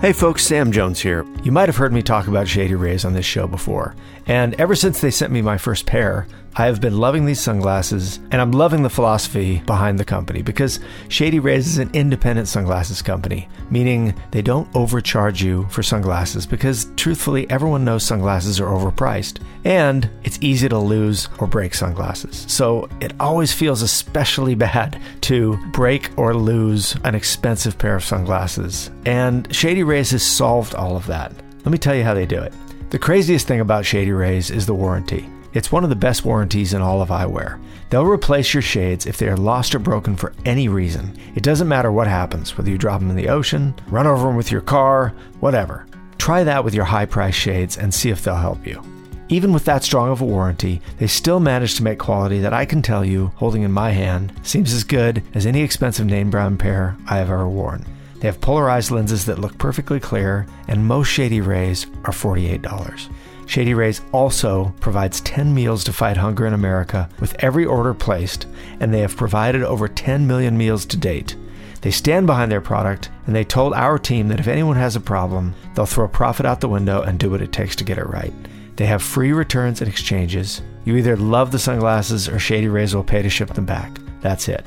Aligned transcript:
Hey 0.00 0.14
folks, 0.14 0.46
Sam 0.46 0.72
Jones 0.72 0.98
here. 0.98 1.26
You 1.42 1.52
might 1.52 1.68
have 1.68 1.76
heard 1.76 1.92
me 1.92 2.00
talk 2.00 2.26
about 2.26 2.48
Shady 2.48 2.74
Rays 2.74 3.04
on 3.04 3.12
this 3.12 3.26
show 3.26 3.46
before, 3.46 3.94
and 4.26 4.54
ever 4.54 4.74
since 4.74 4.98
they 4.98 5.10
sent 5.10 5.30
me 5.30 5.42
my 5.42 5.58
first 5.58 5.84
pair, 5.84 6.26
I 6.56 6.66
have 6.66 6.80
been 6.80 6.98
loving 6.98 7.26
these 7.26 7.40
sunglasses, 7.40 8.18
and 8.32 8.40
I'm 8.40 8.50
loving 8.50 8.82
the 8.82 8.90
philosophy 8.90 9.62
behind 9.66 9.98
the 9.98 10.04
company 10.04 10.42
because 10.42 10.80
Shady 11.08 11.38
Rays 11.38 11.68
is 11.68 11.78
an 11.78 11.90
independent 11.92 12.48
sunglasses 12.48 13.02
company, 13.02 13.48
meaning 13.70 14.14
they 14.32 14.42
don't 14.42 14.68
overcharge 14.74 15.42
you 15.42 15.68
for 15.70 15.84
sunglasses 15.84 16.46
because 16.46 16.90
truthfully, 16.96 17.48
everyone 17.50 17.84
knows 17.84 18.02
sunglasses 18.02 18.60
are 18.60 18.66
overpriced, 18.66 19.40
and 19.64 20.10
it's 20.24 20.38
easy 20.40 20.68
to 20.68 20.78
lose 20.78 21.28
or 21.38 21.46
break 21.46 21.72
sunglasses. 21.72 22.44
So 22.48 22.88
it 23.00 23.12
always 23.20 23.52
feels 23.52 23.80
especially 23.82 24.54
bad 24.56 25.00
to 25.22 25.56
break 25.70 26.10
or 26.18 26.34
lose 26.34 26.96
an 27.04 27.14
expensive 27.14 27.78
pair 27.78 27.94
of 27.94 28.04
sunglasses. 28.04 28.90
And 29.06 29.54
Shady 29.54 29.84
Rays 29.84 30.10
has 30.10 30.26
solved 30.26 30.74
all 30.74 30.96
of 30.96 31.06
that. 31.06 31.32
Let 31.64 31.72
me 31.72 31.78
tell 31.78 31.94
you 31.94 32.02
how 32.02 32.14
they 32.14 32.26
do 32.26 32.42
it. 32.42 32.52
The 32.90 32.98
craziest 32.98 33.46
thing 33.46 33.60
about 33.60 33.86
Shady 33.86 34.10
Rays 34.10 34.50
is 34.50 34.66
the 34.66 34.74
warranty. 34.74 35.28
It's 35.52 35.72
one 35.72 35.82
of 35.82 35.90
the 35.90 35.96
best 35.96 36.24
warranties 36.24 36.74
in 36.74 36.80
all 36.80 37.02
of 37.02 37.08
eyewear. 37.08 37.60
They'll 37.88 38.04
replace 38.04 38.54
your 38.54 38.62
shades 38.62 39.06
if 39.06 39.16
they 39.16 39.28
are 39.28 39.36
lost 39.36 39.74
or 39.74 39.80
broken 39.80 40.14
for 40.14 40.32
any 40.44 40.68
reason. 40.68 41.16
It 41.34 41.42
doesn't 41.42 41.66
matter 41.66 41.90
what 41.90 42.06
happens, 42.06 42.56
whether 42.56 42.70
you 42.70 42.78
drop 42.78 43.00
them 43.00 43.10
in 43.10 43.16
the 43.16 43.28
ocean, 43.28 43.74
run 43.88 44.06
over 44.06 44.28
them 44.28 44.36
with 44.36 44.52
your 44.52 44.60
car, 44.60 45.12
whatever. 45.40 45.86
Try 46.18 46.44
that 46.44 46.64
with 46.64 46.74
your 46.74 46.84
high 46.84 47.06
price 47.06 47.34
shades 47.34 47.78
and 47.78 47.92
see 47.92 48.10
if 48.10 48.22
they'll 48.22 48.36
help 48.36 48.64
you. 48.64 48.80
Even 49.28 49.52
with 49.52 49.64
that 49.64 49.82
strong 49.82 50.10
of 50.10 50.20
a 50.20 50.24
warranty, 50.24 50.80
they 50.98 51.06
still 51.06 51.40
manage 51.40 51.74
to 51.76 51.84
make 51.84 51.98
quality 51.98 52.40
that 52.40 52.52
I 52.52 52.64
can 52.64 52.82
tell 52.82 53.04
you, 53.04 53.32
holding 53.36 53.62
in 53.62 53.72
my 53.72 53.90
hand, 53.90 54.32
seems 54.42 54.72
as 54.72 54.84
good 54.84 55.22
as 55.34 55.46
any 55.46 55.62
expensive 55.62 56.06
name 56.06 56.30
brand 56.30 56.58
pair 56.58 56.96
I 57.06 57.16
have 57.18 57.30
ever 57.30 57.48
worn. 57.48 57.84
They 58.20 58.28
have 58.28 58.40
polarized 58.40 58.90
lenses 58.90 59.24
that 59.26 59.38
look 59.38 59.56
perfectly 59.56 59.98
clear, 59.98 60.46
and 60.68 60.84
most 60.84 61.08
Shady 61.08 61.40
Rays 61.40 61.86
are 62.04 62.12
$48. 62.12 63.08
Shady 63.50 63.74
Rays 63.74 64.00
also 64.12 64.72
provides 64.78 65.20
10 65.22 65.52
meals 65.52 65.82
to 65.82 65.92
fight 65.92 66.16
hunger 66.16 66.46
in 66.46 66.52
America 66.52 67.08
with 67.18 67.34
every 67.40 67.64
order 67.64 67.92
placed, 67.92 68.46
and 68.78 68.94
they 68.94 69.00
have 69.00 69.16
provided 69.16 69.64
over 69.64 69.88
10 69.88 70.24
million 70.24 70.56
meals 70.56 70.86
to 70.86 70.96
date. 70.96 71.34
They 71.80 71.90
stand 71.90 72.28
behind 72.28 72.52
their 72.52 72.60
product, 72.60 73.10
and 73.26 73.34
they 73.34 73.42
told 73.42 73.72
our 73.72 73.98
team 73.98 74.28
that 74.28 74.38
if 74.38 74.46
anyone 74.46 74.76
has 74.76 74.94
a 74.94 75.00
problem, 75.00 75.56
they'll 75.74 75.84
throw 75.84 76.06
profit 76.06 76.46
out 76.46 76.60
the 76.60 76.68
window 76.68 77.02
and 77.02 77.18
do 77.18 77.28
what 77.28 77.42
it 77.42 77.50
takes 77.50 77.74
to 77.74 77.84
get 77.84 77.98
it 77.98 78.06
right. 78.06 78.32
They 78.76 78.86
have 78.86 79.02
free 79.02 79.32
returns 79.32 79.80
and 79.80 79.90
exchanges. 79.90 80.62
You 80.84 80.94
either 80.94 81.16
love 81.16 81.50
the 81.50 81.58
sunglasses 81.58 82.28
or 82.28 82.38
Shady 82.38 82.68
Rays 82.68 82.94
will 82.94 83.02
pay 83.02 83.20
to 83.20 83.28
ship 83.28 83.54
them 83.54 83.66
back. 83.66 83.98
That's 84.20 84.48
it. 84.48 84.64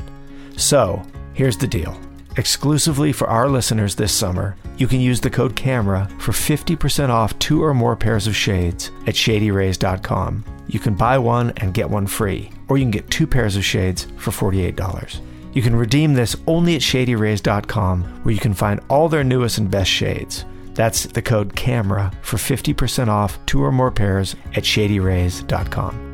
So, 0.58 1.02
here's 1.34 1.56
the 1.56 1.68
deal. 1.68 1.98
Exclusively 2.36 3.12
for 3.12 3.28
our 3.28 3.48
listeners 3.48 3.96
this 3.96 4.12
summer, 4.12 4.56
you 4.78 4.88
can 4.88 5.00
use 5.00 5.22
the 5.22 5.30
code 5.30 5.56
CAMERA 5.56 6.10
for 6.20 6.32
50% 6.32 7.10
off 7.10 7.38
two 7.38 7.64
or 7.64 7.74
more 7.74 7.96
pairs 7.96 8.26
of 8.26 8.36
shades 8.36 8.90
at 9.06 9.14
shadyrays.com. 9.14 10.44
You 10.68 10.80
can 10.80 10.96
buy 10.96 11.20
one 11.20 11.52
and 11.58 11.74
get 11.74 11.90
one 11.90 12.08
free, 12.08 12.52
or 12.68 12.78
you 12.78 12.86
can 12.86 12.92
get 12.92 13.12
two 13.12 13.28
pairs 13.28 13.56
of 13.56 13.64
shades 13.64 14.08
for 14.18 14.32
$48. 14.32 15.20
You 15.54 15.62
can 15.62 15.76
redeem 15.76 16.16
this 16.16 16.36
only 16.48 16.76
at 16.76 16.82
shadyrays.com, 16.82 18.04
where 18.24 18.34
you 18.34 18.42
can 18.42 18.56
find 18.56 18.82
all 18.90 19.08
their 19.08 19.24
newest 19.24 19.60
and 19.60 19.70
best 19.70 19.92
shades. 19.92 20.46
That's 20.74 21.06
the 21.06 21.22
code 21.22 21.56
CAMERA 21.56 22.12
for 22.24 22.38
50% 22.38 23.10
off 23.10 23.38
two 23.46 23.64
or 23.64 23.72
more 23.72 23.92
pairs 23.92 24.36
at 24.56 24.64
shadyrays.com. 24.64 26.13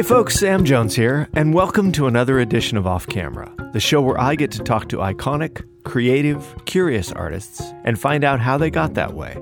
Hey 0.00 0.06
folks, 0.06 0.36
Sam 0.36 0.64
Jones 0.64 0.96
here, 0.96 1.28
and 1.34 1.52
welcome 1.52 1.92
to 1.92 2.06
another 2.06 2.40
edition 2.40 2.78
of 2.78 2.86
Off 2.86 3.06
Camera, 3.06 3.54
the 3.74 3.80
show 3.80 4.00
where 4.00 4.18
I 4.18 4.34
get 4.34 4.50
to 4.52 4.62
talk 4.62 4.88
to 4.88 4.96
iconic, 4.96 5.62
creative, 5.84 6.56
curious 6.64 7.12
artists 7.12 7.60
and 7.84 8.00
find 8.00 8.24
out 8.24 8.40
how 8.40 8.56
they 8.56 8.70
got 8.70 8.94
that 8.94 9.12
way. 9.12 9.36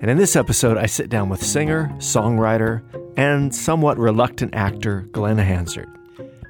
And 0.00 0.10
in 0.10 0.16
this 0.16 0.34
episode, 0.34 0.78
I 0.78 0.86
sit 0.86 1.10
down 1.10 1.28
with 1.28 1.42
singer, 1.42 1.92
songwriter, 1.98 2.80
and 3.18 3.54
somewhat 3.54 3.98
reluctant 3.98 4.54
actor 4.54 5.02
Glen 5.12 5.36
Hansard. 5.36 5.90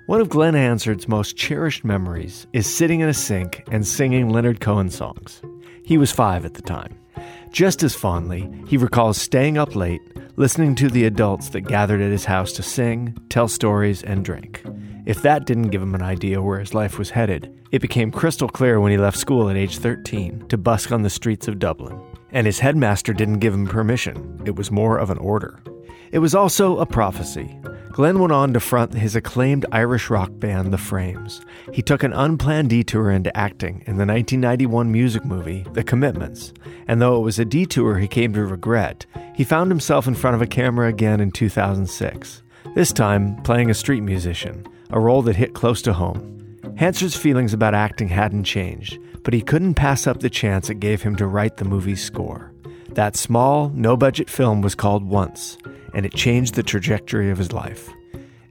One 0.07 0.21
of 0.21 0.29
Glen 0.29 0.55
Hansard's 0.55 1.09
most 1.09 1.37
cherished 1.37 1.85
memories 1.85 2.47
is 2.53 2.73
sitting 2.73 3.01
in 3.01 3.09
a 3.09 3.13
sink 3.13 3.65
and 3.73 3.85
singing 3.85 4.29
Leonard 4.29 4.61
Cohen 4.61 4.89
songs. 4.89 5.43
He 5.83 5.99
was 5.99 6.13
five 6.13 6.45
at 6.45 6.55
the 6.55 6.63
time. 6.63 6.97
Just 7.53 7.83
as 7.83 7.95
fondly, 7.95 8.49
he 8.67 8.77
recalls 8.77 9.21
staying 9.21 9.59
up 9.59 9.75
late, 9.75 10.01
listening 10.37 10.75
to 10.77 10.89
the 10.89 11.05
adults 11.05 11.49
that 11.51 11.63
gathered 11.63 12.01
at 12.01 12.11
his 12.11 12.27
house 12.27 12.53
to 12.53 12.63
sing, 12.63 13.17
tell 13.29 13.49
stories, 13.49 14.03
and 14.03 14.25
drink. 14.25 14.63
If 15.07 15.23
that 15.23 15.47
didn't 15.47 15.71
give 15.71 15.83
him 15.83 15.95
an 15.95 16.03
idea 16.03 16.43
where 16.43 16.61
his 16.61 16.75
life 16.75 16.99
was 16.99 17.11
headed, 17.11 17.53
it 17.73 17.81
became 17.81 18.11
crystal 18.11 18.49
clear 18.49 18.81
when 18.81 18.93
he 18.93 18.99
left 18.99 19.19
school 19.19 19.49
at 19.49 19.57
age 19.57 19.79
13 19.79 20.47
to 20.49 20.59
busk 20.59 20.93
on 20.93 21.03
the 21.03 21.11
streets 21.11 21.49
of 21.49 21.59
Dublin. 21.59 21.99
And 22.31 22.47
his 22.47 22.61
headmaster 22.61 23.15
didn't 23.15 23.39
give 23.39 23.55
him 23.55 23.67
permission, 23.67 24.43
it 24.45 24.57
was 24.57 24.71
more 24.71 24.99
of 24.99 25.11
an 25.11 25.19
order. 25.19 25.61
It 26.13 26.19
was 26.19 26.35
also 26.35 26.79
a 26.79 26.87
prophecy. 26.87 27.59
Glen 27.99 28.21
went 28.21 28.33
on 28.33 28.53
to 28.53 28.61
front 28.61 28.95
his 28.95 29.17
acclaimed 29.17 29.67
Irish 29.73 30.09
rock 30.09 30.31
band, 30.35 30.73
The 30.73 30.79
Frames. 30.79 31.41
He 31.73 31.83
took 31.83 32.05
an 32.05 32.13
unplanned 32.13 32.71
detour 32.71 33.11
into 33.11 33.37
acting 33.37 33.83
in 33.89 33.97
the 33.97 34.07
1991 34.07 34.93
music 34.93 35.25
movie, 35.25 35.67
The 35.73 35.83
Commitments, 35.83 36.53
and 36.87 37.03
though 37.03 37.17
it 37.17 37.25
was 37.25 37.41
a 37.41 37.45
detour 37.45 37.99
he 37.99 38.07
came 38.07 38.33
to 38.35 38.45
regret, 38.45 39.05
he 39.35 39.43
found 39.43 39.73
himself 39.73 40.07
in 40.07 40.15
front 40.15 40.37
of 40.37 40.43
a 40.43 40.47
camera 40.47 40.87
again 40.87 41.19
in 41.19 41.33
2006, 41.33 42.45
this 42.77 42.93
time 42.93 43.35
playing 43.43 43.69
a 43.69 43.75
street 43.75 44.03
musician, 44.03 44.65
a 44.91 45.01
role 45.01 45.23
that 45.23 45.35
hit 45.35 45.55
close 45.55 45.83
to 45.83 45.93
home. 45.93 46.57
Hansard's 46.77 47.17
feelings 47.17 47.53
about 47.53 47.75
acting 47.75 48.11
hadn't 48.11 48.45
changed, 48.45 48.97
but 49.25 49.35
he 49.35 49.43
couldn't 49.43 49.75
pass 49.75 50.07
up 50.07 50.21
the 50.21 50.31
chance 50.31 50.71
it 50.71 50.79
gave 50.79 51.03
him 51.03 51.17
to 51.17 51.27
write 51.27 51.57
the 51.57 51.65
movie's 51.65 52.05
score. 52.05 52.53
That 52.91 53.17
small, 53.17 53.71
no 53.71 53.97
budget 53.97 54.31
film 54.31 54.63
was 54.63 54.77
called 54.77 55.03
Once, 55.03 55.59
and 55.99 56.07
it 56.07 56.15
changed 56.15 56.55
the 56.55 56.63
trajectory 56.63 57.29
of 57.29 57.39
his 57.39 57.53
life. 57.53 57.91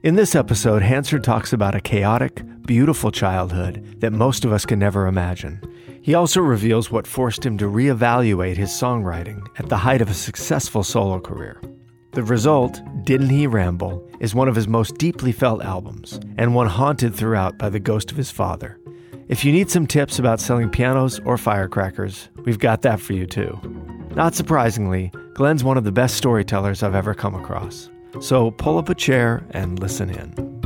In 0.02 0.16
this 0.16 0.34
episode, 0.34 0.82
Hansard 0.82 1.24
talks 1.24 1.54
about 1.54 1.74
a 1.74 1.80
chaotic, 1.80 2.42
beautiful 2.66 3.10
childhood 3.10 4.00
that 4.02 4.12
most 4.12 4.44
of 4.44 4.52
us 4.52 4.66
can 4.66 4.78
never 4.78 5.06
imagine. 5.06 5.62
He 6.02 6.12
also 6.14 6.42
reveals 6.42 6.90
what 6.90 7.06
forced 7.06 7.46
him 7.46 7.56
to 7.56 7.64
reevaluate 7.64 8.58
his 8.58 8.68
songwriting 8.68 9.46
at 9.58 9.70
the 9.70 9.78
height 9.78 10.02
of 10.02 10.10
a 10.10 10.14
successful 10.14 10.84
solo 10.84 11.20
career. 11.20 11.58
The 12.10 12.22
result, 12.22 12.82
Didn't 13.04 13.30
He 13.30 13.46
Ramble, 13.46 14.06
is 14.20 14.34
one 14.34 14.48
of 14.48 14.54
his 14.54 14.68
most 14.68 14.98
deeply 14.98 15.32
felt 15.32 15.62
albums, 15.62 16.20
and 16.36 16.54
one 16.54 16.66
haunted 16.66 17.14
throughout 17.14 17.56
by 17.56 17.70
the 17.70 17.80
ghost 17.80 18.10
of 18.10 18.18
his 18.18 18.30
father. 18.30 18.78
If 19.28 19.42
you 19.42 19.52
need 19.52 19.70
some 19.70 19.86
tips 19.86 20.18
about 20.18 20.38
selling 20.38 20.68
pianos 20.68 21.18
or 21.20 21.38
firecrackers, 21.38 22.28
we've 22.44 22.58
got 22.58 22.82
that 22.82 23.00
for 23.00 23.14
you 23.14 23.24
too. 23.24 23.58
Not 24.14 24.34
surprisingly, 24.34 25.12
Glen's 25.34 25.62
one 25.62 25.76
of 25.76 25.84
the 25.84 25.92
best 25.92 26.16
storytellers 26.16 26.82
I've 26.82 26.94
ever 26.94 27.14
come 27.14 27.34
across. 27.34 27.88
So 28.20 28.50
pull 28.50 28.78
up 28.78 28.88
a 28.88 28.94
chair 28.94 29.44
and 29.50 29.78
listen 29.78 30.10
in. 30.10 30.58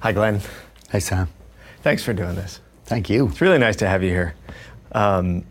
Hi, 0.00 0.12
Glen. 0.12 0.40
Hi, 0.90 0.98
Sam. 0.98 1.28
Thanks 1.82 2.02
for 2.02 2.12
doing 2.12 2.34
this. 2.34 2.60
Thank 2.86 3.10
you. 3.10 3.28
It's 3.28 3.40
really 3.40 3.58
nice 3.58 3.76
to 3.76 3.86
have 3.86 4.02
you 4.02 4.08
here. 4.08 4.34
Um, 4.92 5.44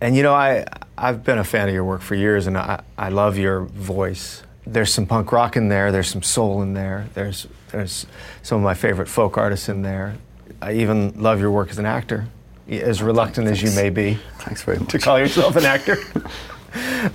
and 0.00 0.14
you 0.14 0.22
know, 0.22 0.34
I, 0.34 0.66
I've 0.96 1.24
been 1.24 1.38
a 1.38 1.44
fan 1.44 1.68
of 1.68 1.74
your 1.74 1.84
work 1.84 2.02
for 2.02 2.14
years, 2.14 2.46
and 2.46 2.56
I, 2.56 2.82
I 2.96 3.08
love 3.08 3.38
your 3.38 3.62
voice. 3.62 4.42
There's 4.66 4.92
some 4.92 5.06
punk 5.06 5.32
rock 5.32 5.56
in 5.56 5.68
there, 5.68 5.90
there's 5.90 6.08
some 6.08 6.22
soul 6.22 6.62
in 6.62 6.74
there, 6.74 7.08
there's, 7.14 7.46
there's 7.72 8.06
some 8.42 8.58
of 8.58 8.64
my 8.64 8.74
favorite 8.74 9.08
folk 9.08 9.38
artists 9.38 9.68
in 9.68 9.82
there. 9.82 10.16
I 10.60 10.74
even 10.74 11.20
love 11.20 11.40
your 11.40 11.50
work 11.50 11.70
as 11.70 11.78
an 11.78 11.86
actor, 11.86 12.28
as 12.68 13.02
reluctant 13.02 13.46
as 13.48 13.62
you 13.62 13.70
may 13.72 13.90
be. 13.90 14.18
Thanks 14.38 14.62
very 14.62 14.78
much. 14.78 14.88
To 14.90 14.98
call 14.98 15.18
yourself 15.18 15.56
an 15.56 15.64
actor. 15.64 15.98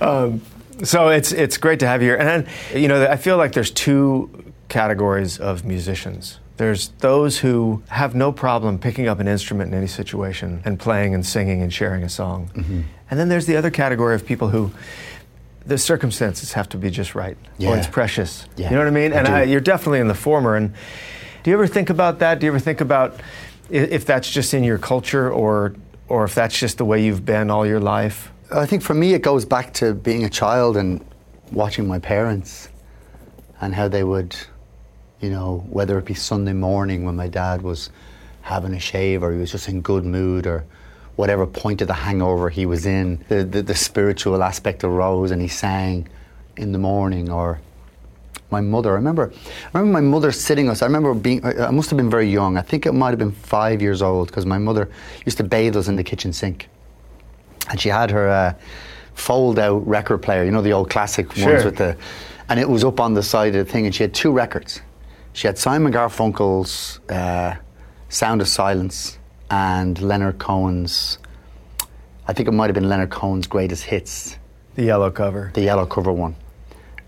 um, 0.00 0.40
so 0.82 1.08
it's, 1.08 1.32
it's 1.32 1.56
great 1.58 1.80
to 1.80 1.86
have 1.86 2.02
you 2.02 2.08
here. 2.08 2.16
And, 2.16 2.46
you 2.74 2.88
know, 2.88 3.04
I 3.06 3.16
feel 3.16 3.36
like 3.36 3.52
there's 3.52 3.70
two 3.70 4.52
categories 4.68 5.38
of 5.38 5.64
musicians. 5.64 6.38
There's 6.56 6.88
those 6.98 7.38
who 7.38 7.82
have 7.88 8.14
no 8.14 8.32
problem 8.32 8.78
picking 8.78 9.08
up 9.08 9.20
an 9.20 9.28
instrument 9.28 9.72
in 9.72 9.78
any 9.78 9.86
situation 9.86 10.62
and 10.64 10.78
playing 10.78 11.14
and 11.14 11.24
singing 11.24 11.62
and 11.62 11.72
sharing 11.72 12.02
a 12.02 12.08
song. 12.08 12.50
Mm-hmm. 12.54 12.80
And 13.10 13.20
then 13.20 13.28
there's 13.28 13.46
the 13.46 13.56
other 13.56 13.70
category 13.70 14.14
of 14.14 14.24
people 14.24 14.48
who 14.48 14.70
the 15.66 15.78
circumstances 15.78 16.52
have 16.54 16.68
to 16.70 16.76
be 16.76 16.90
just 16.90 17.14
right 17.14 17.36
Yeah. 17.58 17.70
or 17.70 17.76
it's 17.76 17.86
precious. 17.86 18.46
Yeah, 18.56 18.70
You 18.70 18.76
know 18.76 18.82
what 18.82 18.88
I 18.88 18.90
mean? 18.90 19.12
I 19.12 19.16
and. 19.16 19.28
I, 19.28 19.42
you're 19.44 19.60
definitely 19.60 20.00
in 20.00 20.08
the 20.08 20.14
former. 20.14 20.56
And 20.56 20.72
do 21.42 21.50
you 21.50 21.56
ever 21.56 21.66
think 21.66 21.90
about 21.90 22.18
that? 22.20 22.38
Do 22.40 22.46
you 22.46 22.52
ever 22.52 22.58
think 22.58 22.80
about 22.80 23.20
if 23.70 24.04
that's 24.04 24.30
just 24.30 24.54
in 24.54 24.64
your 24.64 24.78
culture 24.78 25.30
or 25.30 25.74
or 26.08 26.24
if 26.24 26.34
that's 26.34 26.58
just 26.58 26.78
the 26.78 26.84
way 26.84 27.02
you've 27.02 27.24
been 27.24 27.50
all 27.50 27.66
your 27.66 27.80
life? 27.80 28.30
I 28.50 28.66
think 28.66 28.82
for 28.82 28.92
me, 28.92 29.14
it 29.14 29.22
goes 29.22 29.44
back 29.44 29.72
to 29.74 29.94
being 29.94 30.24
a 30.24 30.28
child 30.28 30.76
and 30.76 31.02
watching 31.50 31.88
my 31.88 31.98
parents 31.98 32.68
and 33.60 33.74
how 33.74 33.88
they 33.88 34.04
would, 34.04 34.36
you 35.20 35.30
know, 35.30 35.64
whether 35.70 35.98
it 35.98 36.04
be 36.04 36.14
Sunday 36.14 36.52
morning 36.52 37.04
when 37.04 37.16
my 37.16 37.28
dad 37.28 37.62
was 37.62 37.88
having 38.42 38.74
a 38.74 38.80
shave 38.80 39.22
or 39.22 39.32
he 39.32 39.38
was 39.38 39.52
just 39.52 39.68
in 39.68 39.80
good 39.80 40.04
mood 40.04 40.46
or 40.46 40.64
whatever 41.16 41.46
point 41.46 41.80
of 41.80 41.88
the 41.88 41.94
hangover 41.94 42.50
he 42.50 42.66
was 42.66 42.84
in. 42.84 43.24
The, 43.28 43.44
the, 43.44 43.62
the 43.62 43.74
spiritual 43.74 44.42
aspect 44.42 44.84
arose 44.84 45.30
and 45.30 45.40
he 45.40 45.48
sang 45.48 46.08
in 46.56 46.72
the 46.72 46.78
morning 46.78 47.30
or 47.30 47.60
my 48.52 48.60
mother. 48.60 48.90
I 48.92 48.94
remember, 48.94 49.32
I 49.74 49.78
remember 49.78 50.00
my 50.00 50.06
mother 50.08 50.30
sitting 50.30 50.68
us. 50.68 50.82
I 50.82 50.86
remember 50.86 51.12
being. 51.14 51.44
I 51.44 51.70
must 51.70 51.90
have 51.90 51.96
been 51.96 52.10
very 52.10 52.28
young. 52.30 52.56
I 52.56 52.62
think 52.62 52.86
it 52.86 52.92
might 52.92 53.10
have 53.10 53.18
been 53.18 53.32
five 53.32 53.82
years 53.82 54.02
old 54.02 54.28
because 54.28 54.46
my 54.46 54.58
mother 54.58 54.88
used 55.26 55.38
to 55.38 55.44
bathe 55.44 55.76
us 55.76 55.88
in 55.88 55.96
the 55.96 56.04
kitchen 56.04 56.32
sink, 56.32 56.68
and 57.70 57.80
she 57.80 57.88
had 57.88 58.10
her 58.10 58.28
uh, 58.28 58.54
fold-out 59.14 59.86
record 59.86 60.18
player. 60.18 60.44
You 60.44 60.50
know 60.50 60.62
the 60.62 60.72
old 60.72 60.90
classic 60.90 61.32
Sure. 61.32 61.52
ones 61.54 61.64
with 61.64 61.76
the, 61.76 61.96
and 62.48 62.60
it 62.60 62.68
was 62.68 62.84
up 62.84 63.00
on 63.00 63.14
the 63.14 63.22
side 63.22 63.54
of 63.56 63.66
the 63.66 63.72
thing, 63.72 63.86
and 63.86 63.94
she 63.94 64.02
had 64.04 64.14
two 64.14 64.30
records. 64.30 64.80
She 65.32 65.46
had 65.46 65.58
Simon 65.58 65.92
Garfunkel's 65.92 67.00
uh, 67.08 67.56
"Sound 68.08 68.40
of 68.40 68.48
Silence" 68.48 69.18
and 69.50 70.00
Leonard 70.00 70.38
Cohen's. 70.38 71.18
I 72.28 72.32
think 72.34 72.48
it 72.48 72.52
might 72.52 72.66
have 72.68 72.74
been 72.74 72.88
Leonard 72.88 73.10
Cohen's 73.10 73.46
greatest 73.48 73.82
hits 73.84 74.38
The 74.76 74.84
yellow 74.84 75.10
cover. 75.10 75.50
the 75.54 75.62
yellow 75.62 75.86
cover 75.86 76.12
one. 76.12 76.36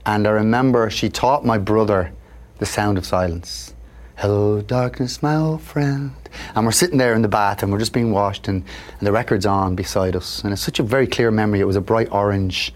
And 0.06 0.26
I 0.26 0.30
remember 0.30 0.90
she 0.90 1.08
taught 1.08 1.46
my 1.46 1.56
brother 1.56 2.12
the 2.58 2.66
sound 2.66 2.98
of 2.98 3.06
silence. 3.06 3.72
Hello, 4.16 4.60
darkness, 4.60 5.22
my 5.22 5.34
old 5.34 5.62
friend. 5.62 6.12
And 6.54 6.66
we're 6.66 6.72
sitting 6.72 6.98
there 6.98 7.14
in 7.14 7.22
the 7.22 7.28
bath 7.28 7.62
and 7.62 7.72
we're 7.72 7.78
just 7.78 7.94
being 7.94 8.12
washed, 8.12 8.46
and, 8.46 8.64
and 8.98 9.06
the 9.06 9.12
record's 9.12 9.46
on 9.46 9.74
beside 9.74 10.14
us. 10.14 10.44
And 10.44 10.52
it's 10.52 10.62
such 10.62 10.78
a 10.78 10.82
very 10.82 11.06
clear 11.06 11.30
memory. 11.30 11.60
It 11.60 11.64
was 11.64 11.76
a 11.76 11.80
bright 11.80 12.12
orange, 12.12 12.72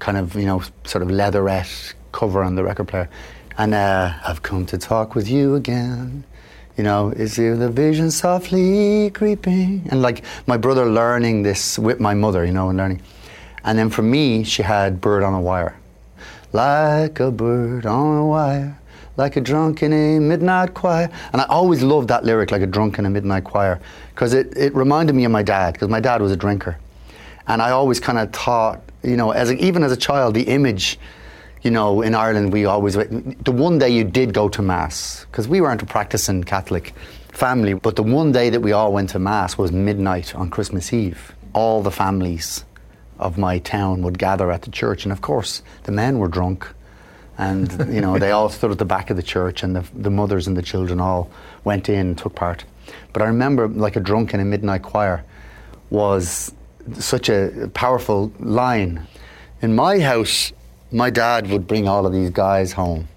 kind 0.00 0.18
of, 0.18 0.34
you 0.36 0.44
know, 0.44 0.62
sort 0.84 1.02
of 1.02 1.10
leatherette 1.10 1.94
cover 2.12 2.42
on 2.42 2.56
the 2.56 2.62
record 2.62 2.88
player. 2.88 3.08
And 3.56 3.72
uh, 3.74 4.12
I've 4.26 4.42
come 4.42 4.66
to 4.66 4.76
talk 4.76 5.14
with 5.14 5.30
you 5.30 5.54
again. 5.54 6.24
You 6.76 6.84
know, 6.84 7.08
is 7.08 7.36
there 7.36 7.56
the 7.56 7.70
vision 7.70 8.10
softly 8.10 9.10
creeping? 9.10 9.88
And 9.90 10.02
like 10.02 10.24
my 10.46 10.58
brother 10.58 10.84
learning 10.84 11.42
this 11.42 11.78
with 11.78 12.00
my 12.00 12.12
mother, 12.12 12.44
you 12.44 12.52
know, 12.52 12.68
and 12.68 12.76
learning. 12.76 13.00
And 13.64 13.78
then 13.78 13.88
for 13.88 14.02
me, 14.02 14.44
she 14.44 14.62
had 14.62 15.00
Bird 15.00 15.22
on 15.22 15.32
a 15.32 15.40
Wire. 15.40 15.74
Like 16.52 17.20
a 17.20 17.30
bird 17.30 17.86
on 17.86 18.18
a 18.18 18.26
wire, 18.26 18.78
like 19.16 19.36
a 19.36 19.40
drunk 19.40 19.82
in 19.82 19.92
a 19.92 20.18
midnight 20.20 20.74
choir. 20.74 21.10
And 21.32 21.40
I 21.40 21.44
always 21.46 21.82
loved 21.82 22.08
that 22.08 22.24
lyric, 22.24 22.50
like 22.50 22.62
a 22.62 22.66
drunk 22.66 22.98
in 22.98 23.06
a 23.06 23.10
midnight 23.10 23.44
choir, 23.44 23.80
because 24.14 24.32
it, 24.32 24.56
it 24.56 24.74
reminded 24.74 25.14
me 25.14 25.24
of 25.24 25.32
my 25.32 25.42
dad, 25.42 25.74
because 25.74 25.88
my 25.88 26.00
dad 26.00 26.22
was 26.22 26.32
a 26.32 26.36
drinker. 26.36 26.78
And 27.46 27.60
I 27.60 27.70
always 27.70 28.00
kind 28.00 28.18
of 28.18 28.32
thought, 28.32 28.80
you 29.02 29.16
know, 29.16 29.30
as 29.30 29.50
a, 29.50 29.54
even 29.54 29.82
as 29.82 29.92
a 29.92 29.96
child, 29.96 30.34
the 30.34 30.42
image, 30.42 30.98
you 31.62 31.70
know, 31.70 32.02
in 32.02 32.14
Ireland, 32.14 32.52
we 32.52 32.64
always, 32.64 32.94
the 32.94 33.52
one 33.52 33.78
day 33.78 33.90
you 33.90 34.04
did 34.04 34.32
go 34.32 34.48
to 34.48 34.62
Mass, 34.62 35.26
because 35.30 35.48
we 35.48 35.60
weren't 35.60 35.82
a 35.82 35.86
practicing 35.86 36.44
Catholic 36.44 36.94
family, 37.32 37.74
but 37.74 37.96
the 37.96 38.02
one 38.02 38.32
day 38.32 38.50
that 38.50 38.60
we 38.60 38.72
all 38.72 38.92
went 38.92 39.10
to 39.10 39.18
Mass 39.18 39.58
was 39.58 39.72
midnight 39.72 40.34
on 40.34 40.50
Christmas 40.50 40.92
Eve. 40.92 41.34
All 41.52 41.82
the 41.82 41.90
families 41.90 42.65
of 43.18 43.38
my 43.38 43.58
town 43.58 44.02
would 44.02 44.18
gather 44.18 44.50
at 44.50 44.62
the 44.62 44.70
church, 44.70 45.04
and 45.04 45.12
of 45.12 45.20
course, 45.20 45.62
the 45.84 45.92
men 45.92 46.18
were 46.18 46.28
drunk. 46.28 46.68
And, 47.38 47.94
you 47.94 48.00
know, 48.00 48.18
they 48.18 48.30
all 48.30 48.48
stood 48.48 48.70
at 48.70 48.78
the 48.78 48.86
back 48.86 49.10
of 49.10 49.16
the 49.16 49.22
church, 49.22 49.62
and 49.62 49.76
the, 49.76 49.84
the 49.94 50.10
mothers 50.10 50.46
and 50.46 50.56
the 50.56 50.62
children 50.62 51.00
all 51.00 51.30
went 51.64 51.88
in 51.88 51.98
and 51.98 52.18
took 52.18 52.34
part. 52.34 52.64
But 53.12 53.22
I 53.22 53.26
remember, 53.26 53.68
like 53.68 53.96
a 53.96 54.00
drunk 54.00 54.32
in 54.32 54.40
a 54.40 54.44
midnight 54.44 54.82
choir, 54.82 55.24
was 55.90 56.52
such 56.98 57.28
a 57.28 57.70
powerful 57.74 58.32
line. 58.38 59.06
In 59.60 59.74
my 59.74 59.98
house, 60.00 60.52
my 60.92 61.10
dad 61.10 61.50
would 61.50 61.66
bring 61.66 61.88
all 61.88 62.06
of 62.06 62.12
these 62.12 62.30
guys 62.30 62.72
home. 62.72 63.08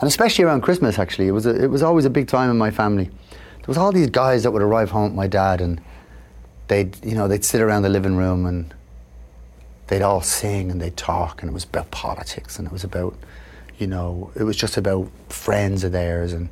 And 0.00 0.08
especially 0.08 0.44
around 0.44 0.60
Christmas, 0.62 0.98
actually, 0.98 1.28
it 1.28 1.32
was, 1.32 1.46
a, 1.46 1.64
it 1.64 1.68
was 1.68 1.82
always 1.82 2.04
a 2.04 2.10
big 2.10 2.28
time 2.28 2.50
in 2.50 2.56
my 2.56 2.70
family. 2.70 3.04
There 3.04 3.66
was 3.68 3.78
all 3.78 3.92
these 3.92 4.10
guys 4.10 4.44
that 4.44 4.50
would 4.52 4.62
arrive 4.62 4.90
home 4.90 5.04
with 5.04 5.14
my 5.14 5.26
dad, 5.26 5.60
and 5.60 5.80
they'd, 6.68 7.04
you 7.04 7.14
know, 7.14 7.28
they'd 7.28 7.44
sit 7.44 7.60
around 7.60 7.82
the 7.82 7.88
living 7.88 8.16
room 8.16 8.46
and 8.46 8.74
they'd 9.86 10.02
all 10.02 10.20
sing 10.20 10.70
and 10.70 10.80
they'd 10.80 10.96
talk, 10.96 11.42
and 11.42 11.50
it 11.50 11.54
was 11.54 11.64
about 11.64 11.90
politics, 11.90 12.58
and 12.58 12.66
it 12.66 12.72
was 12.72 12.84
about, 12.84 13.16
you 13.78 13.86
know, 13.86 14.30
it 14.34 14.42
was 14.42 14.56
just 14.56 14.76
about 14.76 15.08
friends 15.28 15.84
of 15.84 15.92
theirs, 15.92 16.32
and 16.32 16.48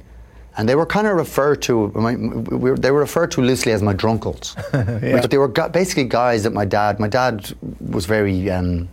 and 0.57 0.69
they 0.69 0.77
were 0.77 0.87
kind 0.87 1.09
of 1.09 1.17
referred 1.17 1.63
to, 1.63 1.89
my, 1.97 2.15
we 2.15 2.71
were, 2.71 2.77
they 2.77 2.93
were 2.93 3.01
referred 3.01 3.33
to 3.33 3.41
loosely 3.41 3.73
as 3.73 3.83
my 3.83 3.93
drunkles. 3.93 4.55
But 4.71 5.29
they 5.31 5.37
were 5.37 5.49
basically 5.49 6.05
guys 6.05 6.45
that 6.45 6.53
my 6.53 6.65
dad, 6.65 7.01
my 7.01 7.09
dad 7.09 7.53
was 7.81 8.07
very, 8.07 8.49
um, 8.53 8.89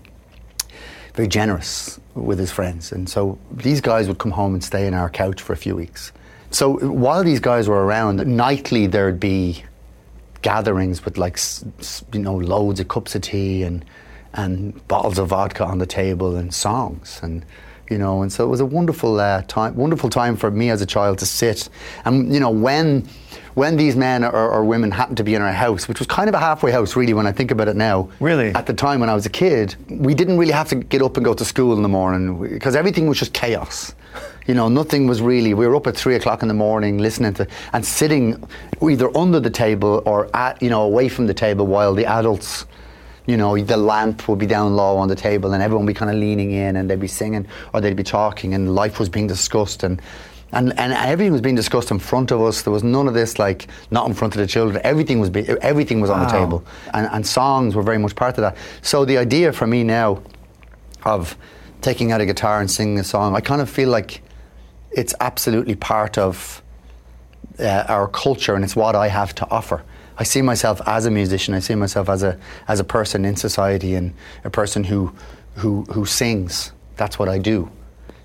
very 1.14 1.28
generous 1.28 2.00
with 2.16 2.40
his 2.40 2.52
friends, 2.52 2.92
and 2.92 3.08
so 3.08 3.38
these 3.52 3.80
guys 3.80 4.08
would 4.08 4.18
come 4.18 4.32
home 4.32 4.56
and 4.56 4.64
stay 4.64 4.88
in 4.88 4.96
our 4.96 5.10
couch 5.10 5.42
for 5.42 5.54
a 5.54 5.58
few 5.58 5.76
weeks. 5.76 6.12
So 6.50 6.80
while 6.80 7.24
these 7.24 7.40
guys 7.40 7.70
were 7.70 7.86
around, 7.86 8.26
nightly 8.26 8.88
there'd 8.88 9.20
be 9.20 9.64
gatherings 10.42 11.04
with 11.06 11.18
like 11.18 11.40
you 12.14 12.20
know 12.20 12.36
loads 12.36 12.80
of 12.80 12.88
cups 12.88 13.16
of 13.16 13.22
tea 13.22 13.64
and 13.64 13.86
and 14.34 14.86
bottles 14.88 15.18
of 15.18 15.28
vodka 15.30 15.64
on 15.66 15.78
the 15.78 15.86
table 15.86 16.36
and 16.36 16.54
songs 16.54 17.20
and 17.24 17.46
you 17.90 17.98
know 17.98 18.22
and 18.22 18.32
so 18.32 18.44
it 18.46 18.48
was 18.48 18.60
a 18.62 18.66
wonderful 18.66 19.20
uh, 19.20 19.42
time 19.48 19.76
wonderful 19.76 20.10
time 20.10 20.36
for 20.38 20.50
me 20.50 20.70
as 20.70 20.82
a 20.82 20.86
child 20.86 21.18
to 21.20 21.26
sit 21.26 21.68
and 22.06 22.34
you 22.34 22.40
know 22.40 22.50
when 22.50 23.06
when 23.54 23.76
these 23.76 23.98
men 23.98 24.24
or, 24.24 24.32
or 24.32 24.64
women 24.64 24.90
happened 24.92 25.18
to 25.18 25.24
be 25.26 25.36
in 25.36 25.42
our 25.42 25.52
house 25.52 25.88
which 25.90 26.00
was 26.00 26.08
kind 26.08 26.30
of 26.30 26.34
a 26.36 26.40
halfway 26.40 26.72
house 26.72 26.96
really 26.96 27.14
when 27.14 27.28
I 27.28 27.34
think 27.34 27.52
about 27.52 27.68
it 27.68 27.76
now 27.76 28.10
Really? 28.22 28.50
at 28.56 28.66
the 28.66 28.74
time 28.74 29.02
when 29.02 29.10
I 29.10 29.14
was 29.14 29.26
a 29.26 29.30
kid 29.30 29.76
we 29.90 30.14
didn't 30.14 30.38
really 30.38 30.54
have 30.54 30.70
to 30.70 30.76
get 30.76 31.02
up 31.02 31.18
and 31.18 31.26
go 31.26 31.34
to 31.34 31.44
school 31.44 31.76
in 31.76 31.82
the 31.84 31.90
morning 31.90 32.42
because 32.42 32.76
everything 32.78 33.08
was 33.08 33.20
just 33.20 33.34
chaos 33.34 33.94
you 34.48 34.54
know, 34.54 34.68
nothing 34.70 35.08
was 35.08 35.22
really. 35.22 35.54
We 35.54 35.68
were 35.68 35.76
up 35.76 35.88
at 35.88 35.96
three 35.96 36.16
o'clock 36.16 36.42
in 36.42 36.48
the 36.48 36.54
morning 36.54 36.98
listening 36.98 37.34
to 37.36 37.48
and 37.74 37.86
sitting 37.86 38.44
either 38.82 39.16
under 39.16 39.40
the 39.40 39.50
table 39.50 40.02
or 40.06 40.36
at, 40.36 40.62
you 40.62 40.70
know, 40.70 40.82
away 40.82 41.10
from 41.10 41.28
the 41.28 41.34
table 41.34 41.68
while 41.68 41.94
the 41.94 42.06
adults, 42.06 42.66
you 43.28 43.38
know, 43.38 43.58
the 43.58 43.78
lamp 43.78 44.28
would 44.28 44.40
be 44.40 44.48
down 44.48 44.76
low 44.76 44.98
on 44.98 45.08
the 45.08 45.16
table 45.16 45.54
and 45.54 45.62
everyone 45.62 45.86
would 45.86 45.94
be 45.94 45.98
kind 45.98 46.10
of 46.10 46.18
leaning 46.18 46.52
in 46.52 46.76
and 46.76 46.90
they'd 46.90 47.00
be 47.00 47.08
singing 47.08 47.48
or 47.74 47.82
they'd 47.82 47.96
be 47.96 48.04
talking 48.04 48.54
and 48.54 48.74
life 48.74 49.00
was 49.00 49.10
being 49.10 49.28
discussed 49.28 49.84
and. 49.84 50.02
And, 50.54 50.78
and 50.78 50.92
everything 50.92 51.32
was 51.32 51.40
being 51.40 51.56
discussed 51.56 51.92
in 51.92 52.00
front 52.00 52.30
of 52.30 52.42
us. 52.42 52.64
There 52.64 52.74
was 52.74 52.84
none 52.84 53.08
of 53.08 53.14
this 53.14 53.40
like 53.40 53.68
not 53.90 54.06
in 54.10 54.14
front 54.14 54.36
of 54.36 54.42
the 54.42 54.48
children. 54.48 54.82
Everything 54.84 55.22
was 55.22 55.30
be, 55.30 55.48
everything 55.62 56.02
was 56.02 56.10
on 56.10 56.20
the 56.20 56.26
table, 56.26 56.66
and, 56.94 57.08
and 57.14 57.26
songs 57.26 57.74
were 57.74 57.82
very 57.82 57.98
much 57.98 58.18
part 58.18 58.38
of 58.38 58.42
that. 58.42 58.58
So 58.82 59.06
the 59.06 59.18
idea 59.18 59.54
for 59.54 59.66
me 59.66 59.86
now 59.86 60.22
of 61.04 61.38
taking 61.80 62.12
out 62.12 62.20
a 62.20 62.26
guitar 62.26 62.60
and 62.60 62.70
singing 62.70 63.00
a 63.00 63.04
song, 63.06 63.34
I 63.34 63.40
kind 63.40 63.62
of 63.62 63.70
feel 63.70 63.88
like 63.88 64.22
it's 64.92 65.14
absolutely 65.20 65.76
part 65.76 66.18
of 66.18 66.62
uh, 67.60 67.86
our 67.88 68.08
culture 68.08 68.56
and 68.56 68.64
it's 68.64 68.76
what 68.76 68.96
I 68.96 69.08
have 69.08 69.34
to 69.36 69.50
offer. 69.50 69.84
I 70.18 70.24
see 70.24 70.42
myself 70.42 70.82
as 70.86 71.06
a 71.06 71.12
musician. 71.12 71.54
I 71.54 71.60
see 71.60 71.76
myself 71.76 72.10
as 72.10 72.24
a 72.24 72.38
as 72.68 72.80
a 72.80 72.84
person 72.84 73.26
in 73.26 73.36
society 73.36 73.96
and 73.96 74.14
a 74.44 74.50
person 74.50 74.84
who 74.84 75.14
who 75.56 75.84
who 75.86 76.06
sings. 76.06 76.72
That's 76.98 77.18
what 77.18 77.30
I 77.30 77.40
do. 77.40 77.72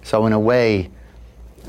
So 0.02 0.26
in 0.26 0.33
a 0.33 0.41
way, 0.41 0.91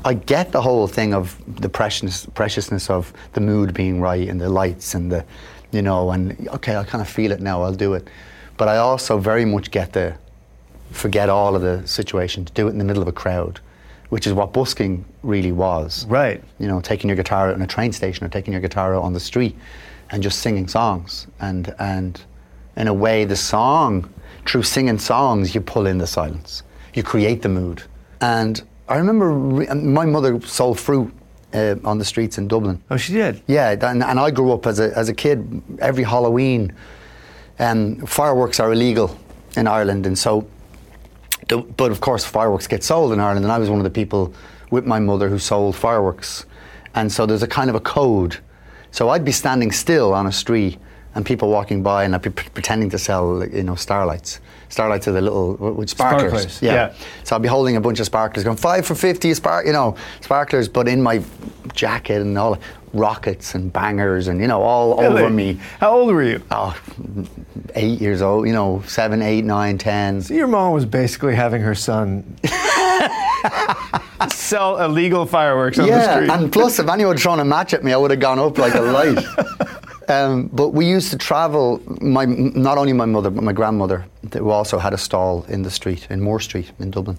I 0.04 0.14
get 0.14 0.52
the 0.52 0.62
whole 0.62 0.86
thing 0.86 1.12
of 1.12 1.36
the 1.60 1.68
precious, 1.68 2.26
preciousness 2.26 2.88
of 2.88 3.12
the 3.32 3.40
mood 3.40 3.74
being 3.74 4.00
right 4.00 4.28
and 4.28 4.40
the 4.40 4.48
lights 4.48 4.94
and 4.94 5.10
the, 5.10 5.24
you 5.72 5.82
know, 5.82 6.10
and 6.10 6.48
okay, 6.50 6.76
I 6.76 6.84
kind 6.84 7.02
of 7.02 7.08
feel 7.08 7.32
it 7.32 7.40
now. 7.40 7.62
I'll 7.62 7.74
do 7.74 7.94
it. 7.94 8.08
But 8.56 8.68
I 8.68 8.76
also 8.76 9.18
very 9.18 9.44
much 9.44 9.70
get 9.70 9.92
the 9.92 10.14
forget 10.90 11.28
all 11.28 11.56
of 11.56 11.62
the 11.62 11.86
situation 11.86 12.44
to 12.44 12.52
do 12.52 12.68
it 12.68 12.70
in 12.70 12.78
the 12.78 12.84
middle 12.84 13.02
of 13.02 13.08
a 13.08 13.12
crowd, 13.12 13.60
which 14.08 14.26
is 14.26 14.32
what 14.32 14.52
busking 14.52 15.04
really 15.22 15.52
was. 15.52 16.06
Right. 16.06 16.42
You 16.58 16.66
know, 16.68 16.80
taking 16.80 17.08
your 17.08 17.16
guitar 17.16 17.50
out 17.50 17.54
in 17.54 17.62
a 17.62 17.66
train 17.66 17.92
station 17.92 18.24
or 18.24 18.28
taking 18.28 18.52
your 18.52 18.62
guitar 18.62 18.94
out 18.94 19.02
on 19.02 19.12
the 19.12 19.20
street 19.20 19.56
and 20.10 20.22
just 20.22 20.40
singing 20.40 20.68
songs. 20.68 21.26
And, 21.40 21.74
and 21.78 22.20
in 22.76 22.88
a 22.88 22.94
way, 22.94 23.24
the 23.24 23.36
song, 23.36 24.12
through 24.46 24.62
singing 24.62 24.98
songs, 24.98 25.54
you 25.54 25.60
pull 25.60 25.86
in 25.86 25.98
the 25.98 26.06
silence. 26.06 26.62
You 26.94 27.02
create 27.02 27.42
the 27.42 27.48
mood. 27.48 27.82
And 28.20 28.62
I 28.88 28.96
remember 28.96 29.30
re- 29.30 29.66
my 29.74 30.06
mother 30.06 30.40
sold 30.40 30.80
fruit 30.80 31.12
uh, 31.52 31.76
on 31.84 31.98
the 31.98 32.04
streets 32.04 32.38
in 32.38 32.48
Dublin. 32.48 32.82
Oh, 32.90 32.96
she 32.96 33.12
did. 33.12 33.42
Yeah, 33.46 33.70
and, 33.70 34.02
and 34.02 34.18
I 34.18 34.30
grew 34.30 34.52
up 34.52 34.66
as 34.66 34.80
a, 34.80 34.96
as 34.96 35.08
a 35.08 35.14
kid, 35.14 35.62
every 35.80 36.04
Halloween, 36.04 36.72
um, 37.58 38.06
fireworks 38.06 38.60
are 38.60 38.72
illegal 38.72 39.18
in 39.56 39.66
Ireland, 39.66 40.06
and 40.06 40.18
so, 40.18 40.48
but 41.48 41.90
of 41.90 42.00
course, 42.00 42.24
fireworks 42.24 42.66
get 42.66 42.84
sold 42.84 43.12
in 43.12 43.20
Ireland, 43.20 43.44
and 43.44 43.52
I 43.52 43.58
was 43.58 43.70
one 43.70 43.78
of 43.78 43.84
the 43.84 43.90
people 43.90 44.34
with 44.70 44.86
my 44.86 44.98
mother 44.98 45.28
who 45.28 45.38
sold 45.38 45.76
fireworks. 45.76 46.44
And 46.94 47.10
so 47.10 47.26
there's 47.26 47.42
a 47.42 47.48
kind 47.48 47.70
of 47.70 47.76
a 47.76 47.80
code. 47.80 48.38
So 48.90 49.10
I'd 49.10 49.24
be 49.24 49.32
standing 49.32 49.72
still 49.72 50.14
on 50.14 50.26
a 50.26 50.32
street 50.32 50.78
and 51.14 51.24
people 51.24 51.50
walking 51.50 51.82
by, 51.82 52.04
and 52.04 52.14
I'd 52.14 52.22
be 52.22 52.30
pre- 52.30 52.48
pretending 52.50 52.90
to 52.90 52.98
sell, 52.98 53.44
you 53.46 53.62
know, 53.62 53.74
starlights. 53.74 54.40
Starlights 54.68 55.08
are 55.08 55.12
the 55.12 55.20
little 55.22 55.54
what, 55.54 55.88
sparklers. 55.88 56.30
Sparklers, 56.30 56.62
yeah. 56.62 56.92
So 57.24 57.36
I'd 57.36 57.42
be 57.42 57.48
holding 57.48 57.76
a 57.76 57.80
bunch 57.80 58.00
of 58.00 58.06
sparklers, 58.06 58.44
going 58.44 58.56
five 58.56 58.84
for 58.86 58.94
fifty, 58.94 59.32
spark, 59.34 59.66
you 59.66 59.72
know, 59.72 59.96
sparklers, 60.20 60.68
but 60.68 60.86
in 60.88 61.02
my 61.02 61.22
jacket 61.74 62.20
and 62.22 62.36
all 62.38 62.58
rockets 62.94 63.54
and 63.54 63.70
bangers 63.72 64.28
and 64.28 64.40
you 64.40 64.46
know 64.46 64.62
all 64.62 64.98
over 65.00 65.28
me. 65.30 65.58
How 65.80 65.90
old 65.98 66.08
were 66.14 66.22
you? 66.22 66.42
Oh, 66.50 66.78
eight 67.74 68.00
years 68.00 68.22
old, 68.22 68.46
you 68.46 68.52
know, 68.52 68.82
seven, 68.86 69.22
eight, 69.22 69.44
nine, 69.44 69.78
ten. 69.78 70.22
Your 70.28 70.46
mom 70.48 70.72
was 70.72 70.84
basically 70.86 71.34
having 71.34 71.62
her 71.62 71.74
son 71.74 72.36
sell 74.30 74.78
illegal 74.82 75.26
fireworks 75.26 75.78
on 75.78 75.86
the 75.86 75.92
Yeah, 75.92 76.14
street. 76.16 76.30
and 76.30 76.52
plus, 76.52 76.78
if 76.78 76.88
anyone 76.88 77.14
had 77.14 77.22
thrown 77.22 77.40
a 77.40 77.44
match 77.44 77.74
at 77.74 77.84
me, 77.84 77.92
I 77.92 77.96
would 77.96 78.10
have 78.10 78.20
gone 78.20 78.38
up 78.38 78.58
like 78.58 78.74
a 78.74 78.80
light. 78.80 79.18
Um, 80.10 80.48
but 80.54 80.68
we 80.70 80.86
used 80.86 81.10
to 81.10 81.18
travel. 81.18 81.82
My 82.00 82.24
not 82.24 82.78
only 82.78 82.94
my 82.94 83.04
mother, 83.04 83.28
but 83.28 83.44
my 83.44 83.52
grandmother, 83.52 84.06
who 84.34 84.50
also 84.50 84.78
had 84.78 84.92
a 84.92 84.98
stall 84.98 85.44
in 85.48 85.62
the 85.62 85.70
street 85.70 86.06
in 86.10 86.20
Moore 86.20 86.40
Street 86.40 86.72
in 86.78 86.90
Dublin. 86.90 87.18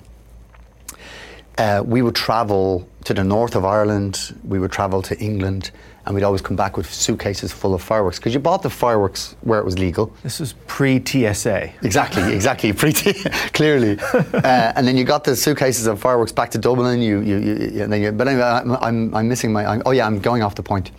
Uh, 1.60 1.84
we 1.86 2.02
would 2.02 2.16
travel 2.16 2.88
to 3.04 3.14
the 3.14 3.24
north 3.24 3.54
of 3.54 3.66
Ireland. 3.66 4.34
We 4.46 4.60
would 4.60 4.72
travel 4.72 5.02
to 5.02 5.20
England, 5.20 5.72
and 6.06 6.16
we'd 6.16 6.24
always 6.24 6.42
come 6.42 6.56
back 6.56 6.78
with 6.78 6.92
suitcases 6.92 7.52
full 7.52 7.74
of 7.74 7.82
fireworks 7.82 8.18
because 8.18 8.34
you 8.34 8.40
bought 8.40 8.62
the 8.62 8.70
fireworks 8.70 9.36
where 9.42 9.60
it 9.60 9.66
was 9.66 9.78
legal. 9.78 10.14
This 10.24 10.40
was 10.40 10.54
pre 10.68 11.04
TSA. 11.04 11.70
Exactly, 11.82 12.34
exactly. 12.34 12.72
Pre 12.72 12.94
clearly, 13.54 14.00
uh, 14.00 14.72
and 14.74 14.88
then 14.88 14.96
you 14.96 15.04
got 15.04 15.26
the 15.26 15.36
suitcases 15.36 15.86
of 15.86 16.00
fireworks 16.00 16.32
back 16.32 16.50
to 16.52 16.58
Dublin. 16.58 17.02
You, 17.02 17.20
you, 17.20 17.38
you 17.40 17.84
and 17.84 17.92
then 17.92 18.02
you, 18.02 18.14
but 18.14 18.30
anyway, 18.30 18.44
I'm, 18.44 18.72
I'm, 18.78 19.14
I'm 19.14 19.28
missing 19.28 19.52
my. 19.52 19.66
I'm, 19.66 19.82
oh 19.86 19.92
yeah, 19.92 20.08
I'm 20.08 20.20
going 20.20 20.44
off 20.44 20.56
the 20.56 20.64
point. 20.64 20.92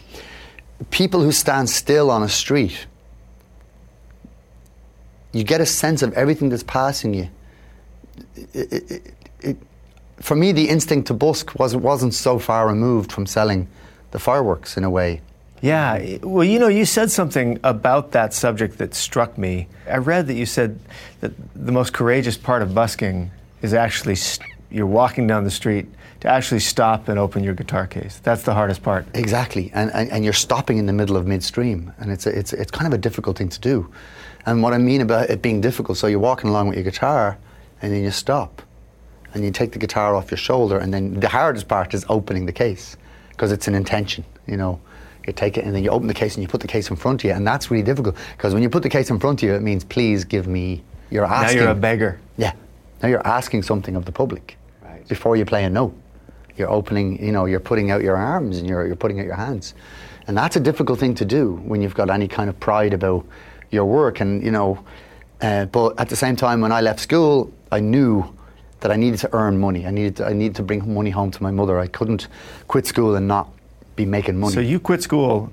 People 0.91 1.23
who 1.23 1.33
stand 1.33 1.71
still 1.71 2.11
on 2.11 2.23
a 2.23 2.29
street, 2.29 2.87
you 5.33 5.45
get 5.45 5.61
a 5.61 5.67
sense 5.67 6.03
of 6.03 6.13
everything 6.15 6.49
that's 6.49 6.63
passing 6.63 7.15
you. 7.15 7.29
It, 8.53 8.73
it, 8.91 9.15
it, 9.41 9.57
for 10.21 10.37
me, 10.37 10.53
the 10.53 10.69
instinct 10.69 11.07
to 11.09 11.15
busk 11.15 11.59
wasn't 11.59 11.83
wasn't 11.83 12.15
so 12.15 12.39
far 12.39 12.69
removed 12.69 13.13
from 13.13 13.27
selling 13.27 13.69
the 14.11 14.19
fireworks 14.19 14.77
in 14.77 14.85
a 14.85 14.91
way. 14.91 15.21
Yeah, 15.63 16.19
well, 16.23 16.45
you 16.45 16.59
know, 16.59 16.69
you 16.69 16.87
said 16.87 17.11
something 17.11 17.61
about 17.63 18.13
that 18.13 18.33
subject 18.33 18.79
that 18.79 18.95
struck 18.95 19.37
me. 19.37 19.69
I 19.87 19.99
read 19.99 20.27
that 20.29 20.35
you 20.35 20.47
said 20.47 20.79
that 21.21 21.33
the 21.55 21.73
most 21.73 21.93
courageous 21.93 22.39
part 22.39 22.63
of 22.63 22.75
busking 22.75 23.31
is 23.61 23.75
actually 23.75 24.15
st- 24.15 24.49
you're 24.71 24.87
walking 24.87 25.27
down 25.27 25.45
the 25.45 25.51
street 25.51 25.87
to 26.21 26.29
actually 26.29 26.61
stop 26.61 27.09
and 27.09 27.19
open 27.19 27.45
your 27.45 27.55
guitar 27.55 27.87
case. 27.87 28.21
That's 28.23 28.43
the 28.43 28.55
hardest 28.55 28.83
part. 28.83 29.07
Exactly, 29.15 29.71
and, 29.75 29.91
and, 29.93 30.11
and 30.11 30.25
you're 30.25 30.33
stopping 30.33 30.79
in 30.79 30.87
the 30.87 30.95
middle 30.95 31.17
of 31.17 31.27
midstream, 31.27 31.93
and 31.99 32.11
it's, 32.11 32.27
a, 32.27 32.39
it's, 32.39 32.55
it's 32.55 32.71
kind 32.71 32.87
of 32.87 32.95
a 32.95 32.99
difficult 32.99 33.37
thing 33.37 33.51
to 33.51 33.61
do. 33.61 33.93
And 34.47 34.63
what 34.63 34.73
I 34.73 34.79
mean 34.79 35.01
about 35.01 35.31
it 35.31 35.43
being 35.43 35.61
difficult, 35.61 35.99
so 35.99 36.07
you're 36.07 36.19
walking 36.19 36.51
along 36.51 36.69
with 36.69 36.77
your 36.77 36.85
guitar, 36.85 37.39
and 37.83 37.93
then 37.93 38.03
you 38.03 38.11
stop, 38.11 38.63
and 39.35 39.45
you 39.45 39.51
take 39.51 39.73
the 39.73 39.79
guitar 39.79 40.15
off 40.15 40.31
your 40.31 40.39
shoulder, 40.39 40.79
and 40.79 40.93
then 40.93 41.21
the 41.21 41.29
hardest 41.29 41.69
part 41.69 41.95
is 41.95 42.05
opening 42.09 42.47
the 42.47 42.53
case, 42.53 42.97
because 43.31 43.53
it's 43.53 43.69
an 43.69 43.75
intention, 43.75 44.25
you 44.47 44.57
know 44.57 44.81
you 45.27 45.33
take 45.33 45.57
it 45.57 45.65
and 45.65 45.75
then 45.75 45.85
you 45.85 45.91
open 45.91 46.09
the 46.09 46.15
case 46.15 46.35
and 46.35 46.43
you 46.43 46.49
put 46.49 46.61
the 46.61 46.69
case 46.69 46.91
in 46.91 46.97
front 46.97 47.23
of 47.23 47.29
you, 47.29 47.33
and 47.33 47.47
that's 47.47 47.71
really 47.71 47.83
difficult 47.83 48.17
because 48.37 48.55
when 48.55 48.63
you 48.63 48.71
put 48.71 48.83
the 48.83 48.89
case 48.89 49.11
in 49.11 49.19
front 49.19 49.43
of 49.43 49.49
you, 49.49 49.55
it 49.55 49.63
means 49.63 49.85
please 49.85 50.25
give 50.25 50.47
me. 50.47 50.83
You're 51.11 51.25
asking. 51.25 51.59
Now 51.59 51.65
you're 51.65 51.73
a 51.73 51.75
beggar. 51.75 52.21
Yeah. 52.37 52.53
Now 53.03 53.09
you're 53.09 53.27
asking 53.27 53.63
something 53.63 53.97
of 53.97 54.05
the 54.05 54.13
public 54.13 54.57
right. 54.83 55.07
before 55.09 55.37
you 55.37 55.45
play 55.45 55.65
a 55.65 55.71
note. 55.71 55.95
You're 56.57 56.71
opening. 56.71 57.25
You 57.25 57.33
know, 57.33 57.47
you're 57.47 57.61
putting 57.61 57.91
out 57.91 58.03
your 58.03 58.17
arms 58.17 58.59
and 58.59 58.69
you're 58.69 58.87
you're 58.87 58.97
putting 58.97 59.21
out 59.21 59.27
your 59.27 59.37
hands, 59.37 59.75
and 60.27 60.37
that's 60.37 60.57
a 60.57 60.61
difficult 60.61 60.99
thing 60.99 61.15
to 61.17 61.25
do 61.25 61.55
when 61.65 61.83
you've 61.83 61.95
got 61.95 62.11
any 62.11 62.29
kind 62.29 62.51
of 62.51 62.59
pride 62.59 62.93
about 62.93 63.25
your 63.71 63.85
work. 63.85 64.21
And 64.21 64.43
you 64.43 64.51
know, 64.51 64.85
uh, 65.41 65.67
but 65.67 65.99
at 65.99 66.09
the 66.09 66.17
same 66.17 66.37
time, 66.37 66.61
when 66.61 66.73
I 66.73 66.81
left 66.81 67.01
school, 67.01 67.53
I 67.73 67.81
knew 67.81 68.25
that 68.81 68.91
I 68.91 68.97
needed 68.97 69.21
to 69.21 69.35
earn 69.35 69.59
money. 69.59 69.87
I 69.87 69.91
needed 69.91 70.17
to, 70.17 70.27
I 70.27 70.33
needed 70.33 70.57
to 70.57 70.63
bring 70.63 70.95
money 70.95 71.11
home 71.11 71.31
to 71.31 71.43
my 71.43 71.51
mother. 71.51 71.79
I 71.79 71.87
couldn't 71.87 72.29
quit 72.69 72.87
school 72.87 73.15
and 73.15 73.29
not 73.29 73.51
be 73.97 74.07
making 74.07 74.39
money. 74.39 74.55
So 74.55 74.61
you 74.61 74.81
quit 74.81 75.03
school. 75.03 75.53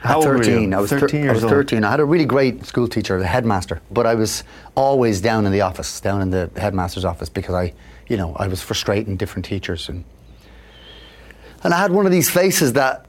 How 0.00 0.18
At 0.18 0.24
13, 0.24 0.28
old 0.28 0.46
were 0.46 0.60
you? 0.70 0.76
I 0.76 0.80
was 0.80 0.90
13 0.90 1.08
thir- 1.08 1.16
years 1.16 1.30
I 1.30 1.34
was 1.34 1.44
old. 1.44 1.52
13. 1.52 1.82
I 1.84 1.90
had 1.90 1.98
a 1.98 2.04
really 2.04 2.24
great 2.24 2.64
school 2.64 2.86
teacher, 2.86 3.18
the 3.18 3.26
headmaster, 3.26 3.80
but 3.90 4.06
I 4.06 4.14
was 4.14 4.44
always 4.76 5.20
down 5.20 5.44
in 5.44 5.50
the 5.50 5.62
office, 5.62 6.00
down 6.00 6.22
in 6.22 6.30
the 6.30 6.50
headmaster's 6.56 7.04
office, 7.04 7.28
because 7.28 7.54
I, 7.56 7.72
you 8.06 8.16
know, 8.16 8.36
I 8.36 8.46
was 8.46 8.62
frustrating 8.62 9.16
different 9.16 9.44
teachers, 9.44 9.88
and 9.88 10.04
and 11.64 11.74
I 11.74 11.78
had 11.78 11.90
one 11.90 12.06
of 12.06 12.12
these 12.12 12.30
faces 12.30 12.74
that 12.74 13.06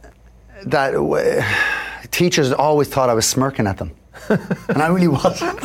that 0.65 0.95
uh, 0.95 2.07
teachers 2.11 2.51
always 2.51 2.87
thought 2.87 3.07
I 3.09 3.13
was 3.13 3.27
smirking 3.27 3.67
at 3.67 3.77
them, 3.77 3.91
and 4.29 4.81
I 4.81 4.87
really 4.87 5.07
wasn't. 5.07 5.59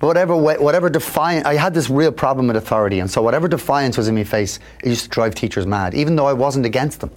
Whatever, 0.00 0.36
way, 0.36 0.58
whatever 0.58 0.90
defiance, 0.90 1.46
I 1.46 1.54
had 1.54 1.74
this 1.74 1.88
real 1.88 2.10
problem 2.10 2.48
with 2.48 2.56
authority, 2.56 2.98
and 2.98 3.08
so 3.08 3.22
whatever 3.22 3.46
defiance 3.46 3.96
was 3.96 4.08
in 4.08 4.16
my 4.16 4.24
face, 4.24 4.58
it 4.82 4.88
used 4.88 5.04
to 5.04 5.08
drive 5.08 5.36
teachers 5.36 5.64
mad, 5.64 5.94
even 5.94 6.16
though 6.16 6.26
I 6.26 6.32
wasn't 6.32 6.66
against 6.66 7.00
them. 7.00 7.10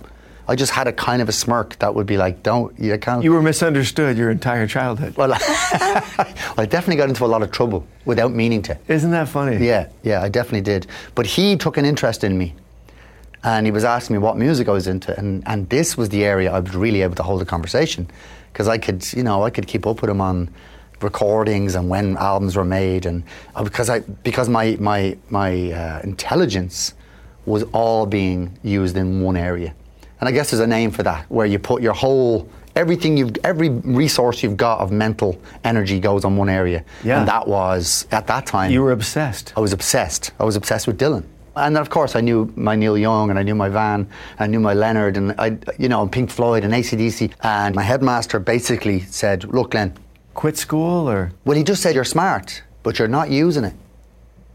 I 0.47 0.55
just 0.55 0.71
had 0.71 0.87
a 0.87 0.93
kind 0.93 1.21
of 1.21 1.27
a 1.27 1.31
smirk 1.31 1.79
that 1.79 1.95
would 1.95 2.05
be 2.05 2.17
like, 2.17 2.43
"Don't 2.43 2.77
you 2.79 2.95
can't." 2.99 3.23
You 3.23 3.31
were 3.31 3.41
misunderstood 3.41 4.17
your 4.17 4.29
entire 4.29 4.67
childhood. 4.67 5.17
well, 5.17 5.33
I 5.33 6.67
definitely 6.69 6.97
got 6.97 7.09
into 7.09 7.25
a 7.25 7.27
lot 7.27 7.41
of 7.41 7.49
trouble 7.51 7.87
without 8.05 8.31
meaning 8.31 8.61
to. 8.63 8.77
Isn't 8.87 9.09
that 9.11 9.29
funny? 9.29 9.65
Yeah, 9.65 9.87
yeah, 10.03 10.21
I 10.21 10.29
definitely 10.29 10.61
did. 10.61 10.85
But 11.15 11.25
he 11.25 11.57
took 11.57 11.77
an 11.77 11.85
interest 11.85 12.23
in 12.23 12.37
me, 12.37 12.53
and 13.43 13.65
he 13.65 13.71
was 13.71 13.83
asking 13.83 14.15
me 14.15 14.19
what 14.19 14.37
music 14.37 14.67
I 14.67 14.71
was 14.71 14.85
into, 14.85 15.17
and 15.17 15.41
and 15.47 15.67
this 15.69 15.97
was 15.97 16.09
the 16.09 16.23
area 16.23 16.51
I 16.51 16.59
was 16.59 16.75
really 16.75 17.01
able 17.01 17.15
to 17.15 17.23
hold 17.23 17.41
a 17.41 17.45
conversation, 17.45 18.07
because 18.55 18.69
I 18.69 18.77
could, 18.77 19.05
you 19.11 19.21
know, 19.21 19.43
I 19.43 19.49
could 19.49 19.67
keep 19.67 19.85
up 19.85 19.99
with 19.99 20.09
him 20.09 20.21
on 20.21 20.49
recordings 21.01 21.75
and 21.75 21.89
when 21.89 22.15
albums 22.15 22.55
were 22.55 22.63
made, 22.63 23.05
and 23.05 23.21
uh, 23.53 23.65
because 23.65 23.89
I 23.89 23.99
because 23.99 24.47
my 24.47 24.77
my 24.79 25.17
my 25.29 25.71
uh, 25.73 25.99
intelligence 26.05 26.93
was 27.45 27.63
all 27.73 28.05
being 28.05 28.57
used 28.63 28.95
in 28.95 29.19
one 29.19 29.35
area, 29.35 29.73
and 30.21 30.29
I 30.29 30.31
guess 30.31 30.51
there's 30.51 30.61
a 30.61 30.67
name 30.67 30.89
for 30.91 31.03
that 31.03 31.25
where 31.29 31.45
you 31.45 31.59
put 31.59 31.81
your 31.81 31.91
whole 31.93 32.47
everything 32.77 33.17
you've 33.17 33.35
every 33.43 33.67
resource 33.69 34.41
you've 34.41 34.55
got 34.55 34.79
of 34.79 34.89
mental 34.89 35.37
energy 35.65 35.99
goes 35.99 36.23
on 36.23 36.37
one 36.37 36.47
area, 36.47 36.85
Yeah. 37.03 37.19
and 37.19 37.27
that 37.27 37.49
was 37.49 38.07
at 38.11 38.27
that 38.27 38.45
time 38.45 38.71
You 38.71 38.81
were 38.83 38.93
obsessed. 38.93 39.51
I 39.57 39.59
was 39.59 39.73
obsessed. 39.73 40.31
I 40.39 40.45
was 40.45 40.55
obsessed 40.55 40.87
with 40.87 40.97
Dylan. 40.97 41.25
And 41.55 41.75
then, 41.75 41.81
of 41.81 41.89
course, 41.89 42.15
I 42.15 42.21
knew 42.21 42.51
my 42.55 42.75
Neil 42.75 42.97
Young 42.97 43.29
and 43.29 43.39
I 43.39 43.43
knew 43.43 43.55
my 43.55 43.69
Van, 43.69 44.01
and 44.01 44.39
I 44.39 44.47
knew 44.47 44.59
my 44.59 44.73
Leonard 44.73 45.17
and 45.17 45.33
I, 45.39 45.57
you 45.77 45.87
know, 45.87 46.07
Pink 46.07 46.29
Floyd 46.29 46.63
and 46.63 46.73
ACDC. 46.73 47.31
And 47.41 47.75
my 47.75 47.83
headmaster 47.83 48.39
basically 48.39 48.99
said, 49.01 49.45
"Look, 49.45 49.71
Glen, 49.71 49.93
Quit 50.33 50.57
school 50.57 51.09
or? 51.09 51.31
well, 51.45 51.57
he 51.57 51.63
just 51.63 51.81
said 51.81 51.95
you're 51.95 52.03
smart, 52.03 52.61
but 52.83 52.99
you're 52.99 53.07
not 53.07 53.29
using 53.29 53.63
it, 53.63 53.73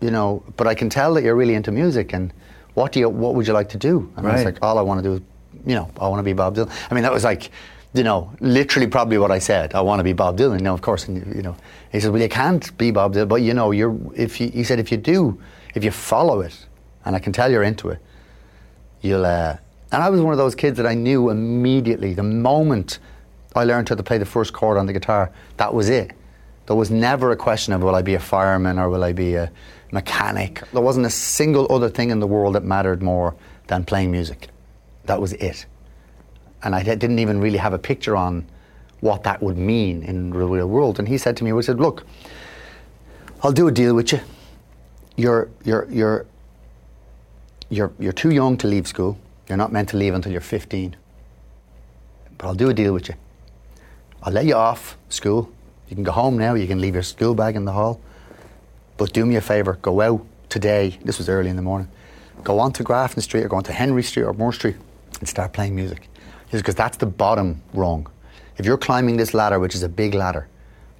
you 0.01 0.11
know. 0.11 0.43
But 0.57 0.67
I 0.67 0.75
can 0.75 0.91
tell 0.91 1.15
that 1.15 1.25
you're 1.25 1.35
really 1.35 1.55
into 1.55 1.73
music, 1.73 2.13
and 2.13 2.33
what 2.75 2.93
do 2.93 3.01
you, 3.01 3.09
what 3.09 3.35
would 3.35 3.47
you 3.47 3.55
like 3.55 3.71
to 3.71 3.79
do?" 3.79 4.13
And 4.17 4.27
I 4.27 4.35
was 4.35 4.45
like, 4.45 4.59
"All 4.63 4.79
I 4.79 4.83
want 4.83 5.03
to 5.03 5.09
do 5.09 5.15
is, 5.15 5.21
you 5.67 5.75
know, 5.75 5.91
I 5.99 6.07
want 6.09 6.19
to 6.21 6.23
be 6.23 6.35
Bob 6.35 6.55
Dylan." 6.55 6.71
I 6.91 6.95
mean, 6.95 7.03
that 7.03 7.13
was 7.13 7.25
like, 7.25 7.51
you 7.95 8.05
know, 8.05 8.31
literally 8.41 8.87
probably 8.87 9.17
what 9.17 9.31
I 9.31 9.39
said. 9.39 9.75
I 9.75 9.81
want 9.81 10.01
to 10.01 10.05
be 10.05 10.13
Bob 10.13 10.37
Dylan. 10.37 10.61
Know, 10.61 10.75
of 10.75 10.83
course, 10.83 11.09
and 11.09 11.35
you 11.35 11.43
know, 11.43 11.57
he 11.91 11.99
said, 11.99 12.13
"Well, 12.13 12.21
you 12.21 12.29
can't 12.29 12.77
be 12.77 12.91
Bob 12.91 13.15
Dylan, 13.15 13.29
but 13.29 13.41
you 13.43 13.55
know, 13.55 13.71
you're 13.71 13.97
if 14.15 14.39
you," 14.39 14.51
he 14.51 14.65
said, 14.65 14.79
"If 14.79 14.93
you 14.93 14.99
do, 14.99 15.41
if 15.75 15.83
you 15.83 15.91
follow 15.91 16.43
it, 16.43 16.67
and 17.05 17.17
I 17.17 17.19
can 17.19 17.33
tell 17.33 17.51
you're 17.51 17.63
into 17.63 17.89
it, 17.89 18.01
you'll." 19.01 19.25
Uh, 19.25 19.57
and 19.93 20.03
I 20.03 20.11
was 20.11 20.21
one 20.21 20.33
of 20.33 20.39
those 20.39 20.55
kids 20.55 20.77
that 20.77 20.87
I 20.87 20.95
knew 20.95 21.31
immediately 21.31 22.15
the 22.15 22.23
moment 22.23 23.01
I 23.57 23.65
learned 23.65 23.89
how 23.89 23.97
to 23.97 24.03
play 24.03 24.19
the 24.19 24.27
first 24.27 24.53
chord 24.53 24.79
on 24.79 24.87
the 24.87 24.93
guitar. 24.93 25.33
That 25.57 25.75
was 25.75 25.89
it. 25.89 26.13
There 26.67 26.77
was 26.77 26.91
never 26.91 27.33
a 27.33 27.37
question 27.37 27.73
of 27.73 27.83
will 27.83 27.97
I 27.97 28.03
be 28.03 28.15
a 28.15 28.21
fireman 28.21 28.79
or 28.79 28.89
will 28.89 29.03
I 29.03 29.13
be 29.13 29.35
a 29.35 29.51
mechanic. 29.91 30.63
There 30.73 30.83
wasn't 30.83 31.07
a 31.07 31.11
single 31.11 31.67
other 31.71 31.89
thing 31.89 32.11
in 32.11 32.21
the 32.21 32.29
world 32.29 32.55
that 32.55 32.63
mattered 32.63 33.03
more 33.03 33.35
than 33.67 33.85
playing 33.85 34.13
music. 34.13 34.49
That 35.07 35.21
was 35.21 35.33
it. 35.33 35.67
And 36.63 36.75
I 36.77 36.83
didn't 36.83 37.19
even 37.19 37.41
really 37.41 37.59
have 37.59 37.73
a 37.73 37.79
picture 37.79 38.17
on 38.17 38.47
what 39.01 39.25
that 39.25 39.43
would 39.43 39.57
mean 39.57 40.03
in 40.05 40.31
the 40.31 40.37
real 40.39 40.69
world. 40.69 40.99
And 40.99 41.09
he 41.09 41.19
said 41.19 41.37
to 41.39 41.45
me, 41.45 41.53
he 41.53 41.63
said, 41.63 41.81
look, 41.81 42.07
I'll 43.43 43.53
do 43.53 43.67
a 43.67 43.73
deal 43.73 43.95
with 43.95 44.13
you. 44.13 44.21
You're, 45.17 45.49
you're, 45.65 45.89
you're, 45.91 46.27
you're, 47.71 47.93
you're 47.99 48.13
too 48.13 48.31
young 48.31 48.57
to 48.59 48.67
leave 48.67 48.87
school. 48.87 49.19
You're 49.49 49.57
not 49.57 49.73
meant 49.73 49.89
to 49.91 49.97
leave 49.97 50.13
until 50.13 50.33
you're 50.33 50.41
15. 50.41 50.97
But 52.37 52.47
I'll 52.47 52.55
do 52.55 52.69
a 52.69 52.75
deal 52.75 52.93
with 52.93 53.09
you. 53.09 53.15
I'll 54.23 54.33
let 54.33 54.45
you 54.45 54.55
off 54.55 54.99
school. 55.09 55.51
You 55.89 55.95
can 55.95 56.05
go 56.05 56.13
home 56.13 56.37
now. 56.37 56.55
You 56.55 56.67
can 56.67 56.81
leave 56.81 56.95
your 56.95 57.03
school 57.03 57.35
bag 57.35 57.57
in 57.57 57.65
the 57.65 57.73
hall. 57.73 58.01
But 58.97 59.13
do 59.13 59.25
me 59.25 59.37
a 59.37 59.41
favour. 59.41 59.79
Go 59.81 60.01
out 60.01 60.27
today. 60.49 60.99
This 61.05 61.19
was 61.19 61.29
early 61.29 61.49
in 61.49 61.57
the 61.57 61.63
morning. 61.63 61.89
Go 62.43 62.59
on 62.59 62.73
to 62.75 62.83
Grafton 62.83 63.23
Street 63.23 63.45
or 63.45 63.49
go 63.49 63.57
on 63.57 63.63
to 63.65 63.73
Henry 63.73 64.03
Street 64.03 64.25
or 64.25 64.33
Moore 64.35 64.53
Street 64.53 64.77
and 65.21 65.29
start 65.29 65.53
playing 65.53 65.75
music. 65.75 66.09
Because 66.51 66.75
that's 66.75 66.97
the 66.97 67.07
bottom 67.07 67.63
rung. 67.73 68.09
If 68.59 68.67
you're 68.67 68.79
climbing 68.79 69.17
this 69.17 69.33
ladder, 69.33 69.59
which 69.59 69.75
is 69.75 69.83
a 69.83 69.89
big 69.89 70.15
ladder 70.15 70.49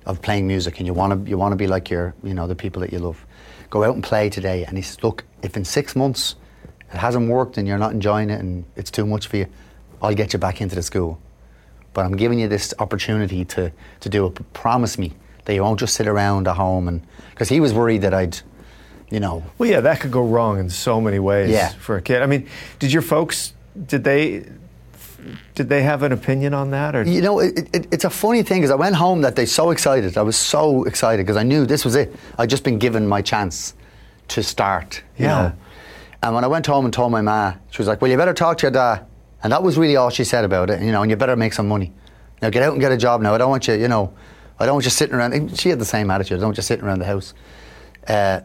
of 0.07 0.23
playing 0.23 0.47
music, 0.47 0.79
and 0.79 0.87
you 0.87 0.95
want 0.95 1.25
to 1.25 1.31
you 1.31 1.37
want 1.37 1.53
to 1.53 1.57
be 1.57 1.67
like 1.67 1.91
your 1.91 2.15
you 2.23 2.33
know 2.33 2.47
the 2.47 2.55
people 2.55 2.81
that 2.81 2.93
you 2.93 2.99
love, 2.99 3.27
go 3.69 3.85
out 3.85 3.95
and 3.95 4.05
play 4.05 4.31
today. 4.31 4.65
And 4.65 4.79
he 4.79 4.83
says, 4.83 5.03
look, 5.03 5.25
if 5.43 5.57
in 5.57 5.65
six 5.65 5.97
months 5.97 6.37
it 6.93 6.97
hasn't 6.99 7.29
worked 7.29 7.57
and 7.59 7.67
you're 7.69 7.79
not 7.79 7.93
enjoying 7.93 8.31
it 8.31 8.41
and 8.41 8.65
it's 8.77 8.91
too 8.91 9.07
much 9.07 9.27
for 9.29 9.37
you, 9.37 9.47
I'll 10.03 10.15
get 10.15 10.33
you 10.33 10.39
back 10.39 10.61
into 10.61 10.75
the 10.75 10.83
school. 10.83 11.21
But 11.93 12.05
I'm 12.05 12.17
giving 12.17 12.39
you 12.39 12.49
this 12.49 12.73
opportunity 12.79 13.45
to, 13.47 13.73
to 14.01 14.09
do 14.09 14.27
it. 14.27 14.53
Promise 14.53 14.99
me 14.99 15.13
that 15.45 15.55
you 15.55 15.63
won't 15.63 15.81
just 15.81 15.95
sit 15.95 16.07
around 16.07 16.47
at 16.49 16.57
home 16.57 16.89
and 16.89 17.03
because 17.31 17.49
he 17.49 17.61
was 17.61 17.73
worried 17.73 18.03
that 18.03 18.15
I'd, 18.15 18.39
you 19.11 19.19
know, 19.21 19.43
Well, 19.59 19.69
yeah, 19.69 19.81
that 19.81 20.01
could 20.01 20.13
go 20.13 20.25
wrong 20.27 20.59
in 20.59 20.71
so 20.71 21.01
many 21.01 21.19
ways 21.19 21.51
Yeah. 21.51 21.71
for 21.71 21.97
a 21.97 22.03
kid. 22.03 22.23
I 22.23 22.27
mean, 22.27 22.47
did 22.79 22.93
your 22.93 23.03
folks 23.03 23.55
did 23.87 24.05
they 24.05 24.45
did 25.55 25.69
they 25.69 25.83
have 25.83 26.03
an 26.03 26.13
opinion 26.13 26.55
on 26.55 26.71
that 26.71 26.97
or 26.97 27.03
you 27.03 27.21
know, 27.21 27.41
it, 27.41 27.69
it, 27.75 27.87
it's 27.93 28.05
a 28.05 28.11
funny 28.11 28.43
thing 28.43 28.59
because 28.61 28.71
I 28.71 28.77
went 28.77 28.95
home 28.97 29.21
that 29.23 29.35
day 29.37 29.45
so 29.47 29.71
excited. 29.71 30.17
I 30.17 30.23
was 30.23 30.37
so 30.37 30.85
excited 30.85 31.25
because 31.27 31.37
I 31.37 31.43
knew 31.43 31.67
this 31.67 31.85
was 31.85 31.95
it. 31.97 32.15
I'd 32.39 32.49
just 32.51 32.65
been 32.65 32.79
given 32.79 33.07
my 33.07 33.21
chance 33.21 33.75
to 34.29 34.43
start. 34.43 35.03
You 35.19 35.27
Yeah. 35.27 35.43
Know? 35.43 35.53
And 36.23 36.35
when 36.35 36.45
I 36.45 36.49
went 36.49 36.67
home 36.67 36.85
and 36.85 36.93
told 36.93 37.13
my 37.13 37.23
ma, 37.23 37.55
she 37.71 37.79
was 37.79 37.89
like, 37.89 38.01
"Well, 38.01 38.11
you 38.11 38.17
better 38.17 38.35
talk 38.35 38.59
to 38.59 38.67
your 38.67 38.71
dad." 38.73 39.07
And 39.43 39.53
that 39.53 39.63
was 39.63 39.79
really 39.79 39.97
all 39.97 40.11
she 40.11 40.25
said 40.25 40.45
about 40.45 40.69
it. 40.71 40.83
You 40.83 40.93
know, 40.93 41.03
and 41.03 41.11
you 41.11 41.17
better 41.17 41.37
make 41.37 41.53
some 41.55 41.69
money. 41.69 41.93
Now 42.43 42.51
get 42.51 42.63
out 42.63 42.73
and 42.73 42.81
get 42.81 42.93
a 42.93 42.97
job 42.97 43.21
now. 43.23 43.35
I 43.35 43.39
don't 43.39 43.51
want 43.51 43.69
you, 43.69 43.75
you 43.75 43.89
know, 43.89 44.13
I 44.59 44.67
don't 44.67 44.75
want 44.75 44.85
you 44.85 44.91
sitting 44.91 45.15
around. 45.15 45.59
She 45.59 45.71
had 45.71 45.79
the 45.79 45.85
same 45.85 46.11
attitude. 46.11 46.39
I 46.39 46.41
don't 46.41 46.49
want 46.49 46.59
you 46.59 46.63
sitting 46.63 46.85
around 46.85 46.99
the 46.99 47.07
house. 47.07 47.35
Uh, 48.07 48.41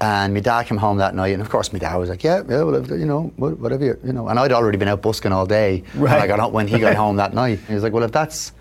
and 0.00 0.34
my 0.34 0.40
dad 0.40 0.66
came 0.66 0.78
home 0.78 0.98
that 0.98 1.14
night, 1.14 1.32
and 1.32 1.40
of 1.40 1.48
course, 1.48 1.72
my 1.72 1.78
dad 1.78 1.94
was 1.96 2.08
like, 2.08 2.24
"Yeah, 2.24 2.42
yeah, 2.48 2.62
well, 2.62 2.98
you 2.98 3.06
know, 3.06 3.32
whatever, 3.36 3.84
you, 3.84 3.98
you 4.04 4.12
know." 4.12 4.28
And 4.28 4.38
I'd 4.38 4.50
already 4.50 4.76
been 4.76 4.88
out 4.88 5.00
busking 5.00 5.30
all 5.30 5.46
day 5.46 5.84
right. 5.94 6.12
when 6.12 6.22
I 6.22 6.26
got 6.26 6.40
home, 6.40 6.52
when 6.52 6.66
he 6.66 6.78
got 6.80 6.96
home 7.04 7.16
that 7.16 7.34
night. 7.34 7.60
He 7.68 7.74
was 7.74 7.84
like, 7.84 7.92
"Well, 7.92 8.02
if 8.02 8.10
that's 8.10 8.52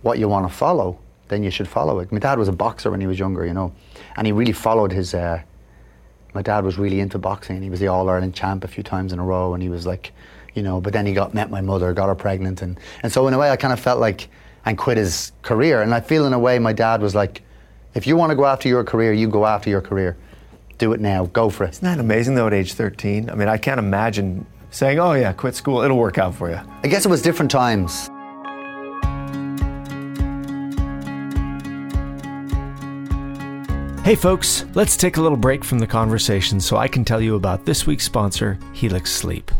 what 0.00 0.18
you 0.18 0.28
want 0.28 0.48
to 0.48 0.54
follow, 0.54 0.98
then 1.28 1.42
you 1.42 1.50
should 1.50 1.68
follow 1.68 1.98
it." 2.00 2.10
My 2.10 2.20
dad 2.20 2.38
was 2.38 2.48
a 2.48 2.52
boxer 2.52 2.90
when 2.90 3.02
he 3.02 3.06
was 3.06 3.18
younger, 3.18 3.44
you 3.44 3.52
know, 3.52 3.74
and 4.16 4.26
he 4.26 4.32
really 4.32 4.52
followed 4.52 4.92
his. 4.92 5.12
Uh, 5.14 5.42
my 6.36 6.42
dad 6.42 6.64
was 6.64 6.78
really 6.78 7.00
into 7.00 7.18
boxing. 7.18 7.62
He 7.62 7.70
was 7.70 7.80
the 7.80 7.88
All 7.88 8.08
Ireland 8.08 8.34
champ 8.34 8.62
a 8.62 8.68
few 8.68 8.84
times 8.84 9.12
in 9.12 9.18
a 9.18 9.24
row, 9.24 9.54
and 9.54 9.62
he 9.62 9.68
was 9.68 9.86
like, 9.86 10.12
you 10.54 10.62
know. 10.62 10.80
But 10.80 10.92
then 10.92 11.06
he 11.06 11.14
got 11.14 11.34
met 11.34 11.50
my 11.50 11.60
mother, 11.60 11.92
got 11.92 12.08
her 12.08 12.14
pregnant, 12.14 12.62
and 12.62 12.78
and 13.02 13.10
so 13.10 13.26
in 13.26 13.34
a 13.34 13.38
way, 13.38 13.50
I 13.50 13.56
kind 13.56 13.72
of 13.72 13.80
felt 13.80 13.98
like 13.98 14.28
and 14.64 14.76
quit 14.76 14.98
his 14.98 15.32
career. 15.42 15.82
And 15.82 15.94
I 15.94 16.00
feel 16.00 16.26
in 16.26 16.32
a 16.32 16.38
way, 16.38 16.58
my 16.58 16.72
dad 16.72 17.00
was 17.00 17.14
like, 17.14 17.42
"If 17.94 18.06
you 18.06 18.16
want 18.16 18.30
to 18.30 18.36
go 18.36 18.44
after 18.44 18.68
your 18.68 18.84
career, 18.84 19.12
you 19.12 19.28
go 19.28 19.46
after 19.46 19.70
your 19.70 19.80
career." 19.80 20.16
do 20.78 20.92
it 20.92 21.00
now. 21.00 21.26
Go 21.26 21.48
for 21.50 21.64
it. 21.64 21.70
Isn't 21.70 21.84
that 21.84 21.98
amazing 21.98 22.34
though 22.34 22.46
at 22.46 22.52
age 22.52 22.74
13? 22.74 23.30
I 23.30 23.34
mean, 23.34 23.48
I 23.48 23.56
can't 23.56 23.78
imagine 23.78 24.46
saying, 24.70 24.98
oh 24.98 25.12
yeah, 25.12 25.32
quit 25.32 25.54
school, 25.54 25.80
it'll 25.80 25.96
work 25.96 26.18
out 26.18 26.34
for 26.34 26.50
you. 26.50 26.60
I 26.84 26.88
guess 26.88 27.06
it 27.06 27.08
was 27.08 27.22
different 27.22 27.50
times. 27.50 28.10
Hey 34.06 34.14
folks, 34.14 34.64
let's 34.74 34.96
take 34.96 35.16
a 35.16 35.20
little 35.20 35.36
break 35.36 35.64
from 35.64 35.80
the 35.80 35.86
conversation 35.88 36.60
so 36.60 36.76
I 36.76 36.86
can 36.86 37.04
tell 37.04 37.20
you 37.20 37.34
about 37.34 37.66
this 37.66 37.88
week's 37.88 38.04
sponsor, 38.04 38.56
Helix 38.72 39.10
Sleep. 39.10 39.50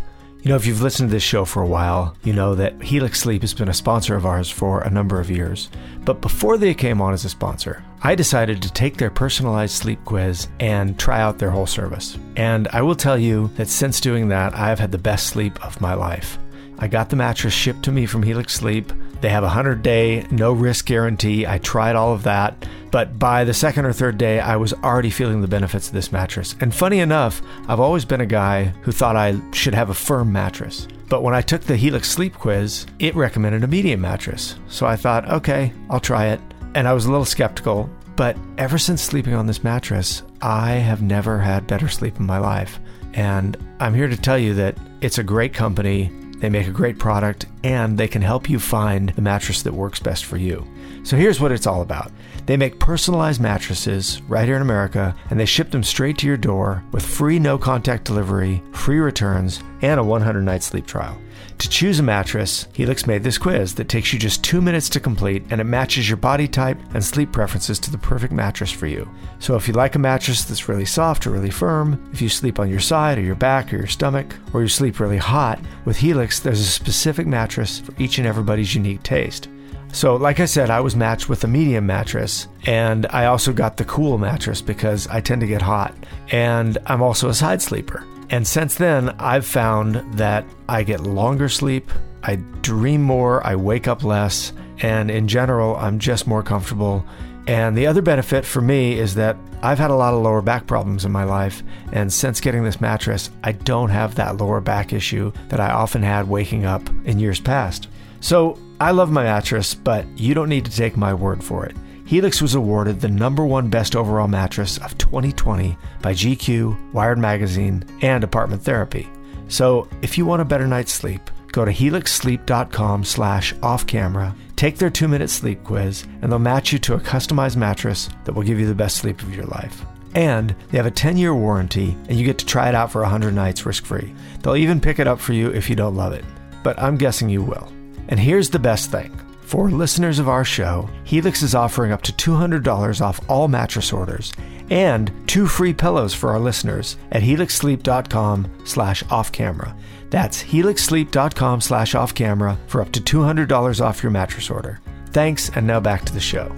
You 0.41 0.51
know, 0.51 0.55
if 0.55 0.65
you've 0.65 0.83
listened 0.83 1.09
to 1.09 1.13
this 1.13 1.25
show 1.25 1.45
for 1.45 1.65
a 1.65 1.67
while, 1.67 2.17
you 2.23 2.33
know 2.33 2.55
that 2.55 2.81
Helix 2.81 3.19
Sleep 3.19 3.43
has 3.43 3.53
been 3.53 3.71
a 3.71 3.75
sponsor 3.75 4.15
of 4.15 4.25
ours 4.25 4.49
for 4.49 4.83
a 4.83 4.89
number 4.89 5.19
of 5.19 5.33
years. 5.33 5.69
But 6.05 6.21
before 6.21 6.59
they 6.59 6.75
came 6.75 7.01
on 7.01 7.13
as 7.13 7.25
a 7.25 7.29
sponsor, 7.29 7.83
I 8.03 8.15
decided 8.15 8.63
to 8.63 8.73
take 8.73 8.99
their 8.99 9.11
personalized 9.11 9.75
sleep 9.75 9.99
quiz 10.05 10.47
and 10.61 10.97
try 10.97 11.21
out 11.21 11.39
their 11.41 11.51
whole 11.51 11.67
service. 11.67 12.17
And 12.37 12.69
I 12.69 12.83
will 12.83 12.95
tell 12.95 13.19
you 13.19 13.49
that 13.57 13.67
since 13.67 14.01
doing 14.01 14.29
that, 14.29 14.55
I 14.55 14.69
have 14.69 14.79
had 14.79 14.93
the 14.93 14.97
best 14.97 15.27
sleep 15.27 15.61
of 15.67 15.81
my 15.81 15.95
life. 15.95 16.39
I 16.79 16.87
got 16.87 17.11
the 17.11 17.17
mattress 17.17 17.53
shipped 17.53 17.83
to 17.87 17.91
me 17.91 18.07
from 18.07 18.23
Helix 18.23 18.55
Sleep. 18.55 18.93
They 19.21 19.29
have 19.31 19.43
a 19.43 19.47
100 19.47 19.83
day 19.83 20.27
no 20.31 20.53
risk 20.53 20.87
guarantee. 20.87 21.47
I 21.47 21.59
tried 21.59 21.97
all 21.97 22.13
of 22.13 22.23
that, 22.25 22.67
but 22.91 23.19
by 23.19 23.45
the 23.45 23.55
second 23.55 23.87
or 23.87 23.93
third 23.93 24.19
day, 24.19 24.41
I 24.41 24.57
was 24.57 24.73
already 24.73 25.11
feeling 25.11 25.41
the 25.41 25.49
benefits 25.49 25.89
of 25.89 25.95
this 25.95 26.13
mattress. 26.13 26.55
And 26.61 26.75
funny 26.75 27.01
enough, 27.01 27.43
I've 27.69 27.81
always 27.81 28.05
been 28.05 28.21
a 28.21 28.27
guy 28.27 28.65
who 28.83 28.93
thought 28.93 29.17
I 29.17 29.41
should 29.53 29.75
have 29.75 29.91
a 29.91 29.95
firm 29.95 30.33
mattress. 30.33 30.87
But 31.09 31.23
when 31.23 31.35
I 31.35 31.41
took 31.41 31.63
the 31.63 31.77
Helix 31.77 32.11
Sleep 32.11 32.35
quiz, 32.35 32.87
it 32.99 33.15
recommended 33.15 33.65
a 33.65 33.69
medium 33.69 34.01
mattress. 34.01 34.57
So 34.69 34.87
I 34.87 34.97
thought, 34.97 35.29
okay, 35.31 35.73
I'll 35.89 36.01
try 36.01 36.27
it. 36.27 36.41
And 36.75 36.89
I 36.89 36.93
was 36.93 37.07
a 37.07 37.11
little 37.11 37.25
skeptical, 37.25 37.89
but 38.17 38.37
ever 38.59 38.79
since 38.79 39.03
sleeping 39.03 39.35
on 39.35 39.47
this 39.47 39.63
mattress, 39.63 40.23
I 40.43 40.73
have 40.73 41.03
never 41.03 41.39
had 41.39 41.67
better 41.67 41.89
sleep 41.89 42.19
in 42.19 42.27
my 42.27 42.39
life. 42.39 42.81
And 43.15 43.57
I'm 43.81 43.95
here 43.95 44.09
to 44.09 44.17
tell 44.17 44.39
you 44.39 44.55
that 44.55 44.77
it's 45.01 45.19
a 45.19 45.23
great 45.23 45.55
company. 45.55 46.11
They 46.39 46.51
make 46.51 46.67
a 46.67 46.73
great 46.73 46.99
product 46.99 47.47
and 47.65 47.97
they 47.97 48.09
can 48.09 48.23
help 48.23 48.49
you 48.49 48.59
find 48.59 49.11
the 49.11 49.23
mattress 49.23 49.63
that 49.63 49.73
works 49.73 50.01
best 50.01 50.25
for 50.25 50.37
you. 50.37 50.67
So 51.03 51.17
here's 51.17 51.41
what 51.41 51.53
it's 51.53 51.67
all 51.67 51.83
about. 51.83 52.13
They 52.47 52.57
make 52.57 52.79
personalized 52.79 53.41
mattresses 53.41 54.21
right 54.29 54.47
here 54.47 54.57
in 54.57 54.63
America 54.63 55.17
and 55.31 55.41
they 55.41 55.47
ship 55.47 55.71
them 55.71 55.83
straight 55.83 56.19
to 56.19 56.27
your 56.27 56.37
door 56.37 56.85
with 56.93 57.05
free 57.05 57.39
no 57.39 57.59
contact 57.59 58.05
delivery, 58.05 58.63
free 58.73 58.99
returns, 58.99 59.61
and 59.83 59.99
a 59.99 60.05
100 60.05 60.43
night 60.43 60.63
sleep 60.63 60.87
trial. 60.87 61.19
To 61.59 61.71
choose 61.71 61.99
a 61.99 62.03
mattress, 62.03 62.69
Helix 62.75 63.07
made 63.07 63.23
this 63.23 63.39
quiz 63.39 63.75
that 63.77 63.89
takes 63.89 64.13
you 64.13 64.19
just 64.19 64.45
two 64.45 64.61
minutes 64.61 64.91
to 64.91 65.01
complete 65.01 65.43
and 65.49 65.59
it 65.59 65.65
matches 65.65 66.07
your 66.07 66.19
body 66.19 66.47
type 66.47 66.79
and 66.93 67.03
sleep 67.03 67.33
preferences 67.33 67.79
to 67.79 67.91
the 67.91 67.97
perfect 67.97 68.33
mattress 68.33 68.71
for 68.71 68.87
you. 68.87 69.09
So 69.39 69.57
if 69.57 69.67
you 69.67 69.73
like 69.73 69.95
a 69.95 69.99
mattress 69.99 70.45
that's 70.45 70.69
really 70.69 70.85
soft 70.85 71.27
or 71.27 71.31
really 71.31 71.51
firm, 71.51 72.11
if 72.13 72.21
you 72.21 72.29
sleep 72.29 72.59
on 72.59 72.69
your 72.69 72.81
side 72.81 73.17
or 73.17 73.23
your 73.23 73.37
back 73.37 73.73
or 73.73 73.79
your 73.79 73.87
stomach, 73.87 74.35
or 74.53 74.61
you 74.63 74.69
sleep 74.69 75.01
really 75.01 75.17
hot, 75.17 75.59
with 75.87 75.97
Helix 75.97 76.41
there's 76.41 76.61
a 76.61 76.65
specific 76.65 77.27
mattress 77.27 77.81
for 77.81 77.95
each 77.99 78.19
and 78.19 78.27
everybody's 78.27 78.75
unique 78.75 79.03
taste. 79.03 79.49
So, 79.93 80.17
like 80.17 80.41
I 80.41 80.45
said, 80.45 80.69
I 80.69 80.81
was 80.81 80.95
matched 80.95 81.31
with 81.31 81.45
a 81.45 81.49
medium 81.49 81.87
mattress, 81.87 82.49
and 82.67 83.07
I 83.07 83.27
also 83.27 83.53
got 83.53 83.79
the 83.79 83.85
cool 83.85 84.19
mattress 84.19 84.61
because 84.61 85.07
I 85.07 85.23
tend 85.23 85.41
to 85.41 85.47
get 85.47 85.63
hot, 85.63 85.95
and 86.33 86.77
I'm 86.85 87.01
also 87.01 87.31
a 87.31 87.35
side 87.35 87.63
sleeper. 87.63 88.05
And 88.31 88.47
since 88.47 88.75
then, 88.75 89.11
I've 89.21 89.47
found 89.47 90.19
that 90.19 90.45
I 90.69 90.83
get 90.83 91.01
longer 91.01 91.49
sleep, 91.49 91.91
I 92.23 92.37
dream 92.37 93.03
more, 93.03 93.47
I 93.47 93.55
wake 93.55 93.87
up 93.87 94.03
less, 94.03 94.53
and 94.79 95.11
in 95.11 95.29
general, 95.29 95.77
I'm 95.77 95.99
just 95.99 96.27
more 96.27 96.43
comfortable. 96.43 97.05
And 97.47 97.79
the 97.79 97.87
other 97.87 98.03
benefit 98.03 98.45
for 98.45 98.61
me 98.61 98.99
is 98.99 99.15
that 99.15 99.37
I've 99.63 99.79
had 99.79 99.93
a 99.93 99.95
lot 99.95 100.13
of 100.13 100.23
lower 100.23 100.43
back 100.43 100.67
problems 100.67 101.05
in 101.05 101.13
my 101.13 101.23
life, 101.23 101.63
and 101.93 102.13
since 102.13 102.41
getting 102.41 102.65
this 102.65 102.81
mattress, 102.81 103.31
I 103.45 103.53
don't 103.53 103.91
have 103.91 104.17
that 104.17 104.39
lower 104.39 104.61
back 104.61 104.93
issue 104.93 105.33
that 105.49 105.61
I 105.61 105.71
often 105.71 106.03
had 106.03 106.29
waking 106.29 106.65
up 106.65 106.89
in 107.05 107.21
years 107.21 107.41
past. 107.41 107.89
So 108.21 108.59
I 108.81 108.91
love 108.91 109.13
my 109.13 109.23
mattress, 109.23 109.75
but 109.75 110.05
you 110.19 110.35
don't 110.35 110.49
need 110.49 110.65
to 110.65 110.77
take 110.77 110.97
my 110.97 111.15
word 111.15 111.45
for 111.45 111.65
it. 111.65 111.77
Helix 112.07 112.41
was 112.41 112.55
awarded 112.55 113.01
the 113.01 113.09
number 113.09 113.45
one 113.45 113.69
best 113.69 113.97
overall 113.97 114.29
mattress 114.29 114.79
of 114.79 114.97
2020 114.97 115.77
by 116.01 116.13
GQ, 116.13 116.93
Wired 116.93 117.19
Magazine, 117.19 117.85
and 118.01 118.23
Apartment 118.23 118.63
Therapy. 118.63 119.09
So 119.49 119.89
if 120.03 120.17
you 120.17 120.25
want 120.25 120.41
a 120.41 120.45
better 120.45 120.69
night's 120.69 120.93
sleep, 120.93 121.21
go 121.51 121.65
to 121.65 121.73
helixsleep.com 121.73 123.03
slash 123.03 123.55
off 123.61 123.89
camera, 123.89 124.37
take 124.55 124.79
their 124.79 124.89
two 124.89 125.09
minute 125.09 125.31
sleep 125.31 125.65
quiz, 125.65 126.07
and 126.23 126.31
they'll 126.31 126.39
match 126.39 126.73
you 126.73 126.79
to 126.79 126.95
a 126.95 127.01
customized 127.01 127.57
mattress 127.57 128.09
that 128.25 128.35
will 128.35 128.45
give 128.45 128.61
you 128.61 128.69
the 128.69 128.75
best 128.75 128.99
sleep 128.99 129.21
of 129.23 129.35
your 129.35 129.47
life. 129.47 129.85
And 130.15 130.55
they 130.71 130.77
have 130.77 130.87
a 130.87 130.93
10 130.93 131.17
year 131.17 131.35
warranty, 131.35 131.97
and 132.09 132.17
you 132.17 132.25
get 132.25 132.39
to 132.39 132.47
try 132.47 132.69
it 132.69 132.75
out 132.77 132.93
for 132.93 133.03
100 133.03 133.35
nights 133.35 133.67
risk 133.67 133.85
free. 133.85 134.15
They'll 134.43 134.55
even 134.55 134.81
pick 134.81 135.01
it 135.01 135.09
up 135.09 135.19
for 135.19 135.33
you 135.33 135.51
if 135.51 135.69
you 135.69 135.75
don't 135.75 135.97
love 135.97 136.13
it. 136.13 136.25
But 136.63 136.81
I'm 136.81 136.99
guessing 136.99 137.29
you 137.29 137.43
will. 137.43 137.69
And 138.09 138.21
here's 138.21 138.51
the 138.51 138.61
best 138.61 138.93
thing 138.93 139.11
for 139.47 139.71
listeners 139.71 140.19
of 140.19 140.29
our 140.29 140.45
show, 140.45 140.91
Helix 141.05 141.41
is 141.41 141.55
offering 141.55 141.93
up 141.93 142.03
to 142.03 142.13
$200 142.13 143.01
off 143.01 143.21
all 143.29 143.47
mattress 143.47 143.93
orders 143.93 144.33
and 144.71 145.13
two 145.29 145.47
free 145.47 145.73
pillows 145.73 146.13
for 146.13 146.31
our 146.31 146.41
listeners 146.41 146.97
at 147.13 147.23
helixsleep.com 147.23 148.51
slash 148.65 149.05
off 149.09 149.31
camera. 149.31 149.77
That's 150.11 150.43
helixsleep.com 150.43 151.61
slash 151.61 151.95
off 151.95 152.13
camera 152.13 152.59
for 152.67 152.81
up 152.81 152.91
to 152.93 153.01
$200 153.01 153.81
off 153.81 154.03
your 154.03 154.11
mattress 154.11 154.51
order. 154.51 154.81
Thanks, 155.11 155.49
and 155.51 155.65
now 155.65 155.79
back 155.79 156.05
to 156.07 156.13
the 156.13 156.21
show. 156.21 156.49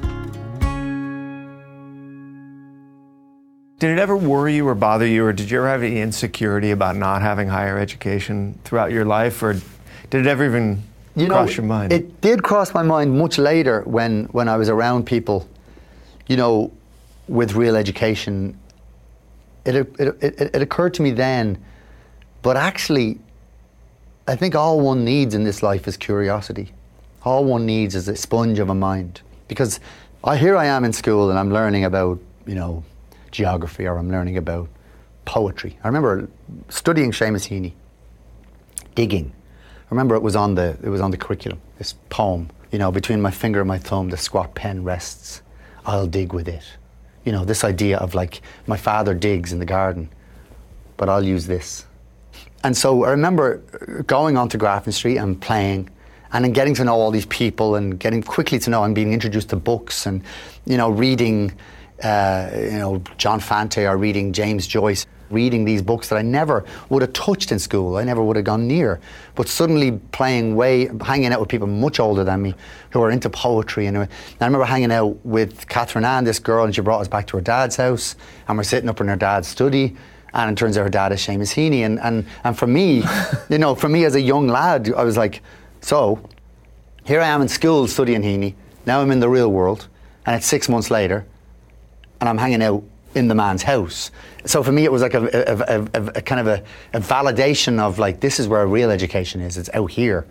Did 3.79 3.91
it 3.91 3.99
ever 3.99 4.17
worry 4.17 4.57
you 4.57 4.67
or 4.67 4.75
bother 4.75 5.07
you, 5.07 5.27
or 5.27 5.35
did 5.35 5.51
you 5.51 5.59
ever 5.59 5.69
have 5.69 5.83
any 5.83 6.01
insecurity 6.01 6.71
about 6.71 6.97
not 6.97 7.21
having 7.21 7.49
higher 7.49 7.79
education 7.79 8.59
throughout 8.65 8.93
your 8.93 9.05
life, 9.05 9.43
or 9.43 9.53
did 10.09 10.23
it 10.23 10.27
ever 10.27 10.47
even 10.47 10.83
you 11.21 11.29
know, 11.29 11.45
your 11.45 11.65
mind? 11.65 11.93
It 11.93 12.21
did 12.21 12.43
cross 12.43 12.75
my 12.75 12.83
mind 12.83 13.17
much 13.17 13.39
later 13.39 13.83
when, 13.83 14.25
when 14.27 14.49
I 14.49 14.57
was 14.57 14.69
around 14.69 15.05
people, 15.07 15.49
you 16.27 16.37
know, 16.37 16.73
with 17.29 17.55
real 17.55 17.77
education. 17.77 18.59
It, 19.65 19.75
it, 19.77 19.99
it, 19.99 20.41
it 20.55 20.63
occurred 20.63 20.95
to 20.95 21.03
me 21.03 21.11
then, 21.11 21.63
but 22.43 22.57
actually, 22.57 23.19
I 24.27 24.37
think 24.37 24.55
all 24.55 24.81
one 24.81 25.05
needs 25.05 25.35
in 25.35 25.45
this 25.45 25.63
life 25.63 25.89
is 25.89 25.97
curiosity. 25.97 26.73
All 27.25 27.45
one 27.45 27.67
needs 27.67 27.95
is 27.95 28.09
a 28.09 28.17
sponge 28.17 28.59
of 28.59 28.69
a 28.69 28.75
mind. 28.75 29.21
Because 29.49 29.81
I, 30.23 30.37
here 30.37 30.57
I 30.57 30.67
am 30.67 30.85
in 30.85 30.93
school 30.93 31.31
and 31.31 31.39
I'm 31.39 31.53
learning 31.53 31.85
about, 31.85 32.19
you 32.47 32.55
know, 32.55 32.85
geography 33.31 33.87
or 33.87 33.97
I'm 33.97 34.11
learning 34.11 34.37
about 34.37 34.69
poetry. 35.25 35.79
I 35.85 35.89
remember 35.89 36.29
studying 36.69 37.13
Seamus 37.13 37.49
Heaney, 37.49 37.73
digging, 38.95 39.33
remember 39.91 40.15
it 40.15 40.23
was 40.23 40.37
on 40.37 40.55
the 40.55 40.77
it 40.83 40.89
was 40.89 41.01
on 41.01 41.11
the 41.11 41.17
curriculum. 41.17 41.61
This 41.79 41.95
poem, 42.11 42.51
you 42.73 42.79
know, 42.79 42.91
between 42.91 43.21
my 43.21 43.31
finger 43.31 43.61
and 43.61 43.69
my 43.69 43.79
thumb, 43.79 44.11
the 44.11 44.17
squat 44.17 44.55
pen 44.55 44.85
rests. 44.85 45.43
I'll 45.87 46.07
dig 46.07 46.33
with 46.33 46.49
it. 46.49 46.65
You 47.25 47.33
know, 47.33 47.45
this 47.45 47.65
idea 47.65 47.99
of 47.99 48.15
like 48.15 48.43
my 48.67 48.77
father 48.77 49.15
digs 49.15 49.53
in 49.53 49.59
the 49.59 49.67
garden, 49.67 50.11
but 50.97 51.09
I'll 51.09 51.25
use 51.25 51.47
this. 51.47 51.87
And 52.65 52.77
so 52.77 53.05
I 53.05 53.11
remember 53.11 53.59
going 54.07 54.37
onto 54.37 54.59
Grafton 54.59 54.93
Street 54.93 55.17
and 55.17 55.41
playing 55.41 55.91
and 56.33 56.45
then 56.45 56.53
getting 56.53 56.75
to 56.75 56.85
know 56.85 56.95
all 56.95 57.11
these 57.11 57.27
people 57.27 57.75
and 57.75 57.99
getting 57.99 58.23
quickly 58.23 58.59
to 58.59 58.71
know 58.71 58.85
and 58.85 58.95
being 58.95 59.13
introduced 59.13 59.51
to 59.51 59.57
books 59.57 60.07
and 60.07 60.23
you 60.67 60.77
know 60.77 60.91
reading 60.91 61.53
uh, 62.03 62.51
you 62.55 62.79
know 62.79 63.03
John 63.17 63.41
Fante 63.41 63.89
or 63.89 63.97
reading 63.97 64.33
James 64.33 64.67
Joyce 64.67 65.07
reading 65.31 65.65
these 65.65 65.83
books 65.83 66.09
that 66.09 66.17
I 66.17 66.23
never 66.23 66.65
would 66.89 67.03
have 67.03 67.13
touched 67.13 67.53
in 67.53 67.59
school, 67.59 67.97
I 67.97 68.05
never 68.05 68.23
would 68.23 68.37
have 68.37 68.45
gone 68.45 68.67
near. 68.67 69.01
But 69.35 69.49
suddenly 69.49 69.93
playing 70.13 70.57
way, 70.57 70.89
hanging 71.03 71.33
out 71.33 71.41
with 71.41 71.49
people 71.49 71.67
much 71.67 72.01
older 72.01 72.25
than 72.25 72.43
me 72.43 72.55
who 72.91 73.03
are 73.03 73.11
into 73.11 73.31
poetry. 73.31 73.87
And, 73.87 73.97
uh, 73.97 74.07
I 74.41 74.45
remember 74.45 74.65
hanging 74.65 74.93
out 74.93 75.25
with 75.25 75.69
Catherine 75.69 76.05
Ann, 76.05 76.25
this 76.25 76.39
girl, 76.39 76.65
and 76.65 76.75
she 76.75 76.81
brought 76.81 77.01
us 77.01 77.09
back 77.09 77.27
to 77.29 77.37
her 77.37 77.43
dad's 77.43 77.77
house, 77.77 78.17
and 78.49 78.57
we're 78.57 78.65
sitting 78.65 78.89
up 78.89 79.01
in 79.01 79.09
her 79.09 79.17
dad's 79.17 79.49
study. 79.49 79.97
And 80.35 80.51
it 80.51 80.59
turns 80.59 80.77
out 80.77 80.83
her 80.83 80.91
dad 80.91 81.13
is 81.13 81.21
Seamus 81.21 81.55
Heaney. 81.55 81.87
And, 81.87 81.99
and, 82.01 82.27
and 82.45 82.59
for 82.59 82.67
me, 82.67 83.03
you 83.49 83.59
know, 83.59 83.75
for 83.75 83.89
me 83.89 84.05
as 84.05 84.15
a 84.15 84.21
young 84.21 84.47
lad, 84.49 84.93
I 84.95 85.03
was 85.05 85.17
like, 85.17 85.43
so 85.81 86.21
Here 87.05 87.23
I 87.23 87.29
am 87.29 87.41
in 87.41 87.49
school 87.49 87.87
studying 87.87 88.21
Heaney. 88.23 88.55
Now 88.85 89.01
I'm 89.01 89.11
in 89.11 89.21
the 89.21 89.29
real 89.31 89.51
world, 89.51 89.89
and 90.27 90.37
it's 90.37 90.47
six 90.47 90.69
months 90.69 90.91
later, 90.91 91.25
and 92.21 92.29
I'm 92.29 92.37
hanging 92.37 92.63
out 92.63 92.85
in 93.15 93.29
the 93.29 93.35
man's 93.35 93.63
house. 93.63 94.11
So 94.45 94.63
for 94.63 94.73
me, 94.73 94.85
it 94.85 94.93
was 94.93 95.03
like 95.03 95.15
a, 95.15 95.23
a, 95.25 96.01
a, 96.01 96.07
a 96.17 96.23
kind 96.23 96.41
of 96.41 96.47
a, 96.47 96.63
validation 97.01 97.79
of 97.79 97.99
like 97.99 98.21
this 98.21 98.39
is 98.39 98.49
where 98.49 98.67
real 98.67 98.91
education 98.91 99.41
is. 99.41 99.57
It's 99.57 99.71
out 99.75 99.91
here 99.91 100.27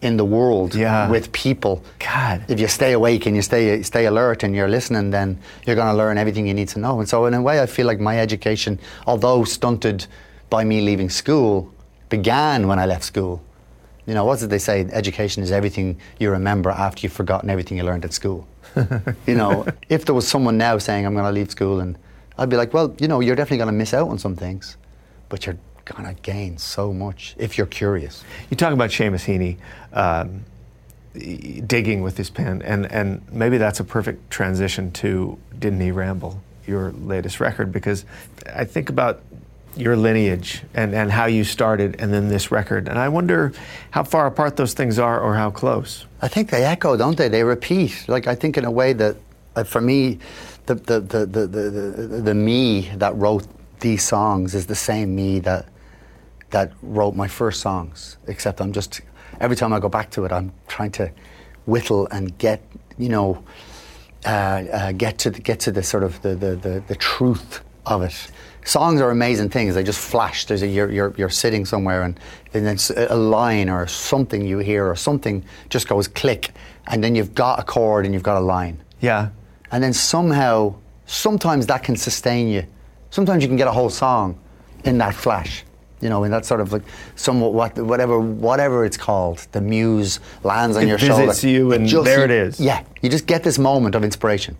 in 0.00 0.16
the 0.16 0.24
world 0.24 0.74
Yeah. 0.74 1.08
with 1.10 1.30
people. 1.32 1.84
God. 1.98 2.44
If 2.48 2.58
you 2.58 2.66
stay 2.68 2.92
awake 2.92 3.26
and 3.26 3.36
you 3.36 3.42
stay 3.42 3.82
stay 3.82 4.06
alert 4.06 4.42
and 4.42 4.54
you're 4.54 4.68
listening, 4.68 5.10
then 5.10 5.38
you're 5.66 5.76
going 5.76 5.88
to 5.88 5.96
learn 5.96 6.18
everything 6.18 6.46
you 6.46 6.54
need 6.54 6.68
to 6.68 6.78
know. 6.80 6.98
And 7.00 7.08
so 7.08 7.26
in 7.26 7.34
a 7.34 7.42
way, 7.42 7.60
I 7.60 7.66
feel 7.66 7.86
like 7.86 8.00
my 8.00 8.18
education, 8.18 8.78
although 9.06 9.44
stunted 9.44 10.06
by 10.50 10.64
me 10.64 10.80
leaving 10.80 11.10
school, 11.10 11.72
began 12.08 12.66
when 12.66 12.78
I 12.78 12.86
left 12.86 13.04
school. 13.04 13.42
You 14.06 14.14
know, 14.14 14.24
what 14.24 14.40
did 14.40 14.50
they 14.50 14.58
say? 14.58 14.84
Education 14.92 15.44
is 15.44 15.52
everything 15.52 15.96
you 16.18 16.30
remember 16.30 16.70
after 16.70 17.02
you've 17.02 17.12
forgotten 17.12 17.48
everything 17.48 17.78
you 17.78 17.84
learned 17.84 18.04
at 18.04 18.12
school. 18.12 18.48
you 19.26 19.34
know, 19.36 19.64
if 19.88 20.04
there 20.06 20.14
was 20.14 20.26
someone 20.26 20.58
now 20.58 20.78
saying, 20.78 21.06
I'm 21.06 21.14
going 21.14 21.24
to 21.24 21.30
leave 21.30 21.50
school, 21.52 21.78
and 21.78 21.96
I'd 22.38 22.48
be 22.48 22.56
like, 22.56 22.72
well, 22.72 22.94
you 22.98 23.08
know, 23.08 23.20
you're 23.20 23.36
definitely 23.36 23.58
going 23.58 23.68
to 23.68 23.72
miss 23.72 23.94
out 23.94 24.08
on 24.08 24.18
some 24.18 24.36
things, 24.36 24.76
but 25.28 25.46
you're 25.46 25.58
going 25.84 26.04
to 26.04 26.20
gain 26.22 26.58
so 26.58 26.92
much 26.92 27.34
if 27.38 27.58
you're 27.58 27.66
curious. 27.66 28.24
You 28.50 28.56
talk 28.56 28.72
about 28.72 28.90
Seamus 28.90 29.26
Heaney 29.26 29.58
um, 29.92 30.44
digging 31.66 32.02
with 32.02 32.16
his 32.16 32.30
pen, 32.30 32.62
and, 32.62 32.90
and 32.90 33.22
maybe 33.30 33.58
that's 33.58 33.80
a 33.80 33.84
perfect 33.84 34.30
transition 34.30 34.90
to 34.92 35.38
Didn't 35.58 35.80
He 35.80 35.90
Ramble, 35.90 36.40
your 36.66 36.92
latest 36.92 37.40
record, 37.40 37.72
because 37.72 38.04
I 38.54 38.64
think 38.64 38.88
about 38.88 39.22
your 39.76 39.96
lineage 39.96 40.62
and, 40.74 40.94
and 40.94 41.10
how 41.10 41.24
you 41.24 41.44
started 41.44 41.96
and 41.98 42.12
then 42.12 42.28
this 42.28 42.50
record, 42.50 42.88
and 42.88 42.98
I 42.98 43.08
wonder 43.08 43.52
how 43.90 44.04
far 44.04 44.26
apart 44.26 44.56
those 44.56 44.74
things 44.74 44.98
are 44.98 45.20
or 45.20 45.34
how 45.34 45.50
close. 45.50 46.06
I 46.20 46.28
think 46.28 46.50
they 46.50 46.64
echo, 46.64 46.96
don't 46.96 47.16
they? 47.16 47.28
They 47.28 47.42
repeat. 47.42 48.04
Like 48.06 48.26
I 48.26 48.34
think 48.34 48.56
in 48.56 48.64
a 48.64 48.70
way 48.70 48.92
that, 48.92 49.16
uh, 49.56 49.64
for 49.64 49.80
me, 49.80 50.18
the 50.66 50.74
the, 50.74 51.00
the, 51.00 51.26
the, 51.26 51.46
the, 51.46 52.20
the 52.22 52.34
me 52.34 52.90
that 52.96 53.14
wrote 53.16 53.46
these 53.80 54.04
songs 54.04 54.54
is 54.54 54.66
the 54.66 54.74
same 54.74 55.14
me 55.14 55.40
that 55.40 55.66
that 56.50 56.72
wrote 56.82 57.14
my 57.16 57.28
first 57.28 57.60
songs. 57.60 58.16
Except 58.26 58.60
I'm 58.60 58.72
just 58.72 59.00
every 59.40 59.56
time 59.56 59.72
I 59.72 59.80
go 59.80 59.88
back 59.88 60.10
to 60.12 60.24
it, 60.24 60.32
I'm 60.32 60.52
trying 60.68 60.92
to 60.92 61.10
whittle 61.66 62.06
and 62.10 62.36
get 62.38 62.62
you 62.98 63.08
know 63.08 63.44
uh, 64.24 64.28
uh, 64.28 64.92
get 64.92 65.18
to 65.18 65.30
the, 65.30 65.40
get 65.40 65.58
to 65.60 65.72
the 65.72 65.82
sort 65.82 66.04
of 66.04 66.22
the, 66.22 66.34
the, 66.36 66.54
the, 66.54 66.84
the 66.86 66.94
truth 66.94 67.60
of 67.86 68.02
it. 68.02 68.30
Songs 68.64 69.00
are 69.00 69.10
amazing 69.10 69.50
things. 69.50 69.74
They 69.74 69.82
just 69.82 69.98
flash. 69.98 70.44
There's 70.44 70.62
a 70.62 70.66
you're, 70.68 70.92
you're, 70.92 71.12
you're 71.16 71.28
sitting 71.28 71.64
somewhere 71.64 72.02
and 72.02 72.20
then 72.52 72.66
it's 72.66 72.90
a 72.90 73.16
line 73.16 73.68
or 73.68 73.88
something 73.88 74.46
you 74.46 74.58
hear 74.58 74.86
or 74.86 74.94
something 74.94 75.44
just 75.68 75.88
goes 75.88 76.06
click 76.06 76.52
and 76.86 77.02
then 77.02 77.16
you've 77.16 77.34
got 77.34 77.58
a 77.58 77.64
chord 77.64 78.04
and 78.04 78.14
you've 78.14 78.22
got 78.22 78.36
a 78.36 78.44
line. 78.44 78.80
Yeah. 79.00 79.30
And 79.72 79.82
then 79.82 79.92
somehow, 79.92 80.76
sometimes 81.06 81.66
that 81.66 81.82
can 81.82 81.96
sustain 81.96 82.48
you. 82.48 82.64
Sometimes 83.10 83.42
you 83.42 83.48
can 83.48 83.56
get 83.56 83.66
a 83.66 83.72
whole 83.72 83.90
song 83.90 84.38
in 84.84 84.98
that 84.98 85.14
flash. 85.14 85.64
You 86.00 86.08
know, 86.08 86.24
in 86.24 86.32
that 86.32 86.44
sort 86.44 86.60
of 86.60 86.72
like 86.72 86.82
somewhat 87.14 87.52
what, 87.54 87.78
whatever 87.78 88.18
whatever 88.18 88.84
it's 88.84 88.96
called, 88.96 89.46
the 89.52 89.60
muse 89.60 90.18
lands 90.42 90.76
on 90.76 90.82
It 90.82 90.88
your 90.88 90.98
visits 90.98 91.40
shoulder. 91.40 91.48
you 91.48 91.72
and 91.72 91.88
there 91.88 92.24
it 92.24 92.30
is. 92.32 92.58
Yeah, 92.58 92.82
you 93.02 93.08
just 93.08 93.26
get 93.26 93.44
this 93.44 93.56
moment 93.56 93.94
of 93.94 94.02
inspiration. 94.02 94.56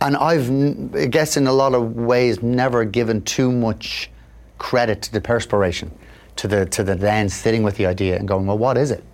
And 0.00 0.16
I've, 0.16 0.50
I 0.94 1.06
guess, 1.06 1.36
in 1.36 1.46
a 1.46 1.52
lot 1.52 1.74
of 1.74 1.96
ways, 1.96 2.42
never 2.42 2.84
given 2.84 3.22
too 3.22 3.52
much 3.52 4.10
credit 4.56 5.02
to 5.02 5.12
the 5.12 5.20
perspiration, 5.20 5.90
to 6.36 6.48
the 6.48 6.64
to 6.66 6.82
the 6.82 6.94
then 6.94 7.28
sitting 7.28 7.62
with 7.62 7.76
the 7.76 7.84
idea 7.84 8.16
and 8.16 8.26
going, 8.26 8.46
well, 8.46 8.58
what 8.58 8.78
is 8.78 8.90
it? 8.90 9.04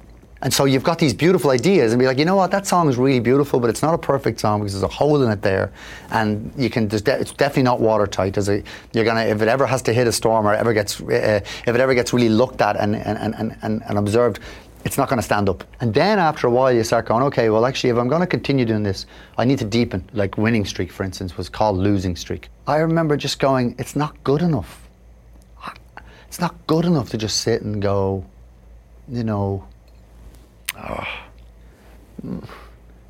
And 0.42 0.52
so 0.52 0.64
you've 0.64 0.83
got 0.83 0.98
these 0.98 1.14
beautiful 1.14 1.50
ideas 1.50 1.92
and 1.92 2.00
be 2.00 2.07
like, 2.07 2.18
you 2.18 2.24
know 2.24 2.37
what, 2.37 2.50
that 2.50 2.66
song 2.66 2.88
is 2.88 2.96
really 2.96 3.20
beautiful, 3.20 3.61
but 3.61 3.70
it's 3.70 3.83
not 3.83 3.94
a 3.94 3.98
perfect 3.98 4.40
song 4.40 4.61
because 4.61 4.72
there's 4.72 4.83
a 4.83 4.94
hole 4.94 5.22
in 5.22 5.31
it 5.31 5.40
there, 5.40 5.72
and 6.11 6.52
you 6.57 6.68
can. 6.68 6.88
De- 6.88 6.96
it's 7.20 7.33
definitely 7.33 7.62
not 7.62 7.81
watertight. 7.81 8.35
There's 8.35 8.48
you're 8.92 9.05
gonna 9.05 9.22
if 9.22 9.40
it 9.40 9.48
ever 9.48 9.66
has 9.66 9.83
to 9.83 9.92
hit 9.92 10.07
a 10.07 10.12
storm 10.12 10.46
or 10.46 10.55
ever 10.55 10.72
gets 10.72 11.00
uh, 11.00 11.40
if 11.44 11.68
it 11.68 11.81
ever 11.81 11.94
gets 11.94 12.12
really 12.12 12.28
looked 12.28 12.61
at 12.61 12.76
and 12.76 12.96
and, 12.96 13.35
and, 13.35 13.57
and, 13.62 13.83
and 13.83 13.98
observed, 13.98 14.40
it's 14.85 14.98
not 14.98 15.09
going 15.09 15.18
to 15.18 15.22
stand 15.22 15.48
up. 15.48 15.62
And 15.81 15.94
then 15.94 16.18
after 16.18 16.48
a 16.48 16.50
while, 16.50 16.72
you 16.72 16.83
start 16.83 17.07
going, 17.07 17.22
okay, 17.24 17.48
well, 17.50 17.64
actually, 17.64 17.90
if 17.90 17.96
I'm 17.96 18.09
going 18.09 18.20
to 18.20 18.26
continue 18.26 18.64
doing 18.64 18.83
this, 18.83 19.07
I 19.38 19.44
need 19.44 19.59
to 19.61 19.64
deepen. 19.64 20.09
Like 20.12 20.37
winning 20.37 20.64
streak, 20.64 20.90
for 20.90 21.05
instance, 21.05 21.37
was 21.37 21.48
called 21.48 21.78
losing 21.78 22.16
streak. 22.16 22.48
I 22.66 22.78
remember 22.78 23.16
just 23.16 23.38
going, 23.38 23.76
it's 23.78 23.94
not 23.94 24.22
good 24.24 24.42
enough. 24.42 24.81
It's 26.26 26.40
not 26.40 26.66
good 26.66 26.87
enough 26.87 27.11
to 27.11 27.18
just 27.18 27.42
sit 27.42 27.61
and 27.61 27.83
go, 27.83 28.24
you 29.07 29.22
know, 29.22 29.66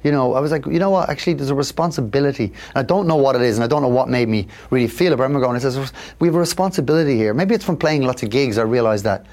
you 0.03 0.11
know, 0.11 0.35
I 0.35 0.41
was 0.41 0.51
like, 0.51 0.67
you 0.67 0.79
know 0.79 0.91
what? 0.91 1.09
Actually, 1.09 1.35
there's 1.35 1.51
a 1.51 1.55
responsibility. 1.55 2.47
And 2.47 2.77
I 2.77 2.83
don't 2.83 3.07
know 3.07 3.17
what 3.17 3.37
it 3.37 3.43
is, 3.43 3.57
and 3.57 3.65
I 3.65 3.69
don't 3.69 3.83
know 3.83 3.89
what 3.89 4.09
made 4.09 4.29
me 4.29 4.49
really 4.71 4.89
feel 4.89 5.13
it. 5.13 5.17
But 5.17 5.23
I 5.23 5.27
remember 5.27 5.47
going, 5.47 5.57
it 5.57 5.61
says, 5.61 5.93
we 6.19 6.29
have 6.29 6.35
a 6.35 6.41
responsibility 6.41 7.17
here. 7.17 7.35
Maybe 7.35 7.55
it's 7.55 7.65
from 7.65 7.77
playing 7.77 8.03
lots 8.03 8.23
of 8.23 8.31
gigs. 8.31 8.59
I 8.59 8.63
realized 8.63 9.05
that, 9.05 9.27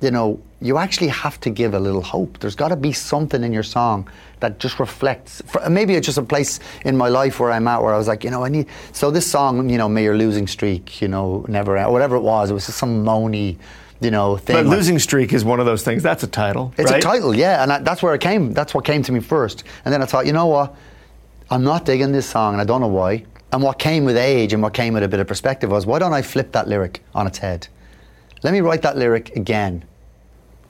you 0.00 0.10
know, 0.10 0.40
you 0.60 0.78
actually 0.78 1.08
have 1.08 1.38
to 1.40 1.50
give 1.50 1.74
a 1.74 1.80
little 1.80 2.02
hope. 2.02 2.38
There's 2.38 2.56
got 2.56 2.68
to 2.68 2.76
be 2.76 2.92
something 2.92 3.42
in 3.44 3.52
your 3.52 3.62
song 3.62 4.08
that 4.40 4.58
just 4.58 4.78
reflects. 4.78 5.42
Maybe 5.68 5.94
it's 5.94 6.06
just 6.06 6.18
a 6.18 6.22
place 6.22 6.60
in 6.84 6.96
my 6.96 7.08
life 7.08 7.40
where 7.40 7.50
I'm 7.50 7.68
at 7.68 7.82
where 7.82 7.94
I 7.94 7.98
was 7.98 8.08
like, 8.08 8.24
you 8.24 8.30
know, 8.30 8.44
I 8.44 8.48
need. 8.48 8.68
So 8.92 9.10
this 9.10 9.30
song, 9.30 9.68
you 9.68 9.78
know, 9.78 9.88
May 9.88 10.04
Your 10.04 10.16
Losing 10.16 10.46
Streak, 10.46 11.00
you 11.02 11.08
know, 11.08 11.44
never, 11.48 11.78
or 11.78 11.92
whatever 11.92 12.16
it 12.16 12.20
was, 12.20 12.50
it 12.50 12.54
was 12.54 12.66
just 12.66 12.78
some 12.78 13.04
moany, 13.04 13.58
you 14.00 14.10
know, 14.10 14.36
thing. 14.36 14.56
But 14.56 14.66
like- 14.66 14.76
losing 14.76 14.98
streak 14.98 15.32
is 15.32 15.44
one 15.44 15.60
of 15.60 15.66
those 15.66 15.82
things. 15.82 16.02
That's 16.02 16.22
a 16.22 16.26
title. 16.26 16.72
it's 16.78 16.90
right? 16.90 16.98
a 16.98 17.02
title, 17.02 17.34
yeah, 17.34 17.62
and 17.62 17.72
I, 17.72 17.78
that's 17.80 18.02
where 18.02 18.14
it 18.14 18.20
came. 18.20 18.52
That's 18.52 18.74
what 18.74 18.84
came 18.84 19.02
to 19.04 19.12
me 19.12 19.20
first. 19.20 19.64
And 19.84 19.92
then 19.92 20.02
I 20.02 20.06
thought, 20.06 20.26
you 20.26 20.32
know 20.32 20.46
what? 20.46 20.74
I'm 21.50 21.62
not 21.64 21.84
digging 21.84 22.12
this 22.12 22.28
song, 22.28 22.54
and 22.54 22.60
I 22.60 22.64
don't 22.64 22.80
know 22.80 22.88
why. 22.88 23.24
And 23.52 23.62
what 23.62 23.78
came 23.78 24.04
with 24.04 24.16
age 24.16 24.52
and 24.52 24.62
what 24.62 24.74
came 24.74 24.94
with 24.94 25.02
a 25.04 25.08
bit 25.08 25.20
of 25.20 25.26
perspective 25.28 25.70
was, 25.70 25.86
why 25.86 25.98
don't 25.98 26.12
I 26.12 26.20
flip 26.22 26.52
that 26.52 26.68
lyric 26.68 27.02
on 27.14 27.26
its 27.26 27.38
head? 27.38 27.68
Let 28.42 28.52
me 28.52 28.60
write 28.60 28.82
that 28.82 28.96
lyric 28.96 29.34
again 29.36 29.84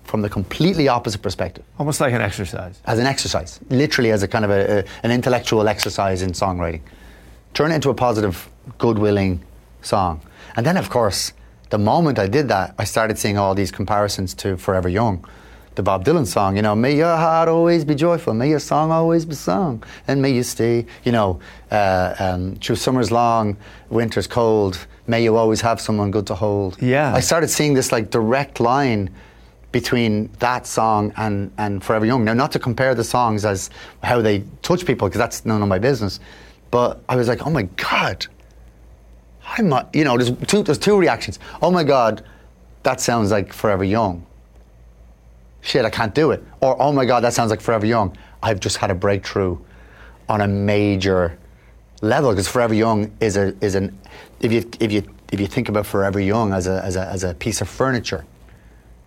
from 0.04 0.22
the 0.22 0.28
completely 0.28 0.86
opposite 0.86 1.20
perspective 1.20 1.64
Almost 1.80 2.00
like 2.00 2.12
an 2.12 2.20
exercise. 2.20 2.80
as 2.84 2.98
an 3.00 3.06
exercise, 3.06 3.58
literally 3.70 4.12
as 4.12 4.22
a 4.22 4.28
kind 4.28 4.44
of 4.44 4.50
a, 4.52 4.78
a- 4.80 4.84
an 5.02 5.10
intellectual 5.10 5.66
exercise 5.66 6.22
in 6.22 6.30
songwriting. 6.30 6.80
Turn 7.54 7.72
it 7.72 7.76
into 7.76 7.90
a 7.90 7.94
positive, 7.94 8.48
good-willing 8.78 9.42
song. 9.82 10.20
And 10.54 10.64
then, 10.64 10.76
of 10.76 10.90
course, 10.90 11.32
the 11.70 11.78
moment 11.78 12.18
I 12.18 12.26
did 12.26 12.48
that, 12.48 12.74
I 12.78 12.84
started 12.84 13.18
seeing 13.18 13.38
all 13.38 13.54
these 13.54 13.70
comparisons 13.70 14.34
to 14.34 14.56
Forever 14.56 14.88
Young, 14.88 15.24
the 15.74 15.82
Bob 15.82 16.04
Dylan 16.04 16.26
song. 16.26 16.56
You 16.56 16.62
know, 16.62 16.74
may 16.74 16.96
your 16.96 17.16
heart 17.16 17.48
always 17.48 17.84
be 17.84 17.94
joyful, 17.94 18.34
may 18.34 18.48
your 18.48 18.60
song 18.60 18.90
always 18.90 19.24
be 19.24 19.34
sung, 19.34 19.82
and 20.06 20.22
may 20.22 20.30
you 20.30 20.42
stay. 20.42 20.86
You 21.04 21.12
know, 21.12 21.40
uh, 21.70 22.14
um, 22.18 22.56
through 22.56 22.76
summer's 22.76 23.10
long, 23.10 23.56
winter's 23.90 24.26
cold. 24.26 24.86
May 25.06 25.22
you 25.22 25.36
always 25.36 25.60
have 25.60 25.80
someone 25.80 26.10
good 26.10 26.26
to 26.28 26.34
hold. 26.34 26.80
Yeah. 26.82 27.14
I 27.14 27.20
started 27.20 27.48
seeing 27.48 27.74
this 27.74 27.92
like 27.92 28.10
direct 28.10 28.58
line 28.58 29.10
between 29.72 30.30
that 30.38 30.66
song 30.66 31.12
and, 31.16 31.52
and 31.58 31.84
Forever 31.84 32.06
Young. 32.06 32.24
Now, 32.24 32.32
not 32.32 32.50
to 32.52 32.58
compare 32.58 32.94
the 32.94 33.04
songs 33.04 33.44
as 33.44 33.70
how 34.02 34.22
they 34.22 34.42
touch 34.62 34.86
people, 34.86 35.06
because 35.06 35.18
that's 35.18 35.44
none 35.44 35.62
of 35.62 35.68
my 35.68 35.78
business. 35.78 36.18
But 36.70 37.02
I 37.08 37.16
was 37.16 37.28
like, 37.28 37.46
oh 37.46 37.50
my 37.50 37.64
God, 37.76 38.26
I'm 39.46 39.68
not, 39.68 39.94
you 39.94 40.04
know, 40.04 40.16
there's 40.16 40.32
two, 40.46 40.62
there's 40.62 40.78
two 40.78 40.98
reactions. 40.98 41.38
Oh 41.62 41.70
my 41.70 41.84
God, 41.84 42.24
that 42.82 43.00
sounds 43.00 43.30
like 43.30 43.52
Forever 43.52 43.84
Young. 43.84 44.26
Shit, 45.60 45.84
I 45.84 45.90
can't 45.90 46.14
do 46.14 46.30
it. 46.30 46.44
Or, 46.60 46.80
oh 46.80 46.92
my 46.92 47.04
God, 47.04 47.20
that 47.20 47.32
sounds 47.32 47.50
like 47.50 47.60
Forever 47.60 47.86
Young. 47.86 48.16
I've 48.42 48.60
just 48.60 48.76
had 48.76 48.90
a 48.90 48.94
breakthrough 48.94 49.58
on 50.28 50.40
a 50.40 50.48
major 50.48 51.38
level 52.02 52.30
because 52.30 52.48
Forever 52.48 52.74
Young 52.74 53.10
is 53.20 53.36
a 53.36 53.56
is 53.64 53.74
an 53.74 53.98
if 54.40 54.52
you 54.52 54.70
if 54.80 54.92
you 54.92 55.02
if 55.32 55.40
you 55.40 55.46
think 55.46 55.68
about 55.68 55.86
Forever 55.86 56.20
Young 56.20 56.52
as 56.52 56.66
a 56.66 56.82
as 56.84 56.96
a 56.96 57.06
as 57.06 57.24
a 57.24 57.34
piece 57.34 57.60
of 57.60 57.68
furniture, 57.68 58.24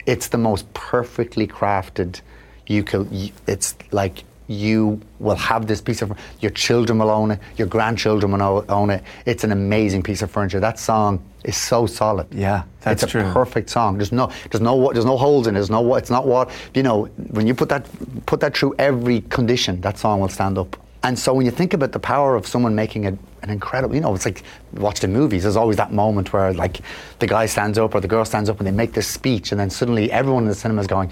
it's 0.05 0.27
the 0.27 0.37
most 0.37 0.71
perfectly 0.73 1.47
crafted. 1.47 2.21
You 2.67 2.83
could. 2.83 3.31
It's 3.47 3.75
like 3.91 4.23
you 4.49 4.99
will 5.19 5.35
have 5.35 5.67
this 5.67 5.79
piece 5.79 6.01
of. 6.01 6.11
Your 6.39 6.49
children 6.51 6.97
will 6.97 7.11
own 7.11 7.31
it. 7.31 7.39
Your 7.55 7.67
grandchildren 7.67 8.31
will 8.31 8.65
own 8.67 8.89
it. 8.89 9.03
It's 9.25 9.43
an 9.43 9.51
amazing 9.51 10.01
piece 10.01 10.23
of 10.23 10.31
furniture. 10.31 10.59
That 10.59 10.79
song 10.79 11.23
is 11.43 11.55
so 11.55 11.85
solid. 11.85 12.27
Yeah, 12.33 12.63
that's 12.81 13.03
it's 13.03 13.15
a 13.15 13.21
true. 13.21 13.31
perfect 13.31 13.69
song. 13.69 13.97
There's 13.97 14.11
no, 14.11 14.31
there's 14.49 14.61
no, 14.61 14.91
there's 14.91 15.05
no 15.05 15.17
holes 15.17 15.45
in 15.45 15.55
it. 15.55 15.59
There's 15.59 15.69
no, 15.69 15.95
it's 15.95 16.09
not 16.09 16.25
what 16.25 16.49
you 16.73 16.81
know. 16.81 17.05
When 17.29 17.45
you 17.45 17.53
put 17.53 17.69
that, 17.69 17.85
put 18.25 18.39
that 18.39 18.57
through 18.57 18.73
every 18.79 19.21
condition, 19.21 19.81
that 19.81 19.99
song 19.99 20.19
will 20.19 20.29
stand 20.29 20.57
up. 20.57 20.75
And 21.03 21.17
so 21.17 21.33
when 21.33 21.45
you 21.45 21.51
think 21.51 21.73
about 21.73 21.91
the 21.91 21.99
power 21.99 22.35
of 22.35 22.45
someone 22.45 22.75
making 22.75 23.05
a, 23.05 23.17
an 23.41 23.49
incredible, 23.49 23.95
you 23.95 24.01
know, 24.01 24.13
it's 24.13 24.25
like 24.25 24.43
watch 24.73 24.99
the 24.99 25.07
movies. 25.07 25.43
There's 25.43 25.55
always 25.55 25.77
that 25.77 25.93
moment 25.93 26.33
where 26.33 26.51
like 26.53 26.81
the 27.19 27.27
guy 27.27 27.45
stands 27.45 27.77
up 27.77 27.95
or 27.95 28.01
the 28.01 28.07
girl 28.07 28.25
stands 28.25 28.49
up 28.49 28.57
and 28.57 28.67
they 28.67 28.71
make 28.71 28.93
this 28.93 29.07
speech, 29.07 29.51
and 29.51 29.59
then 29.59 29.69
suddenly 29.69 30.11
everyone 30.11 30.43
in 30.43 30.49
the 30.49 30.55
cinema 30.55 30.81
is 30.81 30.87
going, 30.87 31.11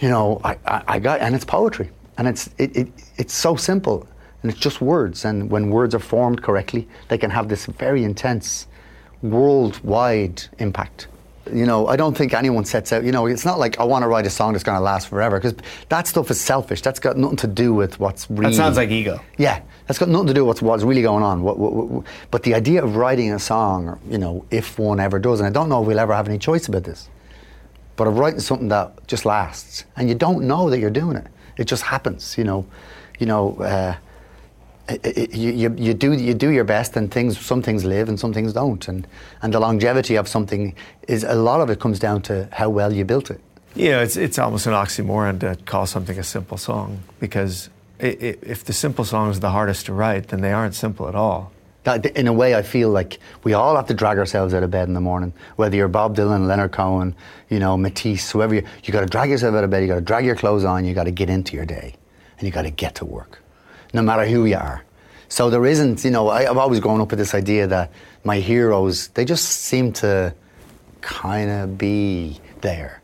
you 0.00 0.08
know, 0.08 0.40
I, 0.42 0.58
I, 0.66 0.82
I 0.88 0.98
got, 0.98 1.20
and 1.20 1.34
it's 1.34 1.44
poetry, 1.44 1.90
and 2.18 2.28
it's 2.28 2.48
it, 2.58 2.76
it, 2.76 2.88
it's 3.16 3.34
so 3.34 3.56
simple, 3.56 4.06
and 4.42 4.50
it's 4.50 4.60
just 4.60 4.80
words. 4.80 5.24
And 5.24 5.50
when 5.50 5.70
words 5.70 5.94
are 5.94 6.00
formed 6.00 6.42
correctly, 6.42 6.88
they 7.08 7.18
can 7.18 7.30
have 7.30 7.48
this 7.48 7.66
very 7.66 8.04
intense, 8.04 8.66
worldwide 9.22 10.44
impact. 10.58 11.08
You 11.52 11.66
know, 11.66 11.88
I 11.88 11.96
don't 11.96 12.16
think 12.16 12.32
anyone 12.32 12.64
sets 12.64 12.90
out, 12.90 13.04
you 13.04 13.12
know, 13.12 13.26
it's 13.26 13.44
not 13.44 13.58
like 13.58 13.78
I 13.78 13.84
want 13.84 14.02
to 14.02 14.08
write 14.08 14.26
a 14.26 14.30
song 14.30 14.54
that's 14.54 14.64
going 14.64 14.78
to 14.78 14.82
last 14.82 15.08
forever 15.08 15.38
because 15.38 15.54
that 15.90 16.06
stuff 16.06 16.30
is 16.30 16.40
selfish. 16.40 16.80
That's 16.80 16.98
got 16.98 17.18
nothing 17.18 17.36
to 17.38 17.46
do 17.46 17.74
with 17.74 18.00
what's 18.00 18.30
really. 18.30 18.50
That 18.50 18.56
sounds 18.56 18.78
like 18.78 18.90
ego. 18.90 19.20
Yeah, 19.36 19.60
that's 19.86 19.98
got 19.98 20.08
nothing 20.08 20.28
to 20.28 20.34
do 20.34 20.46
with 20.46 20.62
what's 20.62 20.84
really 20.84 21.02
going 21.02 21.22
on. 21.22 21.42
What, 21.42 21.58
what, 21.58 21.72
what, 21.74 22.06
but 22.30 22.44
the 22.44 22.54
idea 22.54 22.82
of 22.82 22.96
writing 22.96 23.30
a 23.30 23.38
song, 23.38 24.00
you 24.08 24.16
know, 24.16 24.46
if 24.50 24.78
one 24.78 25.00
ever 25.00 25.18
does, 25.18 25.40
and 25.40 25.46
I 25.46 25.50
don't 25.50 25.68
know 25.68 25.82
if 25.82 25.86
we'll 25.86 25.98
ever 25.98 26.14
have 26.14 26.28
any 26.28 26.38
choice 26.38 26.66
about 26.66 26.84
this, 26.84 27.10
but 27.96 28.06
of 28.06 28.18
writing 28.18 28.40
something 28.40 28.68
that 28.68 29.06
just 29.06 29.26
lasts, 29.26 29.84
and 29.96 30.08
you 30.08 30.14
don't 30.14 30.46
know 30.46 30.70
that 30.70 30.78
you're 30.78 30.88
doing 30.88 31.16
it. 31.16 31.26
It 31.56 31.64
just 31.64 31.82
happens, 31.82 32.36
you 32.38 32.44
know. 32.44 32.66
You 33.18 33.26
know, 33.26 33.56
uh, 33.60 33.94
it, 34.88 35.06
it, 35.06 35.34
you, 35.34 35.74
you, 35.78 35.94
do 35.94 36.12
you 36.12 36.34
do 36.34 36.50
your 36.50 36.64
best, 36.64 36.96
and 36.96 37.10
things 37.10 37.38
some 37.38 37.62
things 37.62 37.84
live 37.84 38.08
and 38.08 38.18
some 38.18 38.32
things 38.32 38.52
don't, 38.52 38.86
and 38.88 39.06
and 39.42 39.54
the 39.54 39.60
longevity 39.60 40.16
of 40.16 40.28
something 40.28 40.74
is 41.08 41.24
a 41.24 41.34
lot 41.34 41.60
of 41.60 41.70
it 41.70 41.80
comes 41.80 41.98
down 41.98 42.22
to 42.22 42.48
how 42.52 42.68
well 42.68 42.92
you 42.92 43.04
built 43.04 43.30
it. 43.30 43.40
Yeah, 43.74 44.02
it's 44.02 44.16
it's 44.16 44.38
almost 44.38 44.66
an 44.66 44.72
oxymoron 44.72 45.40
to 45.40 45.56
call 45.64 45.86
something 45.86 46.18
a 46.18 46.24
simple 46.24 46.58
song 46.58 47.00
because 47.18 47.70
it, 47.98 48.40
if 48.42 48.64
the 48.64 48.72
simple 48.72 49.04
songs 49.04 49.38
are 49.38 49.40
the 49.40 49.50
hardest 49.50 49.86
to 49.86 49.92
write, 49.92 50.28
then 50.28 50.40
they 50.40 50.52
aren't 50.52 50.74
simple 50.74 51.08
at 51.08 51.14
all. 51.14 51.52
That, 51.84 52.04
in 52.06 52.26
a 52.26 52.32
way, 52.32 52.54
I 52.54 52.62
feel 52.62 52.90
like 52.90 53.18
we 53.42 53.52
all 53.52 53.76
have 53.76 53.86
to 53.88 53.94
drag 53.94 54.18
ourselves 54.18 54.54
out 54.54 54.62
of 54.62 54.70
bed 54.70 54.88
in 54.88 54.94
the 54.94 55.00
morning. 55.00 55.32
Whether 55.56 55.76
you're 55.76 55.88
Bob 55.88 56.16
Dylan, 56.16 56.46
Leonard 56.46 56.72
Cohen, 56.72 57.14
you 57.48 57.58
know 57.58 57.76
Matisse, 57.76 58.30
whoever 58.30 58.54
you, 58.54 58.66
you 58.82 58.92
got 58.92 59.00
to 59.00 59.06
drag 59.06 59.30
yourself 59.30 59.54
out 59.54 59.64
of 59.64 59.70
bed. 59.70 59.82
You 59.82 59.88
got 59.88 59.94
to 59.96 60.00
drag 60.00 60.24
your 60.24 60.36
clothes 60.36 60.64
on. 60.64 60.84
You 60.84 60.94
got 60.94 61.04
to 61.04 61.10
get 61.10 61.30
into 61.30 61.56
your 61.56 61.66
day, 61.66 61.94
and 62.38 62.46
you 62.46 62.50
got 62.52 62.62
to 62.62 62.70
get 62.70 62.96
to 62.96 63.04
work 63.04 63.40
no 63.94 64.02
matter 64.02 64.26
who 64.26 64.44
you 64.44 64.56
are. 64.56 64.84
So 65.28 65.48
there 65.48 65.64
isn't, 65.64 66.04
you 66.04 66.10
know, 66.10 66.28
I, 66.28 66.42
have 66.42 66.58
always 66.58 66.80
grown 66.80 67.00
up 67.00 67.10
with 67.10 67.18
this 67.18 67.34
idea 67.34 67.66
that 67.68 67.92
my 68.24 68.40
heroes, 68.40 69.08
they 69.08 69.24
just 69.24 69.48
seem 69.48 69.92
to 69.94 70.34
kind 71.00 71.50
of 71.50 71.78
be 71.78 72.40
there. 72.60 73.00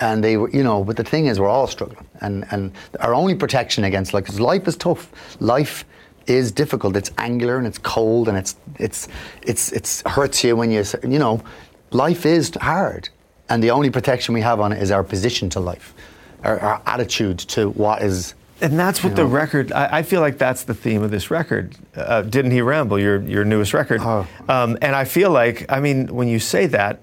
And 0.00 0.24
they 0.24 0.36
were, 0.36 0.50
you 0.50 0.62
know, 0.62 0.82
but 0.84 0.96
the 0.96 1.04
thing 1.04 1.26
is, 1.26 1.38
we're 1.38 1.48
all 1.48 1.66
struggling. 1.66 2.06
And, 2.20 2.46
and 2.50 2.72
our 3.00 3.14
only 3.14 3.34
protection 3.34 3.84
against, 3.84 4.14
like, 4.14 4.24
because 4.24 4.40
life 4.40 4.66
is 4.66 4.76
tough. 4.76 5.10
Life 5.40 5.84
is 6.26 6.52
difficult. 6.52 6.96
It's 6.96 7.10
angular 7.18 7.58
and 7.58 7.66
it's 7.66 7.78
cold 7.78 8.28
and 8.28 8.36
it's, 8.36 8.56
it's, 8.78 9.08
it's, 9.42 9.72
it's 9.72 10.02
hurts 10.02 10.42
you 10.44 10.56
when 10.56 10.70
you, 10.70 10.84
you 11.02 11.18
know, 11.18 11.42
life 11.90 12.26
is 12.26 12.52
hard. 12.60 13.08
And 13.48 13.62
the 13.62 13.70
only 13.70 13.90
protection 13.90 14.34
we 14.34 14.40
have 14.40 14.60
on 14.60 14.72
it 14.72 14.82
is 14.82 14.90
our 14.90 15.04
position 15.04 15.50
to 15.50 15.60
life, 15.60 15.94
our, 16.42 16.58
our 16.60 16.82
attitude 16.86 17.38
to 17.40 17.70
what 17.70 18.02
is 18.02 18.34
and 18.60 18.78
that's 18.78 19.02
what 19.02 19.16
the 19.16 19.26
record. 19.26 19.72
I, 19.72 19.98
I, 19.98 20.02
feel 20.02 20.20
like 20.20 20.38
that's 20.38 20.62
the 20.62 20.74
theme 20.74 21.02
of 21.02 21.10
this 21.10 21.30
record. 21.30 21.74
Uh, 21.94 22.22
Didn't 22.22 22.52
he 22.52 22.62
ramble? 22.62 22.98
Your 22.98 23.20
your 23.22 23.44
newest 23.44 23.74
record. 23.74 24.00
Oh. 24.02 24.26
Um, 24.48 24.78
and 24.80 24.94
I 24.94 25.04
feel 25.04 25.30
like, 25.30 25.70
I 25.70 25.80
mean, 25.80 26.06
when 26.14 26.28
you 26.28 26.38
say 26.38 26.66
that, 26.66 27.00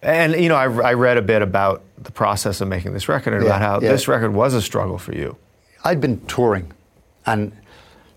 and 0.00 0.34
you 0.34 0.48
know, 0.48 0.56
I, 0.56 0.64
I 0.64 0.94
read 0.94 1.16
a 1.16 1.22
bit 1.22 1.42
about 1.42 1.82
the 1.98 2.12
process 2.12 2.60
of 2.60 2.68
making 2.68 2.92
this 2.92 3.08
record 3.08 3.34
and 3.34 3.42
yeah, 3.42 3.48
about 3.48 3.60
how 3.60 3.80
yeah. 3.80 3.92
this 3.92 4.08
record 4.08 4.32
was 4.32 4.54
a 4.54 4.62
struggle 4.62 4.96
for 4.96 5.14
you. 5.14 5.36
I'd 5.84 6.00
been 6.00 6.24
touring, 6.26 6.72
and 7.26 7.52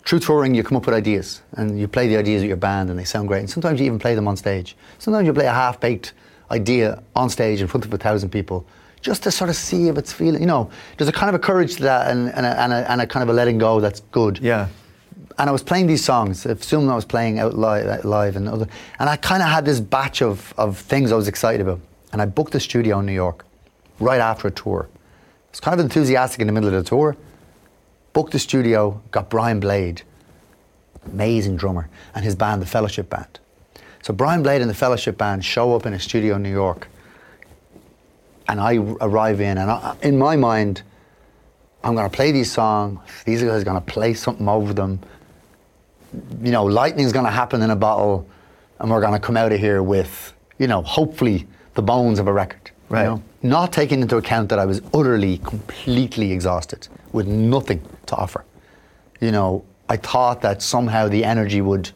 through 0.06 0.20
touring, 0.20 0.54
you 0.54 0.64
come 0.64 0.78
up 0.78 0.86
with 0.86 0.96
ideas, 0.96 1.42
and 1.54 1.80
you 1.80 1.88
play 1.88 2.08
the 2.08 2.18
ideas 2.18 2.42
with 2.42 2.50
your 2.50 2.58
band, 2.58 2.90
and 2.90 3.00
they 3.00 3.04
sound 3.04 3.28
great. 3.28 3.40
And 3.40 3.50
sometimes 3.50 3.80
you 3.80 3.86
even 3.88 4.00
play 4.00 4.16
them 4.16 4.28
on 4.28 4.38
stage. 4.38 4.78
Sometimes 5.00 5.26
you 5.26 5.34
play 5.34 5.48
a 5.48 5.54
half 5.54 5.80
baked 5.80 6.14
idea 6.52 7.02
on 7.16 7.30
stage 7.30 7.62
in 7.62 7.68
front 7.68 7.86
of 7.86 7.94
a 7.94 7.98
thousand 7.98 8.30
people 8.30 8.68
just 9.06 9.22
to 9.22 9.32
sort 9.32 9.52
of 9.52 9.56
see 9.56 9.88
if 9.88 9.98
it's 10.00 10.12
feeling, 10.12 10.42
you 10.42 10.48
know, 10.48 10.70
there's 10.98 11.08
a 11.08 11.12
kind 11.12 11.30
of 11.30 11.36
a 11.36 11.40
courage 11.40 11.76
to 11.76 11.84
that 11.84 12.10
and, 12.10 12.34
and, 12.34 12.44
a, 12.44 12.60
and, 12.60 12.74
a, 12.74 12.92
and 12.92 13.02
a 13.02 13.08
kind 13.08 13.22
of 13.22 13.30
a 13.30 13.34
letting 13.34 13.60
go 13.60 13.80
that's 13.80 14.00
good. 14.12 14.40
Yeah. 14.40 14.68
And 15.38 15.48
I 15.48 15.54
was 15.54 15.62
playing 15.62 15.86
these 15.86 16.04
songs, 16.04 16.44
assuming 16.46 16.90
I 16.90 16.96
was 16.96 17.06
playing 17.06 17.38
out 17.38 17.54
live, 17.54 18.04
live 18.04 18.36
and 18.36 18.50
other, 18.50 18.68
and 18.98 19.08
I 19.08 19.16
kind 19.16 19.44
of 19.44 19.50
had 19.50 19.64
this 19.64 19.80
batch 19.80 20.24
of, 20.24 20.54
of 20.58 20.80
things 20.80 21.12
I 21.12 21.16
was 21.16 21.28
excited 21.28 21.62
about. 21.62 21.82
And 22.14 22.22
I 22.22 22.26
booked 22.26 22.56
a 22.56 22.60
studio 22.60 23.00
in 23.00 23.06
New 23.06 23.14
York 23.14 23.46
right 24.00 24.20
after 24.20 24.48
a 24.48 24.52
tour. 24.52 24.90
I 24.90 25.52
was 25.52 25.60
kind 25.60 25.80
of 25.80 25.86
enthusiastic 25.86 26.42
in 26.42 26.48
the 26.48 26.54
middle 26.54 26.74
of 26.74 26.84
the 26.84 26.90
tour. 26.90 27.16
Booked 28.16 28.32
the 28.32 28.40
studio, 28.40 29.00
got 29.12 29.30
Brian 29.30 29.60
Blade, 29.60 30.02
amazing 31.06 31.58
drummer, 31.58 31.88
and 32.16 32.26
his 32.26 32.36
band, 32.36 32.64
the 32.64 32.66
Fellowship 32.66 33.12
Band. 33.12 33.40
So 34.02 34.12
Brian 34.12 34.42
Blade 34.42 34.62
and 34.62 34.70
the 34.70 34.74
Fellowship 34.76 35.20
Band 35.20 35.46
show 35.46 35.76
up 35.76 35.86
in 35.86 35.94
a 35.94 36.00
studio 36.00 36.38
in 36.38 36.42
New 36.42 36.50
York 36.50 36.88
and 38.48 38.60
I 38.60 38.76
arrive 39.02 39.42
in, 39.42 39.58
and 39.58 39.70
I, 39.72 39.96
in 40.02 40.18
my 40.18 40.36
mind, 40.36 40.84
I'm 41.84 41.96
going 41.96 42.10
to 42.10 42.16
play 42.16 42.32
these 42.32 42.52
songs. 42.52 43.00
These 43.26 43.44
guys 43.44 43.62
are 43.62 43.66
going 43.66 43.82
to 43.82 43.92
play 43.92 44.14
something 44.14 44.48
over 44.48 44.74
them. 44.74 45.00
You 46.42 46.52
know, 46.52 46.64
lightning's 46.64 47.12
going 47.12 47.26
to 47.26 47.32
happen 47.32 47.62
in 47.62 47.70
a 47.70 47.76
bottle, 47.76 48.28
and 48.80 48.90
we're 48.90 49.02
going 49.02 49.14
to 49.14 49.20
come 49.20 49.38
out 49.38 49.52
of 49.52 49.60
here 49.60 49.84
with, 49.84 50.34
you 50.58 50.68
know, 50.68 50.82
hopefully 50.82 51.48
the 51.74 51.82
bones 51.82 52.20
of 52.20 52.28
a 52.28 52.34
record. 52.34 52.72
Right. 52.88 53.04
You 53.04 53.10
know? 53.10 53.24
Not 53.42 53.74
taking 53.74 54.02
into 54.02 54.18
account 54.18 54.50
that 54.50 54.60
I 54.60 54.66
was 54.66 54.82
utterly, 54.94 55.40
completely 55.40 56.32
exhausted 56.32 56.88
with 57.12 57.28
nothing 57.28 57.82
to 58.08 58.16
offer. 58.16 58.46
You 59.22 59.32
know, 59.32 59.66
I 59.90 59.98
thought 59.98 60.42
that 60.42 60.62
somehow 60.62 61.08
the 61.08 61.24
energy 61.24 61.62
would, 61.62 61.92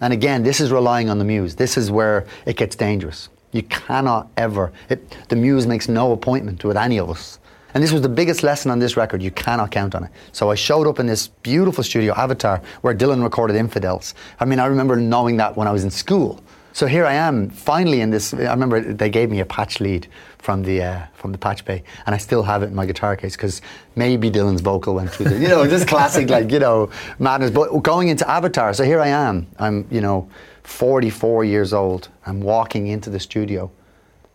and 0.00 0.12
again, 0.12 0.42
this 0.42 0.60
is 0.60 0.72
relying 0.72 1.10
on 1.10 1.18
the 1.18 1.24
muse. 1.24 1.54
This 1.54 1.76
is 1.76 1.90
where 1.90 2.26
it 2.46 2.56
gets 2.56 2.76
dangerous 2.76 3.28
you 3.54 3.62
cannot 3.62 4.30
ever, 4.36 4.72
it, 4.88 5.16
the 5.28 5.36
muse 5.36 5.66
makes 5.66 5.88
no 5.88 6.12
appointment 6.12 6.64
with 6.64 6.76
any 6.76 6.98
of 6.98 7.08
us. 7.08 7.38
And 7.72 7.82
this 7.82 7.92
was 7.92 8.02
the 8.02 8.08
biggest 8.08 8.42
lesson 8.42 8.70
on 8.70 8.80
this 8.80 8.96
record. 8.96 9.22
You 9.22 9.30
cannot 9.30 9.70
count 9.70 9.94
on 9.94 10.04
it. 10.04 10.10
So 10.32 10.50
I 10.50 10.56
showed 10.56 10.86
up 10.88 10.98
in 10.98 11.06
this 11.06 11.28
beautiful 11.28 11.82
studio, 11.82 12.14
Avatar, 12.14 12.60
where 12.82 12.94
Dylan 12.94 13.22
recorded 13.22 13.56
Infidels. 13.56 14.14
I 14.40 14.44
mean, 14.44 14.58
I 14.58 14.66
remember 14.66 14.96
knowing 14.96 15.36
that 15.38 15.56
when 15.56 15.68
I 15.68 15.72
was 15.72 15.84
in 15.84 15.90
school. 15.90 16.42
So 16.74 16.88
here 16.88 17.06
I 17.06 17.14
am, 17.14 17.50
finally 17.50 18.00
in 18.00 18.10
this. 18.10 18.34
I 18.34 18.50
remember 18.50 18.80
they 18.80 19.08
gave 19.08 19.30
me 19.30 19.38
a 19.38 19.46
patch 19.46 19.78
lead 19.78 20.08
from 20.38 20.64
the 20.64 20.82
uh, 20.82 21.06
from 21.14 21.30
the 21.30 21.38
patch 21.38 21.64
bay, 21.64 21.84
and 22.04 22.16
I 22.16 22.18
still 22.18 22.42
have 22.42 22.64
it 22.64 22.66
in 22.66 22.74
my 22.74 22.84
guitar 22.84 23.14
case 23.14 23.36
because 23.36 23.62
maybe 23.94 24.28
Dylan's 24.28 24.60
vocal 24.60 24.96
went 24.96 25.12
through 25.12 25.26
the, 25.26 25.38
you 25.38 25.46
know, 25.46 25.64
just 25.68 25.86
classic 25.86 26.28
like 26.30 26.50
you 26.50 26.58
know 26.58 26.90
madness. 27.20 27.52
But 27.52 27.80
going 27.84 28.08
into 28.08 28.28
Avatar, 28.28 28.74
so 28.74 28.82
here 28.82 29.00
I 29.00 29.06
am. 29.06 29.46
I'm 29.56 29.86
you 29.88 30.00
know 30.00 30.28
44 30.64 31.44
years 31.44 31.72
old. 31.72 32.08
I'm 32.26 32.40
walking 32.40 32.88
into 32.88 33.08
the 33.08 33.20
studio. 33.20 33.70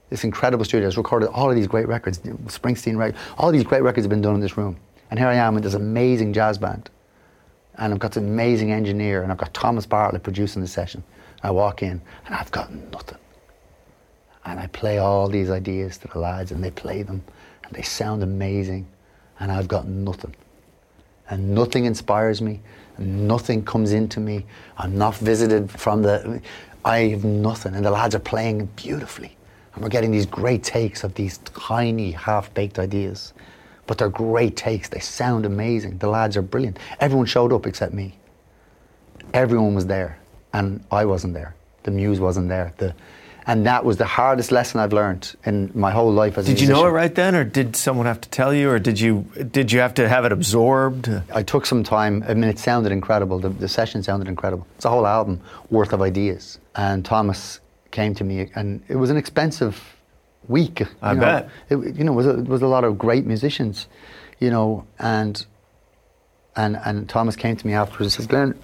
This 0.10 0.24
incredible 0.24 0.64
studio 0.64 0.88
has 0.88 0.96
recorded 0.96 1.28
all 1.32 1.50
of 1.50 1.58
these 1.58 1.68
great 1.68 1.90
records, 1.90 2.20
Springsteen, 2.20 2.96
right? 2.96 3.14
All 3.38 3.52
these 3.52 3.66
great 3.66 3.84
records 3.84 4.06
have 4.06 4.10
been 4.10 4.22
done 4.22 4.36
in 4.36 4.40
this 4.40 4.56
room. 4.56 4.78
And 5.12 5.20
here 5.20 5.28
I 5.28 5.36
am 5.36 5.56
with 5.56 5.64
this 5.64 5.74
amazing 5.74 6.32
jazz 6.32 6.58
band. 6.58 6.90
And 7.76 7.94
I've 7.94 8.00
got 8.00 8.14
this 8.14 8.24
amazing 8.24 8.72
engineer, 8.72 9.24
and 9.24 9.32
I've 9.32 9.38
got 9.38 9.54
Thomas 9.54 9.86
Bartlett 9.86 10.24
producing 10.24 10.62
the 10.62 10.68
session. 10.68 11.04
I 11.44 11.52
walk 11.52 11.84
in, 11.84 12.02
and 12.26 12.36
I've 12.36 12.52
got 12.52 12.72
nothing. 12.72 13.18
And 14.46 14.60
I 14.60 14.68
play 14.68 14.98
all 14.98 15.28
these 15.28 15.50
ideas 15.50 15.98
to 16.00 16.08
the 16.08 16.20
lads, 16.20 16.52
and 16.52 16.64
they 16.64 16.72
play 16.72 17.04
them, 17.04 17.24
and 17.64 17.74
they 17.74 17.82
sound 17.82 18.24
amazing, 18.24 18.88
and 19.40 19.52
I've 19.52 19.68
got 19.68 19.88
nothing. 19.88 20.36
And 21.30 21.54
nothing 21.54 21.86
inspires 21.86 22.42
me, 22.42 22.60
and 22.98 23.28
nothing 23.28 23.64
comes 23.64 23.92
into 23.92 24.20
me. 24.20 24.46
I'm 24.78 24.98
not 24.98 25.16
visited 25.16 25.70
from 25.72 26.02
the. 26.02 26.42
I 26.84 27.00
have 27.10 27.24
nothing, 27.24 27.76
and 27.76 27.86
the 27.86 27.92
lads 27.92 28.16
are 28.16 28.20
playing 28.20 28.66
beautifully, 28.76 29.38
and 29.74 29.84
we're 29.84 29.90
getting 29.90 30.12
these 30.12 30.26
great 30.26 30.64
takes 30.64 31.04
of 31.04 31.14
these 31.14 31.38
tiny, 31.40 32.12
half-baked 32.12 32.80
ideas, 32.80 33.34
but 33.86 33.98
they're 33.98 34.10
great 34.10 34.56
takes. 34.56 34.90
They 34.90 35.00
sound 35.00 35.46
amazing. 35.46 36.00
The 36.00 36.08
lads 36.08 36.36
are 36.38 36.42
brilliant. 36.42 36.80
Everyone 37.00 37.26
showed 37.26 37.54
up 37.54 37.68
except 37.68 37.94
me. 37.94 38.18
Everyone 39.34 39.76
was 39.76 39.86
there, 39.86 40.18
and 40.54 40.84
I 40.92 41.06
wasn't 41.06 41.34
there. 41.34 41.56
The 41.84 41.92
muse 41.92 42.20
wasn't 42.20 42.50
there. 42.50 42.74
The 42.78 42.94
and 43.50 43.66
that 43.66 43.84
was 43.84 43.98
the 43.98 44.06
hardest 44.06 44.52
lesson 44.52 44.80
I've 44.80 44.94
learned 44.94 45.36
in 45.44 45.72
my 45.74 45.90
whole 45.90 46.14
life 46.14 46.38
as 46.38 46.46
did 46.46 46.52
a 46.52 46.56
Did 46.56 46.68
you 46.68 46.74
know 46.74 46.86
it 46.86 46.92
right 46.92 47.14
then, 47.14 47.34
or 47.34 47.44
did 47.44 47.76
someone 47.76 48.06
have 48.06 48.22
to 48.22 48.30
tell 48.30 48.54
you, 48.54 48.70
or 48.70 48.78
did 48.78 49.00
you 49.00 49.26
did 49.52 49.72
you 49.72 49.80
have 49.80 49.96
to 49.96 50.08
have 50.08 50.24
it 50.26 50.32
absorbed? 50.32 51.10
I 51.34 51.42
took 51.42 51.66
some 51.66 51.84
time. 51.84 52.24
I 52.28 52.36
mean, 52.36 52.44
it 52.44 52.60
sounded 52.60 52.92
incredible. 52.92 53.40
The, 53.40 53.50
the 53.50 53.68
session 53.68 54.04
sounded 54.04 54.28
incredible. 54.28 54.68
It's 54.76 54.86
a 54.86 54.90
whole 54.90 55.08
album 55.08 55.42
worth 55.72 55.94
of 55.94 56.02
ideas. 56.04 56.60
And 56.76 57.04
Thomas 57.04 57.60
came 57.90 58.14
to 58.16 58.24
me, 58.24 58.52
and 58.54 58.84
it 58.88 58.98
was 58.98 59.10
an 59.10 59.18
expensive 59.18 59.98
week. 60.48 60.84
I 61.02 61.14
know. 61.14 61.22
bet. 61.22 61.50
It, 61.70 61.96
you 61.96 62.04
know, 62.04 62.14
it 62.14 62.16
was, 62.16 62.28
a, 62.28 62.40
it 62.40 62.48
was 62.48 62.62
a 62.62 62.68
lot 62.68 62.84
of 62.84 63.00
great 63.00 63.26
musicians, 63.26 63.88
you 64.40 64.52
know, 64.52 64.86
and 65.00 65.44
and 66.56 66.80
and 66.86 67.10
Thomas 67.10 67.36
came 67.36 67.56
to 67.56 67.66
me 67.66 67.74
afterwards 67.74 68.02
and 68.02 68.12
says, 68.12 68.28
Glen, 68.28 68.60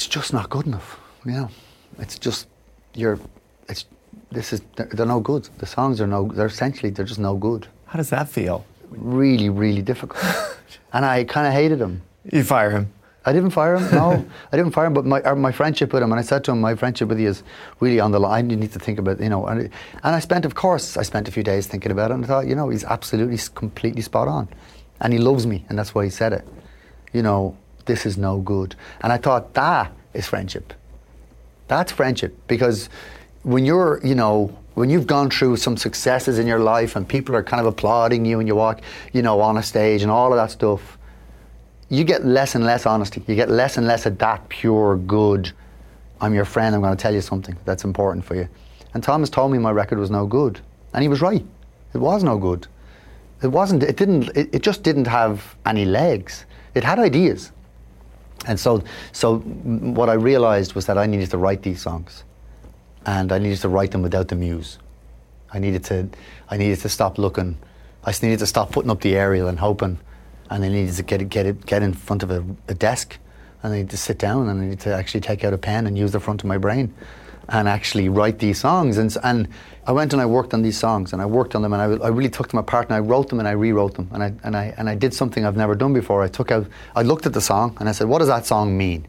it's 0.00 0.08
just 0.08 0.32
not 0.32 0.48
good 0.48 0.66
enough, 0.66 0.98
you 1.26 1.32
know. 1.32 1.50
It's 1.98 2.18
just 2.18 2.48
you're. 2.94 3.18
It's 3.68 3.84
this 4.32 4.54
is 4.54 4.62
they're, 4.74 4.86
they're 4.86 5.04
no 5.04 5.20
good. 5.20 5.46
The 5.58 5.66
songs 5.66 6.00
are 6.00 6.06
no. 6.06 6.26
They're 6.26 6.46
essentially 6.46 6.88
they're 6.88 7.04
just 7.04 7.20
no 7.20 7.36
good. 7.36 7.66
How 7.84 7.98
does 7.98 8.08
that 8.08 8.26
feel? 8.26 8.64
Really, 8.88 9.50
really 9.50 9.82
difficult. 9.82 10.24
and 10.94 11.04
I 11.04 11.24
kind 11.24 11.46
of 11.46 11.52
hated 11.52 11.82
him. 11.82 12.00
You 12.32 12.44
fire 12.44 12.70
him. 12.70 12.90
I 13.26 13.34
didn't 13.34 13.50
fire 13.50 13.76
him. 13.76 13.94
No, 13.94 14.24
I 14.52 14.56
didn't 14.56 14.72
fire 14.72 14.86
him. 14.86 14.94
But 14.94 15.04
my 15.04 15.20
my 15.34 15.52
friendship 15.52 15.92
with 15.92 16.02
him, 16.02 16.12
and 16.12 16.18
I 16.18 16.22
said 16.22 16.44
to 16.44 16.52
him, 16.52 16.62
my 16.62 16.74
friendship 16.76 17.10
with 17.10 17.20
you 17.20 17.28
is 17.28 17.42
really 17.80 18.00
on 18.00 18.10
the 18.10 18.20
line. 18.20 18.48
You 18.48 18.56
need 18.56 18.72
to 18.72 18.78
think 18.78 18.98
about, 18.98 19.20
you 19.20 19.28
know. 19.28 19.44
And, 19.48 19.60
and 19.60 20.14
I 20.16 20.20
spent, 20.20 20.46
of 20.46 20.54
course, 20.54 20.96
I 20.96 21.02
spent 21.02 21.28
a 21.28 21.30
few 21.30 21.42
days 21.42 21.66
thinking 21.66 21.92
about 21.92 22.10
it, 22.10 22.14
and 22.14 22.24
I 22.24 22.26
thought, 22.26 22.46
you 22.46 22.54
know, 22.54 22.70
he's 22.70 22.84
absolutely, 22.84 23.36
completely 23.54 24.00
spot 24.00 24.28
on, 24.28 24.48
and 25.02 25.12
he 25.12 25.18
loves 25.18 25.46
me, 25.46 25.66
and 25.68 25.78
that's 25.78 25.94
why 25.94 26.04
he 26.04 26.10
said 26.10 26.32
it. 26.32 26.48
You 27.12 27.22
know, 27.22 27.54
this 27.86 28.06
is 28.06 28.16
no 28.16 28.38
good. 28.38 28.74
And 29.00 29.12
I 29.12 29.16
thought 29.16 29.54
that 29.54 29.92
is 30.14 30.26
friendship. 30.26 30.72
That's 31.68 31.92
friendship 31.92 32.36
because 32.46 32.88
when 33.42 33.64
you're, 33.64 34.00
you 34.04 34.14
know, 34.14 34.56
when 34.74 34.90
you've 34.90 35.06
gone 35.06 35.30
through 35.30 35.56
some 35.56 35.76
successes 35.76 36.38
in 36.38 36.46
your 36.46 36.60
life 36.60 36.96
and 36.96 37.08
people 37.08 37.34
are 37.34 37.42
kind 37.42 37.60
of 37.60 37.66
applauding 37.66 38.24
you 38.24 38.38
and 38.38 38.48
you 38.48 38.54
walk, 38.54 38.80
you 39.12 39.22
know, 39.22 39.40
on 39.40 39.56
a 39.56 39.62
stage 39.62 40.02
and 40.02 40.10
all 40.10 40.32
of 40.32 40.36
that 40.36 40.50
stuff, 40.50 40.98
you 41.88 42.04
get 42.04 42.24
less 42.24 42.54
and 42.54 42.64
less 42.64 42.86
honesty. 42.86 43.22
You 43.26 43.34
get 43.34 43.50
less 43.50 43.76
and 43.76 43.86
less 43.86 44.06
of 44.06 44.18
that 44.18 44.48
pure 44.48 44.96
good. 44.96 45.52
I'm 46.20 46.34
your 46.34 46.44
friend. 46.44 46.74
I'm 46.74 46.80
going 46.80 46.96
to 46.96 47.00
tell 47.00 47.14
you 47.14 47.20
something 47.20 47.56
that's 47.64 47.84
important 47.84 48.24
for 48.24 48.36
you. 48.36 48.48
And 48.94 49.02
Thomas 49.02 49.30
told 49.30 49.52
me 49.52 49.58
my 49.58 49.70
record 49.70 49.98
was 49.98 50.10
no 50.10 50.26
good, 50.26 50.60
and 50.92 51.02
he 51.02 51.08
was 51.08 51.20
right. 51.20 51.44
It 51.94 51.98
was 51.98 52.22
no 52.22 52.38
good. 52.38 52.66
It 53.42 53.48
wasn't. 53.48 53.82
It 53.82 53.96
didn't. 53.96 54.28
It, 54.36 54.54
it 54.54 54.62
just 54.62 54.82
didn't 54.82 55.06
have 55.06 55.56
any 55.66 55.84
legs. 55.84 56.44
It 56.74 56.84
had 56.84 56.98
ideas, 56.98 57.52
and 58.46 58.58
so 58.58 58.82
so 59.12 59.38
what 59.38 60.08
I 60.08 60.14
realized 60.14 60.74
was 60.74 60.86
that 60.86 60.98
I 60.98 61.06
needed 61.06 61.30
to 61.30 61.38
write 61.38 61.62
these 61.62 61.80
songs, 61.80 62.24
and 63.06 63.32
I 63.32 63.38
needed 63.38 63.60
to 63.60 63.68
write 63.68 63.90
them 63.90 64.02
without 64.02 64.28
the 64.28 64.36
muse. 64.36 64.78
I 65.52 65.58
needed 65.58 65.84
to. 65.84 66.08
I 66.48 66.56
needed 66.56 66.80
to 66.80 66.88
stop 66.88 67.18
looking. 67.18 67.58
I 68.04 68.10
just 68.10 68.22
needed 68.22 68.38
to 68.38 68.46
stop 68.46 68.72
putting 68.72 68.90
up 68.90 69.00
the 69.00 69.14
aerial 69.14 69.48
and 69.48 69.58
hoping 69.58 69.98
and 70.50 70.64
I 70.64 70.68
needed 70.68 70.94
to 70.96 71.02
get 71.02 71.26
get 71.28 71.46
it, 71.46 71.64
get 71.64 71.82
in 71.82 71.94
front 71.94 72.22
of 72.22 72.30
a, 72.30 72.44
a, 72.68 72.74
desk, 72.74 73.18
and 73.62 73.72
I 73.72 73.76
needed 73.76 73.90
to 73.90 73.96
sit 73.96 74.18
down 74.18 74.48
and 74.48 74.60
I 74.60 74.64
needed 74.64 74.80
to 74.80 74.94
actually 74.94 75.20
take 75.20 75.44
out 75.44 75.54
a 75.54 75.58
pen 75.58 75.86
and 75.86 75.96
use 75.96 76.10
the 76.10 76.20
front 76.20 76.42
of 76.42 76.48
my 76.48 76.58
brain, 76.58 76.92
and 77.50 77.68
actually 77.68 78.08
write 78.08 78.38
these 78.38 78.58
songs. 78.58 78.96
And 78.96 79.14
and 79.22 79.48
I 79.86 79.92
went 79.92 80.12
and 80.12 80.22
I 80.22 80.26
worked 80.26 80.54
on 80.54 80.62
these 80.62 80.78
songs 80.78 81.12
and 81.12 81.20
I 81.20 81.26
worked 81.26 81.54
on 81.54 81.62
them 81.62 81.72
and 81.72 81.82
I, 81.82 82.06
I 82.06 82.08
really 82.08 82.30
took 82.30 82.48
them 82.48 82.58
apart 82.58 82.88
and 82.88 82.94
I 82.94 83.00
wrote 83.00 83.28
them 83.28 83.38
and 83.40 83.48
I 83.48 83.52
rewrote 83.52 83.94
them 83.94 84.08
and 84.12 84.22
I 84.22 84.32
and 84.44 84.56
I 84.56 84.74
and 84.78 84.88
I 84.88 84.94
did 84.94 85.12
something 85.12 85.44
I've 85.44 85.56
never 85.56 85.74
done 85.74 85.92
before. 85.92 86.22
I 86.22 86.28
took 86.28 86.50
out 86.50 86.66
I 86.94 87.02
looked 87.02 87.26
at 87.26 87.32
the 87.32 87.40
song 87.40 87.76
and 87.80 87.88
I 87.88 87.92
said, 87.92 88.08
what 88.08 88.18
does 88.18 88.28
that 88.28 88.46
song 88.46 88.76
mean? 88.78 89.06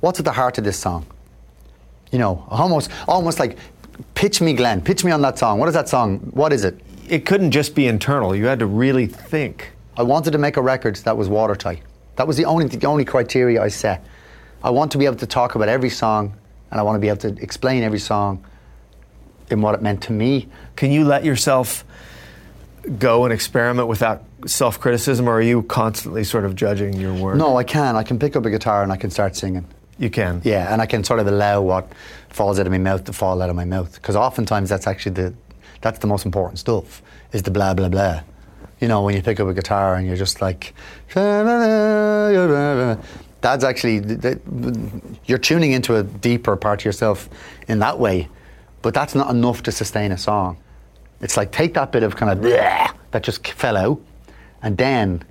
What's 0.00 0.18
at 0.18 0.24
the 0.24 0.32
heart 0.32 0.58
of 0.58 0.64
this 0.64 0.78
song? 0.78 1.04
You 2.12 2.18
know, 2.18 2.44
almost 2.48 2.90
almost 3.08 3.38
like 3.40 3.58
pitch 4.14 4.40
me, 4.40 4.52
Glen. 4.52 4.80
Pitch 4.80 5.04
me 5.04 5.10
on 5.10 5.20
that 5.22 5.38
song. 5.38 5.58
What 5.58 5.68
is 5.68 5.74
that 5.74 5.88
song? 5.88 6.18
What 6.32 6.52
is 6.52 6.64
it? 6.64 6.80
It 7.08 7.26
couldn't 7.26 7.50
just 7.50 7.74
be 7.74 7.88
internal. 7.88 8.36
You 8.36 8.46
had 8.46 8.60
to 8.60 8.66
really 8.66 9.06
think. 9.06 9.72
I 9.96 10.02
wanted 10.02 10.30
to 10.30 10.38
make 10.38 10.56
a 10.56 10.62
record 10.62 10.96
that 10.96 11.16
was 11.16 11.28
watertight. 11.28 11.82
That 12.16 12.26
was 12.26 12.36
the 12.36 12.44
only 12.44 12.66
the 12.66 12.86
only 12.86 13.04
criteria 13.04 13.60
I 13.60 13.68
set. 13.68 14.06
I 14.62 14.70
want 14.70 14.92
to 14.92 14.98
be 14.98 15.06
able 15.06 15.16
to 15.16 15.26
talk 15.26 15.54
about 15.54 15.68
every 15.68 15.90
song, 15.90 16.34
and 16.70 16.80
I 16.80 16.82
want 16.82 16.96
to 16.96 17.00
be 17.00 17.08
able 17.08 17.18
to 17.18 17.42
explain 17.42 17.82
every 17.82 17.98
song 17.98 18.44
in 19.50 19.60
what 19.60 19.74
it 19.74 19.82
meant 19.82 20.02
to 20.04 20.12
me. 20.12 20.48
Can 20.76 20.92
you 20.92 21.04
let 21.04 21.24
yourself 21.24 21.84
go 22.98 23.24
and 23.24 23.32
experiment 23.32 23.88
without 23.88 24.22
self 24.46 24.80
criticism, 24.80 25.28
or 25.28 25.34
are 25.34 25.42
you 25.42 25.62
constantly 25.62 26.24
sort 26.24 26.44
of 26.44 26.54
judging 26.54 26.94
your 26.94 27.14
work? 27.14 27.36
No, 27.36 27.56
I 27.56 27.64
can. 27.64 27.96
I 27.96 28.02
can 28.02 28.18
pick 28.18 28.36
up 28.36 28.44
a 28.44 28.50
guitar 28.50 28.82
and 28.82 28.92
I 28.92 28.96
can 28.96 29.10
start 29.10 29.36
singing. 29.36 29.66
You 29.98 30.08
can? 30.08 30.40
Yeah, 30.44 30.72
and 30.72 30.80
I 30.80 30.86
can 30.86 31.04
sort 31.04 31.20
of 31.20 31.26
allow 31.26 31.60
what 31.60 31.92
falls 32.30 32.58
out 32.58 32.66
of 32.66 32.72
my 32.72 32.78
mouth 32.78 33.04
to 33.04 33.12
fall 33.12 33.42
out 33.42 33.50
of 33.50 33.56
my 33.56 33.66
mouth. 33.66 33.94
Because 33.94 34.16
oftentimes 34.16 34.70
that's 34.70 34.86
actually 34.86 35.12
the, 35.12 35.34
that's 35.82 35.98
the 35.98 36.06
most 36.06 36.24
important 36.24 36.58
stuff, 36.58 37.02
is 37.32 37.42
the 37.42 37.50
blah, 37.50 37.74
blah, 37.74 37.88
blah 37.88 38.22
you 38.80 38.88
know, 38.88 39.02
when 39.02 39.14
you 39.14 39.22
pick 39.22 39.38
up 39.38 39.46
a 39.46 39.52
guitar 39.54 39.94
and 39.94 40.06
you're 40.06 40.16
just 40.16 40.40
like, 40.40 40.74
that's 43.40 43.64
actually, 43.64 44.02
you're 45.24 45.38
tuning 45.38 45.72
into 45.72 45.96
a 45.96 46.02
deeper 46.02 46.56
part 46.56 46.80
of 46.80 46.84
yourself 46.84 47.28
in 47.68 47.78
that 47.78 47.98
way, 47.98 48.28
but 48.82 48.94
that's 48.94 49.14
not 49.14 49.30
enough 49.30 49.62
to 49.64 49.72
sustain 49.72 50.12
a 50.12 50.18
song. 50.18 50.58
It's 51.20 51.36
like 51.36 51.52
take 51.52 51.74
that 51.74 51.92
bit 51.92 52.02
of 52.02 52.16
kind 52.16 52.32
of 52.32 52.42
that 53.10 53.22
just 53.22 53.46
fell 53.46 53.76
out 53.76 54.00
and 54.62 54.76
then 54.76 55.22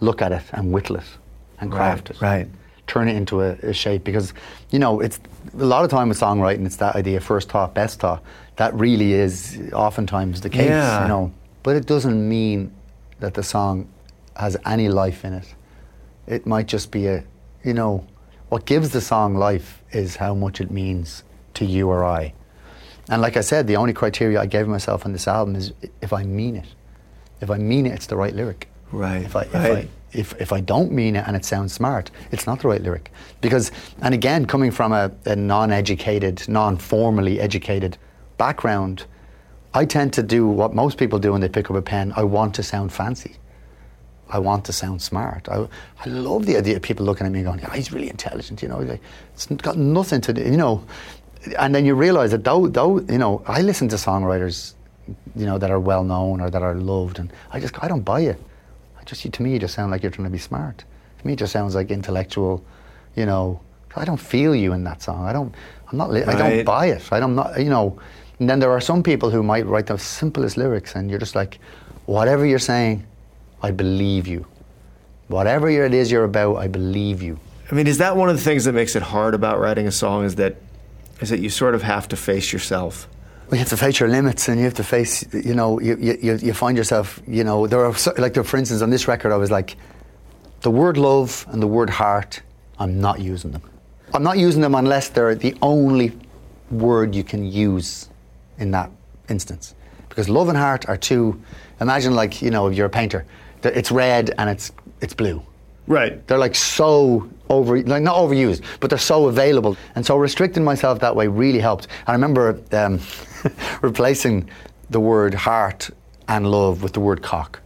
look 0.00 0.22
at 0.22 0.32
it 0.32 0.42
and 0.52 0.72
whittle 0.72 0.96
it 0.96 1.04
and 1.60 1.70
craft 1.70 2.10
right, 2.10 2.16
it. 2.16 2.22
Right. 2.22 2.48
Turn 2.86 3.08
it 3.08 3.16
into 3.16 3.40
a, 3.40 3.52
a, 3.62 3.72
shape 3.72 4.04
because, 4.04 4.32
you 4.70 4.78
know, 4.78 5.00
it's 5.00 5.18
a 5.58 5.64
lot 5.64 5.84
of 5.84 5.90
time 5.90 6.08
with 6.08 6.20
songwriting, 6.20 6.66
it's 6.66 6.76
that 6.76 6.94
idea 6.94 7.20
first 7.20 7.48
thought, 7.48 7.74
best 7.74 7.98
thought. 7.98 8.22
That 8.56 8.74
really 8.74 9.12
is 9.12 9.60
oftentimes 9.72 10.40
the 10.40 10.50
case, 10.50 10.68
yeah. 10.68 11.02
you 11.02 11.08
know. 11.08 11.32
But 11.62 11.76
it 11.76 11.86
doesn't 11.86 12.28
mean 12.28 12.72
that 13.18 13.34
the 13.34 13.42
song 13.42 13.88
has 14.36 14.56
any 14.64 14.88
life 14.88 15.24
in 15.24 15.34
it. 15.34 15.54
It 16.26 16.46
might 16.46 16.66
just 16.66 16.90
be 16.90 17.06
a, 17.08 17.24
you 17.66 17.74
know, 17.74 18.06
what 18.48 18.64
gives 18.64 18.90
the 18.90 19.00
song 19.00 19.34
life 19.34 19.82
is 19.90 20.16
how 20.16 20.34
much 20.34 20.60
it 20.60 20.70
means 20.70 21.24
to 21.54 21.64
you 21.64 21.88
or 21.88 22.04
I. 22.04 22.32
And 23.08 23.20
like 23.20 23.36
I 23.36 23.40
said, 23.40 23.66
the 23.66 23.76
only 23.76 23.92
criteria 23.92 24.40
I 24.40 24.46
gave 24.46 24.68
myself 24.68 25.04
on 25.04 25.12
this 25.12 25.26
album 25.26 25.56
is 25.56 25.72
if 26.00 26.12
I 26.12 26.22
mean 26.22 26.56
it. 26.56 26.66
If 27.40 27.50
I 27.50 27.58
mean 27.58 27.86
it, 27.86 27.92
it's 27.92 28.06
the 28.06 28.16
right 28.16 28.34
lyric. 28.34 28.68
Right. 28.92 29.22
If 29.22 29.34
I, 29.34 29.40
right. 29.40 29.48
if 29.54 29.54
I, 29.54 29.88
if, 30.12 30.40
if 30.40 30.52
I 30.52 30.60
don't 30.60 30.92
mean 30.92 31.16
it 31.16 31.24
and 31.26 31.36
it 31.36 31.44
sounds 31.44 31.72
smart, 31.72 32.10
it's 32.30 32.46
not 32.46 32.60
the 32.60 32.68
right 32.68 32.80
lyric. 32.80 33.10
Because, 33.40 33.72
and 34.00 34.14
again, 34.14 34.46
coming 34.46 34.70
from 34.70 34.92
a, 34.92 35.10
a 35.24 35.34
non 35.34 35.72
educated, 35.72 36.48
non 36.48 36.76
formally 36.76 37.40
educated 37.40 37.98
background, 38.38 39.04
I 39.74 39.84
tend 39.84 40.12
to 40.14 40.22
do 40.22 40.46
what 40.46 40.72
most 40.72 40.98
people 40.98 41.18
do 41.18 41.32
when 41.32 41.40
they 41.40 41.48
pick 41.48 41.68
up 41.68 41.76
a 41.76 41.82
pen. 41.82 42.12
I 42.16 42.22
want 42.22 42.54
to 42.54 42.62
sound 42.62 42.92
fancy. 42.92 43.36
I 44.28 44.38
want 44.38 44.64
to 44.64 44.72
sound 44.72 45.00
smart. 45.02 45.48
I, 45.48 45.68
I 46.04 46.08
love 46.08 46.46
the 46.46 46.56
idea 46.56 46.76
of 46.76 46.82
people 46.82 47.06
looking 47.06 47.26
at 47.26 47.32
me 47.32 47.40
and 47.40 47.46
going, 47.46 47.60
yeah, 47.60 47.74
he's 47.74 47.92
really 47.92 48.10
intelligent, 48.10 48.62
you 48.62 48.68
know. 48.68 48.78
Like, 48.78 49.00
it's 49.34 49.46
got 49.46 49.76
nothing 49.76 50.20
to 50.22 50.32
do, 50.32 50.42
you 50.42 50.56
know. 50.56 50.84
And 51.58 51.74
then 51.74 51.84
you 51.84 51.94
realise 51.94 52.32
that 52.32 52.42
though, 52.42 52.66
though, 52.66 53.00
you 53.00 53.18
know, 53.18 53.42
I 53.46 53.62
listen 53.62 53.88
to 53.88 53.96
songwriters, 53.96 54.74
you 55.36 55.46
know, 55.46 55.58
that 55.58 55.70
are 55.70 55.78
well 55.78 56.02
known 56.02 56.40
or 56.40 56.50
that 56.50 56.62
are 56.62 56.74
loved, 56.74 57.20
and 57.20 57.32
I 57.52 57.60
just, 57.60 57.82
I 57.82 57.88
don't 57.88 58.02
buy 58.02 58.20
it. 58.22 58.42
I 58.98 59.04
just, 59.04 59.30
to 59.32 59.42
me, 59.42 59.52
you 59.52 59.58
just 59.60 59.74
sound 59.74 59.92
like 59.92 60.02
you're 60.02 60.10
trying 60.10 60.26
to 60.26 60.32
be 60.32 60.38
smart. 60.38 60.84
To 61.18 61.26
me, 61.26 61.34
it 61.34 61.38
just 61.38 61.52
sounds 61.52 61.74
like 61.76 61.90
intellectual, 61.90 62.64
you 63.14 63.26
know. 63.26 63.60
I 63.98 64.04
don't 64.04 64.20
feel 64.20 64.54
you 64.54 64.72
in 64.72 64.84
that 64.84 65.02
song. 65.02 65.24
I 65.24 65.32
don't, 65.32 65.54
I'm 65.90 65.96
not, 65.96 66.10
right. 66.10 66.28
I 66.28 66.36
don't 66.36 66.64
buy 66.64 66.86
it. 66.86 67.10
I 67.12 67.20
don't, 67.20 67.34
not, 67.34 67.58
you 67.58 67.70
know. 67.70 67.98
And 68.38 68.50
then 68.50 68.58
there 68.58 68.70
are 68.70 68.80
some 68.80 69.02
people 69.02 69.30
who 69.30 69.42
might 69.42 69.64
write 69.64 69.86
the 69.86 69.96
simplest 69.96 70.58
lyrics, 70.58 70.96
and 70.96 71.08
you're 71.08 71.18
just 71.18 71.34
like, 71.34 71.58
whatever 72.04 72.44
you're 72.44 72.58
saying, 72.58 73.06
I 73.62 73.70
believe 73.70 74.26
you. 74.26 74.46
Whatever 75.28 75.68
it 75.68 75.94
is 75.94 76.10
you're 76.10 76.24
about, 76.24 76.56
I 76.56 76.68
believe 76.68 77.22
you. 77.22 77.38
I 77.70 77.74
mean, 77.74 77.86
is 77.86 77.98
that 77.98 78.16
one 78.16 78.28
of 78.28 78.36
the 78.36 78.42
things 78.42 78.64
that 78.64 78.72
makes 78.72 78.94
it 78.94 79.02
hard 79.02 79.34
about 79.34 79.58
writing 79.58 79.86
a 79.86 79.92
song? 79.92 80.24
Is 80.24 80.36
that 80.36 80.56
is 81.20 81.30
that 81.30 81.40
you 81.40 81.50
sort 81.50 81.74
of 81.74 81.82
have 81.82 82.08
to 82.08 82.16
face 82.16 82.52
yourself? 82.52 83.08
Well, 83.46 83.52
you 83.52 83.58
have 83.58 83.68
to 83.68 83.76
face 83.76 84.00
your 84.00 84.08
limits, 84.08 84.48
and 84.48 84.58
you 84.58 84.64
have 84.64 84.74
to 84.74 84.84
face, 84.84 85.24
you 85.32 85.54
know, 85.54 85.80
you, 85.80 85.96
you, 85.96 86.34
you 86.34 86.52
find 86.52 86.76
yourself, 86.76 87.22
you 87.28 87.44
know, 87.44 87.68
there 87.68 87.84
are 87.84 87.94
like, 88.18 88.34
there, 88.34 88.42
for 88.42 88.56
instance, 88.56 88.82
on 88.82 88.90
this 88.90 89.06
record, 89.06 89.30
I 89.32 89.36
was 89.36 89.52
like, 89.52 89.76
the 90.62 90.70
word 90.70 90.98
love 90.98 91.46
and 91.50 91.62
the 91.62 91.66
word 91.66 91.88
heart, 91.88 92.42
I'm 92.78 93.00
not 93.00 93.20
using 93.20 93.52
them. 93.52 93.62
I'm 94.12 94.24
not 94.24 94.36
using 94.38 94.62
them 94.62 94.74
unless 94.74 95.10
they're 95.10 95.36
the 95.36 95.56
only 95.62 96.12
word 96.72 97.14
you 97.14 97.22
can 97.22 97.44
use 97.44 98.08
in 98.58 98.72
that 98.72 98.90
instance. 99.28 99.74
Because 100.08 100.28
love 100.28 100.48
and 100.48 100.58
heart 100.58 100.88
are 100.88 100.96
two, 100.96 101.40
imagine 101.80 102.14
like, 102.14 102.42
you 102.42 102.50
know, 102.50 102.66
if 102.66 102.76
you're 102.76 102.86
a 102.86 102.90
painter, 102.90 103.24
it's 103.74 103.90
red 103.90 104.32
and 104.38 104.50
it's, 104.50 104.72
it's 105.00 105.14
blue. 105.14 105.42
Right. 105.86 106.26
They're 106.26 106.38
like 106.38 106.54
so 106.54 107.30
over, 107.48 107.80
like 107.82 108.02
not 108.02 108.16
overused, 108.16 108.62
but 108.80 108.90
they're 108.90 108.98
so 108.98 109.26
available. 109.26 109.76
And 109.94 110.04
so 110.04 110.16
restricting 110.16 110.64
myself 110.64 110.98
that 111.00 111.14
way 111.14 111.28
really 111.28 111.60
helped. 111.60 111.86
I 112.06 112.12
remember 112.12 112.60
um, 112.72 113.00
replacing 113.82 114.50
the 114.90 115.00
word 115.00 115.34
heart 115.34 115.90
and 116.28 116.50
love 116.50 116.82
with 116.82 116.92
the 116.92 117.00
word 117.00 117.22
cock 117.22 117.60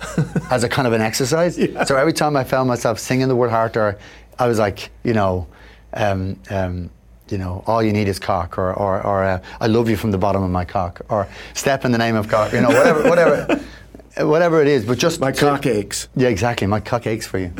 as 0.50 0.62
a 0.62 0.68
kind 0.68 0.86
of 0.86 0.92
an 0.92 1.00
exercise. 1.00 1.58
Yeah. 1.58 1.84
So 1.84 1.96
every 1.96 2.12
time 2.12 2.36
I 2.36 2.44
found 2.44 2.68
myself 2.68 2.98
singing 2.98 3.28
the 3.28 3.36
word 3.36 3.50
heart, 3.50 3.76
or 3.76 3.98
I 4.38 4.46
was 4.46 4.58
like, 4.58 4.90
you 5.02 5.12
know, 5.12 5.46
um, 5.94 6.38
um, 6.50 6.90
you 7.28 7.38
know, 7.38 7.64
all 7.66 7.82
you 7.82 7.92
need 7.92 8.06
is 8.06 8.18
cock, 8.18 8.58
or, 8.58 8.72
or, 8.74 9.04
or 9.04 9.24
uh, 9.24 9.42
I 9.60 9.66
love 9.66 9.88
you 9.88 9.96
from 9.96 10.12
the 10.12 10.18
bottom 10.18 10.42
of 10.42 10.50
my 10.50 10.64
cock, 10.64 11.00
or 11.08 11.26
step 11.54 11.84
in 11.84 11.90
the 11.90 11.98
name 11.98 12.14
of 12.14 12.28
cock, 12.28 12.52
you 12.52 12.60
know, 12.60 12.68
whatever, 12.68 13.08
whatever, 13.08 13.60
whatever 14.18 14.62
it 14.62 14.68
is. 14.68 14.84
But 14.84 14.98
just 14.98 15.20
my 15.20 15.32
to, 15.32 15.40
cock 15.40 15.66
aches. 15.66 16.08
Yeah, 16.16 16.28
exactly. 16.28 16.66
My 16.66 16.80
cock 16.80 17.06
aches 17.06 17.26
for 17.26 17.38
you. 17.38 17.52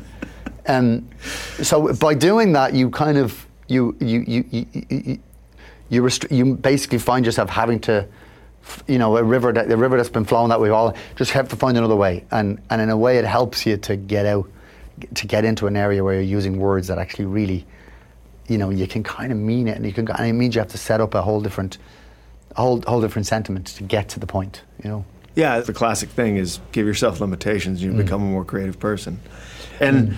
And 0.66 1.08
um, 1.58 1.64
so 1.64 1.94
by 1.94 2.14
doing 2.14 2.52
that, 2.52 2.74
you 2.74 2.90
kind 2.90 3.18
of 3.18 3.46
you 3.68 3.96
you 4.00 4.24
you 4.26 4.44
you 4.50 4.66
you, 4.72 5.18
you, 5.88 6.02
restri- 6.02 6.36
you 6.36 6.56
basically 6.56 6.98
find 6.98 7.24
yourself 7.24 7.50
having 7.50 7.80
to. 7.80 8.06
You 8.88 8.98
know, 8.98 9.16
a 9.16 9.22
river 9.22 9.52
that 9.52 9.68
the 9.68 9.76
river 9.76 9.96
that's 9.96 10.08
been 10.08 10.24
flowing 10.24 10.48
that 10.48 10.60
way 10.60 10.70
all 10.70 10.96
just 11.14 11.30
have 11.30 11.48
to 11.50 11.56
find 11.56 11.78
another 11.78 11.94
way, 11.94 12.24
and 12.32 12.60
and 12.68 12.80
in 12.80 12.90
a 12.90 12.96
way, 12.96 13.16
it 13.16 13.24
helps 13.24 13.64
you 13.64 13.76
to 13.76 13.94
get 13.94 14.26
out, 14.26 14.50
to 15.14 15.26
get 15.28 15.44
into 15.44 15.68
an 15.68 15.76
area 15.76 16.02
where 16.02 16.14
you're 16.14 16.22
using 16.22 16.58
words 16.58 16.88
that 16.88 16.98
actually 16.98 17.26
really 17.26 17.64
you 18.48 18.58
know, 18.58 18.70
you 18.70 18.86
can 18.86 19.02
kind 19.02 19.32
of 19.32 19.38
mean 19.38 19.68
it, 19.68 19.76
and 19.76 19.84
you 19.84 19.92
can, 19.92 20.08
and 20.08 20.26
it 20.26 20.32
means 20.32 20.54
you 20.54 20.60
have 20.60 20.70
to 20.70 20.78
set 20.78 21.00
up 21.00 21.14
a 21.14 21.22
whole 21.22 21.40
different, 21.40 21.78
a 22.56 22.62
whole, 22.62 22.82
whole 22.86 23.00
different 23.00 23.26
sentiment 23.26 23.66
to 23.66 23.82
get 23.82 24.08
to 24.10 24.20
the 24.20 24.26
point, 24.26 24.62
you 24.82 24.90
know. 24.90 25.04
Yeah, 25.36 25.60
the 25.60 25.72
classic 25.72 26.08
thing 26.08 26.38
is 26.38 26.58
give 26.72 26.86
yourself 26.86 27.20
limitations, 27.20 27.82
you 27.82 27.92
mm. 27.92 27.98
become 27.98 28.22
a 28.22 28.26
more 28.26 28.44
creative 28.44 28.80
person. 28.80 29.20
And 29.78 30.08
mm. 30.08 30.16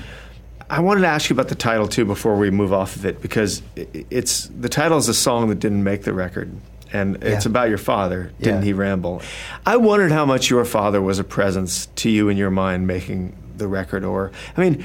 I 0.70 0.80
wanted 0.80 1.00
to 1.02 1.08
ask 1.08 1.28
you 1.28 1.34
about 1.34 1.48
the 1.48 1.54
title 1.54 1.88
too 1.88 2.04
before 2.04 2.36
we 2.36 2.50
move 2.50 2.72
off 2.72 2.96
of 2.96 3.04
it 3.04 3.20
because 3.20 3.62
it's 3.74 4.46
the 4.46 4.68
title 4.68 4.96
is 4.96 5.08
a 5.08 5.14
song 5.14 5.48
that 5.48 5.58
didn't 5.58 5.82
make 5.82 6.04
the 6.04 6.12
record. 6.12 6.50
And 6.92 7.22
it's 7.22 7.44
yeah. 7.44 7.50
about 7.50 7.68
your 7.68 7.78
father, 7.78 8.32
didn't 8.40 8.60
yeah. 8.60 8.66
he 8.66 8.72
ramble? 8.72 9.20
I 9.66 9.76
wondered 9.76 10.10
how 10.10 10.24
much 10.24 10.48
your 10.48 10.64
father 10.64 11.02
was 11.02 11.18
a 11.18 11.24
presence 11.24 11.86
to 11.96 12.08
you 12.08 12.30
in 12.30 12.38
your 12.38 12.50
mind 12.50 12.86
making 12.86 13.36
the 13.58 13.68
record, 13.68 14.04
or 14.04 14.32
I 14.56 14.60
mean, 14.60 14.84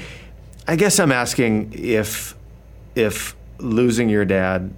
I 0.68 0.76
guess 0.76 0.98
I'm 0.98 1.12
asking 1.12 1.72
if 1.74 2.34
if 2.94 3.36
losing 3.58 4.08
your 4.08 4.24
dad, 4.24 4.74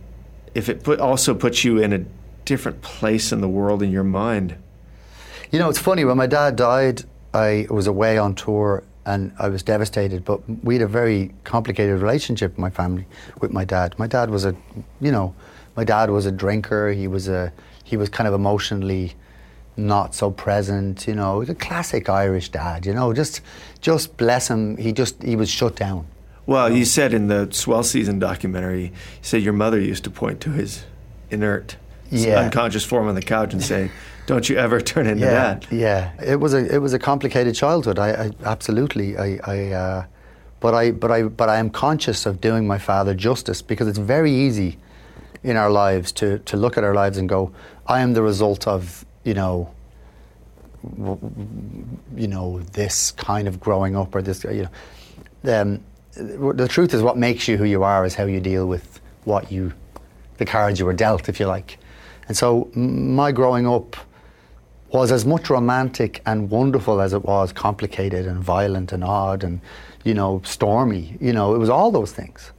if 0.55 0.69
it 0.69 0.85
put, 0.85 1.01
also 1.01 1.35
puts 1.35 1.65
you 1.65 1.79
in 1.79 1.93
a 1.93 2.05
different 2.45 2.83
place 2.83 3.33
in 3.33 3.41
the 3.41 3.49
world 3.49 3.83
in 3.83 3.91
your 3.91 4.05
mind. 4.05 4.57
You 5.57 5.63
know, 5.63 5.71
it's 5.71 5.79
funny. 5.79 6.05
When 6.05 6.19
my 6.19 6.27
dad 6.27 6.55
died, 6.55 7.05
I 7.33 7.67
was 7.71 7.87
away 7.87 8.19
on 8.19 8.35
tour 8.35 8.85
and 9.07 9.33
I 9.39 9.49
was 9.49 9.63
devastated. 9.63 10.23
But 10.23 10.41
we 10.63 10.75
had 10.75 10.83
a 10.83 10.87
very 10.87 11.33
complicated 11.45 11.99
relationship, 11.99 12.59
my 12.59 12.69
family, 12.69 13.07
with 13.41 13.53
my 13.55 13.65
dad. 13.65 13.99
My 13.99 14.07
dad 14.07 14.29
was 14.29 14.45
a, 14.45 14.55
you 15.01 15.11
know, 15.11 15.35
my 15.75 15.83
dad 15.83 16.11
was 16.11 16.27
a 16.27 16.31
drinker. 16.31 16.91
He 16.93 17.09
was 17.09 17.27
a, 17.27 17.55
he 17.85 17.97
was 17.97 18.11
kind 18.11 18.29
of 18.29 18.35
emotionally 18.35 19.15
not 19.79 20.15
so 20.15 20.31
present. 20.31 21.07
You 21.09 21.15
know, 21.15 21.43
the 21.43 21.55
classic 21.55 22.11
Irish 22.11 22.51
dad. 22.51 22.85
You 22.85 22.93
know, 22.93 23.15
just, 23.15 23.41
just 23.81 24.19
bless 24.19 24.49
him. 24.51 24.77
He 24.77 24.93
just, 24.93 25.23
he 25.23 25.37
was 25.37 25.49
shut 25.49 25.75
down. 25.75 26.07
Well, 26.45 26.71
you 26.71 26.85
said 26.85 27.15
in 27.15 27.29
the 27.29 27.49
Swell 27.51 27.83
Season 27.83 28.19
documentary, 28.19 28.83
you 28.89 28.91
said 29.23 29.41
your 29.41 29.55
mother 29.55 29.81
used 29.81 30.05
to 30.05 30.11
point 30.11 30.43
to 30.43 30.51
his 30.51 30.85
inert, 31.31 31.77
Yeah. 32.11 32.41
unconscious 32.41 32.85
form 32.85 33.09
on 33.09 33.15
the 33.15 33.23
couch 33.23 33.55
and 33.55 33.63
say, 33.63 33.91
"Don't 34.27 34.49
you 34.49 34.57
ever 34.57 34.81
turn 34.93 35.07
into 35.07 35.24
yeah, 35.24 35.31
that." 35.33 35.72
Yeah, 35.72 36.12
it 36.22 36.37
was 36.37 36.55
a 36.55 36.74
it 36.74 36.79
was 36.79 36.93
a 36.93 36.99
complicated 36.99 37.55
childhood. 37.55 37.99
I, 37.99 38.11
I 38.11 38.31
absolutely 38.45 39.16
I, 39.16 39.39
I 39.45 39.72
uh, 39.72 40.05
but 40.61 40.74
I 40.74 40.91
but 40.91 41.11
I 41.11 41.22
but 41.24 41.49
I 41.49 41.57
am 41.57 41.70
conscious 41.70 42.27
of 42.27 42.41
doing 42.41 42.66
my 42.66 42.79
father 42.79 43.14
justice 43.14 43.62
because 43.62 43.89
it's 43.89 43.99
very 43.99 44.33
easy 44.33 44.79
in 45.43 45.57
our 45.57 45.70
lives 45.70 46.12
to 46.12 46.39
to 46.41 46.57
look 46.57 46.77
at 46.77 46.85
our 46.85 46.95
lives 46.95 47.18
and 47.18 47.29
go, 47.29 47.53
I 47.87 48.01
am 48.01 48.14
the 48.14 48.22
result 48.22 48.66
of 48.66 49.05
you 49.24 49.35
know. 49.35 49.72
You 52.14 52.29
know 52.29 52.61
this 52.61 53.11
kind 53.11 53.49
of 53.49 53.59
growing 53.59 53.97
up, 53.97 54.14
or 54.14 54.22
this, 54.22 54.45
you 54.45 54.68
know, 55.43 55.62
um, 55.62 55.81
the 56.16 56.68
truth 56.68 56.95
is 56.95 57.03
what 57.03 57.16
makes 57.16 57.49
you 57.49 57.57
who 57.57 57.64
you 57.64 57.83
are 57.83 58.05
is 58.05 58.14
how 58.14 58.24
you 58.24 58.41
deal 58.41 58.66
with 58.66 59.01
what 59.24 59.53
you, 59.53 59.72
the 60.39 60.47
cards 60.47 60.79
you 60.79 60.87
were 60.87 60.93
dealt, 60.93 61.29
if 61.29 61.39
you 61.39 61.47
like. 61.47 61.79
And 62.29 62.37
so 62.37 62.70
my 62.74 63.33
growing 63.33 63.66
up 63.66 63.97
was 64.91 65.11
as 65.11 65.24
much 65.24 65.51
romantic 65.51 66.22
and 66.26 66.51
wonderful 66.51 67.01
as 67.01 67.12
it 67.12 67.24
was 67.24 67.53
complicated 67.53 68.26
and 68.26 68.43
violent 68.43 68.93
and 68.93 69.03
odd 69.03 69.43
and 69.43 69.61
you 70.05 70.14
know 70.14 70.41
stormy. 70.45 71.16
You 71.20 71.32
know 71.32 71.55
it 71.55 71.59
was 71.59 71.70
all 71.70 71.91
those 71.91 72.12
things. 72.12 72.53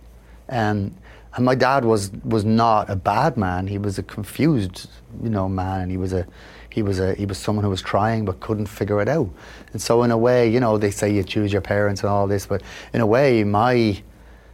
And 0.50 0.96
and 1.36 1.46
my 1.46 1.56
dad 1.56 1.86
was 1.86 2.12
was 2.24 2.44
not 2.44 2.90
a 2.90 2.96
bad 2.96 3.38
man. 3.38 3.68
He 3.68 3.78
was 3.78 3.98
a 3.98 4.04
confused 4.04 4.90
you 5.24 5.30
know 5.30 5.48
man 5.48 5.82
and 5.82 5.92
he 5.92 5.98
was 5.98 6.14
a 6.14 6.28
he 6.70 6.84
was 6.84 7.00
a 7.00 7.16
he 7.16 7.26
was 7.26 7.38
someone 7.38 7.64
who 7.64 7.70
was 7.70 7.82
trying 7.82 8.26
but 8.26 8.40
couldn't 8.40 8.68
figure 8.68 9.02
it 9.02 9.08
out. 9.08 9.30
And 9.72 9.82
so 9.82 10.04
in 10.04 10.12
a 10.12 10.18
way 10.18 10.50
you 10.50 10.60
know 10.60 10.78
they 10.78 10.92
say 10.92 11.12
you 11.14 11.24
choose 11.24 11.54
your 11.54 11.62
parents 11.62 12.02
and 12.02 12.10
all 12.10 12.28
this 12.28 12.46
but 12.46 12.62
in 12.94 13.02
a 13.02 13.08
way 13.08 13.44
my 13.44 14.02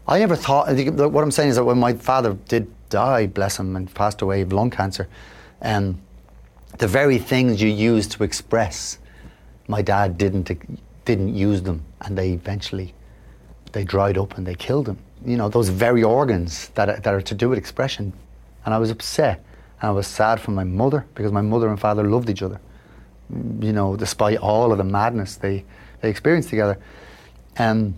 I 0.08 0.20
never 0.20 0.36
thought 0.36 0.68
what 0.68 1.24
I'm 1.24 1.32
saying 1.32 1.50
is 1.50 1.56
that 1.56 1.64
when 1.64 1.80
my 1.80 1.94
father 1.94 2.34
did 2.48 2.72
die 2.90 3.26
bless 3.26 3.58
him 3.60 3.76
and 3.76 3.92
passed 3.94 4.22
away 4.22 4.42
of 4.42 4.54
lung 4.54 4.70
cancer 4.70 5.08
um, 5.62 6.00
the 6.78 6.88
very 6.88 7.18
things 7.18 7.62
you 7.62 7.70
use 7.70 8.08
to 8.08 8.24
express, 8.24 8.98
my 9.68 9.82
dad 9.82 10.18
didn't 10.18 10.52
didn't 11.06 11.36
use 11.36 11.62
them, 11.62 11.84
and 12.02 12.18
they 12.18 12.32
eventually 12.32 12.94
they 13.72 13.84
dried 13.84 14.18
up 14.18 14.38
and 14.38 14.46
they 14.46 14.56
killed 14.56 14.88
him. 14.88 14.98
You 15.26 15.38
know 15.38 15.50
those 15.50 15.70
very 15.70 16.04
organs 16.04 16.70
that 16.70 16.90
are, 16.90 17.00
that 17.00 17.14
are 17.14 17.22
to 17.22 17.36
do 17.36 17.50
with 17.50 17.58
expression, 17.58 18.14
and 18.66 18.74
I 18.74 18.78
was 18.78 18.92
upset 18.92 19.44
and 19.82 19.90
I 19.90 19.92
was 19.92 20.08
sad 20.08 20.40
for 20.40 20.52
my 20.52 20.64
mother 20.64 21.06
because 21.16 21.32
my 21.32 21.42
mother 21.42 21.70
and 21.70 21.80
father 21.80 22.04
loved 22.04 22.30
each 22.30 22.42
other. 22.42 22.60
You 23.60 23.74
know, 23.74 23.96
despite 23.96 24.38
all 24.38 24.72
of 24.72 24.78
the 24.78 24.84
madness 24.84 25.36
they 25.36 25.66
they 26.02 26.10
experienced 26.10 26.50
together, 26.50 26.78
and 27.58 27.96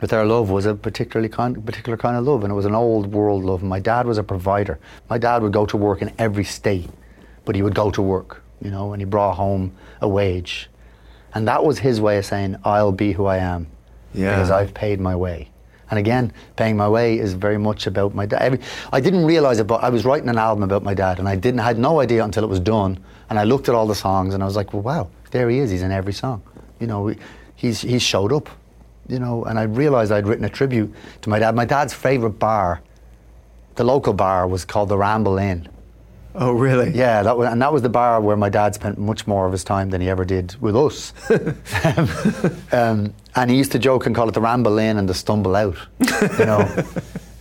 but 0.00 0.08
their 0.08 0.24
love 0.24 0.48
was 0.48 0.64
a 0.64 0.74
particularly 0.74 1.28
kind, 1.28 1.64
particular 1.66 1.98
kind 1.98 2.16
of 2.16 2.24
love, 2.24 2.42
and 2.42 2.50
it 2.50 2.54
was 2.54 2.64
an 2.64 2.74
old 2.74 3.12
world 3.12 3.44
love. 3.44 3.62
My 3.62 3.80
dad 3.80 4.06
was 4.06 4.16
a 4.16 4.22
provider. 4.22 4.78
My 5.10 5.18
dad 5.18 5.42
would 5.42 5.52
go 5.52 5.66
to 5.66 5.76
work 5.76 6.00
in 6.00 6.10
every 6.18 6.44
state, 6.44 6.88
but 7.44 7.54
he 7.54 7.62
would 7.62 7.74
go 7.74 7.90
to 7.90 8.02
work, 8.02 8.42
you 8.62 8.70
know, 8.70 8.92
and 8.92 9.00
he 9.00 9.06
brought 9.06 9.34
home 9.34 9.72
a 10.00 10.08
wage, 10.08 10.68
and 11.34 11.46
that 11.48 11.64
was 11.64 11.78
his 11.78 12.00
way 12.00 12.18
of 12.18 12.24
saying, 12.26 12.56
"I'll 12.64 12.92
be 12.92 13.12
who 13.12 13.26
I 13.26 13.38
am, 13.38 13.66
Yeah. 14.14 14.30
because 14.34 14.50
I've 14.50 14.74
paid 14.74 15.00
my 15.00 15.14
way." 15.16 15.48
And 15.90 15.98
again, 15.98 16.32
paying 16.54 16.76
my 16.76 16.88
way 16.88 17.18
is 17.18 17.32
very 17.32 17.58
much 17.58 17.86
about 17.88 18.14
my 18.14 18.24
dad. 18.24 18.60
I 18.92 19.00
didn't 19.00 19.24
realize 19.24 19.58
it, 19.58 19.66
but 19.66 19.82
I 19.82 19.88
was 19.88 20.04
writing 20.04 20.28
an 20.28 20.38
album 20.38 20.62
about 20.62 20.84
my 20.84 20.94
dad, 20.94 21.18
and 21.18 21.28
I 21.28 21.34
didn't 21.34 21.58
had 21.60 21.78
no 21.78 22.00
idea 22.00 22.22
until 22.24 22.44
it 22.44 22.48
was 22.48 22.60
done. 22.60 22.98
And 23.28 23.38
I 23.38 23.44
looked 23.44 23.68
at 23.68 23.74
all 23.74 23.86
the 23.86 23.94
songs, 23.96 24.34
and 24.34 24.42
I 24.42 24.46
was 24.46 24.54
like, 24.56 24.72
"Well, 24.72 24.82
wow, 24.82 25.08
there 25.32 25.48
he 25.50 25.58
is. 25.58 25.70
He's 25.70 25.82
in 25.82 25.90
every 25.92 26.12
song. 26.12 26.42
You 26.78 26.86
know, 26.86 27.12
he's 27.56 27.80
he's 27.80 28.02
showed 28.02 28.32
up." 28.32 28.48
You 29.08 29.18
know, 29.18 29.44
and 29.44 29.58
I 29.58 29.62
realized 29.64 30.12
I'd 30.12 30.26
written 30.28 30.44
a 30.44 30.48
tribute 30.48 30.92
to 31.22 31.28
my 31.30 31.40
dad. 31.40 31.56
My 31.56 31.64
dad's 31.64 31.92
favorite 31.92 32.38
bar, 32.38 32.80
the 33.74 33.82
local 33.82 34.12
bar, 34.12 34.46
was 34.46 34.64
called 34.64 34.88
the 34.88 34.96
Ramble 34.98 35.38
Inn. 35.38 35.66
Oh, 36.34 36.52
really? 36.52 36.90
Yeah, 36.90 37.22
that 37.24 37.36
was, 37.36 37.48
and 37.48 37.60
that 37.60 37.72
was 37.72 37.82
the 37.82 37.88
bar 37.88 38.20
where 38.20 38.36
my 38.36 38.48
dad 38.48 38.74
spent 38.74 38.98
much 38.98 39.26
more 39.26 39.46
of 39.46 39.52
his 39.52 39.64
time 39.64 39.90
than 39.90 40.00
he 40.00 40.08
ever 40.08 40.24
did 40.24 40.54
with 40.60 40.76
us. 40.76 41.12
um, 42.72 43.12
and 43.34 43.50
he 43.50 43.56
used 43.56 43.72
to 43.72 43.78
joke 43.78 44.06
and 44.06 44.14
call 44.14 44.28
it 44.28 44.32
the 44.32 44.40
ramble 44.40 44.78
in 44.78 44.96
and 44.96 45.08
the 45.08 45.14
stumble 45.14 45.56
out, 45.56 45.76
you 46.38 46.44
know. 46.46 46.60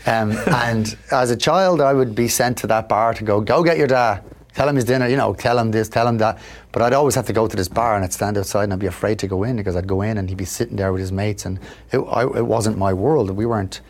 um, 0.07 0.31
and 0.47 0.97
as 1.11 1.29
a 1.29 1.37
child, 1.37 1.81
I 1.81 1.93
would 1.93 2.15
be 2.15 2.27
sent 2.27 2.57
to 2.59 2.67
that 2.67 2.89
bar 2.89 3.13
to 3.13 3.23
go, 3.23 3.41
go 3.41 3.63
get 3.63 3.77
your 3.77 3.87
dad, 3.87 4.23
tell 4.55 4.67
him 4.67 4.75
his 4.75 4.85
dinner, 4.85 5.07
you 5.07 5.17
know, 5.17 5.35
tell 5.35 5.59
him 5.59 5.69
this, 5.69 5.87
tell 5.87 6.07
him 6.07 6.17
that. 6.17 6.39
But 6.71 6.81
I'd 6.81 6.93
always 6.93 7.13
have 7.13 7.27
to 7.27 7.33
go 7.33 7.47
to 7.47 7.55
this 7.55 7.67
bar 7.67 7.95
and 7.95 8.03
I'd 8.03 8.13
stand 8.13 8.39
outside 8.39 8.63
and 8.63 8.73
I'd 8.73 8.79
be 8.79 8.87
afraid 8.87 9.19
to 9.19 9.27
go 9.27 9.43
in 9.43 9.55
because 9.55 9.75
I'd 9.75 9.87
go 9.87 10.01
in 10.01 10.17
and 10.17 10.27
he'd 10.29 10.37
be 10.37 10.45
sitting 10.45 10.77
there 10.77 10.91
with 10.91 11.01
his 11.01 11.11
mates 11.11 11.45
and 11.45 11.59
it, 11.91 11.99
I, 11.99 12.23
it 12.23 12.45
wasn't 12.45 12.77
my 12.77 12.93
world. 12.93 13.29
We 13.29 13.45
weren't 13.45 13.81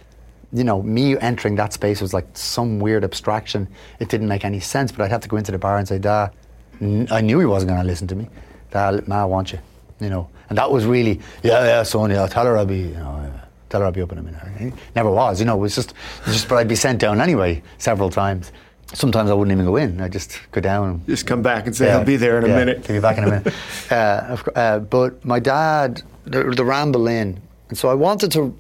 you 0.52 0.64
know, 0.64 0.82
me 0.82 1.18
entering 1.20 1.56
that 1.56 1.74
space 1.74 2.02
was 2.02 2.14
like 2.14 2.26
some 2.34 2.80
weird 2.80 3.04
abstraction. 3.04 3.68
It 4.00 4.10
didn't 4.10 4.28
make 4.28 4.44
any 4.46 4.60
sense, 4.60 4.92
but 4.92 5.04
I'd 5.04 5.12
have 5.12 5.22
to 5.22 5.30
go 5.30 5.38
into 5.38 5.52
the 5.52 5.60
bar 5.60 5.78
and 5.78 5.88
say, 5.88 6.00
Dad, 6.00 6.32
I 6.82 7.22
knew 7.22 7.40
he 7.40 7.46
wasn't 7.46 7.70
going 7.70 7.82
to 7.82 7.88
listen 7.88 8.08
to 8.08 8.16
me. 8.16 8.30
Dad, 8.72 9.08
ma, 9.08 9.22
I 9.22 9.26
want 9.26 9.52
you, 9.52 9.60
you 10.00 10.10
know. 10.10 10.30
And 10.50 10.58
that 10.58 10.72
was 10.72 10.86
really, 10.86 11.20
yeah, 11.44 11.64
yeah, 11.66 11.84
son, 11.84 12.10
yeah, 12.10 12.26
tell 12.28 12.46
her 12.46 12.58
I'll 12.58 12.66
be, 12.66 12.80
you 12.80 12.94
know, 12.94 13.22
yeah, 13.24 13.46
tell 13.70 13.82
her 13.82 13.86
I'll 13.86 13.92
be 13.92 14.02
up 14.02 14.12
in 14.12 14.18
a 14.18 14.24
minute. 14.24 14.74
Never 14.96 15.12
was, 15.12 15.40
you 15.40 15.46
know, 15.46 15.56
it 15.56 15.60
was 15.60 15.76
just, 15.76 15.94
just, 16.26 16.50
but 16.50 16.56
I'd 16.58 16.68
be 16.68 16.76
sent 16.76 17.00
down 17.00 17.22
anyway 17.22 17.62
several 17.78 18.10
times. 18.10 18.52
Sometimes 18.94 19.30
I 19.30 19.34
wouldn't 19.36 19.52
even 19.54 19.66
go 19.66 19.76
in. 19.76 20.02
I'd 20.02 20.12
just 20.12 20.40
go 20.52 20.62
down 20.62 20.90
and 20.90 21.06
Just 21.06 21.28
come 21.28 21.44
back 21.44 21.68
and 21.68 21.76
say, 21.76 21.86
yeah, 21.88 21.98
"I'll 21.98 22.04
be 22.06 22.16
there 22.16 22.40
in 22.40 22.46
a 22.46 22.48
minute." 22.48 22.88
He'll 22.88 22.96
be 22.96 23.00
back 23.00 23.20
in 23.20 23.24
a 23.24 23.28
minute. 23.28 23.54
uh, 23.92 24.26
of 24.30 24.50
uh, 24.56 24.80
but 24.80 25.24
my 25.24 25.40
dad, 25.40 26.02
the, 26.26 26.46
the 26.46 26.66
Ramble 26.66 27.08
Inn, 27.08 27.40
and 27.70 27.78
so 27.78 27.90
I 27.90 27.94
wanted 27.94 28.32
to, 28.32 28.58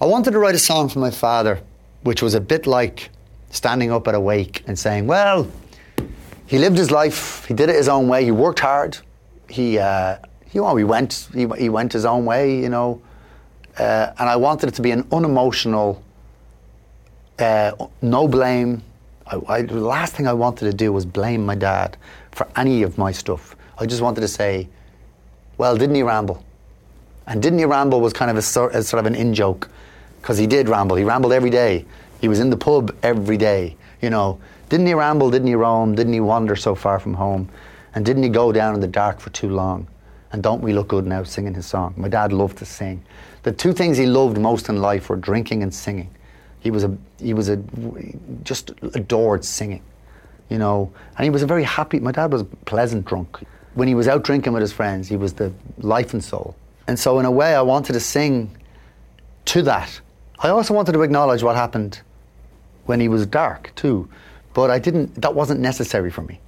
I 0.00 0.06
wanted 0.06 0.32
to 0.32 0.40
write 0.40 0.56
a 0.56 0.58
song 0.58 0.88
for 0.88 0.98
my 0.98 1.12
father, 1.12 1.60
which 2.02 2.20
was 2.20 2.34
a 2.34 2.40
bit 2.40 2.66
like 2.66 3.10
standing 3.50 3.92
up 3.92 4.08
at 4.08 4.14
a 4.16 4.20
wake 4.20 4.64
and 4.66 4.76
saying, 4.76 5.06
"Well, 5.06 5.48
he 6.46 6.58
lived 6.58 6.76
his 6.76 6.90
life. 6.90 7.44
He 7.44 7.54
did 7.54 7.68
it 7.68 7.76
his 7.76 7.88
own 7.88 8.08
way. 8.08 8.24
He 8.24 8.32
worked 8.32 8.58
hard. 8.58 8.98
He, 9.48 9.78
uh, 9.78 10.16
you 10.52 10.62
know, 10.62 10.74
he 10.74 10.84
went, 10.84 11.28
he, 11.32 11.46
he 11.56 11.68
went 11.68 11.92
his 11.92 12.04
own 12.04 12.24
way. 12.24 12.60
You 12.60 12.70
know." 12.70 13.00
Uh, 13.78 14.12
and 14.18 14.28
I 14.28 14.36
wanted 14.36 14.68
it 14.68 14.74
to 14.76 14.82
be 14.82 14.92
an 14.92 15.06
unemotional, 15.10 16.02
uh, 17.40 17.72
no 18.02 18.28
blame. 18.28 18.82
I, 19.26 19.40
I, 19.48 19.62
the 19.62 19.80
last 19.80 20.14
thing 20.14 20.28
I 20.28 20.32
wanted 20.32 20.66
to 20.66 20.72
do 20.72 20.92
was 20.92 21.04
blame 21.04 21.44
my 21.44 21.56
dad 21.56 21.96
for 22.30 22.46
any 22.56 22.82
of 22.82 22.98
my 22.98 23.10
stuff. 23.10 23.56
I 23.78 23.86
just 23.86 24.00
wanted 24.00 24.20
to 24.20 24.28
say, 24.28 24.68
well, 25.58 25.76
didn't 25.76 25.96
he 25.96 26.04
ramble? 26.04 26.44
And 27.26 27.42
didn't 27.42 27.58
he 27.58 27.64
ramble 27.64 28.00
was 28.00 28.12
kind 28.12 28.30
of 28.30 28.36
a 28.36 28.42
sort, 28.42 28.74
a 28.76 28.82
sort 28.84 29.00
of 29.00 29.06
an 29.06 29.16
in 29.16 29.34
joke 29.34 29.68
because 30.24 30.38
he 30.38 30.46
did 30.46 30.70
ramble. 30.70 30.96
He 30.96 31.04
rambled 31.04 31.34
every 31.34 31.50
day. 31.50 31.84
He 32.18 32.28
was 32.28 32.40
in 32.40 32.48
the 32.48 32.56
pub 32.56 32.96
every 33.02 33.36
day. 33.36 33.76
You 34.00 34.08
know, 34.08 34.40
didn't 34.70 34.86
he 34.86 34.94
ramble? 34.94 35.30
Didn't 35.30 35.48
he 35.48 35.54
roam? 35.54 35.94
Didn't 35.94 36.14
he 36.14 36.20
wander 36.20 36.56
so 36.56 36.74
far 36.74 36.98
from 36.98 37.12
home? 37.12 37.50
And 37.94 38.06
didn't 38.06 38.22
he 38.22 38.30
go 38.30 38.50
down 38.50 38.74
in 38.74 38.80
the 38.80 38.86
dark 38.86 39.20
for 39.20 39.28
too 39.28 39.50
long? 39.50 39.86
And 40.32 40.42
don't 40.42 40.62
we 40.62 40.72
look 40.72 40.88
good 40.88 41.06
now 41.06 41.24
singing 41.24 41.52
his 41.52 41.66
song? 41.66 41.92
My 41.98 42.08
dad 42.08 42.32
loved 42.32 42.56
to 42.58 42.64
sing. 42.64 43.04
The 43.42 43.52
two 43.52 43.74
things 43.74 43.98
he 43.98 44.06
loved 44.06 44.38
most 44.38 44.70
in 44.70 44.80
life 44.80 45.10
were 45.10 45.16
drinking 45.16 45.62
and 45.62 45.74
singing. 45.74 46.08
He 46.60 46.70
was 46.70 46.84
a 46.84 46.96
he 47.18 47.34
was 47.34 47.50
a 47.50 47.62
just 48.44 48.72
adored 48.94 49.44
singing, 49.44 49.82
you 50.48 50.56
know. 50.56 50.90
And 51.18 51.24
he 51.24 51.30
was 51.30 51.42
a 51.42 51.46
very 51.46 51.64
happy. 51.64 52.00
My 52.00 52.12
dad 52.12 52.32
was 52.32 52.40
a 52.40 52.46
pleasant 52.64 53.04
drunk. 53.04 53.40
When 53.74 53.88
he 53.88 53.94
was 53.94 54.08
out 54.08 54.24
drinking 54.24 54.54
with 54.54 54.62
his 54.62 54.72
friends, 54.72 55.06
he 55.06 55.16
was 55.16 55.34
the 55.34 55.52
life 55.80 56.14
and 56.14 56.24
soul. 56.24 56.56
And 56.86 56.98
so, 56.98 57.18
in 57.18 57.26
a 57.26 57.30
way, 57.30 57.54
I 57.54 57.60
wanted 57.60 57.92
to 57.92 58.00
sing 58.00 58.56
to 59.44 59.60
that. 59.64 60.00
I 60.38 60.48
also 60.48 60.74
wanted 60.74 60.92
to 60.92 61.02
acknowledge 61.02 61.42
what 61.42 61.56
happened 61.56 62.00
when 62.86 63.00
he 63.00 63.08
was 63.08 63.26
dark 63.26 63.72
too, 63.76 64.08
but 64.52 64.70
I 64.70 64.78
didn't. 64.78 65.20
That 65.20 65.34
wasn't 65.34 65.60
necessary 65.60 66.10
for 66.10 66.22
me. 66.22 66.40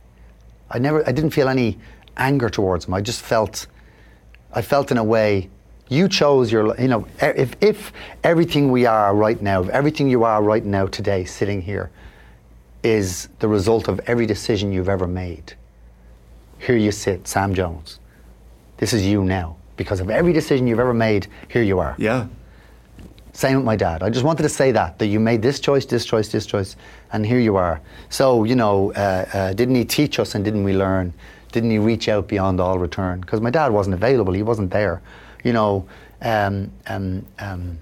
I 0.71 0.79
never. 0.79 1.07
I 1.09 1.13
didn't 1.13 1.31
feel 1.31 1.49
any 1.49 1.79
anger 2.17 2.49
towards 2.49 2.87
him. 2.87 2.95
I 2.95 3.01
just 3.01 3.23
felt. 3.23 3.67
I 4.53 4.63
felt 4.63 4.91
in 4.91 4.99
a 4.99 5.05
way. 5.05 5.51
You 5.89 6.09
chose 6.09 6.51
your. 6.51 6.79
You 6.81 6.89
know, 6.89 7.07
if 7.21 7.57
if 7.61 7.93
everything 8.25 8.71
we 8.71 8.87
are 8.87 9.15
right 9.15 9.41
now, 9.41 9.63
if 9.63 9.69
everything 9.69 10.09
you 10.09 10.25
are 10.25 10.43
right 10.43 10.65
now 10.65 10.87
today, 10.87 11.25
sitting 11.25 11.63
here, 11.63 11.91
is 12.83 13.29
the 13.39 13.49
result 13.49 13.89
of 13.89 14.01
every 14.07 14.27
decision 14.27 14.73
you've 14.73 14.89
ever 14.89 15.07
made. 15.07 15.55
Here 16.59 16.77
you 16.77 16.93
sit, 16.93 17.29
Sam 17.29 17.55
Jones. 17.55 18.01
This 18.79 18.93
is 18.93 19.07
you 19.07 19.23
now 19.25 19.57
because 19.77 20.01
of 20.01 20.11
every 20.11 20.33
decision 20.33 20.67
you've 20.67 20.81
ever 20.81 20.95
made. 20.95 21.29
Here 21.49 21.63
you 21.63 21.79
are. 21.79 21.95
Yeah. 21.99 22.27
Same 23.37 23.57
with 23.57 23.67
my 23.67 23.77
dad. 23.77 24.03
I 24.03 24.09
just 24.09 24.25
wanted 24.25 24.45
to 24.45 24.49
say 24.49 24.73
that 24.73 24.99
that 24.99 25.09
you 25.09 25.21
made 25.21 25.43
this 25.43 25.61
choice, 25.61 25.85
this 25.85 26.07
choice, 26.07 26.29
this 26.29 26.47
choice, 26.47 26.75
and 27.13 27.27
here 27.27 27.39
you 27.39 27.57
are. 27.57 27.83
So 28.09 28.45
you 28.45 28.57
know, 28.57 28.95
uh, 28.95 29.27
uh, 29.31 29.53
didn't 29.53 29.75
he 29.75 29.85
teach 29.85 30.19
us 30.19 30.35
and 30.35 30.43
didn't 30.43 30.65
we 30.65 30.73
learn? 30.73 31.13
Didn't 31.53 31.71
he 31.71 31.79
reach 31.79 32.09
out 32.09 32.29
beyond 32.29 32.61
all 32.61 32.79
return? 32.79 33.21
Because 33.21 33.43
my 33.43 33.51
dad 33.51 33.73
wasn't 33.73 33.93
available. 33.93 34.33
He 34.33 34.43
wasn't 34.43 34.71
there. 34.71 35.03
You 35.45 35.53
know, 35.53 35.87
um, 36.23 36.73
um, 36.87 37.27
um, 37.39 37.79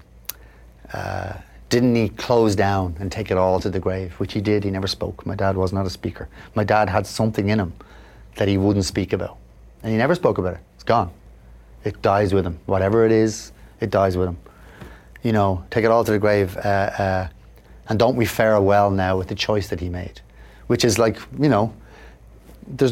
uh, 0.91 1.35
didn't 1.69 1.95
he 1.95 2.09
close 2.09 2.53
down 2.53 2.97
and 2.99 3.09
take 3.09 3.31
it 3.31 3.37
all 3.37 3.61
to 3.61 3.69
the 3.69 3.79
grave? 3.79 4.11
Which 4.19 4.33
he 4.33 4.41
did. 4.41 4.65
He 4.65 4.71
never 4.71 4.87
spoke. 4.87 5.25
My 5.25 5.35
dad 5.35 5.55
was 5.55 5.71
not 5.71 5.85
a 5.85 5.89
speaker. 5.89 6.27
My 6.55 6.65
dad 6.65 6.89
had 6.89 7.07
something 7.07 7.47
in 7.47 7.61
him 7.61 7.71
that 8.35 8.49
he 8.49 8.57
wouldn't 8.57 8.83
speak 8.83 9.13
about, 9.13 9.37
and 9.83 9.91
he 9.93 9.97
never 9.97 10.15
spoke 10.15 10.37
about 10.37 10.55
it. 10.55 10.59
It's 10.73 10.83
gone. 10.83 11.11
It 11.85 12.01
dies 12.01 12.33
with 12.33 12.45
him. 12.45 12.59
Whatever 12.65 13.05
it 13.05 13.13
is, 13.13 13.53
it 13.79 13.89
dies 13.89 14.17
with 14.17 14.27
him. 14.27 14.37
You 15.25 15.31
know, 15.31 15.65
take 15.71 15.83
it 15.83 15.89
all 15.89 16.03
to 16.03 16.11
the 16.11 16.19
grave, 16.19 16.55
uh, 16.55 16.59
uh, 16.59 17.27
and 17.89 17.97
don't 17.97 18.15
we 18.15 18.25
fare 18.25 18.61
well 18.61 18.91
now 18.91 19.17
with 19.17 19.27
the 19.27 19.33
choice 19.33 19.69
that 19.69 19.79
he 19.79 19.89
made, 19.89 20.21
which 20.67 20.85
is 20.85 20.99
like 20.99 21.17
you 21.39 21.49
know. 21.49 21.73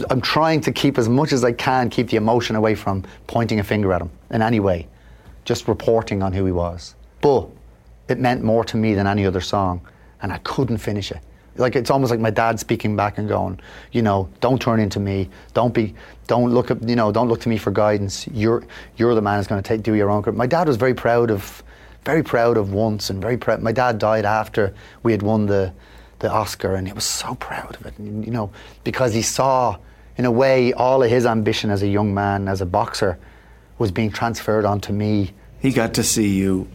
I'm 0.10 0.22
trying 0.22 0.62
to 0.62 0.72
keep 0.72 0.98
as 0.98 1.08
much 1.08 1.32
as 1.32 1.44
I 1.44 1.52
can, 1.52 1.92
keep 1.92 2.10
the 2.10 2.18
emotion 2.18 2.56
away 2.56 2.74
from 2.74 3.04
pointing 3.28 3.60
a 3.60 3.64
finger 3.64 3.94
at 3.94 4.02
him 4.02 4.10
in 4.32 4.42
any 4.42 4.60
way, 4.60 4.88
just 5.46 5.68
reporting 5.68 6.24
on 6.24 6.34
who 6.34 6.44
he 6.46 6.52
was. 6.52 6.96
But 7.22 7.50
it 8.08 8.20
meant 8.20 8.44
more 8.44 8.64
to 8.66 8.78
me 8.78 8.96
than 8.96 9.06
any 9.06 9.28
other 9.28 9.42
song, 9.42 9.82
and 10.24 10.34
I 10.34 10.40
couldn't 10.40 10.80
finish 10.80 11.12
it. 11.12 11.20
Like 11.58 11.76
it's 11.76 11.92
almost 11.92 12.10
like 12.10 12.20
my 12.20 12.32
dad 12.32 12.60
speaking 12.60 12.96
back 12.96 13.20
and 13.20 13.28
going, 13.28 13.60
you 13.92 14.02
know, 14.02 14.28
don't 14.42 14.60
turn 14.60 14.80
into 14.80 15.00
me. 15.00 15.30
Don't 15.54 15.74
be, 15.74 15.94
don't 16.26 16.52
look 16.52 16.72
at, 16.72 16.82
you 16.90 16.96
know, 16.96 17.12
don't 17.12 17.28
look 17.28 17.42
to 17.42 17.50
me 17.50 17.58
for 17.58 17.70
guidance. 17.70 18.28
You're, 18.28 18.64
you're 18.98 19.14
the 19.14 19.22
man 19.22 19.38
who's 19.38 19.46
going 19.46 19.62
to 19.62 19.68
take 19.68 19.84
do 19.84 19.94
your 19.94 20.10
own. 20.10 20.24
My 20.36 20.48
dad 20.48 20.68
was 20.68 20.78
very 20.78 20.96
proud 20.96 21.30
of, 21.30 21.64
very 22.06 22.24
proud 22.24 22.58
of 22.58 22.74
once, 22.74 23.10
and 23.10 23.22
very 23.22 23.38
proud. 23.38 23.62
My 23.62 23.72
dad 23.72 24.00
died 24.00 24.26
after 24.26 24.74
we 25.04 25.12
had 25.12 25.22
won 25.22 25.46
the, 25.46 25.74
the 26.20 26.32
Oscar, 26.32 26.76
and 26.76 26.88
he 26.88 26.94
was 26.94 27.06
so 27.06 27.36
proud 27.36 27.76
of 27.76 27.86
it. 27.86 27.94
You 28.00 28.32
know, 28.32 28.52
because 28.84 29.14
he 29.14 29.22
saw, 29.22 29.78
in 30.18 30.26
a 30.26 30.32
way, 30.32 30.74
all 30.74 31.04
of 31.04 31.10
his 31.10 31.26
ambition 31.26 31.70
as 31.70 31.82
a 31.82 31.88
young 31.88 32.14
man, 32.14 32.48
as 32.48 32.62
a 32.62 32.66
boxer, 32.66 33.18
was 33.78 33.92
being 33.92 34.12
transferred 34.12 34.66
onto 34.66 34.94
me. 34.94 35.32
He 35.60 35.72
got 35.72 35.94
to 35.96 36.04
see 36.04 36.28
you 36.28 36.68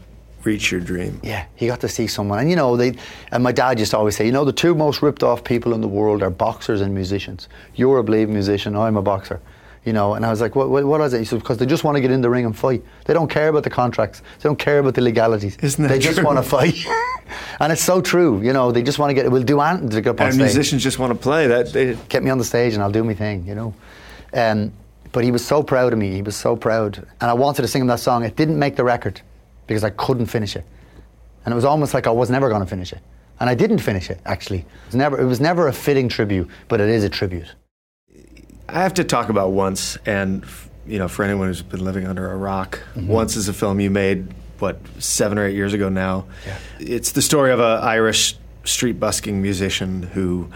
reach 0.44 0.70
your 0.70 0.80
dream. 0.80 1.20
Yeah, 1.22 1.44
he 1.56 1.66
got 1.66 1.80
to 1.80 1.88
see 1.88 2.06
someone, 2.06 2.38
and 2.38 2.50
you 2.50 2.56
know, 2.56 2.76
they. 2.76 2.94
And 3.30 3.42
my 3.42 3.52
dad 3.52 3.78
used 3.78 3.90
to 3.90 3.98
always 3.98 4.16
say, 4.16 4.26
you 4.26 4.32
know, 4.32 4.44
the 4.44 4.52
two 4.52 4.74
most 4.74 5.02
ripped 5.02 5.22
off 5.22 5.44
people 5.44 5.74
in 5.74 5.80
the 5.80 5.88
world 5.88 6.22
are 6.22 6.30
boxers 6.30 6.80
and 6.80 6.94
musicians. 6.94 7.48
You're 7.74 7.98
a 7.98 8.04
bleed 8.04 8.28
musician. 8.28 8.76
I'm 8.76 8.96
a 8.96 9.02
boxer. 9.02 9.40
You 9.84 9.92
know, 9.92 10.14
and 10.14 10.26
I 10.26 10.30
was 10.30 10.40
like, 10.40 10.54
what, 10.54 10.68
what, 10.68 10.84
what 10.84 11.00
is 11.00 11.14
it? 11.14 11.18
He 11.20 11.24
said, 11.24 11.38
because 11.38 11.56
they 11.56 11.64
just 11.66 11.82
want 11.84 11.96
to 11.96 12.00
get 12.00 12.10
in 12.10 12.20
the 12.20 12.28
ring 12.28 12.44
and 12.44 12.54
fight. 12.56 12.82
They 13.06 13.14
don't 13.14 13.28
care 13.30 13.48
about 13.48 13.62
the 13.62 13.70
contracts. 13.70 14.20
They 14.38 14.42
don't 14.48 14.58
care 14.58 14.80
about 14.80 14.94
the 14.94 15.00
legalities. 15.00 15.56
Isn't 15.62 15.82
that 15.82 15.88
They 15.88 15.98
true? 15.98 16.12
just 16.12 16.22
want 16.24 16.36
to 16.36 16.42
fight. 16.42 16.74
and 17.60 17.72
it's 17.72 17.82
so 17.82 18.00
true. 18.02 18.42
You 18.42 18.52
know, 18.52 18.70
they 18.72 18.82
just 18.82 18.98
want 18.98 19.10
to 19.10 19.14
get, 19.14 19.30
we'll 19.30 19.42
do 19.42 19.60
anything 19.60 19.88
to 19.90 20.00
get 20.02 20.10
up 20.10 20.20
on 20.20 20.26
And 20.26 20.34
stage. 20.34 20.44
musicians 20.44 20.82
just 20.82 20.98
want 20.98 21.12
to 21.12 21.18
play 21.18 21.46
that. 21.46 21.72
They, 21.72 21.96
Get 22.08 22.22
me 22.22 22.30
on 22.30 22.38
the 22.38 22.44
stage 22.44 22.74
and 22.74 22.82
I'll 22.82 22.90
do 22.92 23.02
my 23.04 23.14
thing, 23.14 23.46
you 23.46 23.54
know. 23.54 23.72
Um, 24.34 24.72
but 25.12 25.24
he 25.24 25.30
was 25.30 25.46
so 25.46 25.62
proud 25.62 25.92
of 25.94 25.98
me. 25.98 26.12
He 26.12 26.22
was 26.22 26.36
so 26.36 26.54
proud. 26.56 26.98
And 27.20 27.30
I 27.30 27.32
wanted 27.32 27.62
to 27.62 27.68
sing 27.68 27.80
him 27.80 27.88
that 27.88 28.00
song. 28.00 28.24
It 28.24 28.36
didn't 28.36 28.58
make 28.58 28.76
the 28.76 28.84
record 28.84 29.22
because 29.66 29.84
I 29.84 29.90
couldn't 29.90 30.26
finish 30.26 30.54
it. 30.56 30.64
And 31.44 31.52
it 31.52 31.56
was 31.56 31.64
almost 31.64 31.94
like 31.94 32.06
I 32.06 32.10
was 32.10 32.28
never 32.30 32.48
going 32.50 32.60
to 32.60 32.66
finish 32.68 32.92
it. 32.92 33.00
And 33.40 33.48
I 33.48 33.54
didn't 33.54 33.78
finish 33.78 34.10
it, 34.10 34.20
actually. 34.26 34.58
It 34.58 34.66
was, 34.86 34.94
never, 34.96 35.20
it 35.20 35.24
was 35.24 35.40
never 35.40 35.68
a 35.68 35.72
fitting 35.72 36.08
tribute, 36.10 36.48
but 36.66 36.80
it 36.80 36.88
is 36.90 37.04
a 37.04 37.08
tribute. 37.08 37.54
I 38.68 38.80
have 38.82 38.94
to 38.94 39.04
talk 39.04 39.28
about 39.28 39.50
Once, 39.52 39.96
and 40.06 40.44
you 40.86 40.98
know, 40.98 41.08
for 41.08 41.24
anyone 41.24 41.48
who's 41.48 41.62
been 41.62 41.84
living 41.84 42.06
under 42.06 42.30
a 42.30 42.36
rock, 42.36 42.80
Once 42.96 43.36
is 43.36 43.48
a 43.48 43.52
film 43.52 43.80
you 43.80 43.90
made 43.90 44.28
what 44.58 44.78
seven 44.98 45.38
or 45.38 45.46
eight 45.46 45.54
years 45.54 45.72
ago 45.72 45.88
now. 45.88 46.26
Yeah. 46.46 46.56
It's 46.80 47.12
the 47.12 47.22
story 47.22 47.52
of 47.52 47.60
an 47.60 47.78
Irish 47.82 48.36
street 48.64 48.98
busking 48.98 49.40
musician 49.40 50.02
who 50.02 50.50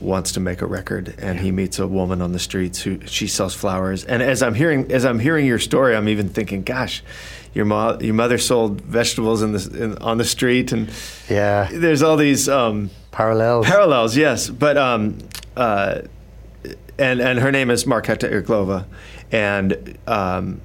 wants 0.00 0.32
to 0.32 0.40
make 0.40 0.60
a 0.60 0.66
record, 0.66 1.14
and 1.18 1.38
he 1.40 1.50
meets 1.52 1.78
a 1.78 1.86
woman 1.86 2.20
on 2.20 2.32
the 2.32 2.38
streets 2.38 2.82
who 2.82 2.98
she 3.06 3.26
sells 3.28 3.54
flowers. 3.54 4.04
And 4.04 4.22
as 4.22 4.42
I'm 4.42 4.54
hearing 4.54 4.90
as 4.92 5.04
I'm 5.04 5.18
hearing 5.18 5.46
your 5.46 5.58
story, 5.60 5.94
I'm 5.96 6.08
even 6.08 6.28
thinking, 6.28 6.62
gosh. 6.62 7.02
Your, 7.54 7.66
mo- 7.66 7.98
your 8.00 8.14
mother 8.14 8.36
sold 8.36 8.80
vegetables 8.80 9.40
in 9.40 9.52
the, 9.52 9.84
in, 9.84 9.98
on 9.98 10.18
the 10.18 10.24
street, 10.24 10.72
and 10.72 10.90
Yeah. 11.30 11.68
there's 11.72 12.02
all 12.02 12.16
these 12.16 12.48
um, 12.48 12.90
Parallels. 13.12 13.64
Parallels, 13.66 14.16
yes, 14.16 14.50
but 14.50 14.76
um, 14.76 15.18
uh, 15.56 16.00
and 16.98 17.20
and 17.20 17.38
her 17.38 17.50
name 17.50 17.70
is 17.70 17.84
Marketa 17.84 18.30
Irglova, 18.30 18.86
and 19.32 19.98
um, 20.06 20.60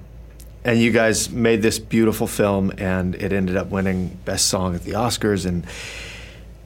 and 0.64 0.80
you 0.80 0.92
guys 0.92 1.30
made 1.30 1.62
this 1.62 1.80
beautiful 1.80 2.28
film, 2.28 2.72
and 2.78 3.16
it 3.16 3.34
ended 3.34 3.58
up 3.58 3.68
winning 3.68 4.18
best 4.26 4.48
song 4.48 4.76
at 4.76 4.84
the 4.84 4.92
Oscars, 4.92 5.46
and 5.46 5.66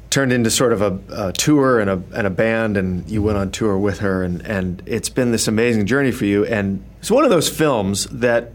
turned 0.10 0.32
into 0.32 0.52
sort 0.52 0.74
of 0.74 0.82
a, 0.82 1.00
a 1.28 1.34
tour 1.34 1.80
and 1.80 1.90
a 1.90 2.02
and 2.16 2.28
a 2.28 2.30
band, 2.30 2.78
and 2.78 3.10
you 3.10 3.22
went 3.22 3.38
on 3.38 3.52
tour 3.52 3.78
with 3.78 4.00
her, 4.00 4.24
and 4.24 4.42
and 4.46 4.82
it's 4.86 5.10
been 5.10 5.32
this 5.32 5.48
amazing 5.48 5.86
journey 5.86 6.12
for 6.12 6.26
you, 6.26 6.46
and 6.46 6.84
it's 7.00 7.12
one 7.12 7.24
of 7.24 7.30
those 7.30 7.50
films 7.50 8.06
that 8.08 8.52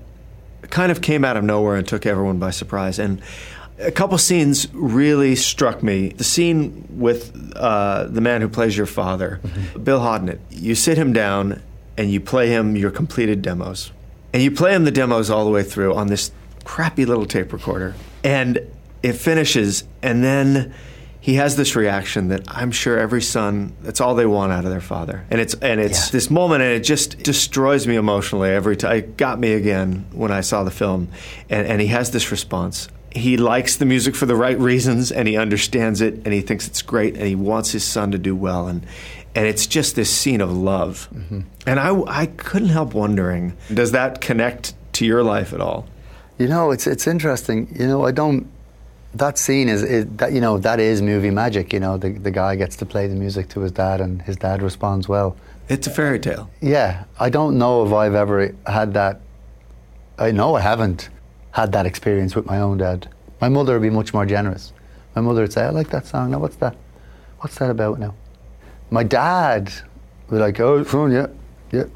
kind 0.71 0.93
of 0.93 1.01
came 1.01 1.25
out 1.25 1.37
of 1.37 1.45
nowhere 1.45 1.77
and 1.77 1.87
took 1.87 2.05
everyone 2.07 2.39
by 2.39 2.51
surprise. 2.51 2.99
And 2.99 3.23
a 3.81 3.91
couple 3.93 4.19
scenes 4.19 4.67
really 4.73 5.37
struck 5.37 5.83
me. 5.83 6.09
The 6.11 6.25
scene 6.25 6.87
with 6.91 7.53
uh, 7.57 8.05
the 8.05 8.21
man 8.21 8.41
who 8.41 8.49
plays 8.49 8.77
your 8.77 8.87
father, 8.87 9.41
Bill 9.83 10.01
Hodnett. 10.01 10.39
You 10.51 10.75
sit 10.75 10.99
him 10.99 11.13
down 11.13 11.63
and 11.97 12.11
you 12.11 12.21
play 12.21 12.49
him 12.49 12.77
your 12.77 12.91
completed 12.91 13.43
demos. 13.43 13.93
And 14.33 14.43
you 14.43 14.51
play 14.51 14.75
him 14.75 14.85
the 14.85 14.91
demos 14.91 15.31
all 15.31 15.45
the 15.45 15.51
way 15.51 15.63
through 15.63 15.95
on 15.95 16.09
this 16.09 16.31
crappy 16.65 17.05
little 17.07 17.25
tape 17.27 17.53
recorder. 17.53 17.95
And 18.23 18.61
it 19.03 19.13
finishes, 19.15 19.85
and 20.03 20.23
then 20.25 20.75
he 21.21 21.35
has 21.35 21.57
this 21.57 21.75
reaction 21.77 22.29
that 22.29 22.43
I'm 22.49 22.71
sure 22.73 22.99
every 22.99 23.23
son 23.23 23.75
that's 23.83 24.01
all 24.01 24.15
they 24.15 24.27
want 24.27 24.53
out 24.53 24.65
of 24.65 24.71
their 24.71 24.81
father. 24.81 25.25
And 25.31 25.41
it's 25.41 25.55
and 25.55 25.81
it's 25.81 26.07
Yeah. 26.07 26.13
this 26.13 26.31
moment 26.31 26.63
and 26.63 26.73
it 26.73 26.81
just 26.85 27.19
destroys 27.23 27.87
me 27.87 27.97
emotionally 27.97 28.51
every 28.51 28.77
time. 28.77 28.97
It 28.97 29.17
got 29.17 29.39
me 29.39 29.53
again 29.53 30.07
when 30.13 30.31
I 30.33 30.41
saw 30.41 30.63
the 30.65 30.71
film. 30.71 31.09
And 31.49 31.67
and 31.67 31.81
he 31.81 31.89
has 31.89 32.11
this 32.11 32.31
response. 32.31 32.89
He 33.11 33.37
likes 33.37 33.77
the 33.77 33.87
music 33.87 34.15
for 34.15 34.27
the 34.27 34.37
right 34.37 34.59
reasons 34.59 35.11
and 35.11 35.27
he 35.27 35.37
understands 35.37 36.01
it 36.01 36.15
and 36.25 36.33
he 36.33 36.41
thinks 36.41 36.67
it's 36.67 36.83
great 36.83 37.15
and 37.15 37.27
he 37.27 37.35
wants 37.35 37.73
his 37.73 37.85
son 37.85 38.11
to 38.13 38.19
do 38.19 38.37
well 38.37 38.69
and 38.69 38.87
and 39.35 39.47
it's 39.47 39.67
just 39.67 39.95
this 39.95 40.15
scene 40.15 40.41
of 40.41 40.51
love. 40.51 41.09
Mm-hmm. 41.15 41.41
And 41.67 41.81
I 41.81 42.01
I 42.07 42.27
couldn't 42.27 42.71
help 42.71 42.95
wondering, 42.95 43.57
does 43.73 43.93
that 43.93 44.21
connect 44.21 44.75
to 44.95 45.07
your 45.07 45.23
life 45.23 45.53
at 45.53 45.61
all? 45.61 45.87
You 46.39 46.49
know, 46.49 46.71
it's 46.71 46.87
it's 46.87 47.07
interesting. 47.07 47.69
You 47.79 47.87
know, 47.87 48.05
I 48.05 48.13
don't. 48.13 48.47
That 49.15 49.39
scene 49.39 49.69
is, 49.69 49.83
is 49.83 50.07
that 50.17 50.33
you 50.33 50.41
know 50.41 50.59
that 50.59 50.81
is 50.81 51.03
movie 51.03 51.31
magic. 51.31 51.73
You 51.73 51.81
know, 51.81 51.97
the 51.97 52.11
the 52.11 52.31
guy 52.31 52.57
gets 52.57 52.77
to 52.77 52.87
play 52.87 53.07
the 53.07 53.15
music 53.15 53.49
to 53.51 53.61
his 53.61 53.73
dad, 53.73 54.01
and 54.01 54.23
his 54.23 54.37
dad 54.37 54.63
responds 54.63 55.09
well. 55.09 55.37
It's 55.69 55.87
a 55.87 55.91
fairy 55.91 56.19
tale. 56.19 56.51
Yeah, 56.61 57.05
I 57.19 57.29
don't 57.31 57.59
know 57.59 57.87
if 57.87 57.93
I've 57.93 58.15
ever 58.15 58.55
had 58.67 58.95
that. 58.95 59.21
I 60.19 60.31
know 60.31 60.55
I 60.57 60.61
haven't 60.61 61.11
had 61.59 61.73
that 61.73 61.87
experience 61.87 62.37
with 62.37 62.47
my 62.47 62.61
own 62.61 62.79
dad. 62.79 63.09
My 63.41 63.49
mother 63.49 63.73
would 63.73 63.83
be 63.83 63.91
much 63.91 64.15
more 64.15 64.25
generous. 64.25 64.73
My 65.17 65.23
mother 65.23 65.41
would 65.43 65.53
say, 65.53 65.65
"I 65.65 65.71
like 65.71 65.91
that 65.91 66.07
song. 66.07 66.31
Now, 66.31 66.39
what's 66.39 66.55
that? 66.57 66.77
What's 67.41 67.57
that 67.59 67.69
about 67.69 67.99
now?" 67.99 68.15
My 68.91 69.03
dad 69.03 69.73
would 70.29 70.37
be 70.37 70.41
like, 70.41 70.61
"Oh, 70.61 70.85
son, 70.85 71.11
yeah, 71.11 71.27
yeah," 71.73 71.89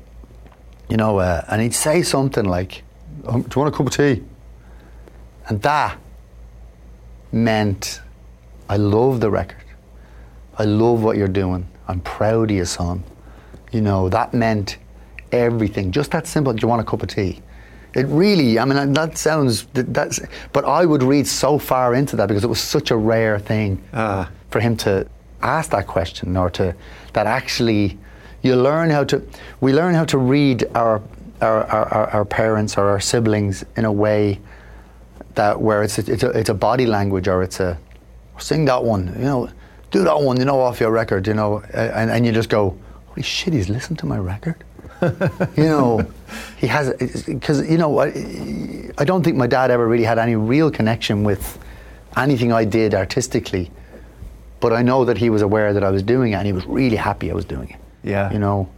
you 0.89 0.97
know, 0.97 1.21
uh, 1.21 1.43
and 1.49 1.63
he'd 1.63 1.75
say 1.75 2.03
something 2.03 2.45
like, 2.45 2.83
um, 3.29 3.43
"Do 3.43 3.51
you 3.55 3.63
want 3.63 3.73
a 3.73 3.77
cup 3.77 3.87
of 3.87 3.95
tea?" 3.97 4.25
And 5.49 5.63
that 5.63 5.97
meant, 7.31 8.01
"I 8.69 8.79
love 8.79 9.21
the 9.21 9.31
record. 9.31 9.69
I 10.59 10.65
love 10.65 11.05
what 11.05 11.17
you're 11.17 11.37
doing. 11.45 11.69
I'm 11.87 12.01
proud 12.01 12.51
of 12.51 12.57
you, 12.57 12.65
son." 12.65 13.05
You 13.71 13.81
know, 13.81 14.09
that 14.09 14.35
meant 14.35 14.79
everything. 15.31 15.93
Just 15.93 16.11
that 16.11 16.27
simple. 16.27 16.53
Do 16.53 16.61
you 16.63 16.69
want 16.69 16.83
a 16.83 16.85
cup 16.93 17.03
of 17.05 17.11
tea? 17.11 17.43
It 17.95 18.07
really, 18.07 18.59
I 18.59 18.65
mean, 18.65 18.93
that 18.95 19.19
sounds, 19.19 19.67
that's, 19.75 20.19
but 20.53 20.65
I 20.65 20.87
would 20.87 21.03
read 21.03 21.27
so 21.27 21.59
far 21.59 21.95
into 21.95 22.17
that 22.17 22.27
because 22.29 22.43
it 22.45 22.49
was 22.49 22.61
such 22.61 22.91
a 22.91 22.97
rare 22.97 23.39
thing 23.39 23.83
Ah. 23.93 24.31
for 24.51 24.61
him 24.61 24.77
to 24.79 25.07
ask 25.43 25.71
that 25.73 25.87
question 25.87 26.37
or 26.37 26.49
to, 26.51 26.75
that 27.13 27.27
actually, 27.27 27.99
you 28.43 28.57
learn 28.57 28.89
how 28.91 29.05
to, 29.05 29.23
we 29.61 29.73
learn 29.75 29.95
how 29.95 30.05
to 30.07 30.17
read 30.19 30.65
our, 30.75 31.03
our, 31.43 31.65
our, 31.65 31.89
our- 31.95 32.11
our 32.11 32.25
parents 32.25 32.79
or 32.79 32.89
our 32.89 33.01
siblings 33.01 33.65
in 33.77 33.85
a 33.85 33.93
way 33.93 34.41
that 35.35 35.61
where 35.61 35.83
it's 35.83 35.99
a, 35.99 36.13
it's 36.13 36.23
a, 36.23 36.31
it's 36.31 36.49
a 36.51 36.55
body 36.55 36.87
language 36.87 37.29
or 37.29 37.43
it's 37.43 37.61
a, 37.61 37.79
sing 38.39 38.65
that 38.65 38.83
one, 38.85 39.09
you 39.19 39.25
know, 39.25 39.49
do 39.91 40.03
that 40.05 40.19
one, 40.21 40.39
you 40.39 40.45
know, 40.47 40.59
off 40.61 40.81
your 40.81 40.91
record, 40.91 41.27
you 41.27 41.35
know, 41.35 41.63
and, 41.75 42.11
and 42.11 42.25
you 42.25 42.33
just 42.33 42.49
go, 42.49 42.77
holy 43.09 43.23
shit, 43.23 43.53
he's 43.53 43.69
listened 43.69 43.99
to 43.99 44.07
my 44.07 44.17
record. 44.19 44.57
you 45.57 45.65
know, 45.65 46.07
he 46.57 46.67
has 46.69 47.25
because 47.27 47.69
you 47.69 47.77
know 47.79 47.99
I, 48.01 48.07
I 48.99 49.05
don't 49.05 49.23
think 49.23 49.37
my 49.37 49.47
dad 49.47 49.71
ever 49.71 49.87
really 49.87 50.05
had 50.05 50.19
any 50.19 50.37
real 50.37 50.71
connection 50.71 51.25
with 51.25 51.59
anything 52.17 52.53
I 52.53 52.65
did 52.65 52.95
artistically, 52.95 53.71
but 54.61 54.73
I 54.73 54.83
know 54.83 55.05
that 55.05 55.19
he 55.19 55.29
was 55.31 55.43
aware 55.43 55.73
that 55.73 55.83
I 55.85 55.91
was 55.91 56.03
doing 56.03 56.33
it 56.33 56.37
and 56.37 56.47
he 56.47 56.53
was 56.53 56.65
really 56.67 56.97
happy 56.97 57.31
I 57.31 57.35
was 57.35 57.45
doing 57.45 57.71
it. 57.71 57.77
Yeah. 58.05 58.33
you 58.33 58.39
know. 58.39 58.69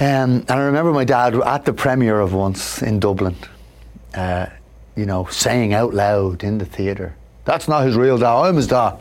Um, 0.00 0.44
and 0.48 0.50
I 0.50 0.58
remember 0.64 0.92
my 0.92 1.04
dad 1.04 1.34
at 1.34 1.64
the 1.64 1.72
premiere 1.72 2.20
of 2.20 2.32
Once 2.34 2.82
in 2.82 3.00
Dublin. 3.00 3.36
Uh, 4.14 4.46
you 4.96 5.06
know, 5.06 5.26
saying 5.30 5.72
out 5.74 5.94
loud 5.94 6.42
in 6.42 6.58
the 6.58 6.64
theatre, 6.66 7.14
"That's 7.44 7.68
not 7.68 7.86
his 7.86 7.96
real 7.96 8.18
dad. 8.18 8.34
I'm 8.34 8.56
his 8.56 8.66
dad." 8.66 8.98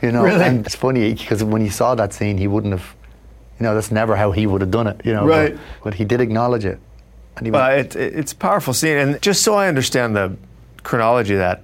You 0.00 0.12
know, 0.12 0.22
Really? 0.22 0.44
and 0.44 0.64
it's 0.64 0.76
funny 0.76 1.12
because 1.14 1.42
when 1.42 1.60
he 1.60 1.68
saw 1.68 1.94
that 1.96 2.12
scene, 2.14 2.38
he 2.38 2.46
wouldn't 2.46 2.72
have. 2.72 2.94
You 3.62 3.68
know, 3.68 3.74
that's 3.76 3.92
never 3.92 4.16
how 4.16 4.32
he 4.32 4.44
would 4.48 4.60
have 4.60 4.72
done 4.72 4.88
it. 4.88 5.00
You 5.04 5.12
know, 5.12 5.24
Right. 5.24 5.52
But, 5.54 5.84
but 5.84 5.94
he 5.94 6.04
did 6.04 6.20
acknowledge 6.20 6.64
it, 6.64 6.80
and 7.36 7.46
he 7.46 7.52
Well, 7.52 7.76
went, 7.76 7.94
it, 7.94 7.96
it- 7.96 8.14
it's 8.18 8.32
a 8.32 8.36
powerful 8.36 8.74
scene, 8.74 8.96
and 8.98 9.22
just 9.22 9.42
so 9.44 9.54
I 9.54 9.68
understand 9.68 10.16
the 10.16 10.34
chronology 10.82 11.34
of 11.34 11.38
that, 11.38 11.62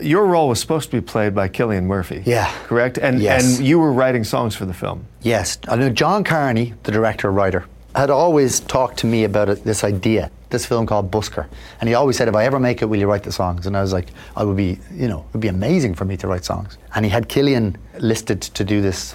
your 0.00 0.26
role 0.26 0.48
was 0.48 0.58
supposed 0.58 0.90
to 0.90 0.96
be 1.00 1.00
played 1.00 1.32
by 1.32 1.48
Cillian 1.48 1.84
Murphy. 1.84 2.24
Yeah. 2.26 2.50
correct. 2.66 2.98
And 2.98 3.20
Yes. 3.22 3.58
and 3.58 3.64
you 3.64 3.78
were 3.78 3.92
writing 3.92 4.24
songs 4.24 4.56
for 4.56 4.64
the 4.66 4.74
film. 4.74 5.04
Yes, 5.22 5.58
I 5.68 5.76
know 5.76 5.88
John 5.90 6.24
Carney, 6.24 6.74
the 6.82 6.90
director 6.90 7.30
writer, 7.30 7.64
had 7.94 8.10
always 8.10 8.58
talked 8.58 8.96
to 8.98 9.06
me 9.06 9.22
about 9.22 9.48
it, 9.48 9.62
this 9.62 9.84
idea, 9.84 10.32
this 10.48 10.66
film 10.66 10.84
called 10.86 11.12
Busker, 11.12 11.46
and 11.80 11.88
he 11.88 11.94
always 11.94 12.16
said, 12.16 12.26
"If 12.26 12.34
I 12.34 12.44
ever 12.44 12.58
make 12.58 12.82
it, 12.82 12.86
will 12.86 12.98
you 12.98 13.06
write 13.06 13.22
the 13.22 13.30
songs?" 13.32 13.66
And 13.68 13.76
I 13.76 13.82
was 13.82 13.92
like, 13.92 14.08
"I 14.36 14.42
would 14.42 14.56
be, 14.56 14.80
you 14.92 15.06
know, 15.06 15.20
it 15.28 15.32
would 15.34 15.40
be 15.40 15.46
amazing 15.48 15.94
for 15.94 16.04
me 16.04 16.16
to 16.16 16.26
write 16.26 16.44
songs." 16.44 16.76
And 16.96 17.04
he 17.04 17.10
had 17.12 17.28
Cillian 17.28 17.76
listed 18.00 18.40
to 18.40 18.64
do 18.64 18.80
this 18.82 19.14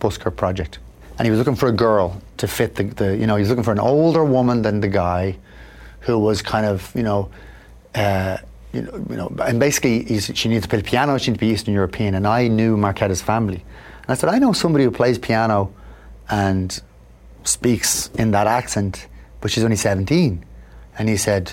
Busker 0.00 0.34
project, 0.34 0.80
and 1.22 1.26
he 1.28 1.30
was 1.30 1.38
looking 1.38 1.54
for 1.54 1.68
a 1.68 1.72
girl 1.72 2.20
to 2.38 2.48
fit 2.48 2.74
the, 2.74 2.82
the 2.82 3.16
you 3.16 3.28
know, 3.28 3.36
he 3.36 3.42
was 3.42 3.48
looking 3.48 3.62
for 3.62 3.70
an 3.70 3.78
older 3.78 4.24
woman 4.24 4.62
than 4.62 4.80
the 4.80 4.88
guy, 4.88 5.38
who 6.00 6.18
was 6.18 6.42
kind 6.42 6.66
of, 6.66 6.90
you 6.96 7.04
know. 7.04 7.30
Uh, 7.94 8.38
you 8.72 8.82
know, 8.82 9.06
you 9.08 9.16
know, 9.16 9.32
and 9.44 9.60
basically, 9.60 10.18
she 10.18 10.48
needs 10.48 10.64
to 10.64 10.68
play 10.68 10.78
the 10.80 10.84
piano. 10.84 11.16
She 11.18 11.30
needs 11.30 11.38
to 11.38 11.46
be 11.46 11.52
Eastern 11.52 11.74
European, 11.74 12.16
and 12.16 12.26
I 12.26 12.48
knew 12.48 12.76
Marketa's 12.76 13.22
family, 13.22 13.62
and 14.02 14.08
I 14.08 14.14
said, 14.14 14.30
I 14.30 14.40
know 14.40 14.52
somebody 14.52 14.82
who 14.82 14.90
plays 14.90 15.16
piano, 15.16 15.72
and 16.28 16.82
speaks 17.44 18.10
in 18.18 18.32
that 18.32 18.48
accent, 18.48 19.06
but 19.40 19.52
she's 19.52 19.62
only 19.62 19.76
17. 19.76 20.44
And 20.98 21.08
he 21.08 21.16
said, 21.16 21.52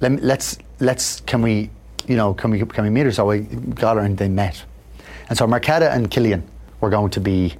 Let 0.00 0.24
let's, 0.24 0.58
let's, 0.80 1.20
can 1.20 1.40
we, 1.40 1.70
you 2.08 2.16
know, 2.16 2.34
can 2.34 2.50
we, 2.50 2.58
can 2.64 2.82
we 2.82 2.90
meet 2.90 3.04
her? 3.04 3.12
So 3.12 3.30
I 3.30 3.38
got 3.38 3.96
her 3.96 4.02
and 4.02 4.18
they 4.18 4.28
met. 4.28 4.64
And 5.28 5.38
so 5.38 5.46
Marketa 5.46 5.94
and 5.94 6.10
Cillian 6.10 6.42
were 6.80 6.90
going 6.90 7.10
to 7.10 7.20
be 7.20 7.54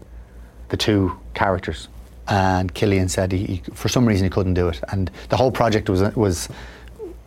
the 0.74 0.84
two 0.84 1.16
characters. 1.34 1.88
And 2.26 2.74
Cillian 2.74 3.08
said 3.08 3.30
he, 3.30 3.38
he, 3.44 3.62
for 3.74 3.88
some 3.88 4.06
reason 4.06 4.24
he 4.24 4.30
couldn't 4.30 4.54
do 4.54 4.68
it. 4.68 4.80
And 4.90 5.10
the 5.28 5.36
whole 5.36 5.52
project 5.52 5.88
was, 5.88 6.02
was 6.16 6.48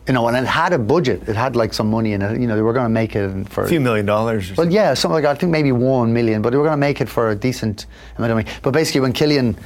you 0.06 0.12
know, 0.12 0.26
and 0.28 0.36
it 0.36 0.46
had 0.46 0.72
a 0.72 0.78
budget. 0.78 1.28
It 1.28 1.36
had 1.36 1.56
like 1.56 1.72
some 1.72 1.88
money 1.90 2.12
in 2.12 2.20
it. 2.20 2.40
You 2.40 2.46
know, 2.46 2.56
they 2.56 2.62
were 2.62 2.72
going 2.72 2.84
to 2.86 2.96
make 3.02 3.16
it 3.16 3.48
for 3.48 3.64
A 3.64 3.68
few 3.68 3.80
million 3.80 4.06
dollars. 4.06 4.50
Or 4.50 4.54
well, 4.58 4.70
yeah, 4.70 4.94
something 4.94 5.14
like 5.14 5.24
I 5.24 5.34
think 5.38 5.52
maybe 5.52 5.72
one 5.72 6.12
million, 6.12 6.42
but 6.42 6.50
they 6.50 6.56
were 6.58 6.64
going 6.64 6.80
to 6.80 6.86
make 6.88 7.00
it 7.00 7.08
for 7.08 7.30
a 7.30 7.36
decent 7.36 7.86
amount 8.16 8.32
of 8.32 8.36
money. 8.38 8.58
But 8.62 8.72
basically, 8.72 9.02
when 9.02 9.12
Cillian, 9.12 9.56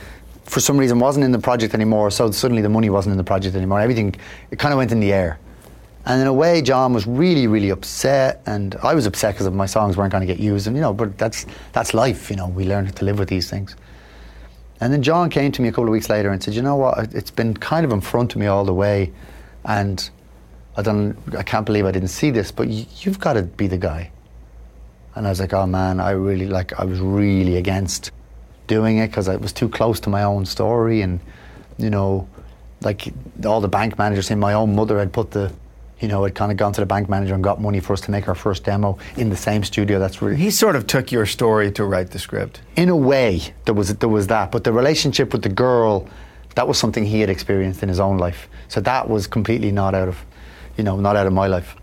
for 0.45 0.61
some 0.61 0.77
reason, 0.79 0.99
wasn't 0.99 1.25
in 1.25 1.33
the 1.33 1.39
project 1.39 1.75
anymore, 1.75 2.11
so 2.11 2.31
suddenly 2.31 2.63
the 2.63 2.69
money 2.69 2.91
wasn't 2.91 3.13
in 3.13 3.19
the 3.19 3.25
project 3.25 3.57
anymore. 3.57 3.81
Everything, 3.81 4.15
it 4.51 4.59
kind 4.59 4.73
of 4.73 4.79
went 4.79 4.93
in 4.93 5.01
the 5.01 5.13
air. 5.13 5.39
And 6.05 6.21
in 6.21 6.27
a 6.27 6.33
way, 6.33 6.63
John 6.63 6.93
was 6.93 7.07
really, 7.07 7.47
really 7.47 7.71
upset, 7.71 8.43
and 8.47 8.75
I 8.83 8.93
was 8.95 9.07
upset 9.07 9.35
because 9.35 9.49
my 9.51 9.67
songs 9.67 9.97
weren't 9.97 10.11
going 10.11 10.27
to 10.27 10.33
get 10.33 10.41
used. 10.41 10.67
And 10.67 10.75
you 10.75 10.83
know, 10.83 10.93
but 10.93 11.17
that's 11.17 11.47
that's 11.73 11.95
life. 11.95 12.29
You 12.29 12.37
know, 12.37 12.49
we 12.49 12.65
learn 12.65 12.91
to 12.91 13.05
live 13.05 13.19
with 13.21 13.29
these 13.29 13.49
things. 13.49 13.77
And 14.81 14.93
then 14.93 15.01
John 15.01 15.31
came 15.31 15.53
to 15.53 15.63
me 15.63 15.69
a 15.69 15.71
couple 15.71 15.85
of 15.85 15.91
weeks 15.91 16.11
later 16.11 16.31
and 16.31 16.43
said, 16.43 16.55
"You 16.55 16.63
know 16.63 16.75
what? 16.75 17.15
It's 17.15 17.31
been 17.31 17.55
kind 17.55 17.85
of 17.85 17.93
in 17.93 18.01
front 18.01 18.35
of 18.35 18.41
me 18.41 18.47
all 18.47 18.65
the 18.65 18.75
way, 18.75 19.13
and 19.65 20.11
I 20.77 20.83
don't. 20.83 21.17
I 21.39 21.45
can't 21.45 21.65
believe 21.65 21.87
I 21.87 21.93
didn't 21.93 22.09
see 22.09 22.33
this. 22.33 22.51
But 22.51 22.67
y- 22.67 22.87
you've 22.99 23.21
got 23.21 23.35
to 23.35 23.43
be 23.43 23.69
the 23.69 23.79
guy." 23.79 24.11
And 25.15 25.25
I 25.25 25.31
was 25.31 25.39
like, 25.39 25.53
"Oh 25.53 25.67
man, 25.67 26.01
I 26.01 26.11
really 26.11 26.49
like. 26.49 26.73
I 26.81 26.85
was 26.85 26.99
really 26.99 27.59
against 27.59 28.11
doing 28.67 28.99
it 28.99 29.07
because 29.09 29.29
it 29.29 29.41
was 29.41 29.53
too 29.53 29.69
close 29.69 30.01
to 30.01 30.11
my 30.11 30.25
own 30.25 30.47
story, 30.47 31.01
and 31.03 31.21
you 31.79 31.91
know, 31.91 32.27
like 32.81 33.13
all 33.47 33.61
the 33.61 33.69
bank 33.69 33.99
managers 33.99 34.27
saying 34.27 34.41
my 34.41 34.55
own 34.55 34.75
mother 34.75 34.99
had 34.99 35.13
put 35.13 35.31
the." 35.31 35.53
You 36.03 36.09
know, 36.09 36.25
had 36.25 36.35
kind 36.35 36.51
of 36.53 36.59
gone 36.59 36.73
to 36.75 36.81
the 36.81 36.87
bank 36.95 37.09
manager 37.09 37.33
and 37.35 37.43
got 37.45 37.61
money 37.61 37.81
for 37.81 37.93
us 37.93 38.01
to 38.03 38.11
make 38.11 38.27
our 38.29 38.35
first 38.35 38.65
demo 38.65 38.99
in 39.17 39.31
the 39.31 39.37
same 39.37 39.63
studio. 39.65 39.99
That's 39.99 40.21
really 40.21 40.37
he 40.37 40.51
sort 40.51 40.77
of 40.77 40.87
took 40.87 41.13
your 41.13 41.27
story 41.27 41.71
to 41.73 41.85
write 41.85 42.11
the 42.11 42.19
script. 42.19 42.61
in 42.77 42.89
a 42.89 42.97
way 42.97 43.41
there 43.67 43.75
was 43.75 43.95
there 44.03 44.09
was 44.19 44.27
that 44.27 44.51
but 44.51 44.65
the 44.65 44.73
relationship 44.73 45.33
with 45.33 45.43
the 45.43 45.49
girl 45.67 46.07
that 46.57 46.67
was 46.69 46.77
something 46.77 47.05
he 47.07 47.21
had 47.21 47.31
experienced 47.31 47.83
in 47.85 47.89
his 47.89 48.01
own 48.01 48.19
life 48.19 48.49
so 48.69 48.81
that 48.81 49.09
was 49.09 49.27
completely 49.29 49.71
not 49.73 49.95
out 49.95 50.09
of 50.09 50.17
you 50.77 50.85
know 50.85 50.97
not 50.97 51.15
out 51.17 51.27
of 51.27 51.33
my 51.33 51.47
life 51.47 51.77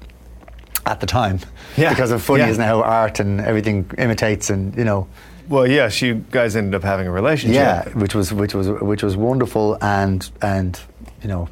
at 0.85 0.99
the 0.99 1.05
time 1.07 1.39
Yeah, 1.77 1.89
because 1.89 2.11
of 2.11 2.21
funny 2.21 2.43
yeah. 2.43 2.49
is 2.49 2.57
now 2.57 2.83
art 2.83 3.19
and 3.19 3.39
everything 3.41 3.89
imitates 3.97 4.49
and 4.49 4.75
you 4.75 4.83
know 4.83 5.07
Well, 5.47 5.65
yes, 5.67 6.01
you 6.01 6.11
guys 6.31 6.55
ended 6.55 6.75
up 6.75 6.83
having 6.83 7.07
a 7.07 7.11
relationship. 7.21 7.55
yeah 7.55 7.89
which 8.03 8.13
was 8.15 8.33
which 8.33 8.53
was 8.53 8.67
which 8.91 9.01
was 9.03 9.15
wonderful 9.15 9.77
and 9.81 10.29
and 10.41 10.79
you 11.23 11.29
know 11.29 11.47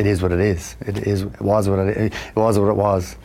it 0.00 0.06
is 0.06 0.22
what 0.22 0.32
it 0.32 0.40
is. 0.40 0.76
It 0.80 0.96
is 1.06 1.22
it 1.22 1.40
was 1.42 1.68
what 1.68 1.78
it, 1.80 1.96
it 2.12 2.36
was 2.36 2.58
what 2.58 2.68
it 2.68 2.76
was. 2.76 3.16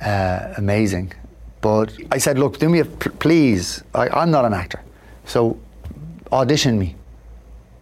Uh, 0.00 0.54
amazing. 0.56 1.12
But 1.60 1.92
I 2.10 2.18
said 2.18 2.38
look 2.38 2.58
do 2.58 2.68
me 2.68 2.80
a 2.80 2.84
p- 2.86 3.10
please. 3.10 3.82
I, 3.94 4.08
I'm 4.08 4.30
not 4.30 4.44
an 4.44 4.54
actor. 4.54 4.80
So 5.26 5.58
audition 6.32 6.78
me. 6.78 6.94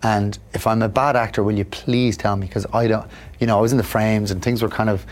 And 0.03 0.39
if 0.53 0.67
I'm 0.67 0.83
a 0.83 0.89
bad 0.89 1.17
actor 1.17 1.43
will 1.45 1.57
you 1.57 1.65
please 1.65 2.17
tell 2.17 2.37
me? 2.37 2.47
Because 2.47 2.67
I 2.73 2.89
don't 2.89 3.07
you 3.41 3.47
know 3.47 3.57
I 3.59 3.61
was 3.61 3.73
in 3.73 3.79
the 3.79 3.85
frames 3.97 4.31
and 4.33 4.43
things 4.43 4.63
were 4.63 4.69
kind 4.81 4.91
of 4.91 5.07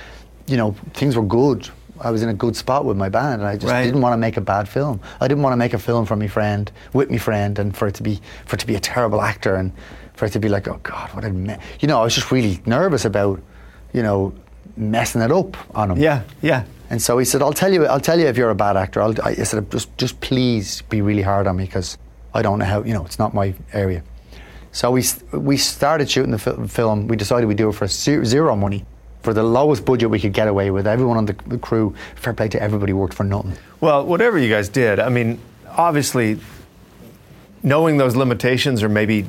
you 0.49 0.57
know 0.57 0.73
things 0.95 1.15
were 1.17 1.23
good. 1.41 1.69
I 2.01 2.11
was 2.11 2.23
in 2.25 2.29
a 2.29 2.35
good 2.35 2.57
spot 2.57 2.85
with 2.85 2.97
my 2.97 3.09
band 3.09 3.41
and 3.43 3.49
I 3.49 3.55
just 3.57 3.71
Right. 3.73 3.85
didn't 3.85 4.01
want 4.01 4.15
to 4.15 4.17
make 4.27 4.37
a 4.37 4.41
bad 4.41 4.69
film. 4.69 4.99
I 5.21 5.29
didn't 5.29 5.45
want 5.45 5.53
to 5.53 5.57
make 5.65 5.73
a 5.75 5.79
film 5.79 6.05
for 6.07 6.17
my 6.17 6.27
friend 6.27 6.71
with 6.93 7.09
my 7.11 7.19
friend 7.19 7.57
and 7.61 7.77
for 7.77 7.87
it 7.87 7.95
to 7.95 8.03
be 8.03 8.21
for 8.47 8.57
it 8.57 8.61
to 8.61 8.67
be 8.67 8.75
a 8.75 8.81
terrible 8.81 9.21
actor 9.23 9.55
and 9.55 9.71
for 10.15 10.27
it 10.27 10.31
to 10.33 10.39
be 10.41 10.49
like 10.49 10.69
oh 10.69 10.79
god 10.83 11.13
what 11.15 11.25
a 11.25 11.31
me-. 11.31 11.57
you 11.81 11.89
know 11.89 12.01
I 12.01 12.05
was 12.05 12.15
just 12.15 12.31
really 12.31 12.61
nervous 12.67 13.05
about 13.05 13.41
you 13.93 14.03
know 14.03 14.33
messing 14.77 15.21
it 15.23 15.31
up 15.33 15.57
on 15.77 15.91
him 15.91 15.99
Yeah, 15.99 16.23
yeah. 16.41 16.65
and 16.91 17.01
so 17.03 17.19
he 17.19 17.25
said, 17.25 17.43
"I'll 17.43 17.53
tell 17.53 17.73
you. 17.73 17.87
I'll 17.87 18.01
tell 18.01 18.19
you 18.19 18.27
if 18.27 18.37
you're 18.39 18.51
a 18.51 18.55
bad 18.55 18.77
actor." 18.77 19.01
I'll, 19.03 19.15
I 19.23 19.35
said, 19.35 19.71
"Just, 19.71 19.97
just 19.99 20.21
please 20.21 20.83
be 20.89 21.03
really 21.03 21.23
hard 21.23 21.47
on 21.47 21.57
me 21.57 21.65
because 21.65 21.99
I 22.35 22.41
don't 22.43 22.59
know 22.59 22.65
how. 22.65 22.83
You 22.83 22.95
know, 22.95 23.05
it's 23.05 23.19
not 23.19 23.35
my 23.35 23.55
area." 23.73 24.03
So 24.73 24.91
we 24.91 25.03
we 25.33 25.57
started 25.59 26.11
shooting 26.11 26.31
the 26.33 26.39
fil- 26.39 26.67
film. 26.69 27.07
We 27.09 27.17
decided 27.17 27.47
we'd 27.47 27.59
do 27.59 27.69
it 27.69 27.75
for 27.75 27.87
zero 27.87 28.57
money, 28.57 28.85
for 29.23 29.35
the 29.35 29.43
lowest 29.43 29.85
budget 29.85 30.09
we 30.11 30.19
could 30.21 30.33
get 30.33 30.49
away 30.49 30.71
with. 30.71 30.87
Everyone 30.87 31.19
on 31.19 31.27
the, 31.27 31.37
the 31.47 31.59
crew, 31.59 31.95
fair 32.17 32.33
play 32.33 32.49
to 32.49 32.63
everybody, 32.63 32.93
worked 32.95 33.15
for 33.15 33.25
nothing. 33.25 33.53
Well, 33.81 34.07
whatever 34.07 34.39
you 34.39 34.49
guys 34.49 34.69
did, 34.71 34.99
I 35.01 35.11
mean, 35.11 35.39
obviously, 35.77 36.39
knowing 37.63 37.99
those 37.99 38.17
limitations, 38.17 38.83
or 38.83 38.89
maybe, 38.89 39.27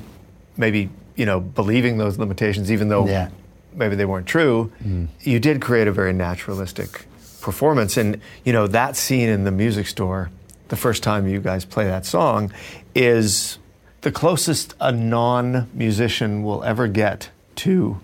maybe 0.58 0.90
you 1.16 1.26
know, 1.26 1.40
believing 1.40 1.98
those 1.98 2.18
limitations, 2.18 2.72
even 2.72 2.90
though 2.90 3.08
Yeah. 3.08 3.30
maybe 3.76 3.96
they 3.96 4.06
weren't 4.06 4.26
true, 4.26 4.72
mm. 4.84 5.08
you 5.22 5.40
did 5.40 5.62
create 5.62 5.88
a 5.88 5.92
very 5.92 6.14
naturalistic 6.14 7.06
performance. 7.42 7.98
And 7.98 8.20
you 8.44 8.54
know, 8.54 8.68
that 8.68 8.96
scene 8.96 9.30
in 9.30 9.44
the 9.44 9.52
music 9.52 9.88
store, 9.88 10.32
the 10.70 10.76
first 10.76 11.04
time 11.04 11.28
you 11.28 11.40
guys 11.40 11.66
play 11.66 11.86
that 11.86 12.06
song, 12.06 12.52
is 12.96 13.60
the 14.02 14.12
closest 14.12 14.74
a 14.80 14.92
non-musician 14.92 16.44
will 16.44 16.64
ever 16.64 16.88
get 16.88 17.30
to 17.58 18.00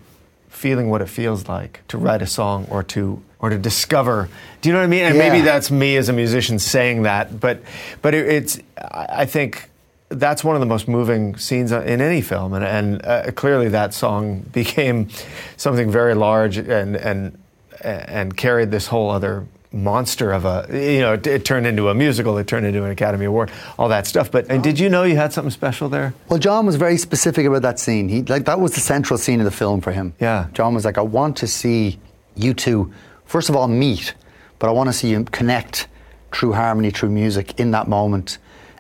feeling 0.50 0.90
what 0.90 1.02
it 1.02 1.10
feels 1.10 1.48
like 1.48 1.82
to 1.88 1.98
write 1.98 2.22
a 2.22 2.28
song 2.28 2.68
or 2.70 2.84
to 2.84 3.22
or 3.40 3.50
to 3.50 3.58
discover. 3.58 4.28
Do 4.62 4.70
you 4.70 4.74
know 4.74 4.80
what 4.80 4.86
I 4.86 4.88
mean? 4.88 5.06
And 5.06 5.18
maybe 5.18 5.42
that's 5.42 5.72
me 5.72 5.96
as 5.96 6.10
a 6.10 6.14
musician 6.14 6.60
saying 6.60 7.04
that, 7.04 7.40
but 7.40 7.62
but 8.02 8.14
it, 8.14 8.28
it's 8.28 8.60
I 8.92 9.26
think 9.26 9.70
that's 10.10 10.44
one 10.44 10.56
of 10.56 10.60
the 10.60 10.66
most 10.66 10.88
moving 10.88 11.38
scenes 11.38 11.72
in 11.72 12.02
any 12.02 12.22
film, 12.22 12.54
and, 12.54 12.66
and 12.66 13.06
uh, 13.06 13.32
clearly 13.32 13.70
that 13.70 13.94
song 13.94 14.40
became 14.54 15.10
something 15.58 15.90
very 15.90 16.16
large 16.16 16.58
and 16.58 16.96
and 16.96 17.38
and 17.82 18.36
carried 18.36 18.72
this 18.72 18.88
whole 18.88 19.10
other 19.10 19.46
monster 19.72 20.32
of 20.32 20.46
a 20.46 20.66
you 20.72 21.00
know 21.00 21.14
it, 21.14 21.28
it 21.28 21.46
turned 21.46 21.68
into 21.68 21.90
a 21.90 21.94
musical 21.94 22.38
it 22.40 22.48
turned 22.48 22.66
into 22.66 22.84
an 22.84 22.90
academy 22.90 23.26
award 23.26 23.52
all 23.78 23.88
that 23.88 24.08
stuff 24.08 24.32
but 24.32 24.50
and 24.50 24.64
did 24.64 24.80
you 24.80 24.90
know 24.90 25.04
you 25.04 25.16
had 25.16 25.32
something 25.32 25.52
special 25.52 25.88
there 25.88 26.12
Well, 26.28 26.40
John 26.40 26.66
was 26.66 26.76
very 26.76 26.98
specific 26.98 27.46
about 27.46 27.62
that 27.62 27.80
scene. 27.80 28.10
He 28.10 28.24
like 28.24 28.46
that 28.46 28.60
was 28.60 28.74
the 28.74 28.80
central 28.80 29.20
scene 29.20 29.40
of 29.40 29.46
the 29.46 29.52
film 29.52 29.80
for 29.80 29.92
him. 29.92 30.14
Yeah. 30.20 30.48
John 30.54 30.74
was 30.74 30.86
like, 30.86 30.98
I 30.98 31.02
want 31.02 31.38
to 31.38 31.48
see 31.48 32.00
you 32.36 32.56
two, 32.56 32.92
first 33.26 33.48
of 33.50 33.56
all, 33.56 33.68
meet, 33.68 34.16
but 34.58 34.70
I 34.70 34.72
want 34.72 34.90
to 34.90 34.94
see 34.94 35.12
you 35.12 35.24
connect 35.26 35.88
through 36.32 36.54
harmony, 36.54 36.90
through 36.90 37.10
music 37.10 37.60
in 37.60 37.72
that 37.72 37.88
moment. 37.88 38.40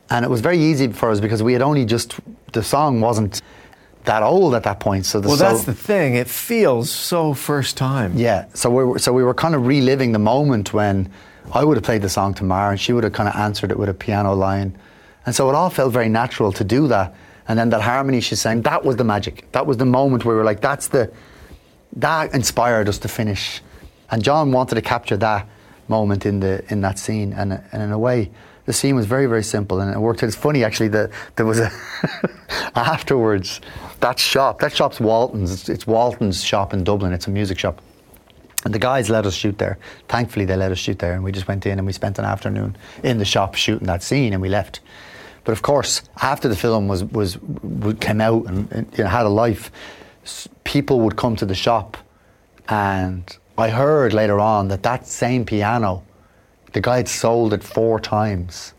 And 0.10 0.26
it 0.26 0.30
was 0.30 0.41
very 0.41 0.57
easy 0.57 0.88
for 0.91 1.12
us 1.12 1.20
because 1.20 1.43
we 1.43 1.53
had 1.53 1.62
only 1.62 1.86
just 1.86 2.20
the 2.51 2.64
song 2.64 2.99
wasn't 2.99 3.41
that 4.05 4.24
old 4.24 4.55
at 4.55 4.64
that 4.64 4.80
point. 4.80 5.05
So 5.05 5.20
the 5.20 5.28
well 5.28 5.38
so- 5.38 5.43
that's 5.43 5.64
the 5.66 5.74
thing 5.74 6.16
it 6.16 6.28
feels 6.28 6.89
so 6.89 7.34
first 7.34 7.78
time 7.78 8.14
yeah. 8.16 8.45
So 8.53 8.70
we 8.70 8.84
were, 8.84 8.99
so 8.99 9.14
we 9.14 9.24
were 9.24 9.34
kind 9.34 9.55
of 9.55 9.68
reliving 9.68 10.14
the 10.14 10.20
moment 10.20 10.74
when 10.74 11.12
I 11.53 11.64
would 11.64 11.78
have 11.78 11.84
played 11.84 12.01
the 12.01 12.10
song 12.10 12.34
to 12.36 12.43
Mara 12.43 12.72
and 12.72 12.80
she 12.80 12.93
would 12.93 13.03
have 13.03 13.14
kind 13.14 13.30
of 13.30 13.36
answered 13.36 13.72
it 13.72 13.78
with 13.78 13.89
a 13.89 13.93
piano 13.93 14.34
line. 14.34 14.78
And 15.26 15.36
so 15.36 15.49
it 15.49 15.55
all 15.55 15.70
felt 15.70 15.93
very 15.93 16.10
natural 16.10 16.51
to 16.53 16.64
do 16.64 16.88
that. 16.88 17.14
And 17.47 17.57
then 17.57 17.70
that 17.70 17.82
harmony 17.82 18.22
she's 18.22 18.39
saying, 18.39 18.62
that 18.64 18.86
was 18.86 18.95
the 18.95 19.03
magic. 19.03 19.51
That 19.51 19.66
was 19.66 19.78
the 19.78 19.86
moment 19.86 20.24
where 20.24 20.36
we 20.36 20.39
were 20.39 20.45
like, 20.45 20.62
that's 20.62 20.88
the, 20.88 21.12
that 21.97 22.34
inspired 22.34 22.88
us 22.88 22.99
to 22.99 23.07
finish. 23.07 23.62
And 24.12 24.24
John 24.24 24.51
wanted 24.51 24.76
to 24.76 24.82
capture 24.82 25.18
that 25.18 25.47
moment 25.88 26.26
in 26.26 26.39
the 26.39 26.64
in 26.72 26.82
that 26.82 26.99
scene. 26.99 27.34
And, 27.34 27.53
and 27.72 27.82
in 27.82 27.91
a 27.91 27.97
way, 27.97 28.30
the 28.70 28.74
scene 28.74 28.95
was 28.95 29.07
very, 29.07 29.26
very 29.26 29.41
simple 29.41 29.80
and 29.80 29.91
it 29.91 29.97
worked. 29.97 30.22
It's 30.22 30.36
funny 30.36 30.63
actually 30.63 30.89
that 30.89 31.09
there 31.38 31.45
was 31.47 31.57
a, 31.57 31.72
afterwards, 32.76 33.61
that 34.01 34.20
shop, 34.20 34.59
that 34.59 34.76
shop's 34.76 34.99
Walton's. 34.99 35.51
It's, 35.51 35.70
it's 35.70 35.88
Walton's 35.88 36.43
shop 36.43 36.72
in 36.72 36.84
Dublin. 36.84 37.11
It's 37.11 37.26
a 37.26 37.32
music 37.32 37.57
shop 37.57 37.82
And 38.65 38.72
the 38.72 38.78
guys 38.78 39.09
let 39.09 39.26
us 39.26 39.34
shoot 39.34 39.57
there. 39.57 39.80
Thankfully, 40.07 40.45
they 40.45 40.55
let 40.55 40.72
us 40.72 40.78
shoot 40.78 40.99
there, 40.99 41.13
and 41.13 41.24
we 41.24 41.32
just 41.32 41.47
went 41.47 41.65
in 41.65 41.80
and 41.80 41.88
we 41.88 41.93
spent 41.93 42.20
an 42.20 42.26
afternoon 42.26 42.78
in 43.01 43.17
the 43.17 43.26
shop 43.26 43.55
shooting 43.55 43.88
that 43.88 44.03
scene, 44.03 44.34
and 44.34 44.41
we 44.41 44.49
left. 44.49 44.82
But 45.45 45.53
of 45.53 45.63
course, 45.63 46.03
after 46.22 46.47
the 46.47 46.55
film 46.55 46.88
was 46.88 47.03
was 47.03 47.39
came 47.99 48.22
out 48.22 48.45
and, 48.45 48.72
and 48.72 48.86
you 48.95 49.03
know, 49.03 49.09
had 49.09 49.26
a 49.26 49.30
life, 49.30 49.72
people 50.63 50.99
would 50.99 51.15
come 51.15 51.36
to 51.38 51.45
the 51.47 51.55
shop, 51.55 51.97
and 52.67 53.36
I 53.57 53.70
heard 53.70 54.13
later 54.13 54.39
on 54.39 54.67
that 54.67 54.84
that 54.84 55.07
same 55.07 55.43
piano, 55.43 56.03
the 56.74 56.82
guy 56.82 56.97
had 56.97 57.07
sold 57.07 57.53
it 57.53 57.63
four 57.63 57.99
times 57.99 58.74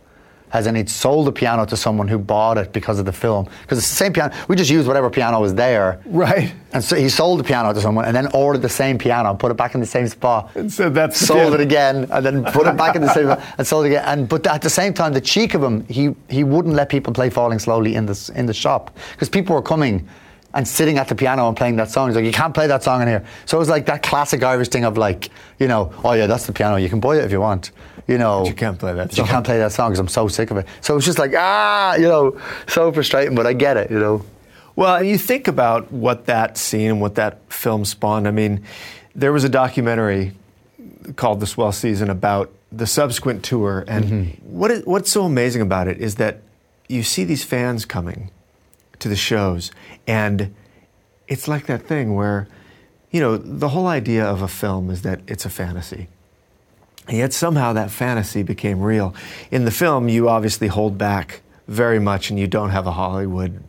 as 0.53 0.67
in 0.67 0.75
he'd 0.75 0.91
sold 0.91 1.27
the 1.27 1.33
piano 1.33 1.65
to 1.67 1.77
someone 1.77 2.09
who 2.09 2.19
bought 2.19 2.59
it 2.59 2.73
because 2.73 2.99
of 2.99 3.05
the 3.05 3.13
film. 3.13 3.49
Because 3.63 3.79
it's 3.79 3.89
the 3.89 3.97
same 3.97 4.13
piano. 4.13 4.35
We 4.49 4.57
just 4.57 4.71
used 4.71 4.89
whatever 4.89 5.09
piano 5.11 5.41
was 5.41 5.55
there. 5.55 6.01
Right. 6.07 6.53
And 6.73 6.83
so 6.83 6.97
he 6.97 7.09
sold 7.09 7.39
the 7.41 7.45
piano 7.45 7.73
to 7.73 7.81
someone 7.81 8.05
and 8.05 8.17
then 8.17 8.29
ordered 8.35 8.63
the 8.63 8.69
same 8.69 8.99
piano, 8.99 9.35
put 9.35 9.51
it 9.51 9.57
back 9.57 9.75
in 9.75 9.81
the 9.81 9.87
same 9.87 10.09
spot. 10.09 10.51
And 10.57 10.73
so 10.73 10.91
that's 10.91 11.19
sold 11.19 11.55
it 11.55 11.61
again 11.61 12.09
and 12.11 12.25
then 12.25 12.45
put 12.45 12.67
it 12.67 12.77
back 12.77 12.97
in 12.97 13.03
the 13.03 13.13
same 13.13 13.27
spot 13.27 13.43
and 13.59 13.67
sold 13.67 13.87
it 13.87 13.89
again. 13.91 14.05
And 14.07 14.29
but 14.29 14.47
at 14.47 14.63
the 14.63 14.71
same 14.71 14.93
time, 14.93 15.13
the 15.13 15.21
cheek 15.21 15.55
of 15.55 15.63
him, 15.63 15.87
he 15.87 16.15
he 16.29 16.45
wouldn't 16.45 16.75
let 16.75 16.89
people 16.89 17.13
play 17.13 17.31
Falling 17.31 17.59
Slowly 17.59 17.95
in 17.95 18.07
the 18.07 18.33
in 18.35 18.47
the 18.47 18.55
shop 18.55 18.97
because 19.13 19.29
people 19.29 19.55
were 19.55 19.63
coming 19.63 20.09
and 20.53 20.67
sitting 20.67 20.99
at 20.99 21.09
the 21.09 21.15
piano 21.15 21.47
and 21.49 21.57
playing 21.57 21.77
that 21.77 21.91
song. 21.91 22.09
He's 22.09 22.17
like, 22.17 22.25
you 22.25 22.33
can't 22.33 22.55
play 22.55 22.67
that 22.67 22.83
song 22.83 23.03
in 23.03 23.09
here. 23.09 23.25
So 23.47 23.57
it 23.57 23.61
was 23.61 23.69
like 23.69 23.87
that 23.87 24.03
classic 24.03 24.43
Irish 24.43 24.69
thing 24.69 24.85
of 24.85 24.99
like, 24.99 25.31
you 25.59 25.69
know, 25.69 25.93
oh 26.05 26.13
yeah, 26.13 26.27
that's 26.27 26.47
the 26.47 26.53
piano. 26.53 26.77
You 26.77 26.89
can 26.89 27.01
buy 27.01 27.17
it 27.17 27.25
if 27.25 27.33
you 27.33 27.41
want 27.41 27.71
you 28.11 28.19
know, 28.19 28.41
but 28.41 28.49
you 28.49 28.55
can't 28.55 28.79
play 28.79 28.93
that. 28.93 29.13
Song. 29.13 29.25
You 29.25 29.31
can't 29.31 29.47
play 29.47 29.59
that 29.59 29.71
song 29.71 29.91
because 29.91 30.01
I'm 30.01 30.09
so 30.09 30.27
sick 30.27 30.51
of 30.51 30.57
it. 30.57 30.67
So 30.81 30.97
it's 30.97 31.07
just 31.07 31.19
like 31.19 31.33
ah, 31.37 31.95
you 31.95 32.09
know, 32.09 32.41
so 32.67 32.93
frustrating. 32.93 33.37
But 33.37 33.47
I 33.47 33.53
get 33.53 33.77
it, 33.77 33.91
you 33.91 34.01
know. 34.01 34.25
Well, 34.75 35.03
you 35.03 35.17
think 35.17 35.47
about 35.47 35.93
what 35.93 36.27
that 36.27 36.57
scene 36.57 36.91
and 36.91 37.01
what 37.01 37.15
that 37.15 37.41
film 37.53 37.85
spawned. 37.85 38.27
I 38.27 38.33
mean, 38.33 38.65
there 39.15 39.33
was 39.33 39.45
a 39.45 39.49
documentary 39.49 40.33
called 41.17 41.41
The 41.41 41.47
Swell 41.47 41.73
Season 41.73 42.11
about 42.11 42.51
the 42.73 42.87
subsequent 42.87 43.45
tour, 43.45 43.85
and 43.87 44.05
mm-hmm. 44.05 44.59
what 44.59 44.71
is, 44.71 44.85
what's 44.87 45.11
so 45.11 45.25
amazing 45.25 45.63
about 45.63 45.87
it 45.87 45.99
is 45.99 46.17
that 46.17 46.43
you 46.89 47.05
see 47.05 47.23
these 47.23 47.45
fans 47.45 47.85
coming 47.85 48.31
to 49.01 49.09
the 49.09 49.17
shows, 49.17 49.71
and 50.07 50.55
it's 51.29 51.47
like 51.49 51.67
that 51.67 51.87
thing 51.87 52.15
where, 52.15 52.49
you 53.11 53.21
know, 53.21 53.37
the 53.37 53.69
whole 53.69 53.87
idea 53.87 54.25
of 54.25 54.43
a 54.43 54.49
film 54.49 54.91
is 54.91 55.03
that 55.03 55.21
it's 55.27 55.45
a 55.45 55.51
fantasy. 55.51 56.09
And 57.09 57.17
yet 57.19 57.33
somehow 57.33 57.73
that 57.73 57.91
fantasy 57.91 58.43
became 58.43 58.81
real. 58.81 59.15
In 59.51 59.65
the 59.65 59.71
film, 59.71 60.09
you 60.09 60.29
obviously 60.29 60.69
hold 60.69 60.99
back 60.99 61.41
very 61.67 61.99
much 61.99 62.31
and 62.31 62.39
you 62.39 62.47
don't 62.47 62.71
have 62.71 62.87
a 62.87 62.93
Hollywood 62.93 63.63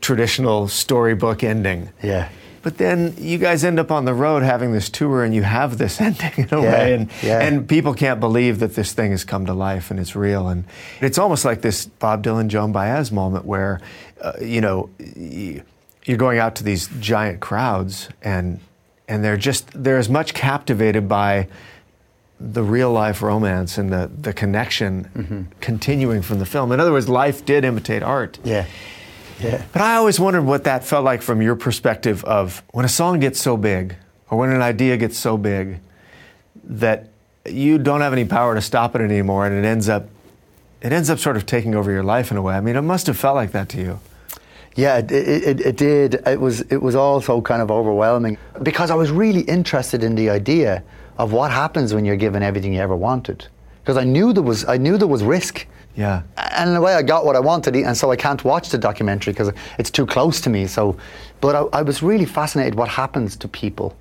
traditional 0.00 0.68
storybook 0.68 1.42
ending. 1.42 1.90
Yeah. 2.02 2.28
But 2.62 2.78
then 2.78 3.14
you 3.18 3.38
guys 3.38 3.62
end 3.62 3.78
up 3.78 3.92
on 3.92 4.06
the 4.06 4.14
road 4.14 4.42
having 4.42 4.72
this 4.72 4.90
tour 4.90 5.22
and 5.22 5.32
you 5.32 5.44
have 5.44 5.78
this 5.78 6.00
ending 6.00 6.32
in 6.36 6.48
a 6.50 6.60
yeah, 6.60 6.72
way. 6.72 6.94
And, 6.94 7.10
yeah. 7.22 7.40
and 7.40 7.68
people 7.68 7.94
can't 7.94 8.18
believe 8.18 8.58
that 8.58 8.74
this 8.74 8.92
thing 8.92 9.12
has 9.12 9.24
come 9.24 9.46
to 9.46 9.54
life 9.54 9.90
and 9.90 10.00
it's 10.00 10.16
real. 10.16 10.48
And 10.48 10.64
it's 11.00 11.18
almost 11.18 11.44
like 11.44 11.60
this 11.60 11.86
Bob 11.86 12.24
Dylan, 12.24 12.48
Joan 12.48 12.72
Baez 12.72 13.12
moment 13.12 13.44
where, 13.44 13.80
uh, 14.26 14.32
you 14.40 14.60
know, 14.60 14.90
you're 16.04 16.16
going 16.16 16.38
out 16.38 16.56
to 16.56 16.64
these 16.64 16.88
giant 17.00 17.38
crowds 17.40 18.08
and, 18.22 18.58
and 19.06 19.24
they're 19.24 19.36
just, 19.36 19.70
they're 19.72 19.98
as 19.98 20.08
much 20.08 20.34
captivated 20.34 21.08
by 21.08 21.46
the 22.40 22.62
real 22.62 22.90
life 22.90 23.22
romance 23.22 23.78
and 23.78 23.92
the, 23.92 24.10
the 24.20 24.32
connection 24.32 25.04
mm-hmm. 25.14 25.42
continuing 25.60 26.22
from 26.22 26.40
the 26.40 26.46
film. 26.46 26.72
In 26.72 26.80
other 26.80 26.90
words, 26.92 27.08
life 27.08 27.44
did 27.44 27.64
imitate 27.64 28.02
art. 28.02 28.38
Yeah. 28.42 28.66
Yeah. 29.40 29.62
But 29.72 29.82
I 29.82 29.94
always 29.94 30.18
wondered 30.18 30.42
what 30.42 30.64
that 30.64 30.82
felt 30.82 31.04
like 31.04 31.22
from 31.22 31.40
your 31.40 31.54
perspective 31.54 32.24
of 32.24 32.62
when 32.72 32.84
a 32.84 32.88
song 32.88 33.20
gets 33.20 33.40
so 33.40 33.56
big 33.56 33.94
or 34.28 34.38
when 34.38 34.50
an 34.50 34.62
idea 34.62 34.96
gets 34.96 35.18
so 35.18 35.36
big 35.36 35.78
that 36.64 37.08
you 37.44 37.78
don't 37.78 38.00
have 38.00 38.12
any 38.12 38.24
power 38.24 38.56
to 38.56 38.60
stop 38.60 38.96
it 38.96 39.02
anymore 39.02 39.46
and 39.46 39.54
it 39.54 39.66
ends 39.66 39.88
up 39.88 40.08
it 40.82 40.92
ends 40.92 41.10
up 41.10 41.18
sort 41.18 41.36
of 41.36 41.46
taking 41.46 41.74
over 41.74 41.90
your 41.90 42.02
life 42.02 42.30
in 42.30 42.36
a 42.36 42.42
way. 42.42 42.54
I 42.54 42.60
mean, 42.60 42.76
it 42.76 42.82
must 42.82 43.06
have 43.06 43.16
felt 43.16 43.34
like 43.34 43.52
that 43.52 43.68
to 43.70 43.78
you. 43.78 44.00
Yeah, 44.76 44.98
it, 44.98 45.10
it, 45.10 45.60
it 45.60 45.76
did. 45.76 46.22
It 46.26 46.40
was 46.40 46.60
it 46.60 46.76
was 46.76 46.94
also 46.94 47.40
kind 47.40 47.62
of 47.62 47.70
overwhelming 47.70 48.36
because 48.62 48.90
I 48.90 48.94
was 48.94 49.10
really 49.10 49.40
interested 49.40 50.04
in 50.04 50.14
the 50.14 50.28
idea 50.30 50.82
of 51.18 51.32
what 51.32 51.50
happens 51.50 51.94
when 51.94 52.04
you're 52.04 52.16
given 52.16 52.42
everything 52.42 52.74
you 52.74 52.80
ever 52.80 52.94
wanted. 52.94 53.46
Because 53.80 53.96
I 53.96 54.04
knew 54.04 54.34
there 54.34 54.42
was 54.42 54.66
I 54.66 54.76
knew 54.76 54.98
there 54.98 55.08
was 55.08 55.24
risk. 55.24 55.66
Yeah. 55.96 56.22
And 56.36 56.70
in 56.70 56.76
a 56.76 56.80
way, 56.80 56.94
I 56.94 57.02
got 57.02 57.24
what 57.24 57.36
I 57.36 57.40
wanted, 57.40 57.74
and 57.74 57.96
so 57.96 58.10
I 58.10 58.16
can't 58.16 58.44
watch 58.44 58.68
the 58.68 58.76
documentary 58.76 59.32
because 59.32 59.50
it's 59.78 59.90
too 59.90 60.04
close 60.04 60.42
to 60.42 60.50
me. 60.50 60.66
So, 60.66 60.98
but 61.40 61.54
I, 61.54 61.78
I 61.78 61.82
was 61.82 62.02
really 62.02 62.26
fascinated 62.26 62.74
what 62.74 62.88
happens 62.88 63.34
to 63.36 63.48
people 63.48 63.96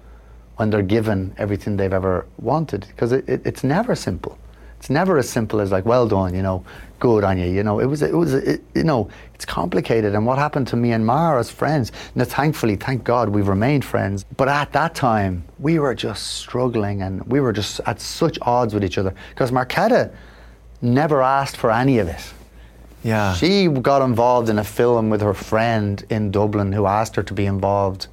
when 0.58 0.70
they're 0.70 0.82
given 0.82 1.34
everything 1.38 1.78
they've 1.78 1.94
ever 1.94 2.26
wanted 2.38 2.86
because 2.90 3.14
it, 3.14 3.28
it, 3.30 3.42
it's 3.46 3.64
never 3.64 3.96
simple. 3.96 4.38
It's 4.80 4.90
never 4.90 5.18
as 5.18 5.30
simple 5.30 5.62
as 5.62 5.72
like, 5.72 5.86
well 5.86 6.08
done, 6.08 6.36
you 6.36 6.42
know, 6.42 6.64
good 7.00 7.24
on 7.24 7.38
you. 7.38 7.48
You 7.48 7.64
know, 7.64 7.80
it 7.80 7.86
was, 7.86 8.02
it 8.02 8.14
was, 8.14 8.34
it, 8.34 8.64
you 8.74 8.84
know, 8.84 9.10
it's 9.34 9.46
complicated. 9.46 10.14
And 10.16 10.26
what 10.26 10.38
happened 10.38 10.68
to 10.70 10.76
me 10.76 10.92
and 10.92 11.06
Mar 11.06 11.40
as 11.40 11.50
friends? 11.50 11.92
Now, 12.14 12.26
thankfully, 12.26 12.76
thank 12.76 13.04
God, 13.04 13.30
we've 13.30 13.48
remained 13.48 13.84
friends. 13.84 14.26
But 14.38 14.48
at 14.48 14.72
that 14.74 14.96
time, 14.96 15.44
we 15.60 15.80
were 15.80 15.96
just 15.96 16.34
struggling, 16.34 17.02
and 17.02 17.24
we 17.28 17.40
were 17.40 17.54
just 17.54 17.80
at 17.86 18.00
such 18.00 18.38
odds 18.42 18.74
with 18.74 18.84
each 18.84 18.98
other 18.98 19.14
because 19.30 19.52
Marketa 19.52 20.12
never 20.82 21.22
asked 21.22 21.58
for 21.58 21.72
any 21.72 22.00
of 22.00 22.08
it. 22.08 22.34
Yeah. 23.04 23.34
She 23.36 23.68
got 23.68 24.02
involved 24.02 24.50
in 24.50 24.58
a 24.58 24.64
film 24.64 25.12
with 25.12 25.22
her 25.22 25.36
friend 25.36 26.04
in 26.10 26.32
Dublin 26.32 26.72
who 26.72 26.88
asked 26.88 27.16
her 27.16 27.24
to 27.24 27.34
be 27.34 27.46
involved. 27.46 28.08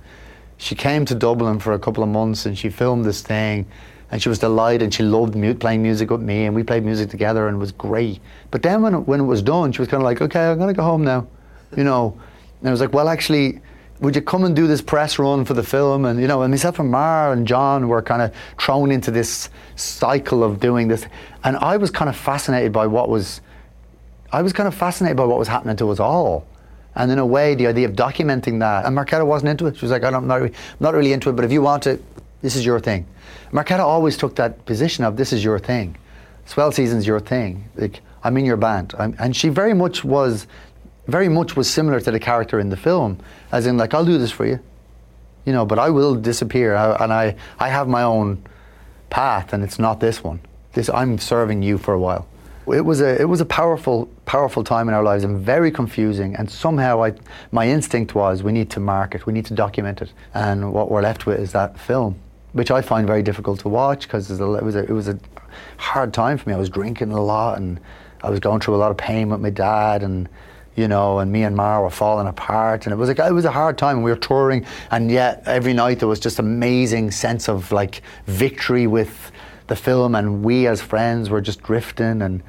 She 0.58 0.74
came 0.74 1.06
to 1.06 1.14
Dublin 1.14 1.60
for 1.60 1.72
a 1.72 1.78
couple 1.78 2.02
of 2.02 2.10
months 2.10 2.44
and 2.44 2.58
she 2.58 2.68
filmed 2.68 3.06
this 3.06 3.22
thing 3.22 3.66
and 4.12 4.22
she 4.22 4.28
was 4.28 4.38
delighted 4.38 4.82
and 4.82 4.92
she 4.92 5.02
loved 5.02 5.34
mu- 5.34 5.54
playing 5.54 5.82
music 5.82 6.10
with 6.10 6.20
me 6.20 6.44
and 6.44 6.54
we 6.54 6.62
played 6.62 6.84
music 6.84 7.08
together 7.08 7.48
and 7.48 7.56
it 7.56 7.58
was 7.58 7.72
great. 7.72 8.20
But 8.50 8.62
then 8.62 8.82
when 8.82 8.94
it, 8.94 8.98
when 9.00 9.20
it 9.20 9.24
was 9.24 9.40
done, 9.40 9.72
she 9.72 9.80
was 9.80 9.88
kind 9.88 10.02
of 10.02 10.04
like, 10.04 10.20
okay, 10.20 10.50
I'm 10.50 10.58
gonna 10.58 10.74
go 10.74 10.82
home 10.82 11.02
now, 11.02 11.26
you 11.76 11.82
know. 11.82 12.16
And 12.60 12.68
I 12.68 12.70
was 12.70 12.80
like, 12.80 12.92
well, 12.92 13.08
actually, 13.08 13.62
would 14.00 14.14
you 14.14 14.20
come 14.20 14.44
and 14.44 14.54
do 14.54 14.66
this 14.66 14.82
press 14.82 15.18
run 15.18 15.46
for 15.46 15.54
the 15.54 15.62
film? 15.62 16.04
And 16.04 16.20
you 16.20 16.26
know, 16.26 16.42
and 16.42 16.50
myself 16.50 16.78
and 16.78 16.90
Mar 16.90 17.32
and 17.32 17.46
John 17.46 17.88
were 17.88 18.02
kind 18.02 18.20
of 18.20 18.34
thrown 18.60 18.92
into 18.92 19.10
this 19.10 19.48
cycle 19.76 20.44
of 20.44 20.60
doing 20.60 20.88
this, 20.88 21.06
and 21.42 21.56
I 21.56 21.78
was 21.78 21.90
kind 21.90 22.10
of 22.10 22.16
fascinated 22.16 22.70
by 22.70 22.86
what 22.86 23.08
was, 23.08 23.40
I 24.30 24.42
was 24.42 24.52
kind 24.52 24.66
of 24.66 24.74
fascinated 24.74 25.16
by 25.16 25.24
what 25.24 25.38
was 25.38 25.48
happening 25.48 25.76
to 25.76 25.90
us 25.90 26.00
all. 26.00 26.46
And 26.94 27.10
in 27.10 27.18
a 27.18 27.24
way, 27.24 27.54
the 27.54 27.66
idea 27.66 27.88
of 27.88 27.94
documenting 27.94 28.60
that, 28.60 28.84
and 28.84 28.94
Marketa 28.94 29.24
wasn't 29.24 29.48
into 29.48 29.66
it. 29.66 29.76
She 29.76 29.86
was 29.86 29.90
like, 29.90 30.04
I 30.04 30.10
don't, 30.10 30.24
I'm 30.24 30.28
not, 30.28 30.40
really, 30.40 30.54
I'm 30.54 30.76
not 30.80 30.94
really 30.94 31.12
into 31.14 31.30
it, 31.30 31.36
but 31.36 31.44
if 31.46 31.50
you 31.50 31.62
want 31.62 31.86
it, 31.86 32.02
this 32.42 32.56
is 32.56 32.66
your 32.66 32.80
thing. 32.80 33.06
Marketa 33.52 33.78
always 33.78 34.16
took 34.16 34.36
that 34.36 34.66
position 34.66 35.04
of 35.04 35.16
this 35.16 35.32
is 35.32 35.42
your 35.42 35.58
thing. 35.58 35.96
Swell 36.44 36.72
season's 36.72 37.06
your 37.06 37.20
thing. 37.20 37.64
Like 37.76 38.00
I'm 38.24 38.36
in 38.36 38.44
your 38.44 38.56
band. 38.56 38.94
I'm, 38.98 39.14
and 39.18 39.34
she 39.34 39.48
very 39.48 39.74
much 39.74 40.04
was 40.04 40.46
very 41.06 41.28
much 41.28 41.56
was 41.56 41.68
similar 41.68 42.00
to 42.00 42.10
the 42.10 42.20
character 42.20 42.60
in 42.60 42.68
the 42.68 42.76
film, 42.76 43.18
as 43.50 43.66
in 43.66 43.76
like 43.76 43.94
I'll 43.94 44.04
do 44.04 44.18
this 44.18 44.30
for 44.30 44.46
you, 44.46 44.60
you 45.44 45.52
know, 45.52 45.66
but 45.66 45.78
I 45.78 45.90
will 45.90 46.14
disappear, 46.14 46.74
and 46.74 47.12
I 47.12 47.36
I 47.58 47.68
have 47.68 47.88
my 47.88 48.02
own 48.02 48.44
path, 49.10 49.52
and 49.52 49.62
it's 49.62 49.78
not 49.78 50.00
this 50.00 50.22
one. 50.22 50.40
This 50.72 50.88
I'm 50.88 51.18
serving 51.18 51.62
you 51.62 51.78
for 51.78 51.94
a 51.94 51.98
while. 51.98 52.26
It 52.66 52.84
was 52.84 53.00
a 53.00 53.20
it 53.20 53.28
was 53.28 53.40
a 53.40 53.44
powerful 53.44 54.06
powerful 54.24 54.62
time 54.62 54.88
in 54.88 54.94
our 54.94 55.02
lives 55.02 55.24
and 55.24 55.40
very 55.40 55.70
confusing. 55.70 56.36
And 56.36 56.50
somehow 56.50 57.02
I 57.04 57.14
my 57.50 57.68
instinct 57.68 58.14
was 58.14 58.42
we 58.42 58.52
need 58.52 58.70
to 58.70 58.80
mark 58.80 59.14
it, 59.14 59.26
we 59.26 59.32
need 59.32 59.46
to 59.46 59.54
document 59.54 60.02
it, 60.02 60.12
and 60.34 60.72
what 60.72 60.90
we're 60.90 61.02
left 61.02 61.26
with 61.26 61.40
is 61.40 61.52
that 61.52 61.78
film 61.78 62.16
which 62.52 62.70
I 62.70 62.82
find 62.82 63.06
very 63.06 63.22
difficult 63.22 63.60
to 63.60 63.68
watch 63.68 64.02
because 64.02 64.30
it 64.30 64.40
was 64.40 64.76
a, 64.76 64.84
it 64.84 64.90
was 64.90 65.08
a 65.08 65.18
hard 65.78 66.12
time 66.12 66.38
for 66.38 66.48
me. 66.48 66.54
I 66.54 66.58
was 66.58 66.70
drinking 66.70 67.12
a 67.12 67.22
lot 67.22 67.58
and 67.58 67.80
I 68.22 68.30
was 68.30 68.40
going 68.40 68.60
through 68.60 68.74
a 68.74 68.76
lot 68.76 68.90
of 68.90 68.96
pain 68.96 69.30
with 69.30 69.40
my 69.40 69.50
dad 69.50 70.02
and 70.02 70.28
you 70.74 70.88
know, 70.88 71.18
and 71.18 71.30
me 71.30 71.42
and 71.42 71.54
Mar 71.54 71.82
were 71.82 71.90
falling 71.90 72.26
apart, 72.26 72.86
and 72.86 72.92
it 72.92 72.96
was 72.96 73.08
like 73.08 73.18
it 73.18 73.32
was 73.32 73.44
a 73.44 73.50
hard 73.50 73.76
time. 73.76 74.02
We 74.02 74.10
were 74.10 74.16
touring, 74.16 74.64
and 74.90 75.10
yet 75.10 75.42
every 75.44 75.74
night 75.74 75.98
there 75.98 76.08
was 76.08 76.18
just 76.18 76.38
amazing 76.38 77.10
sense 77.10 77.48
of 77.48 77.72
like 77.72 78.02
victory 78.26 78.86
with 78.86 79.30
the 79.66 79.76
film, 79.76 80.14
and 80.14 80.42
we 80.42 80.66
as 80.66 80.80
friends 80.80 81.28
were 81.28 81.42
just 81.42 81.62
drifting, 81.62 82.22
and 82.22 82.42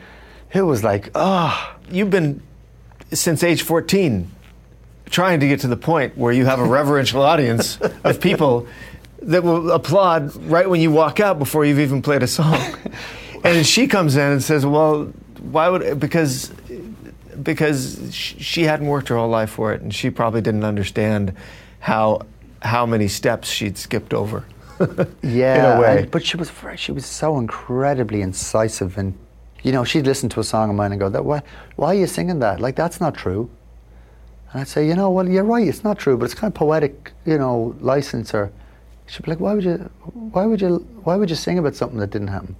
it 0.53 0.61
was 0.61 0.83
like, 0.85 1.09
ah, 1.15 1.75
oh. 1.75 1.79
you've 1.91 2.09
been 2.09 2.41
since 3.11 3.43
age 3.43 3.61
fourteen 3.61 4.31
trying 5.09 5.41
to 5.41 5.47
get 5.47 5.59
to 5.59 5.67
the 5.67 5.77
point 5.77 6.17
where 6.17 6.31
you 6.31 6.45
have 6.45 6.59
a 6.59 6.65
reverential 6.65 7.21
audience 7.21 7.77
of 8.03 8.19
people 8.19 8.65
that 9.23 9.43
will 9.43 9.71
applaud 9.71 10.35
right 10.43 10.69
when 10.69 10.81
you 10.81 10.91
walk 10.91 11.19
out 11.19 11.39
before 11.39 11.65
you've 11.65 11.79
even 11.79 12.01
played 12.01 12.23
a 12.23 12.27
song. 12.27 12.59
and 13.43 13.65
she 13.65 13.87
comes 13.87 14.15
in 14.15 14.31
and 14.31 14.43
says, 14.43 14.65
"Well, 14.65 15.05
why 15.41 15.69
would 15.69 15.99
because 15.99 16.49
because 17.41 18.13
she 18.13 18.63
hadn't 18.63 18.87
worked 18.87 19.09
her 19.09 19.17
whole 19.17 19.29
life 19.29 19.49
for 19.49 19.73
it, 19.73 19.81
and 19.81 19.93
she 19.93 20.09
probably 20.09 20.41
didn't 20.41 20.63
understand 20.63 21.35
how 21.79 22.21
how 22.61 22.85
many 22.85 23.07
steps 23.07 23.49
she'd 23.49 23.77
skipped 23.77 24.13
over." 24.13 24.45
yeah, 25.21 25.73
in 25.73 25.77
a 25.77 25.81
way. 25.81 26.01
And, 26.01 26.11
but 26.11 26.25
she 26.25 26.37
was 26.37 26.51
she 26.75 26.91
was 26.91 27.05
so 27.05 27.37
incredibly 27.37 28.21
incisive, 28.21 28.97
and 28.97 29.17
you 29.63 29.71
know, 29.71 29.83
she'd 29.83 30.05
listen 30.05 30.29
to 30.29 30.39
a 30.39 30.43
song 30.43 30.69
of 30.69 30.75
mine 30.75 30.91
and 30.91 30.99
go, 30.99 31.09
"That 31.09 31.23
why 31.23 31.41
why 31.75 31.87
are 31.87 31.99
you 31.99 32.07
singing 32.07 32.39
that? 32.39 32.59
Like 32.59 32.75
that's 32.75 32.99
not 32.99 33.15
true." 33.15 33.49
And 34.51 34.61
I'd 34.61 34.67
say, 34.67 34.85
"You 34.85 34.95
know, 34.95 35.09
well, 35.09 35.27
you're 35.27 35.43
right. 35.43 35.67
It's 35.67 35.83
not 35.83 35.97
true, 35.97 36.17
but 36.17 36.25
it's 36.25 36.33
kind 36.33 36.51
of 36.51 36.55
poetic, 36.55 37.13
you 37.25 37.37
know, 37.37 37.75
license 37.79 38.33
or." 38.33 38.51
She'd 39.07 39.23
be 39.23 39.31
like, 39.31 39.39
"Why 39.39 39.53
would 39.53 39.63
you? 39.63 39.89
Why 40.31 40.45
would 40.45 40.61
you? 40.61 40.77
Why 41.03 41.15
would 41.15 41.29
you 41.29 41.35
sing 41.35 41.57
about 41.59 41.75
something 41.75 41.99
that 41.99 42.09
didn't 42.11 42.29
happen?" 42.29 42.55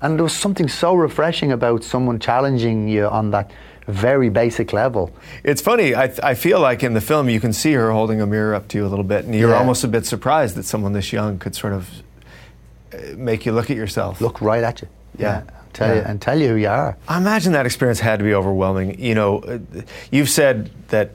And 0.00 0.18
there 0.18 0.24
was 0.24 0.32
something 0.32 0.68
so 0.68 0.94
refreshing 0.94 1.52
about 1.52 1.84
someone 1.84 2.18
challenging 2.18 2.88
you 2.88 3.06
on 3.06 3.30
that 3.30 3.50
very 3.86 4.28
basic 4.30 4.72
level. 4.72 5.12
It's 5.44 5.62
funny. 5.62 5.94
I, 5.94 6.12
I 6.22 6.34
feel 6.34 6.58
like 6.60 6.82
in 6.82 6.94
the 6.94 7.00
film 7.00 7.28
you 7.28 7.38
can 7.40 7.52
see 7.52 7.72
her 7.74 7.92
holding 7.92 8.20
a 8.20 8.26
mirror 8.26 8.54
up 8.54 8.66
to 8.68 8.78
you 8.78 8.86
a 8.86 8.88
little 8.88 9.04
bit, 9.04 9.24
and 9.24 9.34
you're 9.34 9.50
Yeah. 9.50 9.58
almost 9.58 9.84
a 9.84 9.88
bit 9.88 10.04
surprised 10.06 10.56
that 10.56 10.64
someone 10.64 10.92
this 10.92 11.12
young 11.12 11.38
could 11.38 11.54
sort 11.54 11.72
of 11.72 11.88
uh, 12.92 12.98
make 13.16 13.46
you 13.46 13.52
look 13.52 13.70
at 13.70 13.76
yourself. 13.76 14.20
Look 14.20 14.40
right 14.40 14.62
at 14.64 14.82
you. 14.82 14.88
Yeah. 15.18 15.42
Tell 15.72 15.94
you 15.94 16.02
and 16.02 16.20
tell 16.20 16.38
you 16.38 16.48
who 16.48 16.54
you 16.56 16.68
are. 16.68 16.96
I 17.08 17.16
imagine 17.16 17.52
that 17.52 17.64
experience 17.64 17.98
had 18.00 18.18
to 18.18 18.24
be 18.24 18.34
overwhelming. 18.34 19.00
You 19.00 19.14
know, 19.14 19.38
uh, 19.38 19.58
you've 20.10 20.28
said 20.28 20.70
that 20.88 21.12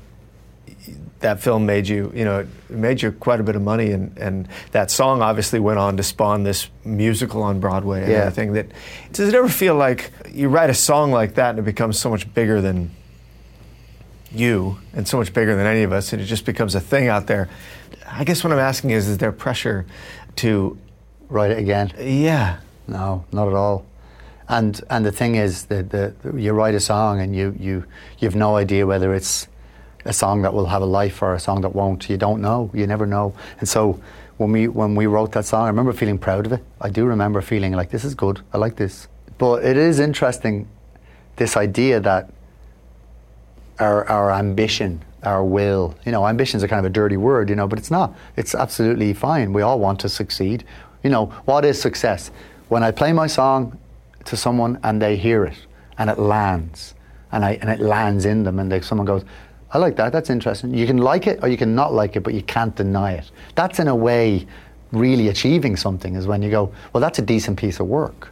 that 1.20 1.40
film 1.42 1.66
made 1.66 1.88
you, 1.88 2.12
you 2.14 2.24
know, 2.26 2.40
it 2.40 2.48
made 2.70 3.02
you 3.02 3.12
quite 3.12 3.40
a 3.40 3.44
bit 3.44 3.56
of 3.56 3.62
money, 3.62 3.92
and, 3.92 4.16
and 4.18 4.48
that 4.72 4.92
song 4.92 5.22
obviously 5.22 5.60
went 5.60 5.80
on 5.80 5.98
to 5.98 6.04
spawn 6.04 6.44
this 6.44 6.70
musical 6.86 7.42
on 7.42 7.60
Broadway 7.60 8.04
and 8.04 8.12
Yeah. 8.12 8.18
everything. 8.20 8.54
That 8.54 8.68
does 9.14 9.28
it 9.30 9.34
ever 9.36 9.50
feel 9.50 9.76
like 9.76 10.12
you 10.32 10.50
write 10.50 10.70
a 10.70 10.74
song 10.76 11.12
like 11.12 11.36
that 11.36 11.52
and 11.52 11.60
it 11.60 11.66
becomes 11.66 12.00
so 12.00 12.10
much 12.10 12.32
bigger 12.34 12.62
than 12.62 12.92
you 14.32 14.78
and 14.94 15.08
so 15.08 15.18
much 15.18 15.34
bigger 15.34 15.56
than 15.56 15.66
any 15.66 15.84
of 15.84 15.92
us, 15.92 16.14
and 16.14 16.22
it 16.22 16.26
just 16.26 16.46
becomes 16.46 16.76
a 16.76 16.80
thing 16.80 17.08
out 17.08 17.28
there? 17.28 17.50
I 18.10 18.24
guess 18.24 18.44
what 18.44 18.54
I'm 18.54 18.60
asking 18.60 18.92
is, 18.92 19.08
is 19.08 19.18
there 19.18 19.32
pressure 19.32 19.86
to, 20.38 20.78
Write 21.30 21.52
it 21.52 21.58
again. 21.58 21.92
yeah, 22.00 22.58
No, 22.88 23.26
not 23.34 23.48
at 23.50 23.54
all. 23.54 23.86
And 24.48 24.80
and 24.90 25.06
the 25.06 25.12
thing 25.12 25.36
is 25.36 25.66
that 25.66 25.90
the, 25.90 26.14
you 26.38 26.54
write 26.54 26.74
a 26.74 26.80
song 26.80 27.20
and 27.20 27.36
you 27.36 27.54
you 27.60 27.84
you 28.18 28.28
have 28.30 28.36
no 28.36 28.56
idea 28.56 28.88
whether 28.88 29.14
it's 29.14 29.46
a 30.08 30.14
song 30.14 30.42
that 30.44 30.54
will 30.54 30.66
have 30.68 30.82
a 30.82 30.86
life 30.86 31.22
or 31.22 31.34
a 31.34 31.40
song 31.40 31.62
that 31.62 31.76
won't. 31.76 32.10
You 32.10 32.18
don't 32.18 32.42
know. 32.42 32.72
You 32.74 32.88
never 32.88 33.06
know. 33.06 33.34
And 33.60 33.68
so 33.68 34.00
when 34.38 34.52
we 34.52 34.68
when 34.68 34.96
we 34.96 35.06
wrote 35.06 35.32
that 35.34 35.46
song, 35.46 35.66
I 35.66 35.68
remember 35.68 35.94
feeling 35.94 36.18
proud 36.18 36.46
of 36.46 36.54
it. 36.54 36.64
I 36.80 36.90
do 36.90 37.06
remember 37.06 37.42
feeling 37.42 37.74
like 37.74 37.90
this 37.90 38.04
is 38.04 38.16
good. 38.16 38.42
I 38.54 38.58
like 38.58 38.76
this. 38.76 39.08
But 39.38 39.64
it 39.64 39.78
is 39.78 40.00
interesting 40.00 40.68
this 41.36 41.58
idea 41.58 42.00
that 42.00 42.32
our 43.80 44.08
our 44.08 44.32
ambition, 44.32 45.04
our 45.24 45.44
will, 45.44 45.96
you 46.06 46.12
know, 46.12 46.26
ambition's 46.26 46.64
a 46.64 46.68
kind 46.68 46.80
of 46.80 46.86
a 46.86 46.94
dirty 46.94 47.18
word, 47.18 47.50
you 47.50 47.56
know, 47.56 47.68
but 47.68 47.80
it's 47.80 47.92
not. 47.92 48.16
It's 48.36 48.56
absolutely 48.56 49.14
fine. 49.14 49.54
We 49.54 49.62
all 49.62 49.80
want 49.80 50.00
to 50.02 50.10
succeed. 50.10 50.64
You 51.04 51.10
know, 51.10 51.28
what 51.46 51.66
is 51.66 51.80
success? 51.82 52.32
When 52.70 52.84
I 52.84 52.92
play 52.92 53.14
my 53.14 53.28
song 53.28 53.78
to 54.26 54.38
someone 54.38 54.80
and 54.84 55.02
they 55.02 55.16
hear 55.16 55.46
it 55.46 55.58
and 55.98 56.10
it 56.10 56.20
lands 56.20 56.94
and 57.32 57.44
I 57.44 57.54
and 57.62 57.70
it 57.70 57.80
lands 57.80 58.26
in 58.26 58.44
them 58.44 58.60
and 58.60 58.72
they, 58.72 58.82
someone 58.82 59.06
goes, 59.06 59.24
I 59.72 59.78
like 59.78 59.96
that, 59.98 60.14
that's 60.14 60.30
interesting. 60.30 60.74
You 60.74 60.88
can 60.88 60.98
like 60.98 61.28
it 61.28 61.40
or 61.42 61.50
you 61.50 61.58
can 61.58 61.76
not 61.76 61.94
like 61.94 62.16
it, 62.16 62.22
but 62.22 62.34
you 62.34 62.42
can't 62.42 62.76
deny 62.76 63.14
it. 63.14 63.30
That's 63.56 63.80
in 63.80 63.88
a 63.88 63.96
way 63.96 64.48
really 64.92 65.28
achieving 65.28 65.76
something 65.76 66.16
is 66.16 66.26
when 66.26 66.42
you 66.42 66.50
go, 66.50 66.72
well 66.94 67.02
that's 67.02 67.20
a 67.20 67.22
decent 67.22 67.60
piece 67.60 67.80
of 67.80 67.88
work. 67.88 68.30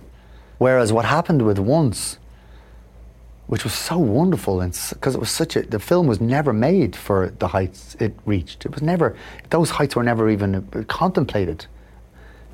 Whereas 0.57 0.93
what 0.93 1.05
happened 1.05 1.41
with 1.41 1.59
once 1.59 2.17
which 3.47 3.63
was 3.63 3.73
so 3.73 3.97
wonderful 3.97 4.59
because 4.59 5.13
it 5.13 5.19
was 5.19 5.29
such 5.29 5.55
a 5.55 5.61
the 5.61 5.79
film 5.79 6.07
was 6.07 6.19
never 6.19 6.51
made 6.51 6.95
for 6.95 7.31
the 7.39 7.47
heights 7.47 7.95
it 7.99 8.13
reached 8.25 8.65
it 8.65 8.71
was 8.71 8.81
never 8.81 9.15
those 9.49 9.69
heights 9.69 9.95
were 9.95 10.03
never 10.03 10.29
even 10.29 10.55
uh, 10.55 10.83
contemplated 10.87 11.65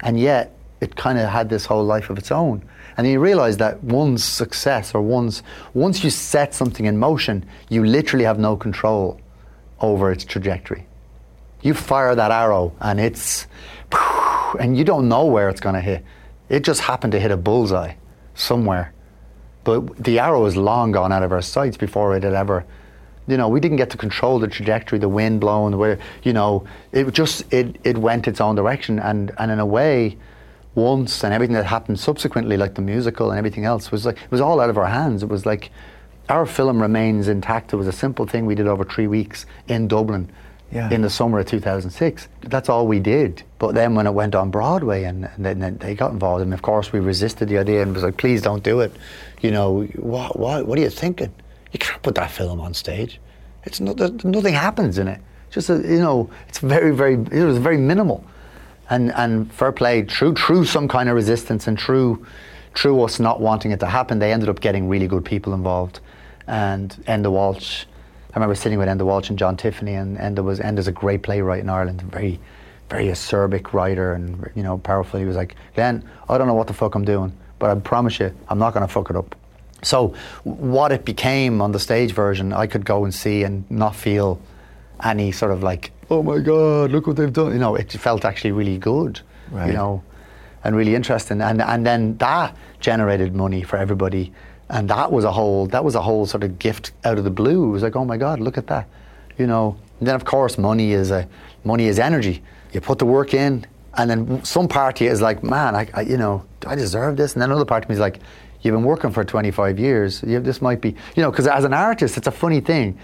and 0.01 0.19
yet 0.19 0.53
it 0.81 0.95
kind 0.95 1.19
of 1.19 1.29
had 1.29 1.47
this 1.47 1.65
whole 1.65 1.85
life 1.85 2.09
of 2.09 2.17
its 2.17 2.31
own. 2.31 2.63
And 2.97 3.07
you 3.07 3.19
realize 3.19 3.57
that 3.57 3.81
one's 3.83 4.23
success 4.23 4.93
or 4.93 5.01
one's 5.01 5.43
once 5.73 6.03
you 6.03 6.09
set 6.09 6.53
something 6.53 6.85
in 6.85 6.97
motion 6.97 7.45
you 7.69 7.85
literally 7.85 8.25
have 8.25 8.39
no 8.39 8.57
control 8.57 9.21
over 9.79 10.11
its 10.11 10.25
trajectory. 10.25 10.85
You 11.61 11.73
fire 11.73 12.15
that 12.15 12.31
arrow 12.31 12.73
and 12.81 12.99
it's 12.99 13.47
and 14.59 14.77
you 14.77 14.83
don't 14.83 15.07
know 15.07 15.25
where 15.25 15.49
it's 15.49 15.61
going 15.61 15.75
to 15.75 15.81
hit. 15.81 16.03
It 16.49 16.63
just 16.63 16.81
happened 16.81 17.13
to 17.13 17.19
hit 17.19 17.31
a 17.31 17.37
bullseye 17.37 17.93
somewhere. 18.33 18.93
But 19.63 20.03
the 20.03 20.19
arrow 20.19 20.45
is 20.45 20.57
long 20.57 20.91
gone 20.91 21.11
out 21.11 21.23
of 21.23 21.31
our 21.31 21.41
sights 21.41 21.77
before 21.77 22.15
it 22.17 22.23
had 22.23 22.33
ever 22.33 22.65
you 23.27 23.37
know 23.37 23.47
we 23.47 23.59
didn't 23.59 23.77
get 23.77 23.91
to 23.91 23.97
control 23.97 24.39
the 24.39 24.47
trajectory 24.47 24.97
the 24.97 25.07
wind 25.07 25.39
blowing 25.39 25.69
the 25.69 25.77
way 25.77 25.95
you 26.23 26.33
know 26.33 26.65
it 26.91 27.09
just 27.13 27.53
it, 27.53 27.77
it 27.83 27.95
went 27.95 28.27
its 28.27 28.41
own 28.41 28.55
direction. 28.55 28.97
And 28.97 29.31
and 29.37 29.51
in 29.51 29.59
a 29.59 29.65
way 29.65 30.17
once 30.75 31.23
and 31.23 31.33
everything 31.33 31.55
that 31.55 31.65
happened 31.65 31.99
subsequently 31.99 32.55
like 32.57 32.75
the 32.75 32.81
musical 32.81 33.29
and 33.31 33.37
everything 33.37 33.65
else 33.65 33.91
was 33.91 34.05
like 34.05 34.15
it 34.17 34.31
was 34.31 34.41
all 34.41 34.59
out 34.59 34.69
of 34.69 34.77
our 34.77 34.85
hands. 34.87 35.23
It 35.23 35.29
was 35.29 35.45
like 35.45 35.69
our 36.29 36.45
film 36.45 36.81
remains 36.81 37.27
intact. 37.27 37.73
It 37.73 37.75
was 37.75 37.87
a 37.87 37.91
simple 37.91 38.25
thing 38.25 38.45
we 38.45 38.55
did 38.55 38.67
over 38.67 38.83
three 38.85 39.07
weeks 39.07 39.45
in 39.67 39.87
dublin 39.87 40.29
Yeah. 40.71 40.89
in 40.89 41.01
the 41.01 41.09
summer 41.09 41.39
of 41.39 41.47
2006 41.47 42.29
that's 42.43 42.69
all 42.69 42.87
we 42.87 42.99
did. 42.99 43.43
But 43.59 43.75
then 43.75 43.95
when 43.95 44.07
it 44.07 44.13
went 44.13 44.33
on 44.35 44.49
broadway 44.51 45.03
and, 45.03 45.25
and 45.25 45.45
then 45.45 45.59
then 45.59 45.77
they 45.79 45.93
got 45.95 46.11
involved 46.13 46.41
and 46.41 46.53
of 46.53 46.61
course 46.61 46.93
we 46.93 46.99
resisted 47.01 47.49
the 47.49 47.57
idea 47.57 47.81
and 47.81 47.93
was 47.93 48.03
like 48.03 48.15
please 48.17 48.41
don't 48.41 48.63
do 48.63 48.79
it. 48.79 48.91
You 49.41 49.51
know 49.51 49.83
what 49.97 50.39
what, 50.39 50.65
what 50.67 50.77
are 50.79 50.81
you 50.81 50.89
thinking? 50.89 51.33
You 51.73 51.79
can't 51.79 52.01
put 52.01 52.15
that 52.15 52.31
film 52.31 52.61
on 52.61 52.73
stage. 52.73 53.19
It's 53.65 53.79
not 53.81 53.99
nothing 54.23 54.53
happens 54.53 54.97
in 54.97 55.07
it. 55.09 55.19
Just 55.49 55.69
a, 55.69 55.75
you 55.75 55.99
know 55.99 56.29
it's 56.47 56.59
very 56.59 56.91
very 56.95 57.15
it 57.15 57.43
was 57.43 57.57
very 57.57 57.77
minimal 57.77 58.23
and 58.91 59.11
and 59.13 59.51
fair 59.51 59.71
play 59.71 60.03
through 60.03 60.35
through 60.35 60.65
some 60.65 60.87
kind 60.87 61.09
of 61.09 61.15
resistance 61.15 61.65
and 61.67 61.79
through 61.79 62.23
through 62.75 63.01
us 63.01 63.19
not 63.19 63.41
wanting 63.41 63.71
it 63.71 63.79
to 63.79 63.87
happen. 63.87 64.19
They 64.19 64.31
ended 64.31 64.49
up 64.49 64.59
getting 64.59 64.87
really 64.87 65.07
good 65.07 65.25
people 65.25 65.53
involved. 65.53 65.99
And 66.45 66.91
Enda 67.07 67.31
Walsh 67.31 67.85
I 68.33 68.35
remember 68.35 68.55
sitting 68.55 68.77
with 68.77 68.87
Enda 68.87 69.03
Walsh 69.03 69.29
and 69.29 69.39
John 69.39 69.57
Tiffany 69.57 69.93
and 69.95 70.17
Enda 70.17 70.43
was 70.43 70.59
Enda's 70.59 70.87
a 70.87 70.91
great 70.91 71.23
playwright 71.23 71.61
in 71.61 71.69
Ireland 71.69 72.01
very 72.01 72.39
very 72.89 73.05
acerbic 73.05 73.73
writer 73.73 74.13
and 74.13 74.51
you 74.53 74.63
know 74.63 74.77
powerful. 74.77 75.19
He 75.19 75.25
was 75.25 75.35
like 75.35 75.55
Glen 75.73 76.07
I 76.29 76.37
don't 76.37 76.47
know 76.47 76.53
what 76.53 76.67
the 76.67 76.73
fuck 76.73 76.93
I'm 76.93 77.05
doing 77.05 77.35
but 77.57 77.69
I 77.69 77.79
promise 77.79 78.19
you 78.19 78.35
I'm 78.49 78.59
not 78.59 78.73
going 78.73 78.85
to 78.85 78.91
fuck 78.91 79.09
it 79.09 79.15
up. 79.15 79.35
So 79.83 80.13
what 80.43 80.91
it 80.91 81.05
became 81.05 81.61
on 81.61 81.71
the 81.71 81.79
stage 81.79 82.11
version 82.11 82.53
I 82.53 82.67
could 82.67 82.85
go 82.85 83.03
and 83.03 83.13
see 83.13 83.43
and 83.43 83.69
not 83.71 83.95
feel 83.95 84.39
any 85.03 85.31
sort 85.31 85.51
of 85.51 85.63
like, 85.63 85.91
oh 86.11 86.21
my 86.21 86.39
God, 86.39 86.91
look 86.91 87.07
what 87.07 87.15
they've 87.15 87.31
done. 87.33 87.53
You 87.53 87.59
know, 87.59 87.75
it 87.75 87.91
felt 87.91 88.25
actually 88.25 88.51
really 88.51 88.77
good, 88.77 89.21
Right. 89.49 89.67
you 89.67 89.73
know, 89.73 90.03
and 90.63 90.75
really 90.75 90.93
interesting. 90.93 91.41
And 91.41 91.61
and 91.61 91.85
then 91.85 92.17
that 92.17 92.55
generated 92.79 93.33
money 93.35 93.63
for 93.63 93.77
everybody, 93.77 94.31
and 94.69 94.89
that 94.89 95.11
was 95.11 95.23
a 95.23 95.31
whole 95.31 95.67
that 95.67 95.83
was 95.83 95.95
a 95.95 96.01
whole 96.01 96.25
sort 96.25 96.43
of 96.43 96.59
gift 96.59 96.91
out 97.05 97.17
of 97.17 97.23
the 97.23 97.31
blue. 97.31 97.63
It 97.69 97.71
was 97.71 97.83
like, 97.83 97.95
oh 97.95 98.05
my 98.05 98.17
God, 98.17 98.39
look 98.39 98.57
at 98.57 98.67
that, 98.67 98.87
you 99.37 99.47
know. 99.47 99.77
And 99.99 100.07
then 100.07 100.15
of 100.15 100.25
course, 100.25 100.57
money 100.57 100.91
is 100.91 101.09
a 101.11 101.27
money 101.63 101.87
is 101.87 101.97
energy. 101.99 102.43
You 102.73 102.81
put 102.81 102.99
the 102.99 103.05
work 103.05 103.33
in, 103.33 103.65
and 103.97 104.09
then 104.09 104.43
some 104.43 104.67
part 104.67 104.99
of 104.99 105.05
you 105.05 105.11
is 105.11 105.21
like, 105.21 105.43
man, 105.43 105.75
I, 105.75 105.87
I 105.93 106.01
you 106.01 106.17
know, 106.17 106.43
do 106.59 106.69
I 106.69 106.75
deserve 106.75 107.17
this? 107.17 107.33
And 107.33 107.41
then 107.41 107.49
another 107.51 107.65
part 107.65 107.83
of 107.83 107.89
me 107.89 107.93
is 107.95 107.99
like. 108.01 108.19
You've 108.63 108.75
been 108.75 108.83
working 108.83 109.09
for 109.09 109.23
25 109.23 109.79
years. 109.79 110.21
You, 110.21 110.39
this 110.39 110.61
might 110.61 110.81
be, 110.81 110.89
you 111.15 111.23
know, 111.23 111.31
because 111.31 111.47
as 111.47 111.63
an 111.63 111.73
artist, 111.73 112.15
it's 112.15 112.27
a 112.27 112.31
funny 112.31 112.59
thing. 112.59 112.95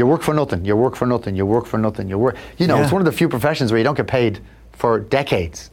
You 0.00 0.06
work 0.06 0.22
for 0.22 0.32
nothing. 0.32 0.64
You 0.64 0.76
work 0.76 0.96
for 0.96 1.04
nothing. 1.04 1.36
You 1.36 1.44
work 1.44 1.66
for 1.66 1.76
nothing. 1.76 2.08
You 2.08 2.16
work. 2.16 2.34
You 2.56 2.66
know, 2.66 2.80
it's 2.82 2.90
one 2.90 3.02
of 3.02 3.04
the 3.04 3.12
few 3.12 3.28
professions 3.28 3.70
where 3.70 3.76
you 3.76 3.84
don't 3.84 3.98
get 3.98 4.06
paid 4.06 4.40
for 4.72 4.98
decades, 4.98 5.70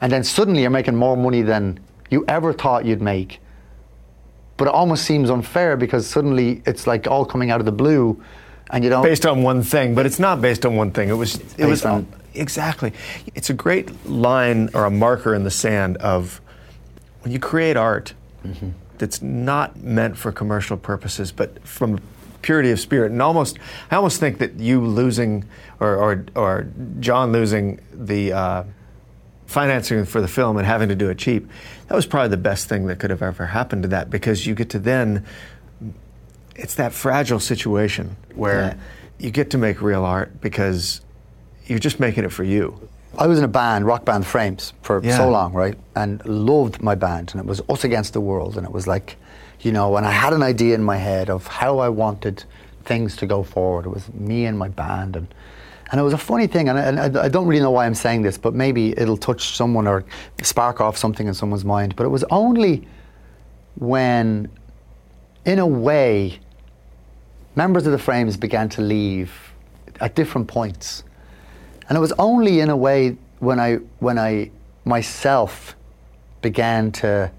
and 0.00 0.10
then 0.10 0.24
suddenly 0.24 0.62
you're 0.62 0.70
making 0.70 0.96
more 0.96 1.16
money 1.16 1.42
than 1.42 1.78
you 2.10 2.24
ever 2.26 2.52
thought 2.52 2.84
you'd 2.84 3.00
make. 3.00 3.38
But 4.56 4.66
it 4.66 4.74
almost 4.74 5.04
seems 5.04 5.30
unfair 5.30 5.76
because 5.76 6.04
suddenly 6.04 6.62
it's 6.66 6.88
like 6.88 7.06
all 7.06 7.24
coming 7.24 7.52
out 7.52 7.60
of 7.60 7.64
the 7.64 7.70
blue, 7.70 8.20
and 8.70 8.82
you 8.82 8.90
don't. 8.90 9.04
based 9.04 9.24
on 9.24 9.44
one 9.44 9.62
thing, 9.62 9.94
but 9.94 10.04
it's 10.04 10.18
not 10.18 10.40
based 10.40 10.66
on 10.66 10.74
one 10.74 10.90
thing. 10.90 11.08
It 11.08 11.12
was 11.16 11.36
it 11.56 11.66
was 11.66 11.84
on- 11.84 12.08
exactly. 12.34 12.92
It's 13.36 13.50
a 13.50 13.54
great 13.54 14.04
line 14.04 14.68
or 14.74 14.84
a 14.84 14.90
marker 14.90 15.32
in 15.32 15.44
the 15.44 15.50
sand 15.52 15.96
of 15.98 16.40
when 17.22 17.30
you 17.32 17.38
create 17.38 17.76
art 17.76 18.14
Mm-hmm. 18.44 18.70
that's 18.98 19.22
not 19.22 19.76
meant 19.82 20.18
for 20.18 20.30
commercial 20.32 20.76
purposes, 20.76 21.32
but 21.32 21.66
from 21.66 22.00
purity 22.44 22.70
of 22.70 22.78
spirit. 22.78 23.10
And 23.10 23.20
almost, 23.22 23.58
I 23.90 23.96
almost 23.96 24.20
think 24.20 24.38
that 24.38 24.60
you 24.60 24.80
losing 24.80 25.44
or 25.80 25.96
or, 25.96 26.24
or 26.36 26.66
John 27.00 27.32
losing 27.32 27.80
the. 27.92 28.32
Uh, 28.32 28.64
financing 29.46 30.04
for 30.06 30.20
the 30.22 30.26
film 30.26 30.56
and 30.56 30.66
having 30.66 30.88
to 30.88 30.94
do 30.96 31.10
it 31.10 31.18
cheap, 31.18 31.46
that 31.86 31.94
was 31.94 32.06
probably 32.06 32.30
the 32.30 32.36
best 32.50 32.66
thing 32.66 32.86
that 32.86 32.98
could 32.98 33.10
have 33.10 33.22
ever 33.22 33.44
happened 33.46 33.82
to 33.82 33.88
that 33.88 34.08
because 34.08 34.46
you 34.46 34.54
get 34.54 34.70
to 34.70 34.78
then 34.78 35.24
it's 36.56 36.74
that 36.76 36.92
fragile 36.92 37.38
situation 37.38 38.16
where 38.34 38.60
Yeah. 38.62 38.74
you 39.26 39.30
get 39.30 39.50
to 39.50 39.58
make 39.58 39.82
real 39.82 40.02
art 40.04 40.40
because 40.40 41.02
you're 41.66 41.78
just 41.78 42.00
making 42.00 42.24
it 42.24 42.32
for 42.32 42.42
you. 42.42 42.88
I 43.18 43.26
was 43.26 43.38
in 43.38 43.44
a 43.44 43.48
band, 43.48 43.84
rock 43.86 44.04
band 44.06 44.26
Frames, 44.26 44.72
for 44.82 45.00
Yeah. 45.04 45.18
so 45.18 45.28
long, 45.28 45.52
right? 45.52 45.76
And 45.94 46.24
loved 46.26 46.82
my 46.82 46.94
band, 46.94 47.30
and 47.32 47.38
it 47.40 47.46
was 47.46 47.60
us 47.68 47.84
against 47.84 48.12
the 48.14 48.20
world, 48.22 48.56
and 48.56 48.66
it 48.66 48.72
was 48.72 48.86
like, 48.86 49.16
you 49.64 49.72
know, 49.72 49.96
and 49.96 50.06
I 50.06 50.10
had 50.10 50.32
an 50.32 50.42
idea 50.42 50.74
in 50.74 50.84
my 50.84 50.98
head 50.98 51.30
of 51.30 51.46
how 51.46 51.78
I 51.78 51.88
wanted 51.88 52.44
things 52.84 53.16
to 53.16 53.26
go 53.26 53.42
forward. 53.42 53.86
It 53.86 53.88
was 53.88 54.12
me 54.12 54.44
and 54.44 54.58
my 54.58 54.68
band, 54.68 55.16
and 55.16 55.26
and 55.90 56.00
it 56.00 56.04
was 56.04 56.12
a 56.12 56.18
funny 56.18 56.46
thing, 56.46 56.68
and 56.68 56.78
I, 56.78 56.82
and 56.82 57.16
I 57.18 57.28
don't 57.28 57.46
really 57.46 57.62
know 57.62 57.70
why 57.70 57.86
I'm 57.86 57.94
saying 57.94 58.22
this, 58.22 58.36
but 58.36 58.54
maybe 58.54 58.98
it'll 58.98 59.16
touch 59.16 59.56
someone 59.56 59.86
or 59.86 60.04
spark 60.42 60.80
off 60.80 60.96
something 60.96 61.26
in 61.26 61.34
someone's 61.34 61.64
mind. 61.64 61.94
But 61.94 62.04
it 62.04 62.08
was 62.08 62.24
only 62.30 62.88
when, 63.76 64.50
in 65.44 65.58
a 65.58 65.66
way, 65.66 66.40
members 67.54 67.86
of 67.86 67.92
the 67.92 67.98
Frames 67.98 68.36
began 68.36 68.68
to 68.70 68.80
leave 68.80 69.32
at 70.00 70.14
different 70.14 70.48
points. 70.48 71.04
And 71.88 71.96
it 71.96 72.00
was 72.00 72.12
only 72.18 72.60
in 72.60 72.70
a 72.70 72.76
way 72.76 73.16
when 73.38 73.60
I 73.60 73.74
when 74.00 74.18
I 74.18 74.50
myself 74.84 75.76
began 76.42 76.92
to 76.92 77.30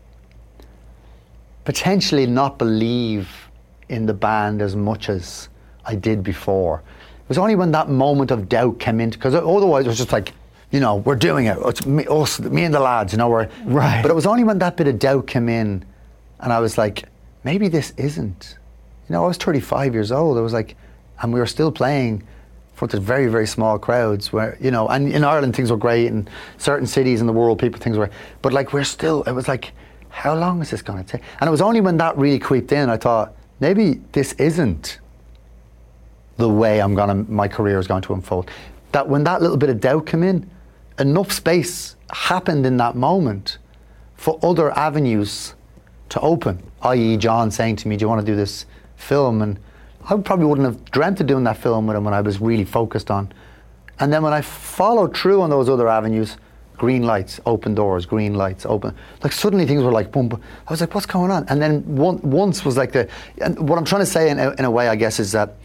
potentially 1.65 2.25
not 2.27 2.57
believe 2.57 3.29
in 3.89 4.05
the 4.05 4.13
band 4.13 4.61
as 4.61 4.75
much 4.75 5.09
as 5.09 5.49
I 5.83 5.95
did 5.95 6.23
before. 6.23 6.81
It 7.25 7.29
was 7.29 7.37
only 7.37 7.55
when 7.55 7.71
that 7.71 7.89
moment 7.89 8.31
of 8.31 8.47
doubt 8.47 8.79
came 8.79 8.99
in 8.99 9.09
because 9.09 9.33
otherwise 9.35 9.85
it 9.85 9.89
was 9.89 9.97
just 9.97 10.11
like, 10.11 10.33
you 10.71 10.79
know, 10.79 10.97
we're 10.97 11.15
doing 11.15 11.47
it. 11.47 11.57
It's 11.65 11.85
me, 11.85 12.05
us, 12.09 12.39
me 12.39 12.63
and 12.63 12.73
the 12.73 12.79
lads, 12.79 13.13
you 13.13 13.17
know, 13.17 13.29
we're 13.29 13.49
Right. 13.65 14.01
But 14.01 14.11
it 14.11 14.13
was 14.13 14.25
only 14.25 14.43
when 14.43 14.59
that 14.59 14.77
bit 14.77 14.87
of 14.87 14.99
doubt 14.99 15.27
came 15.27 15.49
in, 15.49 15.85
and 16.39 16.53
I 16.53 16.59
was 16.59 16.77
like, 16.77 17.05
maybe 17.43 17.67
this 17.67 17.93
isn't. 17.97 18.57
You 19.07 19.13
know, 19.13 19.23
I 19.23 19.27
was 19.27 19.37
35 19.37 19.93
years 19.93 20.11
old. 20.11 20.37
I 20.37 20.41
was 20.41 20.53
like, 20.53 20.75
and 21.21 21.33
we 21.33 21.39
were 21.39 21.45
still 21.45 21.71
playing 21.71 22.23
for 22.73 22.87
the 22.87 22.99
very, 22.99 23.27
very 23.27 23.47
small 23.47 23.79
crowds. 23.79 24.33
Where 24.33 24.57
you 24.59 24.69
know, 24.69 24.87
and 24.87 25.11
in 25.11 25.23
Ireland 25.23 25.55
things 25.55 25.71
were 25.71 25.77
great, 25.77 26.11
and 26.11 26.29
certain 26.57 26.87
cities 26.87 27.21
in 27.21 27.27
the 27.27 27.33
world 27.33 27.57
people 27.57 27.79
things 27.79 27.97
were, 27.97 28.09
but 28.41 28.53
like 28.53 28.73
we're 28.73 28.83
still. 28.83 29.23
It 29.23 29.31
was 29.31 29.47
like, 29.47 29.71
how 30.15 30.33
long 30.33 30.61
is 30.61 30.71
this 30.71 30.81
going 30.81 31.03
to 31.03 31.11
take? 31.17 31.21
And 31.41 31.47
it 31.49 31.51
was 31.51 31.59
only 31.59 31.81
when 31.81 31.97
that 31.97 32.17
really 32.17 32.39
creeped 32.39 32.71
in, 32.71 32.89
I 32.89 32.95
thought 32.95 33.35
maybe 33.59 33.99
this 34.13 34.31
isn't 34.33 34.99
the 36.37 36.47
way 36.47 36.81
I'm 36.81 36.95
gonna 36.95 37.15
my 37.15 37.49
career 37.49 37.77
is 37.79 37.85
going 37.85 38.01
to 38.03 38.13
unfold. 38.13 38.49
That 38.93 39.09
when 39.09 39.25
that 39.25 39.41
little 39.41 39.57
bit 39.57 39.69
of 39.69 39.81
doubt 39.81 40.05
came 40.05 40.23
in, 40.23 40.49
enough 40.99 41.33
space 41.33 41.97
happened 42.11 42.65
in 42.65 42.77
that 42.77 42.95
moment 42.95 43.57
for 44.15 44.39
other 44.41 44.71
avenues 44.71 45.53
to 46.09 46.21
open. 46.21 46.63
I.e., 46.81 47.17
John 47.17 47.51
saying 47.51 47.75
to 47.77 47.89
me, 47.89 47.97
"Do 47.97 48.03
you 48.03 48.09
want 48.09 48.21
to 48.21 48.25
do 48.25 48.37
this 48.37 48.65
film?" 48.95 49.41
And 49.41 49.59
I 50.09 50.15
probably 50.15 50.45
wouldn't 50.45 50.65
have 50.65 50.85
dreamt 50.91 51.19
of 51.19 51.27
doing 51.27 51.43
that 51.43 51.57
film 51.57 51.87
with 51.87 51.97
him 51.97 52.05
when 52.05 52.13
I 52.13 52.21
was 52.21 52.39
really 52.39 52.65
focused 52.65 53.11
on. 53.11 53.33
And 53.99 54.13
then 54.13 54.23
when 54.23 54.33
I 54.33 54.39
followed 54.39 55.15
through 55.15 55.41
on 55.41 55.49
those 55.49 55.67
other 55.67 55.89
avenues, 55.89 56.37
green 56.77 57.03
lights, 57.03 57.39
open 57.45 57.75
doors, 57.75 58.05
green 58.05 58.33
lights, 58.35 58.65
open. 58.65 58.93
Like 59.23 59.31
suddenly 59.33 59.65
things 59.65 59.83
were 59.83 59.91
like 59.91 60.11
boom. 60.11 60.29
boom. 60.29 60.41
I 60.67 60.71
was 60.71 60.81
like, 60.81 60.93
"What's 60.93 61.05
going 61.07 61.31
on?" 61.31 61.45
And 61.49 61.61
then 61.61 61.83
one, 61.95 62.19
once 62.21 62.63
was 62.65 62.77
like 62.77 62.91
the. 62.91 63.07
And 63.41 63.67
what 63.69 63.77
I'm 63.77 63.85
trying 63.85 64.01
to 64.01 64.05
say 64.05 64.29
in 64.29 64.39
a, 64.39 64.51
in 64.51 64.65
a 64.65 64.71
way, 64.71 64.87
I 64.89 64.95
guess, 64.95 65.19
is 65.19 65.31
that 65.33 65.55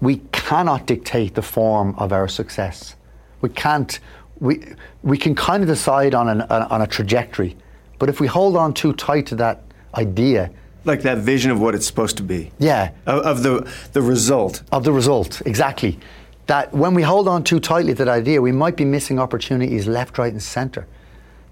we 0.00 0.20
cannot 0.32 0.86
dictate 0.86 1.34
the 1.34 1.42
form 1.42 1.94
of 1.98 2.12
our 2.12 2.28
success. 2.28 2.94
We 3.40 3.48
can't. 3.48 3.98
We 4.40 4.64
we 5.02 5.16
can 5.18 5.34
kind 5.34 5.62
of 5.62 5.68
decide 5.68 6.14
on 6.14 6.28
an 6.28 6.42
on 6.42 6.82
a 6.82 6.86
trajectory, 6.86 7.56
but 7.98 8.08
if 8.08 8.20
we 8.20 8.26
hold 8.26 8.56
on 8.56 8.74
too 8.74 8.92
tight 8.94 9.26
to 9.26 9.36
that 9.36 9.62
idea, 9.94 10.50
Like 10.84 11.02
that 11.02 11.18
vision 11.18 11.50
of 11.50 11.60
what 11.60 11.74
it's 11.74 11.86
supposed 11.86 12.16
to 12.16 12.22
be. 12.22 12.50
yeah, 12.58 12.90
Of, 13.06 13.24
of 13.24 13.42
the 13.42 13.70
the 13.92 14.02
result. 14.02 14.62
of 14.72 14.82
the 14.84 14.92
result 14.92 15.40
exactly. 15.46 15.98
That 16.46 16.72
when 16.72 16.94
we 16.94 17.02
hold 17.02 17.26
on 17.26 17.42
too 17.42 17.58
tightly 17.58 17.94
to 17.94 18.04
that 18.04 18.10
idea, 18.10 18.40
we 18.42 18.52
might 18.52 18.76
be 18.76 18.84
missing 18.84 19.18
opportunities 19.18 19.86
left, 19.86 20.18
right, 20.18 20.32
and 20.32 20.42
centre 20.42 20.86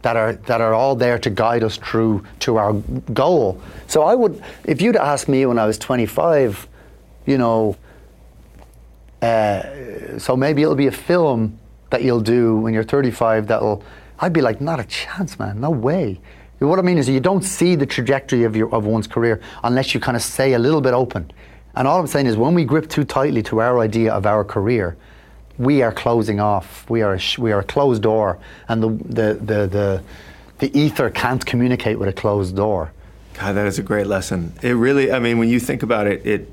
that 0.03 0.17
are 0.17 0.35
that 0.35 0.61
are 0.61 0.75
all 0.75 0.95
there 0.95 1.19
to 1.19 1.31
guide 1.31 1.63
us 1.63 1.77
through 1.77 2.25
to 2.41 2.57
our 2.57 2.73
goal. 3.15 3.61
So 3.87 4.03
I 4.03 4.15
would, 4.15 4.43
if 4.65 4.83
you'd 4.83 4.97
asked 4.97 5.29
me 5.29 5.47
when 5.47 5.59
I 5.59 5.67
was 5.67 5.79
25, 5.79 6.69
you 7.27 7.39
know, 7.39 7.77
uh, 9.23 10.19
so 10.19 10.37
maybe 10.37 10.63
it'll 10.63 10.75
be 10.75 10.89
a 10.89 10.93
film 10.93 11.59
that 11.91 12.03
you'll 12.03 12.21
do 12.21 12.57
when 12.57 12.75
you're 12.75 12.83
35 12.83 13.47
that'll, 13.47 13.85
I'd 14.19 14.33
be 14.33 14.41
like, 14.41 14.61
not 14.61 14.81
a 14.81 14.85
chance, 14.85 15.39
man, 15.39 15.61
no 15.61 15.71
way. 15.71 16.21
What 16.59 16.79
I 16.79 16.83
mean 16.83 16.99
is 16.99 17.09
you 17.09 17.21
don't 17.21 17.43
see 17.43 17.75
the 17.75 17.87
trajectory 17.87 18.45
of, 18.45 18.55
your, 18.55 18.73
of 18.73 18.85
one's 18.87 19.09
career 19.09 19.41
unless 19.65 19.95
you 19.95 20.01
kind 20.01 20.17
of 20.17 20.23
stay 20.23 20.53
a 20.53 20.59
little 20.59 20.81
bit 20.81 20.95
open. 20.95 21.33
And 21.75 21.89
all 21.89 22.01
I'm 22.01 22.07
saying 22.07 22.27
is 22.27 22.37
when 22.37 22.55
we 22.55 22.65
grip 22.65 22.89
too 22.89 23.05
tightly 23.05 23.43
to 23.45 23.61
our 23.61 23.81
idea 23.81 24.13
of 24.13 24.27
our 24.27 24.45
career, 24.45 24.97
we 25.59 25.83
are 25.83 25.93
closing 25.93 26.41
off. 26.41 26.89
We 26.91 27.03
are 27.03 27.15
a, 27.15 27.19
sh- 27.19 27.39
we 27.39 27.53
are 27.53 27.61
a 27.61 27.65
closed 27.65 28.03
door, 28.03 28.39
and 28.69 28.83
the, 28.83 28.89
the, 28.89 29.35
the, 29.35 29.67
the, 29.67 30.03
the 30.59 30.79
ether 30.79 31.11
can't 31.11 31.45
communicate 31.45 31.99
with 31.99 32.09
a 32.09 32.13
closed 32.13 32.57
door. 32.57 32.93
God, 33.35 33.53
that 33.55 33.67
is 33.67 33.79
a 33.79 33.83
great 33.83 34.07
lesson. 34.07 34.53
It 34.63 34.73
really, 34.73 35.13
I 35.13 35.19
mean, 35.19 35.39
when 35.39 35.49
you 35.49 35.61
think 35.61 35.83
about 35.83 36.07
it, 36.07 36.27
it 36.27 36.49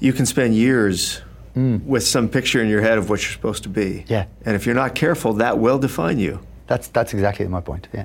you 0.00 0.12
can 0.12 0.26
spend 0.26 0.54
years 0.54 1.20
mm. 1.56 1.82
with 1.84 2.06
some 2.06 2.28
picture 2.28 2.62
in 2.62 2.68
your 2.68 2.80
head 2.80 2.98
of 2.98 3.10
what 3.10 3.22
you're 3.22 3.32
supposed 3.32 3.64
to 3.64 3.68
be. 3.68 4.04
Yeah. 4.06 4.26
And 4.44 4.54
if 4.54 4.64
you're 4.64 4.74
not 4.74 4.94
careful, 4.94 5.34
that 5.34 5.58
will 5.58 5.78
define 5.78 6.18
you. 6.18 6.40
That's, 6.66 6.88
that's 6.88 7.12
exactly 7.12 7.46
my 7.48 7.60
point. 7.60 7.88
Yeah. 7.92 8.04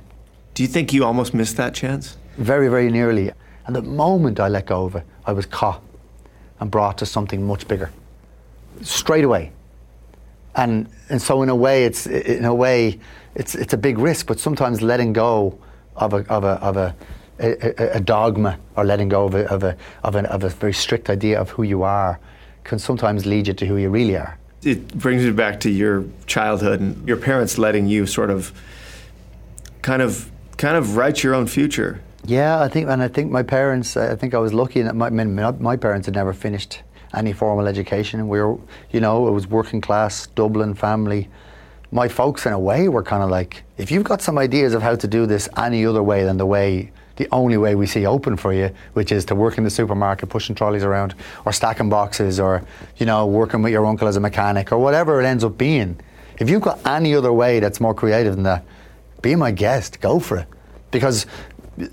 Do 0.54 0.64
you 0.64 0.70
think 0.70 0.92
you 0.92 1.06
almost 1.06 1.34
missed 1.34 1.58
that 1.58 1.74
chance? 1.74 2.18
very, 2.38 2.68
very 2.68 2.90
nearly. 2.90 3.32
And 3.66 3.76
the 3.76 3.82
moment 3.82 4.40
I 4.40 4.48
let 4.48 4.66
go 4.66 4.86
of 4.86 4.96
it, 4.96 5.06
I 5.26 5.34
was 5.34 5.46
caught 5.46 5.82
and 6.60 6.72
brought 6.72 6.98
to 7.00 7.06
something 7.06 7.46
much 7.46 7.68
bigger, 7.68 7.92
straight 8.82 9.24
away. 9.24 9.52
And 10.56 10.88
and 11.10 11.22
so 11.22 11.42
in 11.42 11.50
a 11.50 11.56
way, 11.56 11.86
it's 11.86 12.06
in 12.08 12.46
a 12.46 12.54
way, 12.54 13.00
it's 13.36 13.56
it's 13.56 13.74
a 13.74 13.78
big 13.78 13.98
risk. 13.98 14.28
But 14.28 14.40
sometimes 14.40 14.82
letting 14.82 15.14
go 15.14 15.58
of 15.96 16.14
a 16.14 16.18
of 16.30 16.44
a 16.44 16.60
of 16.62 16.78
a 16.78 16.96
a, 17.40 17.98
a 17.98 18.00
dogma 18.00 18.60
or 18.76 18.84
letting 18.84 19.10
go 19.10 19.26
of 19.26 19.36
a 19.36 19.48
of 19.50 19.64
a 19.64 19.76
of 20.04 20.16
a 20.16 20.32
of 20.32 20.44
a 20.44 20.50
very 20.50 20.74
strict 20.74 21.10
idea 21.10 21.40
of 21.40 21.50
who 21.50 21.64
you 21.64 21.84
are 21.84 22.20
can 22.64 22.80
sometimes 22.80 23.26
lead 23.26 23.48
you 23.48 23.54
to 23.54 23.66
who 23.66 23.78
you 23.78 23.90
really 23.90 24.16
are. 24.16 24.38
It 24.62 24.98
brings 24.98 25.24
me 25.24 25.32
back 25.32 25.60
to 25.62 25.70
your 25.70 26.06
childhood 26.26 26.80
and 26.80 27.08
your 27.08 27.18
parents 27.18 27.58
letting 27.58 27.88
you 27.88 28.06
sort 28.06 28.30
of 28.30 28.54
kind 29.82 30.02
of 30.02 30.32
kind 30.58 30.78
of 30.78 30.96
write 30.96 31.24
your 31.24 31.34
own 31.34 31.48
future. 31.48 32.02
Yeah, 32.26 32.62
I 32.62 32.70
think, 32.70 32.88
and 32.88 33.04
I 33.04 33.10
think 33.10 33.32
my 33.32 33.44
parents. 33.44 33.98
I 33.98 34.16
think 34.16 34.34
I 34.34 34.38
was 34.38 34.54
lucky 34.54 34.80
in 34.80 34.86
that 34.86 34.96
my, 34.96 35.10
my, 35.10 35.76
parents 35.76 36.08
had 36.08 36.16
never 36.16 36.32
finished 36.32 36.82
any 37.14 37.34
formal 37.34 37.68
education. 37.68 38.28
We 38.30 38.42
were, 38.42 38.58
you 38.92 39.02
know, 39.02 39.28
it 39.28 39.32
was 39.32 39.46
working 39.48 39.82
class 39.82 40.28
Dublin 40.28 40.74
family. 40.74 41.30
My 41.92 42.08
folks, 42.08 42.46
in 42.46 42.54
a 42.54 42.60
way, 42.60 42.88
were 42.88 43.04
kind 43.04 43.24
of 43.24 43.30
like, 43.30 43.64
if 43.78 43.92
you've 43.92 44.06
got 44.06 44.22
some 44.22 44.38
ideas 44.38 44.74
of 44.74 44.82
how 44.82 44.96
to 44.96 45.08
do 45.08 45.26
this 45.26 45.50
any 45.58 45.86
other 45.86 46.02
way 46.02 46.24
than 46.24 46.38
the 46.38 46.46
way, 46.46 46.92
the 47.18 47.28
only 47.32 47.58
way 47.58 47.76
we 47.76 47.86
see 47.86 48.06
open 48.06 48.38
for 48.38 48.54
you, 48.54 48.72
which 48.94 49.12
is 49.12 49.26
to 49.26 49.36
work 49.36 49.58
in 49.58 49.66
the 49.66 49.70
supermarket, 49.70 50.30
pushing 50.30 50.56
trolleys 50.56 50.84
around, 50.84 51.14
or 51.46 51.52
stacking 51.52 51.90
boxes, 51.90 52.40
or 52.40 52.64
you 52.98 53.06
know, 53.06 53.28
working 53.28 53.62
with 53.62 53.74
your 53.74 53.86
uncle 53.86 54.08
as 54.08 54.16
a 54.16 54.22
mechanic, 54.22 54.72
or 54.72 54.78
whatever 54.78 55.22
it 55.22 55.26
ends 55.26 55.44
up 55.44 55.58
being. 55.58 56.00
If 56.40 56.50
you've 56.50 56.62
got 56.62 56.80
any 56.88 57.14
other 57.16 57.34
way 57.34 57.60
that's 57.60 57.82
more 57.82 57.94
creative 57.94 58.34
than 58.34 58.44
that, 58.44 58.66
be 59.22 59.36
my 59.36 59.52
guest, 59.52 60.00
go 60.00 60.20
for 60.20 60.38
it. 60.38 60.48
Because 60.90 61.26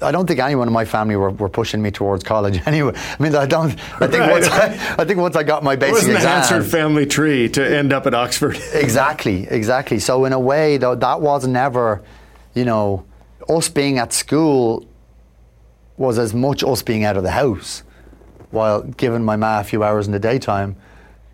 I 0.02 0.10
don't 0.12 0.26
think 0.26 0.40
anyone 0.40 0.68
in 0.68 0.74
my 0.74 0.84
family 0.84 1.16
were, 1.16 1.30
were 1.30 1.48
pushing 1.48 1.80
me 1.80 1.90
towards 1.90 2.22
college 2.22 2.60
anyway. 2.66 2.92
I 2.96 3.22
mean, 3.22 3.34
I 3.34 3.46
don't. 3.46 3.70
I 4.00 4.06
think 4.06 4.20
Right. 4.20 4.30
once 4.32 4.48
I, 4.48 4.96
I 4.98 5.04
think 5.04 5.18
once 5.18 5.36
I 5.36 5.42
got 5.42 5.62
my 5.64 5.72
It 5.72 5.80
basic 5.80 5.94
wasn't 5.94 6.12
the 6.12 6.16
exams, 6.18 6.48
Hansard 6.50 6.70
family 6.70 7.06
tree 7.06 7.48
to 7.50 7.76
end 7.78 7.92
up 7.92 8.06
at 8.06 8.12
Oxford. 8.14 8.58
exactly, 8.74 9.46
exactly. 9.48 9.98
So 9.98 10.24
in 10.26 10.32
a 10.34 10.38
way, 10.40 10.76
though, 10.76 10.94
that 10.96 11.20
was 11.22 11.46
never, 11.46 12.02
you 12.54 12.64
know, 12.66 13.04
us 13.48 13.68
being 13.70 13.98
at 13.98 14.12
school 14.12 14.86
was 15.96 16.18
as 16.18 16.34
much 16.34 16.62
us 16.62 16.82
being 16.82 17.04
out 17.04 17.16
of 17.16 17.22
the 17.22 17.30
house, 17.30 17.82
while 18.50 18.82
giving 18.82 19.24
my 19.24 19.36
ma 19.36 19.60
a 19.60 19.64
few 19.64 19.82
hours 19.82 20.06
in 20.06 20.12
the 20.12 20.18
daytime. 20.18 20.76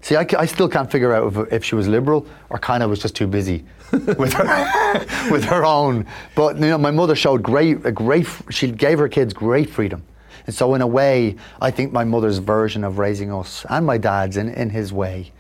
See, 0.03 0.14
I, 0.16 0.24
I 0.38 0.47
still 0.47 0.68
can't 0.68 0.90
figure 0.90 1.12
out 1.12 1.34
if, 1.36 1.53
if 1.53 1.64
she 1.64 1.74
was 1.74 1.88
liberal 1.88 2.26
or 2.51 2.59
kind 2.61 2.82
of 2.84 2.90
was 2.90 3.01
just 3.01 3.16
too 3.16 3.26
busy 3.26 3.64
with 4.18 4.32
her 4.32 5.07
with 5.30 5.45
her 5.45 5.64
own. 5.64 6.07
But 6.34 6.57
you 6.57 6.68
know, 6.68 6.78
my 6.78 6.91
mother 6.91 7.14
showed 7.14 7.43
great, 7.43 7.84
a 7.84 7.93
great. 7.93 8.26
She 8.51 8.70
gave 8.70 8.99
her 8.99 9.09
kids 9.09 9.32
great 9.32 9.70
freedom, 9.70 10.03
and 10.47 10.55
so 10.55 10.74
in 10.74 10.82
a 10.82 10.87
way, 10.87 11.37
I 11.61 11.70
think 11.70 11.93
my 11.93 12.05
mother's 12.05 12.39
version 12.39 12.84
of 12.84 12.99
raising 12.99 13.32
us 13.32 13.64
and 13.68 13.87
my 13.87 13.99
dad's 13.99 14.37
in, 14.37 14.49
in 14.49 14.70
his 14.70 14.93
way 14.93 15.32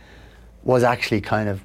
was 0.64 0.82
actually 0.82 1.20
kind 1.20 1.48
of 1.48 1.64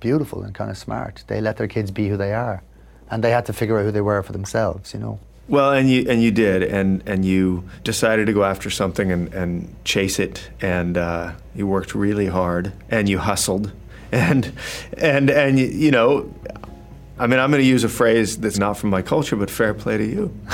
beautiful 0.00 0.42
and 0.42 0.54
kind 0.54 0.70
of 0.70 0.76
smart. 0.76 1.24
They 1.26 1.40
let 1.40 1.56
their 1.56 1.68
kids 1.68 1.90
be 1.90 2.08
who 2.08 2.16
they 2.16 2.34
are, 2.34 2.62
and 3.10 3.22
they 3.24 3.30
had 3.30 3.46
to 3.46 3.52
figure 3.52 3.78
out 3.78 3.84
who 3.84 3.90
they 3.90 4.00
were 4.00 4.22
for 4.22 4.32
themselves. 4.32 4.94
You 4.94 5.00
know. 5.00 5.20
Well, 5.48 5.72
and 5.72 5.90
you 5.90 6.06
and 6.08 6.22
you 6.22 6.30
did, 6.30 6.62
and 6.62 7.02
and 7.06 7.24
you 7.24 7.64
decided 7.84 8.26
to 8.26 8.32
go 8.32 8.44
after 8.44 8.70
something 8.70 9.10
and, 9.10 9.32
and 9.34 9.74
chase 9.84 10.18
it, 10.18 10.50
and 10.60 10.96
uh, 10.96 11.32
you 11.54 11.66
worked 11.66 11.94
really 11.94 12.26
hard, 12.26 12.72
and 12.88 13.08
you 13.08 13.18
hustled, 13.18 13.72
and 14.12 14.52
and 14.98 15.30
and 15.30 15.58
you, 15.58 15.90
know, 15.90 16.32
I 17.18 17.26
mean, 17.26 17.40
I'm 17.40 17.50
going 17.50 17.62
to 17.62 17.68
use 17.68 17.84
a 17.84 17.88
phrase 17.88 18.38
that's 18.38 18.58
not 18.58 18.76
from 18.76 18.90
my 18.90 19.02
culture, 19.02 19.36
but 19.36 19.50
fair 19.50 19.74
play 19.74 19.96
to 19.96 20.04
you, 20.04 20.28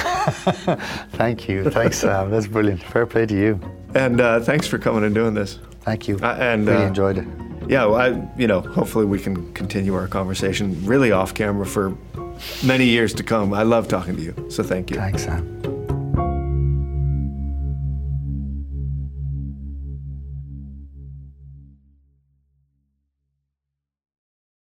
Thank 1.12 1.48
you. 1.48 1.70
Thanks, 1.70 1.98
Sam. 1.98 2.30
That's 2.30 2.46
brilliant. 2.46 2.82
Fair 2.82 3.06
play 3.06 3.26
to 3.26 3.34
you. 3.34 3.60
and 3.94 4.20
uh, 4.20 4.40
thanks 4.40 4.66
for 4.66 4.78
coming 4.78 5.04
and 5.04 5.14
doing 5.14 5.34
this. 5.34 5.58
Thank 5.82 6.08
you. 6.08 6.18
Uh, 6.22 6.36
and, 6.38 6.66
really 6.66 6.84
uh, 6.84 6.88
enjoyed 6.88 7.18
it. 7.18 7.26
Yeah, 7.68 7.84
well, 7.86 7.96
I, 7.96 8.28
you 8.38 8.46
know, 8.46 8.60
hopefully 8.60 9.04
we 9.04 9.18
can 9.18 9.52
continue 9.52 9.94
our 9.94 10.08
conversation 10.08 10.84
really 10.86 11.12
off 11.12 11.34
camera 11.34 11.66
for 11.66 11.96
many 12.64 12.86
years 12.86 13.12
to 13.14 13.22
come. 13.22 13.52
I 13.52 13.62
love 13.62 13.88
talking 13.88 14.16
to 14.16 14.22
you, 14.22 14.46
so 14.50 14.62
thank 14.62 14.90
you. 14.90 14.96
Thanks, 14.96 15.24
Sam. 15.24 15.57